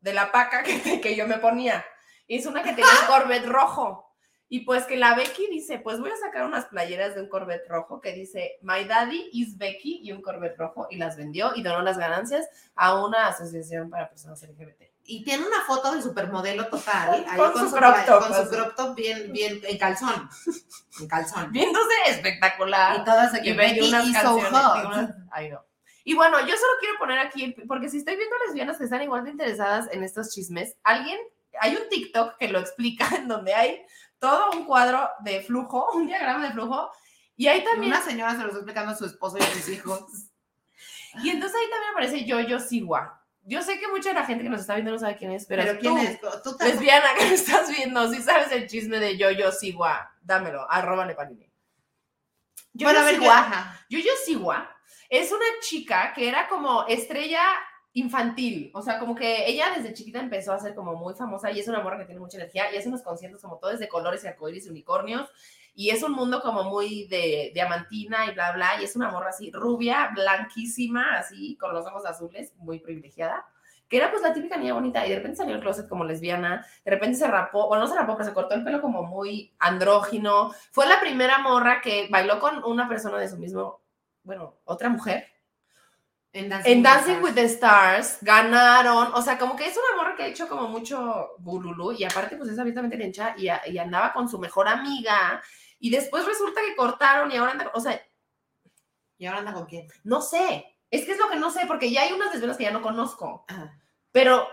de 0.02 0.14
la 0.14 0.32
paca 0.32 0.62
que, 0.62 1.02
que 1.02 1.16
yo 1.16 1.28
me 1.28 1.40
ponía. 1.40 1.84
Y 2.28 2.38
es 2.38 2.46
una 2.46 2.62
que 2.62 2.74
tenía 2.74 2.92
un 3.02 3.08
Corvette 3.08 3.48
rojo. 3.48 4.14
Y 4.50 4.60
pues 4.60 4.86
que 4.86 4.98
la 4.98 5.16
Becky 5.16 5.48
dice, 5.48 5.80
pues 5.80 6.00
voy 6.00 6.12
a 6.12 6.16
sacar 6.16 6.46
unas 6.46 6.66
playeras 6.66 7.16
de 7.16 7.22
un 7.22 7.28
Corvette 7.28 7.68
rojo 7.68 8.00
que 8.00 8.14
dice, 8.14 8.58
My 8.62 8.84
Daddy 8.84 9.32
is 9.34 9.58
Becky 9.58 10.02
y 10.04 10.12
un 10.12 10.22
Corvette 10.22 10.60
rojo. 10.60 10.86
Y 10.92 10.98
las 10.98 11.18
vendió 11.18 11.54
y 11.56 11.64
donó 11.64 11.82
las 11.82 11.98
ganancias 11.98 12.48
a 12.76 13.04
una 13.04 13.30
asociación 13.30 13.90
para 13.90 14.10
personas 14.10 14.44
LGBT. 14.44 14.93
Y 15.06 15.24
tiene 15.24 15.46
una 15.46 15.62
foto 15.66 15.94
de 15.94 16.02
supermodelo 16.02 16.68
total. 16.68 17.26
ahí 17.28 17.38
Con 17.38 17.54
su 17.58 17.76
crop 17.76 18.06
top, 18.06 18.28
Con 18.28 18.44
su 18.44 18.50
crop 18.50 18.76
top 18.76 18.96
bien, 18.96 19.34
bien, 19.34 19.60
en 19.64 19.78
calzón. 19.78 20.30
En 21.00 21.08
calzón. 21.08 21.52
Viéndose 21.52 21.94
espectacular. 22.08 23.02
Y 23.02 23.04
todas 23.04 23.34
aquí, 23.34 23.50
y 23.50 23.54
Becky 23.54 23.82
unas 23.82 24.06
y 24.06 24.14
so 24.14 24.40
hot. 24.40 24.78
y 24.78 25.14
Ay, 25.32 25.50
no. 25.50 25.66
Y 26.06 26.16
bueno, 26.16 26.40
yo 26.42 26.56
solo 26.56 26.74
quiero 26.80 26.98
poner 27.00 27.20
aquí, 27.20 27.56
porque 27.68 27.90
si 27.90 27.98
estoy 27.98 28.18
viendo 28.18 28.36
lesbianas 28.46 28.78
que 28.78 28.84
están 28.84 29.02
igual 29.02 29.24
de 29.24 29.32
interesadas 29.32 29.88
en 29.92 30.04
estos 30.04 30.34
chismes, 30.34 30.76
alguien, 30.84 31.18
hay 31.60 31.76
un 31.76 31.88
TikTok 31.90 32.38
que 32.38 32.50
lo 32.50 32.60
explica 32.60 33.08
en 33.16 33.28
donde 33.28 33.54
hay 33.54 33.86
todo 34.20 34.52
un 34.52 34.66
cuadro 34.66 35.10
de 35.22 35.42
flujo, 35.42 35.90
un 35.94 36.08
diagrama 36.08 36.46
de 36.46 36.54
flujo, 36.54 36.92
y 37.36 37.48
ahí 37.48 37.64
también, 37.64 37.94
Una 37.94 38.02
señora 38.02 38.32
se 38.32 38.40
lo 38.40 38.48
está 38.48 38.58
explicando 38.58 38.92
a 38.92 38.96
su 38.96 39.06
esposo 39.06 39.38
y 39.38 39.42
a 39.42 39.46
sus 39.46 39.70
hijos. 39.70 40.02
y 41.24 41.30
entonces 41.30 41.58
ahí 41.60 41.70
también 41.70 41.92
aparece 41.92 42.26
Yo-Yo 42.26 42.60
Siwa. 42.60 43.23
Yo 43.46 43.62
sé 43.62 43.80
que 43.80 43.88
mucha 43.90 44.10
de 44.10 44.16
la 44.16 44.26
gente 44.26 44.44
que 44.44 44.50
nos 44.50 44.62
está 44.62 44.76
viendo 44.76 44.92
no 44.92 45.00
sabe 45.00 45.18
quién 45.18 45.32
es, 45.32 45.46
pero, 45.46 45.64
Pero, 45.64 45.80
¿quién 45.80 45.94
tú, 45.94 46.28
es? 46.28 46.44
Tú 46.44 46.58
te- 46.58 46.66
lesbiana 46.66 47.14
que 47.18 47.26
me 47.28 47.34
estás 47.34 47.70
viendo, 47.70 48.12
si 48.12 48.22
sabes 48.22 48.52
el 48.52 48.68
chisme 48.68 49.00
de 49.00 49.18
Yo-Yo 49.18 49.52
Siwa, 49.52 50.14
dámelo, 50.22 50.66
arroba 50.72 51.06
Nepalini. 51.06 51.52
Yo 52.74 52.88
bueno, 52.88 53.02
a 53.02 53.04
ver, 53.04 53.16
Siwa- 53.20 53.38
ajá. 53.40 53.86
Yuyo 53.90 54.12
Siwa 54.26 54.70
es 55.10 55.32
una 55.32 55.46
chica 55.62 56.14
que 56.16 56.28
era 56.28 56.48
como 56.48 56.86
estrella 56.88 57.42
infantil, 57.96 58.72
o 58.74 58.82
sea, 58.82 58.98
como 58.98 59.14
que 59.14 59.46
ella 59.48 59.72
desde 59.76 59.94
chiquita 59.94 60.20
empezó 60.20 60.52
a 60.54 60.60
ser 60.60 60.74
como 60.74 60.96
muy 60.96 61.14
famosa 61.14 61.52
y 61.52 61.60
es 61.60 61.68
una 61.68 61.82
morra 61.82 62.00
que 62.00 62.06
tiene 62.06 62.20
mucha 62.20 62.38
energía 62.38 62.74
y 62.74 62.78
hace 62.78 62.88
unos 62.88 63.04
conciertos 63.04 63.42
como 63.42 63.60
todos 63.60 63.78
de 63.80 63.88
colores 63.88 64.24
y 64.24 64.28
arcoíris 64.28 64.66
y 64.66 64.70
unicornios 64.70 65.30
y 65.76 65.90
es 65.90 66.04
un 66.04 66.12
mundo 66.12 66.42
como 66.42 66.64
muy 66.64 67.08
de 67.08 67.52
diamantina 67.54 68.28
y 68.28 68.34
bla, 68.34 68.52
bla, 68.52 68.80
y 68.80 68.84
es 68.84 68.96
una 68.96 69.10
morra 69.10 69.30
así 69.30 69.52
rubia, 69.52 70.12
blanquísima, 70.14 71.18
así 71.18 71.58
con 71.58 71.74
los 71.74 71.86
ojos 71.88 72.06
azules, 72.06 72.54
muy 72.58 72.80
privilegiada, 72.80 73.48
que 73.88 73.98
era 73.98 74.12
pues 74.12 74.22
la 74.22 74.34
típica 74.34 74.58
niña 74.58 74.74
bonita 74.74 75.06
y 75.06 75.10
de 75.10 75.16
repente 75.16 75.38
salió 75.38 75.54
del 75.54 75.64
closet 75.64 75.88
como 75.90 76.04
lesbiana, 76.04 76.66
de 76.86 76.92
repente 76.92 77.18
se 77.18 77.28
rapó, 77.28 77.68
bueno, 77.68 77.84
no 77.84 77.90
se 77.90 77.96
rapó, 77.96 78.14
pero 78.16 78.28
se 78.28 78.34
cortó 78.34 78.54
el 78.56 78.64
pelo 78.64 78.82
como 78.82 79.04
muy 79.04 79.56
andrógino, 79.60 80.52
fue 80.72 80.88
la 80.88 81.00
primera 81.00 81.40
morra 81.40 81.82
que 81.82 82.08
bailó 82.10 82.40
con 82.40 82.64
una 82.64 82.88
persona 82.88 83.18
de 83.18 83.30
su 83.30 83.38
mismo, 83.38 83.82
bueno, 84.24 84.60
otra 84.66 84.90
mujer, 84.90 85.28
En 86.34 86.50
Dancing, 86.50 86.72
en 86.72 86.82
with 86.82 86.90
the 86.90 86.90
Dancing 86.90 87.16
Stars. 87.16 87.24
with 87.24 87.34
the 87.36 87.46
Stars, 87.46 88.18
ganaron, 88.22 89.14
o 89.14 89.22
sea, 89.22 89.38
como 89.38 89.56
que 89.56 89.68
es 89.68 89.78
una 89.78 90.02
morra 90.02 90.16
que 90.16 90.24
ha 90.24 90.28
hecho 90.28 90.48
como 90.48 90.68
mucho 90.68 91.36
bululú 91.40 91.92
y 91.92 92.04
aparte 92.04 92.38
pues 92.38 92.50
es 92.50 92.58
abiertamente 92.60 92.98
lencha 92.98 93.36
y, 93.38 93.50
y 93.72 93.78
andaba 93.78 94.14
con 94.14 94.28
su 94.28 94.40
mejor 94.40 94.68
amiga 94.68 95.42
y 95.84 95.90
después 95.90 96.26
resulta 96.26 96.62
que 96.66 96.78
cortaron 96.78 97.30
y 97.30 97.36
ahora 97.36 97.52
anda, 97.52 97.72
o 97.74 97.82
sea, 97.82 98.02
¿Y 99.18 99.26
ahora 99.26 99.40
anda 99.40 99.52
con 99.52 99.66
quién? 99.66 99.86
no 100.06 100.22
sé, 100.22 100.78
es 100.90 101.04
que 101.04 101.12
es 101.12 101.18
lo 101.18 101.30
que 101.30 101.36
no 101.36 101.52
sé 101.52 101.66
porque 101.68 101.92
ya 101.92 102.04
hay 102.04 102.14
unas 102.14 102.32
lesbianas 102.32 102.56
que 102.56 102.64
ya 102.64 102.72
no 102.72 102.82
conozco, 102.82 103.44
Ajá. 103.50 103.78
pero 104.14 104.48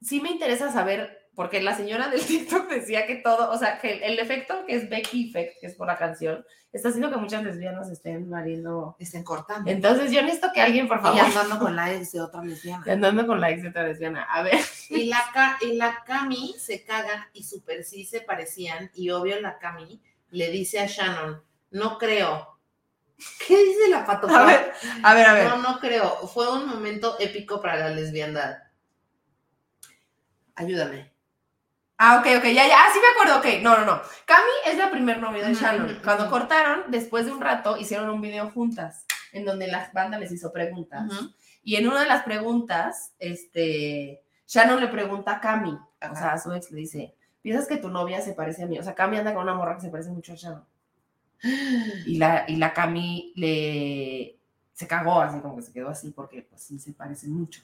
sí 0.00 0.20
me 0.20 0.30
interesa 0.30 0.72
saber, 0.72 1.30
porque 1.36 1.62
la 1.62 1.76
señora 1.76 2.08
del 2.08 2.20
TikTok 2.26 2.68
decía 2.68 3.06
que 3.06 3.14
todo, 3.14 3.52
o 3.52 3.58
sea, 3.58 3.78
que 3.78 4.04
el 4.04 4.18
efecto 4.18 4.66
que 4.66 4.74
es 4.74 4.90
Becky 4.90 5.28
Effect, 5.28 5.60
que 5.60 5.68
es 5.68 5.76
por 5.76 5.86
la 5.86 5.96
canción, 5.96 6.44
está 6.72 6.88
haciendo 6.88 7.10
que 7.12 7.16
muchas 7.16 7.44
lesbianas 7.44 7.88
estén 7.88 8.28
variando. 8.28 8.96
Estén 8.98 9.22
cortando. 9.22 9.70
Entonces 9.70 10.10
yo 10.10 10.20
necesito 10.22 10.50
que 10.52 10.62
alguien, 10.62 10.88
por 10.88 10.98
y 10.98 11.02
favor, 11.02 11.20
andando 11.20 11.60
con 11.60 11.76
la 11.76 11.94
ex 11.94 12.10
de 12.10 12.20
otra 12.22 12.42
lesbiana. 12.42 12.84
andando 12.92 13.24
con 13.24 13.40
la 13.40 13.50
ex 13.50 13.62
de 13.62 13.68
otra 13.68 13.84
lesbiana, 13.84 14.24
a 14.24 14.42
ver. 14.42 14.58
Y 14.88 15.04
la, 15.04 15.58
y 15.60 15.74
la 15.74 16.02
Cami 16.04 16.56
se 16.58 16.84
caga 16.84 17.30
y 17.32 17.44
super 17.44 17.84
sí 17.84 18.04
se 18.04 18.20
parecían. 18.20 18.90
Y 18.94 19.10
obvio 19.10 19.40
la 19.40 19.58
Cami 19.58 20.02
le 20.32 20.50
dice 20.50 20.80
a 20.80 20.86
Shannon, 20.86 21.42
no 21.70 21.98
creo. 21.98 22.58
¿Qué 23.46 23.56
dice 23.64 23.88
la 23.88 24.04
pato? 24.04 24.28
A 24.28 24.44
ver, 24.44 24.72
a 25.02 25.14
ver, 25.14 25.26
a 25.26 25.32
ver. 25.34 25.48
No, 25.48 25.58
no 25.58 25.78
creo. 25.78 26.26
Fue 26.26 26.50
un 26.52 26.66
momento 26.66 27.16
épico 27.20 27.60
para 27.60 27.76
la 27.76 27.90
lesbiandad. 27.90 28.58
Ayúdame. 30.54 31.12
Ah, 31.98 32.18
ok, 32.18 32.26
ok, 32.38 32.44
ya, 32.46 32.66
ya. 32.66 32.76
Ah, 32.78 32.90
sí 32.92 32.98
me 32.98 33.08
acuerdo, 33.12 33.38
ok. 33.38 33.62
No, 33.62 33.78
no, 33.78 33.86
no. 33.86 34.02
Cami 34.26 34.50
es 34.66 34.76
la 34.76 34.90
primer 34.90 35.18
novia 35.18 35.46
de 35.46 35.54
Shannon. 35.54 36.00
Cuando 36.02 36.28
cortaron, 36.28 36.90
después 36.90 37.26
de 37.26 37.32
un 37.32 37.40
rato, 37.40 37.76
hicieron 37.76 38.10
un 38.10 38.20
video 38.20 38.50
juntas, 38.50 39.06
en 39.32 39.44
donde 39.44 39.68
la 39.68 39.88
banda 39.94 40.18
les 40.18 40.32
hizo 40.32 40.52
preguntas. 40.52 41.04
Y 41.62 41.76
en 41.76 41.86
una 41.86 42.00
de 42.00 42.08
las 42.08 42.24
preguntas, 42.24 43.14
este, 43.20 44.24
Shannon 44.48 44.80
le 44.80 44.88
pregunta 44.88 45.36
a 45.36 45.40
Cami, 45.40 45.70
o 45.72 46.16
sea, 46.16 46.32
a 46.32 46.38
su 46.38 46.52
ex 46.52 46.72
le 46.72 46.80
dice, 46.80 47.14
¿piensas 47.42 47.66
que 47.66 47.76
tu 47.76 47.88
novia 47.90 48.20
se 48.22 48.32
parece 48.32 48.62
a 48.62 48.66
mí? 48.66 48.78
O 48.78 48.82
sea, 48.82 48.94
Cami 48.94 49.18
anda 49.18 49.34
con 49.34 49.42
una 49.42 49.54
morra 49.54 49.74
que 49.76 49.82
se 49.82 49.88
parece 49.90 50.10
mucho 50.10 50.32
a 50.32 50.36
Shannon. 50.36 50.64
Y 52.06 52.18
la, 52.18 52.44
y 52.46 52.56
la 52.56 52.72
Cami 52.72 53.32
le, 53.34 54.36
se 54.72 54.86
cagó, 54.86 55.20
así 55.20 55.40
como 55.40 55.56
que 55.56 55.62
se 55.62 55.72
quedó 55.72 55.88
así, 55.88 56.10
porque 56.10 56.42
pues 56.42 56.62
sí 56.62 56.78
se 56.78 56.92
parecen 56.92 57.32
mucho. 57.32 57.62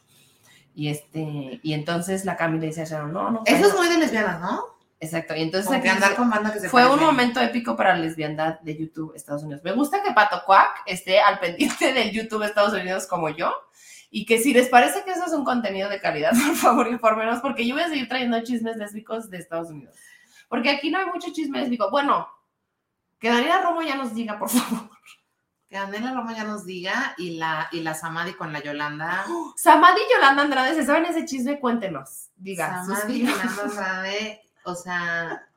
Y 0.74 0.88
este, 0.88 1.60
y 1.62 1.72
entonces 1.72 2.24
la 2.24 2.36
Cami 2.36 2.58
le 2.58 2.66
dice 2.66 2.82
a 2.82 2.84
Shannon, 2.84 3.12
no, 3.12 3.30
no. 3.30 3.42
Eso 3.46 3.56
creo". 3.56 3.68
es 3.68 3.74
muy 3.76 3.88
de 3.88 3.98
lesbianas, 3.98 4.40
¿no? 4.40 4.64
Exacto, 5.00 5.36
y 5.36 5.42
entonces 5.42 5.70
aquí 5.70 5.86
andar 5.86 6.08
dice- 6.10 6.20
con 6.20 6.28
banda 6.28 6.52
que 6.52 6.58
se 6.58 6.68
fue 6.68 6.84
un 6.92 6.98
momento 6.98 7.40
épico 7.40 7.76
para 7.76 7.94
la 7.94 8.00
lesbiandad 8.00 8.58
de 8.60 8.76
YouTube 8.76 9.12
Estados 9.14 9.44
Unidos. 9.44 9.62
Me 9.62 9.70
gusta 9.70 10.02
que 10.02 10.12
Pato 10.12 10.42
Cuac 10.44 10.82
esté 10.86 11.20
al 11.20 11.38
pendiente 11.38 11.92
del 11.92 12.10
YouTube 12.10 12.42
Estados 12.42 12.72
Unidos 12.72 13.06
como 13.06 13.28
yo 13.28 13.52
y 14.10 14.24
que 14.24 14.38
si 14.38 14.52
les 14.52 14.68
parece 14.68 15.04
que 15.04 15.10
eso 15.10 15.26
es 15.26 15.32
un 15.32 15.44
contenido 15.44 15.88
de 15.88 16.00
calidad, 16.00 16.32
por 16.46 16.56
favor 16.56 16.88
infórmenos 16.88 17.40
porque 17.40 17.66
yo 17.66 17.74
voy 17.74 17.84
a 17.84 17.88
seguir 17.88 18.08
trayendo 18.08 18.42
chismes 18.42 18.76
lésbicos 18.76 19.30
de 19.30 19.38
Estados 19.38 19.70
Unidos. 19.70 19.94
Porque 20.48 20.70
aquí 20.70 20.90
no 20.90 20.98
hay 20.98 21.06
mucho 21.06 21.32
chisme 21.32 21.60
lésbico. 21.60 21.90
Bueno, 21.90 22.26
que 23.18 23.28
Daniela 23.28 23.60
Romo 23.60 23.82
ya 23.82 23.96
nos 23.96 24.14
diga, 24.14 24.38
por 24.38 24.48
favor. 24.48 24.90
Que 25.68 25.76
Andela 25.76 26.14
Roma 26.14 26.34
ya 26.34 26.44
nos 26.44 26.64
diga 26.64 27.14
y 27.18 27.36
la, 27.36 27.68
y 27.72 27.80
la 27.80 27.92
Samadi 27.92 28.32
con 28.32 28.54
la 28.54 28.62
Yolanda. 28.62 29.26
Samadi 29.56 30.00
y 30.00 30.14
Yolanda 30.14 30.42
Andrade, 30.42 30.74
¿se 30.74 30.86
saben 30.86 31.04
ese 31.04 31.26
chisme? 31.26 31.60
Cuéntenos. 31.60 32.30
Diga, 32.36 32.84
Samadi 32.86 33.22
y. 33.22 33.26
Yolanda 33.26 33.62
Andrade, 33.64 34.42
o 34.64 34.74
sea, 34.74 35.47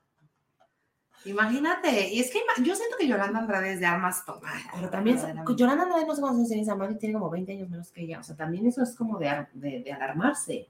imagínate, 1.25 2.09
y 2.09 2.19
es 2.19 2.31
que 2.31 2.41
yo 2.63 2.75
siento 2.75 2.97
que 2.97 3.07
Yolanda 3.07 3.39
Andrade 3.39 3.73
es 3.73 3.79
de 3.79 3.85
armas 3.85 4.25
tomar. 4.25 4.53
Pero 4.73 4.89
también, 4.89 5.17
Yolanda 5.55 5.83
Andrade 5.83 6.05
no 6.05 6.15
sé 6.15 6.21
cuántos 6.21 6.39
años 6.39 6.49
tiene, 6.49 6.65
Samadi 6.65 6.95
tiene 6.95 7.13
como 7.13 7.29
20 7.29 7.51
años 7.51 7.69
menos 7.69 7.91
que 7.91 8.01
ella. 8.01 8.19
O 8.19 8.23
sea, 8.23 8.35
también 8.35 8.65
eso 8.67 8.81
es 8.83 8.95
como 8.95 9.17
de, 9.19 9.47
de, 9.53 9.83
de 9.83 9.91
alarmarse. 9.91 10.67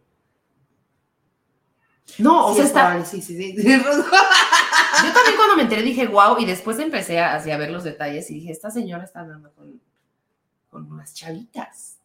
No, 2.17 2.47
o 2.47 2.55
sea, 2.55 2.65
está, 2.65 3.05
Sí, 3.05 3.21
sí, 3.21 3.37
sí. 3.37 3.55
Yo 5.03 5.13
también 5.13 5.35
cuando 5.35 5.55
me 5.55 5.63
enteré 5.63 5.81
dije, 5.81 6.07
wow, 6.07 6.37
y 6.37 6.45
después 6.45 6.77
empecé 6.79 7.19
a, 7.19 7.35
así 7.35 7.49
a 7.51 7.57
ver 7.57 7.71
los 7.71 7.83
detalles 7.83 8.29
y 8.29 8.35
dije, 8.35 8.51
esta 8.51 8.69
señora 8.69 9.03
está 9.03 9.21
hablando 9.21 9.51
con, 9.53 9.81
con 10.69 10.91
unas 10.91 11.13
chavitas. 11.13 11.97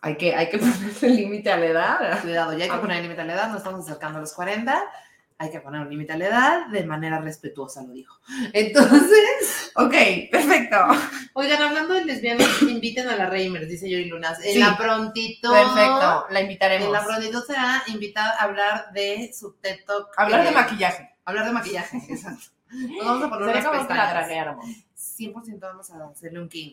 Hay 0.00 0.16
que, 0.16 0.34
hay 0.34 0.48
que 0.48 0.58
ponerle 0.58 1.08
límite 1.08 1.50
a 1.50 1.56
la 1.56 1.66
edad. 1.66 2.22
Cuidado, 2.22 2.56
ya 2.56 2.64
hay 2.64 2.70
que 2.70 2.78
poner 2.78 3.02
límite 3.02 3.20
a 3.20 3.24
la 3.24 3.34
edad, 3.34 3.48
nos 3.48 3.58
estamos 3.58 3.84
acercando 3.84 4.18
a 4.18 4.20
los 4.20 4.32
40, 4.32 4.82
hay 5.38 5.50
que 5.50 5.60
poner 5.60 5.82
un 5.82 5.90
límite 5.90 6.12
a 6.14 6.16
la 6.16 6.26
edad 6.26 6.66
de 6.68 6.84
manera 6.84 7.20
respetuosa, 7.20 7.82
lo 7.82 7.92
dijo. 7.92 8.18
Entonces, 8.52 9.72
Ok, 9.76 9.94
perfecto. 10.30 10.76
oigan, 11.34 11.62
hablando 11.62 11.94
de 11.94 12.04
lesbianas, 12.06 12.48
inviten 12.62 13.08
a 13.08 13.16
la 13.16 13.26
Reimers, 13.26 13.68
dice 13.68 13.90
Yuri 13.90 14.06
Lunas. 14.06 14.38
En 14.42 14.54
Sí. 14.54 14.58
la 14.58 14.76
prontito. 14.76 15.52
Perfecto, 15.52 16.26
la 16.30 16.40
invitaremos. 16.40 16.86
En 16.86 16.92
la 16.92 17.04
prontito 17.04 17.42
será 17.42 17.82
invitada 17.88 18.30
a 18.38 18.44
hablar 18.44 18.92
de 18.92 19.30
su 19.38 19.52
TED 19.60 19.84
Talk. 19.86 20.08
Hablar 20.16 20.42
de 20.44 20.48
eh, 20.48 20.52
maquillaje. 20.52 21.10
Hablar 21.26 21.44
de 21.46 21.52
maquillaje, 21.52 21.98
exacto. 22.08 22.46
Nos 22.70 23.06
vamos 23.06 23.24
a 23.24 23.28
poner 23.28 23.46
Sería 23.46 23.70
unas 23.70 23.78
como 23.78 23.88
que 23.88 23.94
la. 23.94 24.58
Dragueáramos. 25.16 25.56
100% 25.56 25.60
vamos 25.60 25.90
a 25.90 26.04
hacerle 26.08 26.40
un 26.40 26.48
king 26.48 26.72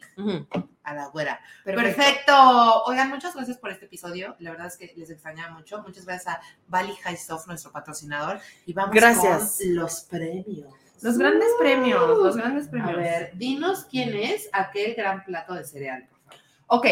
a 0.84 0.94
la 0.94 1.08
güera. 1.08 1.40
Perfecto. 1.64 1.96
Perfecto. 1.96 2.84
Oigan, 2.86 3.10
muchas 3.10 3.36
gracias 3.36 3.58
por 3.58 3.72
este 3.72 3.86
episodio. 3.86 4.36
La 4.40 4.52
verdad 4.52 4.68
es 4.68 4.78
que 4.78 4.94
les 4.96 5.10
extrañaba 5.10 5.54
mucho. 5.54 5.82
Muchas 5.82 6.06
gracias 6.06 6.36
a 6.36 6.42
Bali 6.68 6.96
High 6.96 7.18
Stuff, 7.18 7.48
nuestro 7.48 7.72
patrocinador. 7.72 8.40
Y 8.66 8.74
vamos 8.74 8.94
Gracias. 8.94 9.58
con 9.60 9.76
los 9.76 10.02
premios. 10.02 10.74
Los 11.02 11.18
grandes 11.18 11.50
premios, 11.60 12.18
los 12.18 12.38
grandes 12.38 12.70
premios. 12.70 12.94
A 12.94 12.98
ver, 12.98 13.32
dinos 13.38 13.86
quién 13.90 14.16
es 14.16 14.50
aquel 14.54 14.96
gran 14.96 15.26
plato 15.26 15.54
de 15.54 15.66
cereal, 15.66 16.08
por 16.08 16.20
favor. 16.22 16.40
Ok, 16.68 16.86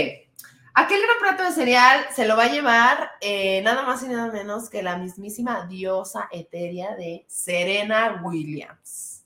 aquel 0.74 1.02
gran 1.02 1.18
plato 1.22 1.43
de 1.43 1.52
cereal 1.52 2.06
se 2.14 2.28
lo 2.28 2.36
va 2.36 2.43
a 2.43 2.52
llevar 2.52 3.12
eh, 3.22 3.62
nada 3.62 3.84
más 3.84 4.04
y 4.04 4.08
nada 4.08 4.30
menos 4.30 4.70
que 4.70 4.84
la 4.84 4.97
mismísima 4.97 5.66
diosa 5.66 6.28
etérea 6.30 6.93
de 6.97 7.24
Serena 7.30 8.22
Williams. 8.22 9.20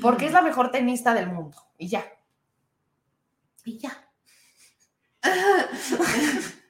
Porque 0.00 0.26
es 0.26 0.32
la 0.32 0.42
mejor 0.42 0.70
tenista 0.70 1.14
del 1.14 1.28
mundo. 1.28 1.56
Y 1.78 1.88
ya. 1.88 2.04
Y 3.64 3.78
ya. 3.78 4.08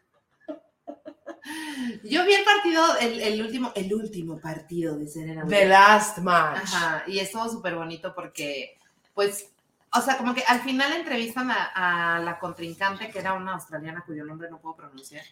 Yo 2.04 2.24
vi 2.24 2.34
el 2.34 2.44
partido, 2.44 2.82
el, 3.00 3.20
el 3.20 3.42
último, 3.42 3.72
el 3.74 3.92
último 3.92 4.38
partido 4.38 4.96
de 4.96 5.06
Serena 5.06 5.42
The 5.42 5.46
Williams. 5.48 5.68
last 5.68 6.18
match. 6.18 6.62
Ajá, 6.74 7.04
y 7.06 7.18
estuvo 7.18 7.48
súper 7.48 7.74
bonito 7.74 8.14
porque, 8.14 8.78
pues, 9.14 9.50
o 9.92 10.00
sea, 10.00 10.16
como 10.16 10.34
que 10.34 10.42
al 10.46 10.60
final 10.60 10.92
entrevistan 10.92 11.50
a, 11.50 12.16
a 12.16 12.18
la 12.20 12.38
contrincante, 12.38 13.10
que 13.10 13.18
era 13.18 13.34
una 13.34 13.54
australiana 13.54 14.04
cuyo 14.06 14.24
nombre 14.24 14.50
no 14.50 14.60
puedo 14.60 14.76
pronunciar, 14.76 15.24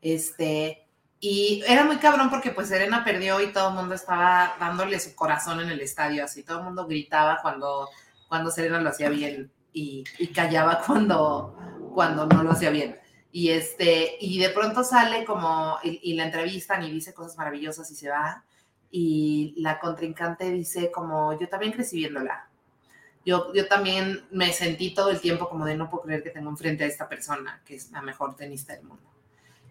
este, 0.00 0.87
y 1.20 1.62
era 1.66 1.84
muy 1.84 1.96
cabrón 1.96 2.30
porque 2.30 2.50
pues 2.50 2.68
Serena 2.68 3.04
perdió 3.04 3.40
y 3.40 3.52
todo 3.52 3.70
el 3.70 3.74
mundo 3.74 3.94
estaba 3.94 4.56
dándole 4.60 5.00
su 5.00 5.14
corazón 5.16 5.60
en 5.60 5.70
el 5.70 5.80
estadio, 5.80 6.24
así, 6.24 6.44
todo 6.44 6.58
el 6.58 6.64
mundo 6.64 6.86
gritaba 6.86 7.38
cuando, 7.42 7.88
cuando 8.28 8.50
Serena 8.50 8.80
lo 8.80 8.90
hacía 8.90 9.08
bien 9.08 9.50
y, 9.72 10.04
callaba 10.34 10.80
cuando, 10.86 11.56
cuando 11.94 12.26
no 12.26 12.42
lo 12.42 12.52
hacía 12.52 12.70
bien. 12.70 12.98
Y 13.30 13.50
este, 13.50 14.16
y 14.20 14.38
de 14.38 14.50
pronto 14.50 14.84
sale 14.84 15.24
como, 15.24 15.78
y, 15.82 16.00
y 16.02 16.14
la 16.14 16.24
entrevistan 16.24 16.82
y 16.84 16.90
dice 16.90 17.12
cosas 17.12 17.36
maravillosas 17.36 17.90
y 17.90 17.94
se 17.94 18.08
va 18.08 18.44
y 18.90 19.54
la 19.58 19.78
contrincante 19.78 20.50
dice 20.50 20.90
como 20.90 21.38
yo 21.38 21.48
también 21.48 21.72
crecí 21.72 21.96
viéndola. 21.96 22.48
Yo, 23.24 23.52
yo 23.52 23.66
también 23.66 24.24
me 24.30 24.52
sentí 24.52 24.94
todo 24.94 25.10
el 25.10 25.20
tiempo 25.20 25.48
como 25.48 25.66
de 25.66 25.76
no 25.76 25.90
puedo 25.90 26.04
creer 26.04 26.22
que 26.22 26.30
tengo 26.30 26.48
enfrente 26.48 26.84
a 26.84 26.86
esta 26.86 27.08
persona, 27.08 27.60
que 27.66 27.74
es 27.74 27.90
la 27.90 28.00
mejor 28.00 28.36
tenista 28.36 28.74
del 28.74 28.84
mundo. 28.84 29.17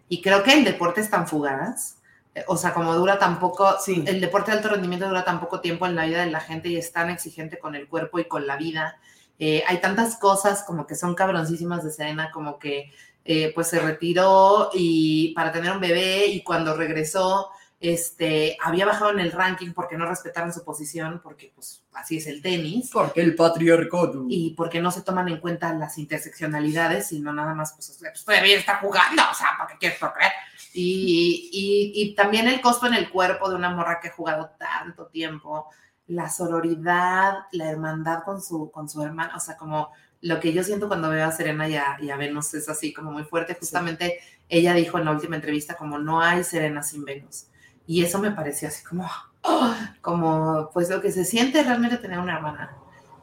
Y 0.08 0.22
creo 0.22 0.42
que 0.42 0.52
el 0.54 0.64
deporte 0.64 1.00
es 1.00 1.10
tan 1.10 1.26
fugaz, 1.28 1.98
eh, 2.34 2.44
o 2.48 2.56
sea, 2.56 2.72
como 2.74 2.94
dura 2.94 3.18
tan 3.18 3.38
poco, 3.38 3.76
Sí. 3.80 4.02
el 4.06 4.20
deporte 4.20 4.50
de 4.50 4.58
alto 4.58 4.68
rendimiento 4.70 5.06
dura 5.08 5.24
tan 5.24 5.40
poco 5.40 5.60
tiempo 5.60 5.86
en 5.86 5.94
la 5.96 6.06
vida 6.06 6.24
de 6.24 6.30
la 6.30 6.40
gente 6.40 6.68
y 6.68 6.76
es 6.76 6.92
tan 6.92 7.10
exigente 7.10 7.58
con 7.58 7.74
el 7.74 7.88
cuerpo 7.88 8.18
y 8.18 8.24
con 8.26 8.46
la 8.46 8.56
vida. 8.56 8.98
Eh, 9.38 9.62
hay 9.68 9.80
tantas 9.80 10.16
cosas 10.16 10.64
como 10.64 10.86
que 10.86 10.94
son 10.94 11.14
cabroncísimas 11.14 11.84
de 11.84 11.90
Serena, 11.92 12.30
como 12.32 12.58
que 12.58 12.92
eh, 13.24 13.52
pues 13.54 13.68
se 13.68 13.78
retiró 13.78 14.70
y 14.72 15.32
para 15.34 15.52
tener 15.52 15.70
un 15.72 15.80
bebé 15.80 16.26
y 16.26 16.42
cuando 16.42 16.74
regresó 16.74 17.50
este, 17.80 18.56
había 18.62 18.86
bajado 18.86 19.12
en 19.12 19.20
el 19.20 19.30
ranking 19.32 19.72
porque 19.72 19.96
no 19.96 20.06
respetaron 20.06 20.52
su 20.52 20.64
posición, 20.64 21.20
porque 21.22 21.52
pues 21.54 21.84
así 21.92 22.16
es 22.16 22.26
el 22.26 22.42
tenis, 22.42 22.90
Porque 22.92 23.20
el 23.20 23.34
patriarcado. 23.36 24.26
y 24.28 24.54
porque 24.56 24.80
no 24.80 24.90
se 24.90 25.02
toman 25.02 25.28
en 25.28 25.38
cuenta 25.38 25.72
las 25.74 25.96
interseccionalidades, 25.98 27.08
sino 27.08 27.32
nada 27.32 27.54
más, 27.54 27.74
pues, 27.74 27.96
pues 28.00 28.24
todavía 28.24 28.56
está 28.58 28.76
jugando, 28.78 29.22
o 29.30 29.34
sea, 29.34 29.48
¿para 29.56 29.70
qué 29.72 29.78
quieres 29.78 29.98
procrear? 29.98 30.32
Y, 30.72 31.50
y, 31.52 32.02
y 32.02 32.14
también 32.14 32.48
el 32.48 32.60
costo 32.60 32.86
en 32.86 32.94
el 32.94 33.10
cuerpo 33.10 33.48
de 33.48 33.56
una 33.56 33.70
morra 33.70 34.00
que 34.00 34.08
ha 34.08 34.12
jugado 34.12 34.50
tanto 34.58 35.06
tiempo, 35.06 35.68
la 36.08 36.30
sororidad, 36.30 37.34
la 37.52 37.70
hermandad 37.70 38.22
con 38.24 38.42
su, 38.42 38.70
con 38.70 38.88
su 38.88 39.02
hermana, 39.02 39.36
o 39.36 39.40
sea, 39.40 39.56
como 39.56 39.90
lo 40.20 40.40
que 40.40 40.52
yo 40.52 40.64
siento 40.64 40.88
cuando 40.88 41.10
veo 41.10 41.26
a 41.26 41.32
Serena 41.32 41.68
y 41.68 41.76
a, 41.76 41.96
y 42.00 42.10
a 42.10 42.16
Venus 42.16 42.52
es 42.54 42.68
así 42.68 42.92
como 42.92 43.12
muy 43.12 43.24
fuerte. 43.24 43.54
Justamente 43.54 44.18
ella 44.48 44.74
dijo 44.74 44.98
en 44.98 45.04
la 45.04 45.12
última 45.12 45.36
entrevista 45.36 45.76
como 45.76 45.98
no 45.98 46.20
hay 46.20 46.42
Serena 46.42 46.82
sin 46.82 47.04
Venus. 47.04 47.47
Y 47.88 48.04
eso 48.04 48.18
me 48.18 48.30
pareció 48.30 48.68
así 48.68 48.84
como, 48.84 49.10
¡ah! 49.44 49.94
como 50.02 50.70
pues 50.74 50.90
lo 50.90 51.00
que 51.00 51.10
se 51.10 51.24
siente 51.24 51.62
realmente 51.62 51.96
tener 51.96 52.18
una 52.18 52.36
hermana. 52.36 52.76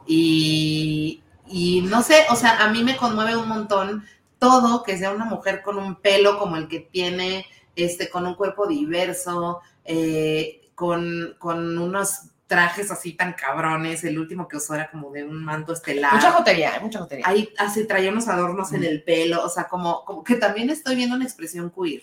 Y, 0.08 1.22
y 1.46 1.82
no 1.82 2.02
sé, 2.02 2.26
o 2.30 2.34
sea, 2.36 2.64
a 2.64 2.68
mí 2.70 2.82
me 2.82 2.96
conmueve 2.96 3.36
un 3.36 3.48
montón 3.48 4.04
todo 4.40 4.82
que 4.82 4.98
sea 4.98 5.12
una 5.12 5.24
mujer 5.24 5.62
con 5.62 5.78
un 5.78 5.94
pelo 5.94 6.36
como 6.40 6.56
el 6.56 6.66
que 6.66 6.80
tiene, 6.80 7.46
este, 7.76 8.10
con 8.10 8.26
un 8.26 8.34
cuerpo 8.34 8.66
diverso, 8.66 9.60
eh, 9.84 10.68
con, 10.74 11.36
con 11.38 11.78
unos 11.78 12.22
trajes 12.48 12.90
así 12.90 13.12
tan 13.12 13.34
cabrones. 13.34 14.02
El 14.02 14.18
último 14.18 14.48
que 14.48 14.56
usó 14.56 14.74
era 14.74 14.90
como 14.90 15.12
de 15.12 15.22
un 15.22 15.44
manto 15.44 15.74
estelar. 15.74 16.12
Mucha 16.12 16.32
jotería, 16.32 16.74
hay 16.74 16.80
mucha 16.80 16.98
jotería. 16.98 17.24
Ahí 17.24 17.50
así 17.56 17.86
traía 17.86 18.10
unos 18.10 18.26
adornos 18.26 18.72
en 18.72 18.82
el 18.82 19.04
pelo, 19.04 19.44
o 19.44 19.48
sea, 19.48 19.68
como, 19.68 20.04
como 20.04 20.24
que 20.24 20.34
también 20.34 20.70
estoy 20.70 20.96
viendo 20.96 21.14
una 21.14 21.24
expresión 21.24 21.70
queer. 21.70 22.02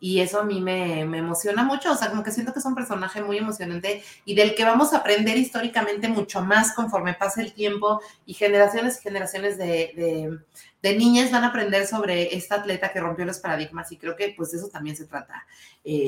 Y 0.00 0.20
eso 0.20 0.40
a 0.40 0.44
mí 0.44 0.60
me, 0.62 1.04
me 1.04 1.18
emociona 1.18 1.62
mucho, 1.62 1.92
o 1.92 1.94
sea, 1.94 2.08
como 2.08 2.24
que 2.24 2.32
siento 2.32 2.54
que 2.54 2.58
es 2.58 2.64
un 2.64 2.74
personaje 2.74 3.22
muy 3.22 3.36
emocionante 3.36 4.02
y 4.24 4.34
del 4.34 4.54
que 4.54 4.64
vamos 4.64 4.94
a 4.94 4.98
aprender 4.98 5.36
históricamente 5.36 6.08
mucho 6.08 6.42
más 6.42 6.72
conforme 6.72 7.12
pase 7.14 7.42
el 7.42 7.52
tiempo 7.52 8.00
y 8.24 8.32
generaciones 8.32 8.98
y 8.98 9.02
generaciones 9.02 9.58
de, 9.58 9.92
de, 9.94 10.38
de 10.82 10.96
niñas 10.96 11.30
van 11.30 11.44
a 11.44 11.48
aprender 11.48 11.86
sobre 11.86 12.34
esta 12.34 12.56
atleta 12.56 12.92
que 12.92 13.00
rompió 13.00 13.26
los 13.26 13.38
paradigmas 13.38 13.92
y 13.92 13.98
creo 13.98 14.16
que 14.16 14.32
pues 14.34 14.52
de 14.52 14.58
eso 14.58 14.68
también 14.68 14.96
se 14.96 15.04
trata. 15.04 15.46
Eh, 15.84 16.06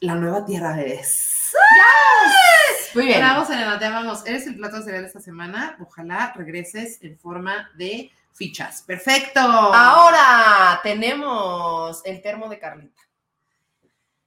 la 0.00 0.14
nueva 0.14 0.44
tierra 0.44 0.80
es. 0.80 1.52
Muy 2.94 3.06
bien. 3.06 3.18
Bravo, 3.18 3.44
Selena, 3.44 3.78
te 3.78 3.86
amamos. 3.86 4.24
Eres 4.26 4.46
el 4.46 4.56
plato 4.56 4.82
cereal 4.82 5.02
de 5.02 5.08
esta 5.08 5.20
semana. 5.20 5.76
Ojalá 5.80 6.32
regreses 6.36 6.98
en 7.02 7.18
forma 7.18 7.70
de 7.76 8.10
fichas. 8.38 8.82
Perfecto. 8.82 9.40
Ahora 9.40 10.80
tenemos 10.82 12.00
el 12.04 12.22
termo 12.22 12.48
de 12.48 12.58
Carlita. 12.58 13.02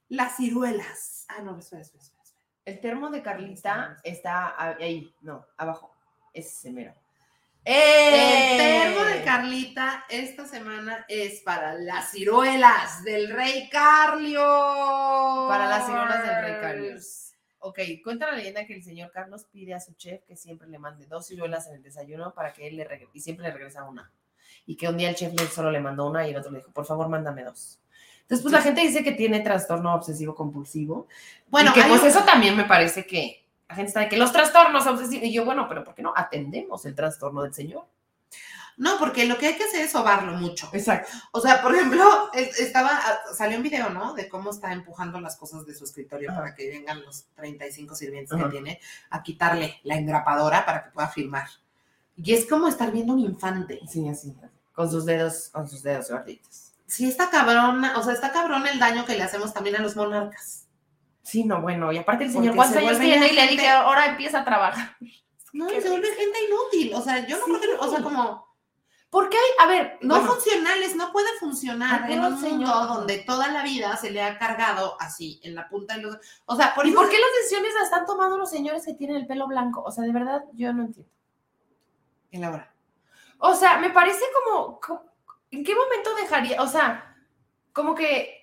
Las 0.10 0.36
ciruelas. 0.36 1.26
Ah, 1.30 1.42
no, 1.42 1.58
espera, 1.58 1.82
espera, 1.82 2.04
espera. 2.04 2.22
espera. 2.22 2.46
El 2.66 2.80
termo 2.82 3.10
de 3.10 3.24
Carlita 3.24 3.98
está 4.04 4.62
ahí, 4.62 5.16
no, 5.22 5.46
abajo. 5.58 5.96
Ese 6.34 6.72
mero. 6.72 6.94
El 7.64 7.74
¡Eh! 7.76 8.58
termo 8.58 9.06
de 9.06 9.24
Carlita 9.24 10.06
esta 10.10 10.48
semana 10.48 11.06
es 11.08 11.42
para 11.42 11.74
las 11.74 12.12
ciruelas 12.12 13.04
del 13.04 13.30
rey 13.32 13.70
Carlos. 13.70 15.48
Para 15.48 15.68
las 15.68 15.86
ciruelas 15.86 16.24
del 16.24 16.42
rey 16.42 16.62
Carlos. 16.62 17.31
Ok, 17.64 17.80
cuenta 18.04 18.26
la 18.28 18.38
leyenda 18.38 18.66
que 18.66 18.74
el 18.76 18.84
señor 18.84 19.12
Carlos 19.12 19.46
pide 19.52 19.76
a 19.76 19.80
su 19.80 19.94
chef 19.94 20.24
que 20.24 20.36
siempre 20.36 20.68
le 20.68 20.80
mande 20.80 21.06
dos 21.06 21.28
ciruelas 21.28 21.68
en 21.68 21.76
el 21.76 21.84
desayuno 21.84 22.34
para 22.34 22.54
que 22.54 22.68
él 22.68 22.76
le 22.76 23.08
y 23.14 23.20
siempre 23.22 23.46
le 23.46 23.54
regresa 23.54 23.84
una. 23.84 24.12
Y 24.66 24.76
que 24.76 24.88
un 24.90 24.98
día 24.98 25.10
el 25.10 25.16
chef 25.16 25.34
solo 25.54 25.70
le 25.72 25.80
mandó 25.80 26.10
una 26.10 26.28
y 26.28 26.32
el 26.32 26.38
otro 26.38 26.52
le 26.52 26.58
dijo, 26.60 26.72
por 26.72 26.86
favor, 26.86 27.08
mándame 27.08 27.44
dos. 27.44 27.80
Entonces, 28.22 28.42
pues 28.44 28.52
la 28.54 28.62
gente 28.62 28.82
dice 28.82 29.04
que 29.04 29.12
tiene 29.12 29.42
trastorno 29.42 29.94
obsesivo 29.94 30.34
compulsivo. 30.34 31.08
Bueno, 31.50 31.72
y 31.72 31.74
que 31.74 31.84
pues 31.88 32.02
un- 32.02 32.08
eso 32.08 32.24
también 32.24 32.56
me 32.58 32.64
parece 32.64 33.06
que 33.06 33.46
la 33.70 33.76
gente 33.76 33.90
está 33.90 34.00
de 34.02 34.10
que 34.10 34.18
los 34.18 34.32
trastornos 34.32 34.88
obsesivos. 34.88 35.26
Y 35.26 35.32
yo, 35.32 35.46
bueno, 35.46 35.68
pero 35.70 35.84
¿por 35.84 35.94
qué 35.94 36.02
no 36.02 36.14
atendemos 36.16 36.86
el 36.86 36.96
trastorno 36.96 37.44
del 37.44 37.54
señor? 37.54 37.86
No, 38.82 38.98
porque 38.98 39.26
lo 39.26 39.38
que 39.38 39.46
hay 39.46 39.58
que 39.58 39.64
hacer 39.66 39.82
es 39.82 39.92
sobarlo 39.92 40.34
mucho. 40.34 40.68
Exacto. 40.74 41.12
O 41.34 41.40
sea, 41.40 41.62
por 41.62 41.76
ejemplo, 41.76 42.32
es- 42.34 42.60
estaba, 42.60 43.00
salió 43.38 43.58
un 43.58 43.64
video, 43.64 43.92
¿no? 43.92 44.14
De 44.16 44.28
cómo 44.28 44.50
está 44.50 44.74
empujando 44.74 45.22
las 45.22 45.36
cosas 45.38 45.68
de 45.68 45.76
su 45.76 45.84
escritorio 45.84 46.34
para 46.34 46.56
que 46.56 46.68
vengan 46.68 47.04
los 47.04 47.26
35 47.36 47.94
sirvientes 47.94 48.36
que 48.38 48.50
tiene 48.50 48.82
a 49.12 49.22
quitarle 49.22 49.80
la 49.84 49.98
engrapadora 49.98 50.66
para 50.66 50.84
que 50.86 50.90
pueda 50.90 51.08
filmar. 51.10 51.48
Y 52.18 52.34
es 52.34 52.48
como 52.48 52.68
estar 52.68 52.92
viendo 52.92 53.14
un 53.14 53.20
infante. 53.20 53.80
Sí, 53.88 54.08
así. 54.10 54.36
Con 54.74 54.90
sus 54.90 55.06
dedos, 55.06 55.50
con 55.52 55.70
sus 55.70 55.84
dedos 55.84 56.10
gorditos. 56.10 56.72
Sí, 56.88 57.08
está 57.08 57.30
cabrón, 57.30 57.86
o 57.86 58.04
sea, 58.04 58.14
está 58.14 58.32
cabrón 58.32 58.66
el 58.66 58.80
daño 58.80 59.06
que 59.06 59.16
le 59.16 59.22
hacemos 59.24 59.54
también 59.54 59.76
a 59.76 59.80
los 59.84 59.96
monarcas. 59.96 60.66
Sí, 61.22 61.44
no, 61.44 61.62
bueno, 61.62 61.92
y 61.92 62.00
aparte 62.00 62.24
el 62.24 62.32
señor, 62.34 62.56
¿cuántos 62.56 62.82
se 62.82 62.88
años 62.88 63.00
tiene? 63.00 63.28
Y 63.28 63.36
le 63.36 63.48
dije, 63.48 63.70
ahora 63.70 64.08
empieza 64.08 64.40
a 64.40 64.44
trabajar. 64.44 64.98
No, 65.54 65.68
Qué 65.70 65.80
se 65.82 65.90
vuelve 65.90 66.08
gente 66.16 66.38
inútil. 66.50 66.96
O 66.96 67.02
sea, 67.04 67.28
yo 67.28 67.38
no 67.38 67.46
Sí. 67.46 67.52
creo 67.62 67.80
que, 67.80 67.86
o 67.86 67.90
sea, 67.92 68.02
como 68.02 68.51
Porque 69.12 69.38
hay, 69.38 69.66
a 69.66 69.70
ver, 69.70 69.98
no 70.02 70.16
bueno, 70.16 70.32
funcionales, 70.32 70.96
no 70.96 71.12
puede 71.12 71.28
funcionar 71.38 72.10
en 72.10 72.20
un 72.22 72.32
mundo 72.32 72.48
señor. 72.48 72.88
donde 72.88 73.18
toda 73.20 73.50
la 73.52 73.62
vida 73.62 73.96
se 73.98 74.10
le 74.10 74.24
ha 74.24 74.38
cargado 74.40 74.96
así, 75.02 75.40
en 75.44 75.54
la 75.54 75.68
punta 75.68 75.96
de 75.98 76.02
los. 76.04 76.18
O 76.46 76.56
sea, 76.56 76.74
por 76.74 76.88
¿y 76.88 76.92
por 76.92 77.10
qué 77.10 77.18
las 77.20 77.30
decisiones 77.42 77.74
las 77.74 77.84
están 77.84 78.06
tomando 78.06 78.38
los 78.38 78.50
señores 78.50 78.86
que 78.86 78.94
tienen 78.94 79.18
el 79.18 79.28
pelo 79.28 79.48
blanco? 79.48 79.84
O 79.84 79.92
sea, 79.92 80.06
de 80.06 80.14
verdad, 80.14 80.46
yo 80.54 80.72
no 80.72 80.84
entiendo. 80.84 81.12
Elabora. 82.32 82.74
O 83.40 83.54
sea, 83.54 83.80
me 83.80 83.90
parece 83.90 84.24
como, 84.46 84.80
co- 84.80 85.04
¿en 85.52 85.64
qué 85.66 85.76
momento 85.76 86.16
dejaría? 86.16 86.62
O 86.62 86.68
sea, 86.68 87.14
como 87.74 87.94
que 87.94 88.41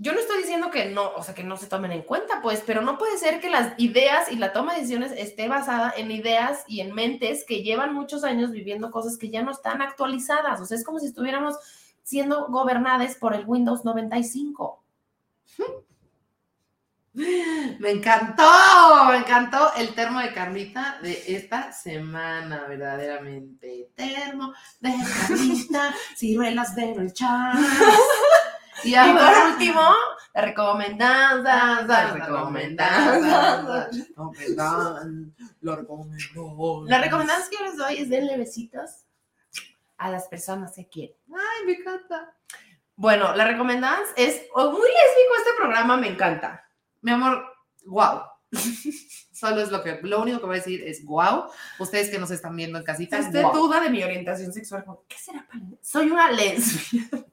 yo 0.00 0.14
no 0.14 0.18
estoy 0.18 0.38
diciendo 0.38 0.70
que 0.70 0.86
no, 0.86 1.12
o 1.14 1.22
sea, 1.22 1.34
que 1.34 1.44
no 1.44 1.58
se 1.58 1.66
tomen 1.66 1.92
en 1.92 2.00
cuenta, 2.00 2.40
pues, 2.40 2.62
pero 2.64 2.80
no 2.80 2.96
puede 2.96 3.18
ser 3.18 3.38
que 3.38 3.50
las 3.50 3.78
ideas 3.78 4.32
y 4.32 4.36
la 4.36 4.54
toma 4.54 4.72
de 4.72 4.80
decisiones 4.80 5.12
esté 5.12 5.46
basada 5.46 5.92
en 5.94 6.10
ideas 6.10 6.64
y 6.66 6.80
en 6.80 6.94
mentes 6.94 7.44
que 7.44 7.62
llevan 7.62 7.92
muchos 7.92 8.24
años 8.24 8.50
viviendo 8.50 8.90
cosas 8.90 9.18
que 9.18 9.28
ya 9.28 9.42
no 9.42 9.50
están 9.50 9.82
actualizadas. 9.82 10.58
O 10.58 10.64
sea, 10.64 10.78
es 10.78 10.84
como 10.84 11.00
si 11.00 11.06
estuviéramos 11.06 11.54
siendo 12.02 12.46
gobernadas 12.46 13.14
por 13.16 13.34
el 13.34 13.44
Windows 13.46 13.84
95. 13.84 14.82
Me 17.12 17.90
encantó, 17.90 18.44
me 19.10 19.18
encantó 19.18 19.74
el 19.76 19.94
termo 19.94 20.20
de 20.20 20.32
Carlita 20.32 20.98
de 21.02 21.24
esta 21.26 21.72
semana, 21.72 22.64
verdaderamente. 22.68 23.90
Termo 23.94 24.54
de 24.80 24.94
Carlita, 25.28 25.94
ciruelas 26.16 26.74
de 26.74 26.94
rechaz. 26.94 27.58
Y 28.84 28.94
Y 28.94 29.12
por 29.12 29.52
último, 29.52 29.82
la 30.34 30.42
recomendanza, 30.42 31.82
la 31.82 32.12
recomendanza. 32.12 33.18
La 33.18 33.86
recomendanza. 33.86 35.08
La 36.86 36.98
recomendación 37.00 37.50
que 37.50 37.56
yo 37.56 37.64
les 37.64 37.76
doy 37.76 37.96
es 37.98 38.08
denle 38.08 38.36
besitos 38.36 39.04
a 39.96 40.10
las 40.10 40.28
personas 40.28 40.72
que 40.74 40.88
quieren. 40.88 41.16
Ay, 41.28 41.66
me 41.66 41.72
encanta. 41.72 42.34
Bueno, 42.96 43.34
la 43.34 43.46
recomendancia 43.46 44.12
es 44.16 44.42
oh, 44.54 44.70
muy 44.70 44.80
lésbico 44.80 45.34
este 45.38 45.50
programa, 45.56 45.96
me 45.96 46.08
encanta. 46.08 46.64
Mi 47.00 47.12
amor, 47.12 47.44
wow. 47.86 48.22
Solo 49.32 49.62
es 49.62 49.70
lo 49.70 49.82
que, 49.82 50.00
lo 50.02 50.20
único 50.20 50.40
que 50.40 50.46
voy 50.46 50.56
a 50.56 50.58
decir 50.58 50.82
es 50.86 51.04
wow. 51.04 51.44
Ustedes 51.78 52.10
que 52.10 52.18
nos 52.18 52.30
están 52.30 52.54
viendo 52.56 52.78
en 52.78 52.84
casita, 52.84 53.18
Si 53.20 53.28
usted 53.28 53.42
guau. 53.42 53.54
duda 53.54 53.80
de 53.80 53.90
mi 53.90 54.02
orientación 54.02 54.52
sexual, 54.52 54.84
¿qué 55.08 55.16
será 55.16 55.46
para 55.46 55.60
mí? 55.60 55.78
Soy 55.80 56.10
una 56.10 56.30
lesbiana. 56.30 57.24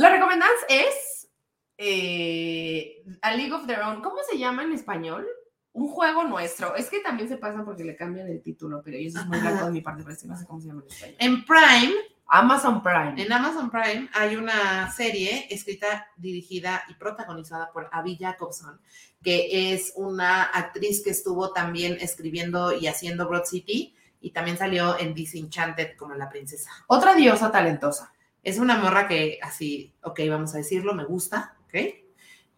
La 0.00 0.10
recomendancia 0.10 0.66
es 0.68 1.28
eh, 1.76 3.02
A 3.22 3.34
League 3.34 3.52
of 3.52 3.66
Their 3.66 3.80
Own. 3.80 4.02
¿Cómo 4.02 4.16
se 4.28 4.38
llama 4.38 4.62
en 4.62 4.72
español? 4.72 5.26
Un 5.72 5.88
juego 5.88 6.24
nuestro. 6.24 6.74
Es 6.74 6.90
que 6.90 7.00
también 7.00 7.28
se 7.28 7.36
pasa 7.36 7.64
porque 7.64 7.84
le 7.84 7.96
cambian 7.96 8.28
el 8.28 8.42
título, 8.42 8.82
pero 8.84 8.96
eso 8.96 9.20
es 9.20 9.26
muy 9.26 9.38
blanco 9.38 9.66
de 9.66 9.72
mi 9.72 9.80
parte, 9.80 10.02
pero 10.02 10.14
es 10.14 10.22
que 10.22 10.28
no 10.28 10.36
sé 10.36 10.46
cómo 10.46 10.60
se 10.60 10.68
llama 10.68 10.82
en 10.82 10.92
español. 10.92 11.16
En 11.18 11.44
Prime, 11.44 11.94
Amazon 12.26 12.82
Prime. 12.82 13.22
en 13.22 13.32
Amazon 13.32 13.70
Prime, 13.70 14.08
hay 14.14 14.36
una 14.36 14.90
serie 14.90 15.46
escrita, 15.50 16.08
dirigida 16.16 16.82
y 16.88 16.94
protagonizada 16.94 17.70
por 17.72 17.88
Abby 17.92 18.16
Jacobson, 18.16 18.80
que 19.22 19.72
es 19.72 19.92
una 19.96 20.44
actriz 20.44 21.02
que 21.04 21.10
estuvo 21.10 21.52
también 21.52 21.98
escribiendo 22.00 22.72
y 22.72 22.86
haciendo 22.86 23.28
Broad 23.28 23.44
City 23.44 23.94
y 24.20 24.30
también 24.30 24.58
salió 24.58 24.98
en 24.98 25.14
Disenchanted 25.14 25.96
como 25.96 26.14
la 26.14 26.28
princesa. 26.28 26.70
Otra 26.86 27.14
diosa 27.14 27.50
talentosa. 27.50 28.12
Es 28.42 28.58
una 28.58 28.76
morra 28.76 29.06
que 29.06 29.38
así, 29.42 29.94
ok, 30.02 30.20
vamos 30.28 30.54
a 30.54 30.58
decirlo, 30.58 30.94
me 30.94 31.04
gusta, 31.04 31.56
¿ok? 31.64 31.74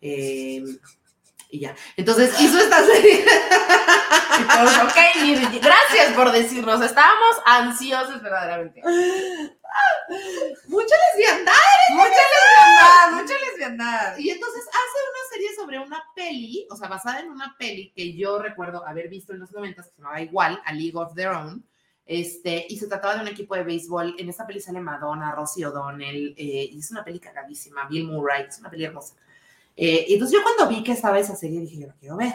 Eh, 0.01 0.65
y 1.51 1.61
ya. 1.61 1.77
Entonces 1.97 2.39
hizo 2.41 2.59
esta 2.59 2.85
serie. 2.85 3.25
Y 4.41 4.45
todos, 4.45 4.79
ok, 4.85 5.61
gracias 5.63 6.13
por 6.17 6.33
decirnos. 6.33 6.81
Estábamos 6.81 7.37
ansiosos 7.45 8.23
verdaderamente. 8.23 8.81
Mucha 10.67 10.95
lesbiandad. 11.15 11.53
Mucha 11.91 12.09
lesbiandad, 12.09 13.13
mucha 13.13 13.35
lesbiandad. 13.47 14.19
Y 14.19 14.31
entonces 14.31 14.63
hace 14.67 14.99
una 15.11 15.29
serie 15.31 15.49
sobre 15.55 15.79
una 15.79 16.03
peli, 16.15 16.67
o 16.71 16.77
sea, 16.77 16.89
basada 16.89 17.21
en 17.21 17.31
una 17.31 17.55
peli 17.59 17.93
que 17.95 18.15
yo 18.15 18.39
recuerdo 18.39 18.87
haber 18.87 19.09
visto 19.09 19.33
en 19.33 19.41
los 19.41 19.53
90 19.53 19.83
que 19.83 19.89
se 19.89 19.95
llamaba 19.97 20.21
igual, 20.21 20.61
A 20.65 20.73
League 20.73 20.97
of 20.97 21.15
Their 21.15 21.29
Own, 21.29 21.65
Este, 22.13 22.67
y 22.69 22.77
se 22.77 22.89
trataba 22.89 23.15
de 23.15 23.23
un 23.23 23.29
equipo 23.29 23.55
de 23.55 23.65
béisbol. 23.65 24.17
En 24.19 24.29
esta 24.29 24.47
peli 24.47 24.61
sale 24.61 24.81
Madonna, 24.81 25.33
Rosie 25.33 25.65
O'Donnell, 25.65 26.35
eh, 26.37 26.69
y 26.71 26.79
es 26.79 26.91
una 26.91 27.03
peli 27.03 27.19
cagadísima, 27.19 27.89
Bill 27.89 28.07
Murray, 28.07 28.45
es 28.51 28.59
una 28.59 28.69
peli 28.69 28.85
hermosa. 28.85 29.15
Eh, 29.75 30.05
y 30.09 30.13
entonces 30.13 30.39
yo 30.39 30.43
cuando 30.43 30.69
vi 30.69 30.85
que 30.85 30.93
estaba 30.93 31.19
esa 31.19 31.35
serie 31.35 31.61
dije, 31.61 31.81
yo 31.81 31.87
la 31.87 31.95
quiero 31.95 32.19
ver. 32.19 32.35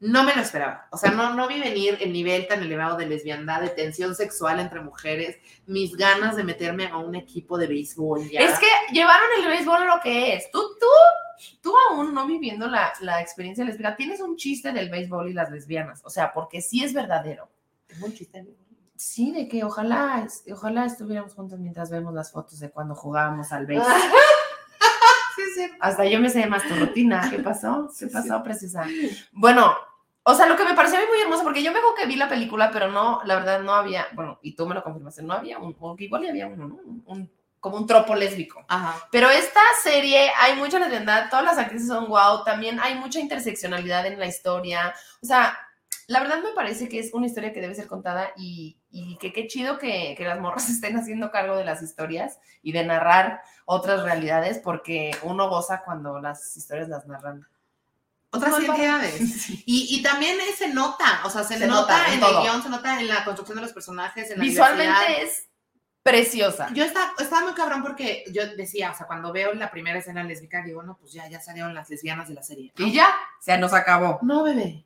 No 0.00 0.24
me 0.24 0.34
lo 0.34 0.42
esperaba. 0.42 0.88
O 0.90 0.98
sea, 0.98 1.12
no, 1.12 1.32
no 1.32 1.46
vi 1.46 1.60
venir 1.60 1.96
el 2.00 2.12
nivel 2.12 2.48
tan 2.48 2.60
elevado 2.60 2.96
de 2.96 3.06
lesbiandad, 3.06 3.60
de 3.60 3.68
tensión 3.68 4.16
sexual 4.16 4.58
entre 4.58 4.80
mujeres, 4.80 5.38
mis 5.66 5.96
ganas 5.96 6.34
de 6.34 6.42
meterme 6.42 6.88
a 6.88 6.98
un 6.98 7.14
equipo 7.14 7.56
de 7.56 7.68
béisbol. 7.68 8.28
Ya. 8.28 8.40
Es 8.40 8.58
que 8.58 8.66
llevaron 8.92 9.28
el 9.38 9.46
béisbol 9.46 9.82
a 9.82 9.94
lo 9.94 10.02
que 10.02 10.34
es. 10.34 10.50
Tú, 10.50 10.60
tú, 10.80 10.86
tú 11.62 11.72
aún 11.88 12.12
no 12.12 12.26
viviendo 12.26 12.66
la, 12.66 12.92
la 13.00 13.20
experiencia 13.22 13.64
lésbica, 13.64 13.94
tienes 13.94 14.18
un 14.18 14.36
chiste 14.36 14.72
del 14.72 14.90
béisbol 14.90 15.28
y 15.28 15.34
las 15.34 15.52
lesbianas. 15.52 16.02
O 16.04 16.10
sea, 16.10 16.32
porque 16.32 16.60
sí 16.60 16.82
es 16.82 16.92
verdadero. 16.92 17.48
Tengo 17.86 18.06
un 18.06 18.12
chiste. 18.12 18.44
Sí, 18.96 19.32
de 19.32 19.48
que 19.48 19.64
ojalá, 19.64 20.26
ojalá 20.52 20.84
estuviéramos 20.84 21.34
juntos 21.34 21.58
mientras 21.58 21.90
vemos 21.90 22.14
las 22.14 22.30
fotos 22.32 22.58
de 22.60 22.70
cuando 22.70 22.94
jugábamos 22.94 23.52
al 23.52 23.66
béisbol. 23.66 23.86
Sí, 25.36 25.42
sí. 25.56 25.68
Hasta 25.80 26.04
yo 26.04 26.20
me 26.20 26.30
sé 26.30 26.46
más 26.46 26.62
tu 26.62 26.74
rutina. 26.76 27.28
¿Qué 27.28 27.40
pasó? 27.40 27.88
¿Qué 27.98 28.06
Sí, 28.06 28.12
pasó, 28.12 28.40
preciosa? 28.44 28.86
Bueno, 29.32 29.74
o 30.22 30.32
sea, 30.32 30.46
lo 30.46 30.56
que 30.56 30.64
me 30.64 30.74
pareció 30.74 30.96
a 30.98 31.00
mí 31.02 31.08
muy 31.08 31.20
hermoso, 31.20 31.42
porque 31.42 31.60
yo 31.62 31.72
me 31.72 31.78
acuerdo 31.78 31.96
que 31.96 32.06
vi 32.06 32.14
la 32.14 32.28
película, 32.28 32.70
pero 32.72 32.88
no, 32.88 33.20
la 33.24 33.34
verdad, 33.34 33.60
no 33.60 33.74
había, 33.74 34.06
bueno, 34.12 34.38
y 34.42 34.54
tú 34.54 34.64
me 34.66 34.76
lo 34.76 34.84
confirmaste, 34.84 35.22
no 35.24 35.34
había 35.34 35.58
un, 35.58 35.74
igual 35.98 36.26
había 36.28 36.46
uno, 36.46 36.68
¿no? 36.68 36.74
Un- 36.76 37.02
un- 37.06 37.30
como 37.58 37.78
un 37.78 37.86
tropo 37.86 38.14
lésbico. 38.14 38.64
Ajá. 38.68 38.94
Pero 39.10 39.28
esta 39.30 39.60
serie 39.82 40.30
hay 40.40 40.54
mucha 40.54 40.78
lesbiandad, 40.78 41.28
todas 41.30 41.44
las 41.46 41.58
actrices 41.58 41.88
son 41.88 42.06
guau, 42.06 42.44
también 42.44 42.78
hay 42.78 42.94
mucha 42.94 43.18
interseccionalidad 43.18 44.06
en 44.06 44.20
la 44.20 44.26
historia. 44.26 44.94
O 45.22 45.26
sea, 45.26 45.58
la 46.06 46.20
verdad 46.20 46.42
me 46.42 46.52
parece 46.54 46.88
que 46.88 46.98
es 46.98 47.12
una 47.14 47.26
historia 47.26 47.52
que 47.52 47.60
debe 47.60 47.74
ser 47.74 47.86
contada 47.86 48.30
y, 48.36 48.78
y 48.90 49.16
que 49.16 49.32
qué 49.32 49.46
chido 49.46 49.78
que, 49.78 50.14
que 50.16 50.24
las 50.24 50.40
morras 50.40 50.68
estén 50.70 50.96
haciendo 50.96 51.30
cargo 51.30 51.56
de 51.56 51.64
las 51.64 51.82
historias 51.82 52.38
y 52.62 52.72
de 52.72 52.84
narrar 52.84 53.42
otras 53.64 54.02
realidades, 54.02 54.58
porque 54.58 55.16
uno 55.22 55.48
goza 55.48 55.82
cuando 55.84 56.20
las 56.20 56.56
historias 56.56 56.88
las 56.88 57.06
narran. 57.06 57.46
Otras 58.30 58.60
identidades. 58.60 59.14
Sí. 59.44 59.62
Y, 59.66 59.98
y 59.98 60.02
también 60.02 60.36
se 60.56 60.68
nota, 60.68 61.20
o 61.24 61.30
sea, 61.30 61.44
se, 61.44 61.58
Se 61.58 61.66
nota, 61.66 61.98
nota 61.98 62.12
en 62.12 62.22
en 62.22 62.24
el 62.24 62.42
guion, 62.42 62.62
se 62.62 62.68
nota 62.68 63.00
en 63.00 63.08
la 63.08 63.24
construcción 63.24 63.56
de 63.56 63.62
los 63.62 63.72
personajes, 63.72 64.30
en 64.30 64.38
la 64.38 64.44
Visualmente 64.44 65.22
es 65.22 65.48
preciosa. 66.02 66.68
Yo 66.74 66.84
estaba, 66.84 67.12
estaba 67.18 67.42
muy 67.42 67.54
cabrón 67.54 67.82
porque 67.82 68.24
yo 68.30 68.54
decía, 68.56 68.90
o 68.90 68.94
sea, 68.94 69.06
cuando 69.06 69.32
veo 69.32 69.52
la 69.54 69.70
primera 69.70 69.98
escena 69.98 70.22
lésbica, 70.22 70.62
digo, 70.62 70.82
no, 70.82 70.96
pues 70.96 71.12
ya, 71.12 71.28
ya 71.28 71.40
salieron 71.40 71.74
las 71.74 71.88
lesbianas 71.88 72.28
de 72.28 72.34
la 72.34 72.42
serie. 72.42 72.72
¿no? 72.76 72.86
Y 72.86 72.92
ya, 72.92 73.08
se 73.40 73.56
nos 73.58 73.72
acabó. 73.72 74.18
No, 74.22 74.42
bebé. 74.42 74.84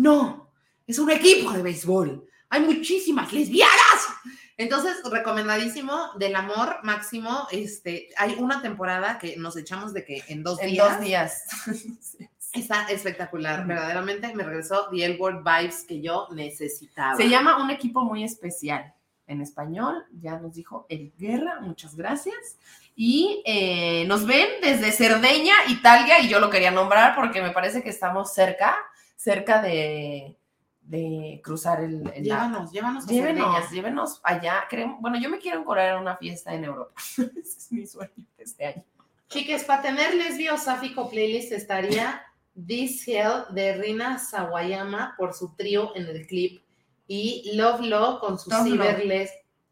No. 0.00 0.50
Es 0.86 0.98
un 0.98 1.10
equipo 1.10 1.52
de 1.52 1.62
béisbol. 1.62 2.26
Hay 2.48 2.62
muchísimas 2.62 3.32
lesbianas. 3.34 4.08
Entonces, 4.56 4.96
recomendadísimo 5.10 6.12
del 6.18 6.36
amor 6.36 6.78
máximo. 6.82 7.46
Este, 7.50 8.08
hay 8.16 8.34
una 8.38 8.62
temporada 8.62 9.18
que 9.18 9.36
nos 9.36 9.56
echamos 9.58 9.92
de 9.92 10.04
que 10.04 10.24
en 10.28 10.42
dos 10.42 10.58
En 10.60 10.70
días. 10.70 10.88
dos 10.88 11.00
días. 11.04 11.44
Está 12.54 12.88
espectacular. 12.90 13.60
Ujú. 13.60 13.68
Verdaderamente 13.68 14.34
me 14.34 14.42
regresó 14.42 14.88
The 14.90 15.04
L 15.04 15.16
Word 15.18 15.44
Vibes 15.44 15.84
que 15.86 16.00
yo 16.00 16.28
necesitaba. 16.32 17.16
Se 17.16 17.28
llama 17.28 17.62
Un 17.62 17.70
equipo 17.70 18.02
muy 18.02 18.24
especial. 18.24 18.94
En 19.26 19.42
español, 19.42 20.06
ya 20.20 20.38
nos 20.38 20.54
dijo 20.54 20.86
El 20.88 21.12
Guerra, 21.16 21.60
muchas 21.60 21.94
gracias. 21.94 22.58
Y 22.96 23.42
eh, 23.46 24.04
nos 24.08 24.26
ven 24.26 24.48
desde 24.60 24.90
Cerdeña, 24.90 25.54
Italia, 25.68 26.18
y 26.20 26.28
yo 26.28 26.40
lo 26.40 26.50
quería 26.50 26.72
nombrar 26.72 27.14
porque 27.14 27.40
me 27.40 27.50
parece 27.52 27.80
que 27.82 27.90
estamos 27.90 28.34
cerca, 28.34 28.76
cerca 29.20 29.60
de, 29.60 30.34
de 30.80 31.40
cruzar 31.44 31.82
el, 31.84 32.10
el. 32.14 32.24
Llévanos, 32.24 32.72
llévanos 32.72 33.04
a 33.04 33.10
Llévenos, 33.10 33.70
llévenos 33.70 34.20
allá. 34.22 34.64
Queremos- 34.70 34.98
bueno, 35.00 35.18
yo 35.20 35.28
me 35.28 35.38
quiero 35.38 35.60
encorar 35.60 35.94
en 35.94 36.00
una 36.00 36.16
fiesta 36.16 36.54
en 36.54 36.64
Europa. 36.64 36.92
Ese 37.18 37.58
es 37.58 37.70
mi 37.72 37.86
sueño 37.86 38.12
de 38.38 38.44
este 38.44 38.64
año. 38.64 38.82
Chiques, 39.28 39.64
para 39.64 39.82
tener 39.82 40.14
lesbio 40.14 40.56
sáfico 40.56 41.08
playlist 41.10 41.52
estaría 41.52 42.22
This 42.66 43.06
Hell 43.06 43.44
de 43.50 43.74
Rina 43.74 44.18
Sawayama 44.18 45.14
por 45.18 45.34
su 45.34 45.54
trío 45.54 45.94
en 45.94 46.06
el 46.06 46.26
clip 46.26 46.62
y 47.06 47.52
Love 47.54 47.80
Love 47.82 48.20
con 48.20 48.38
su 48.38 48.48
Tough 48.48 48.64
ciber 48.64 49.04
les 49.04 49.30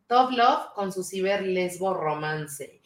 Tough 0.09 0.31
Love 0.31 0.73
con 0.75 0.91
su 0.91 1.05
ciber 1.05 1.43
lesbo 1.43 1.93
romance. 1.93 2.81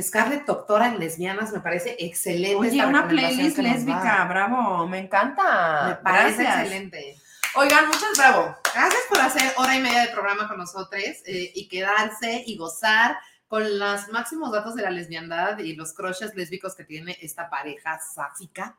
Scarlett 0.00 0.44
Doctora 0.44 0.88
en 0.88 0.98
lesbianas 0.98 1.50
me 1.50 1.60
parece 1.60 1.96
excelente. 1.98 2.56
Oye, 2.56 2.84
una 2.84 3.08
playlist 3.08 3.56
lésbica, 3.56 4.24
bravo, 4.26 4.86
me 4.86 4.98
encanta. 4.98 5.88
Me 5.88 5.94
parece 5.96 6.42
Gracias. 6.42 6.60
excelente. 6.60 7.18
Oigan, 7.54 7.86
muchas 7.86 8.10
bravo. 8.18 8.54
Gracias 8.74 9.02
por 9.08 9.18
hacer 9.18 9.50
hora 9.56 9.76
y 9.76 9.80
media 9.80 10.02
de 10.02 10.08
programa 10.08 10.46
con 10.46 10.58
nosotros 10.58 11.02
eh, 11.24 11.52
y 11.54 11.68
quedarse 11.68 12.44
y 12.46 12.58
gozar 12.58 13.18
con 13.46 13.78
los 13.78 14.08
máximos 14.08 14.52
datos 14.52 14.74
de 14.74 14.82
la 14.82 14.90
lesbiandad 14.90 15.58
y 15.58 15.74
los 15.74 15.94
crushes 15.94 16.34
lésbicos 16.34 16.76
que 16.76 16.84
tiene 16.84 17.16
esta 17.22 17.48
pareja 17.48 17.98
sáfica 17.98 18.78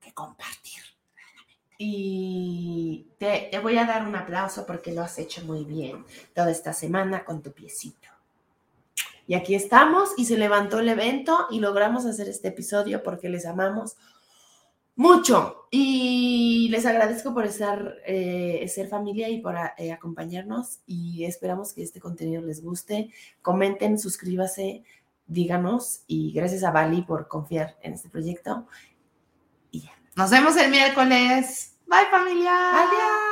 que 0.00 0.14
compartir. 0.14 0.82
Y 1.78 3.06
te, 3.18 3.48
te 3.50 3.58
voy 3.60 3.78
a 3.78 3.86
dar 3.86 4.06
un 4.06 4.16
aplauso 4.16 4.66
porque 4.66 4.92
lo 4.92 5.02
has 5.02 5.18
hecho 5.18 5.44
muy 5.44 5.64
bien 5.64 6.04
toda 6.34 6.50
esta 6.50 6.72
semana 6.72 7.24
con 7.24 7.40
tu 7.40 7.52
piecito. 7.52 8.08
Y 9.28 9.34
aquí 9.34 9.54
estamos 9.54 10.10
y 10.16 10.24
se 10.24 10.38
levantó 10.38 10.80
el 10.80 10.88
evento 10.88 11.46
y 11.50 11.60
logramos 11.60 12.06
hacer 12.06 12.28
este 12.28 12.48
episodio 12.48 13.02
porque 13.02 13.28
les 13.28 13.46
amamos 13.46 13.96
mucho 14.98 15.68
y 15.70 16.68
les 16.70 16.84
agradezco 16.84 17.32
por 17.32 17.46
estar, 17.46 17.98
eh, 18.04 18.66
ser 18.68 18.88
familia 18.88 19.28
y 19.28 19.40
por 19.40 19.54
eh, 19.76 19.92
acompañarnos 19.92 20.80
y 20.86 21.24
esperamos 21.24 21.72
que 21.72 21.84
este 21.84 22.00
contenido 22.00 22.42
les 22.42 22.64
guste. 22.64 23.10
Comenten, 23.40 23.96
suscríbase, 23.96 24.82
díganos 25.28 26.00
y 26.08 26.32
gracias 26.32 26.64
a 26.64 26.72
Bali 26.72 27.02
por 27.02 27.28
confiar 27.28 27.76
en 27.82 27.92
este 27.92 28.08
proyecto. 28.08 28.66
Nos 30.18 30.30
vemos 30.30 30.56
el 30.56 30.68
miércoles. 30.72 31.76
Bye 31.86 32.06
familia. 32.10 32.52
Adiós. 32.72 33.27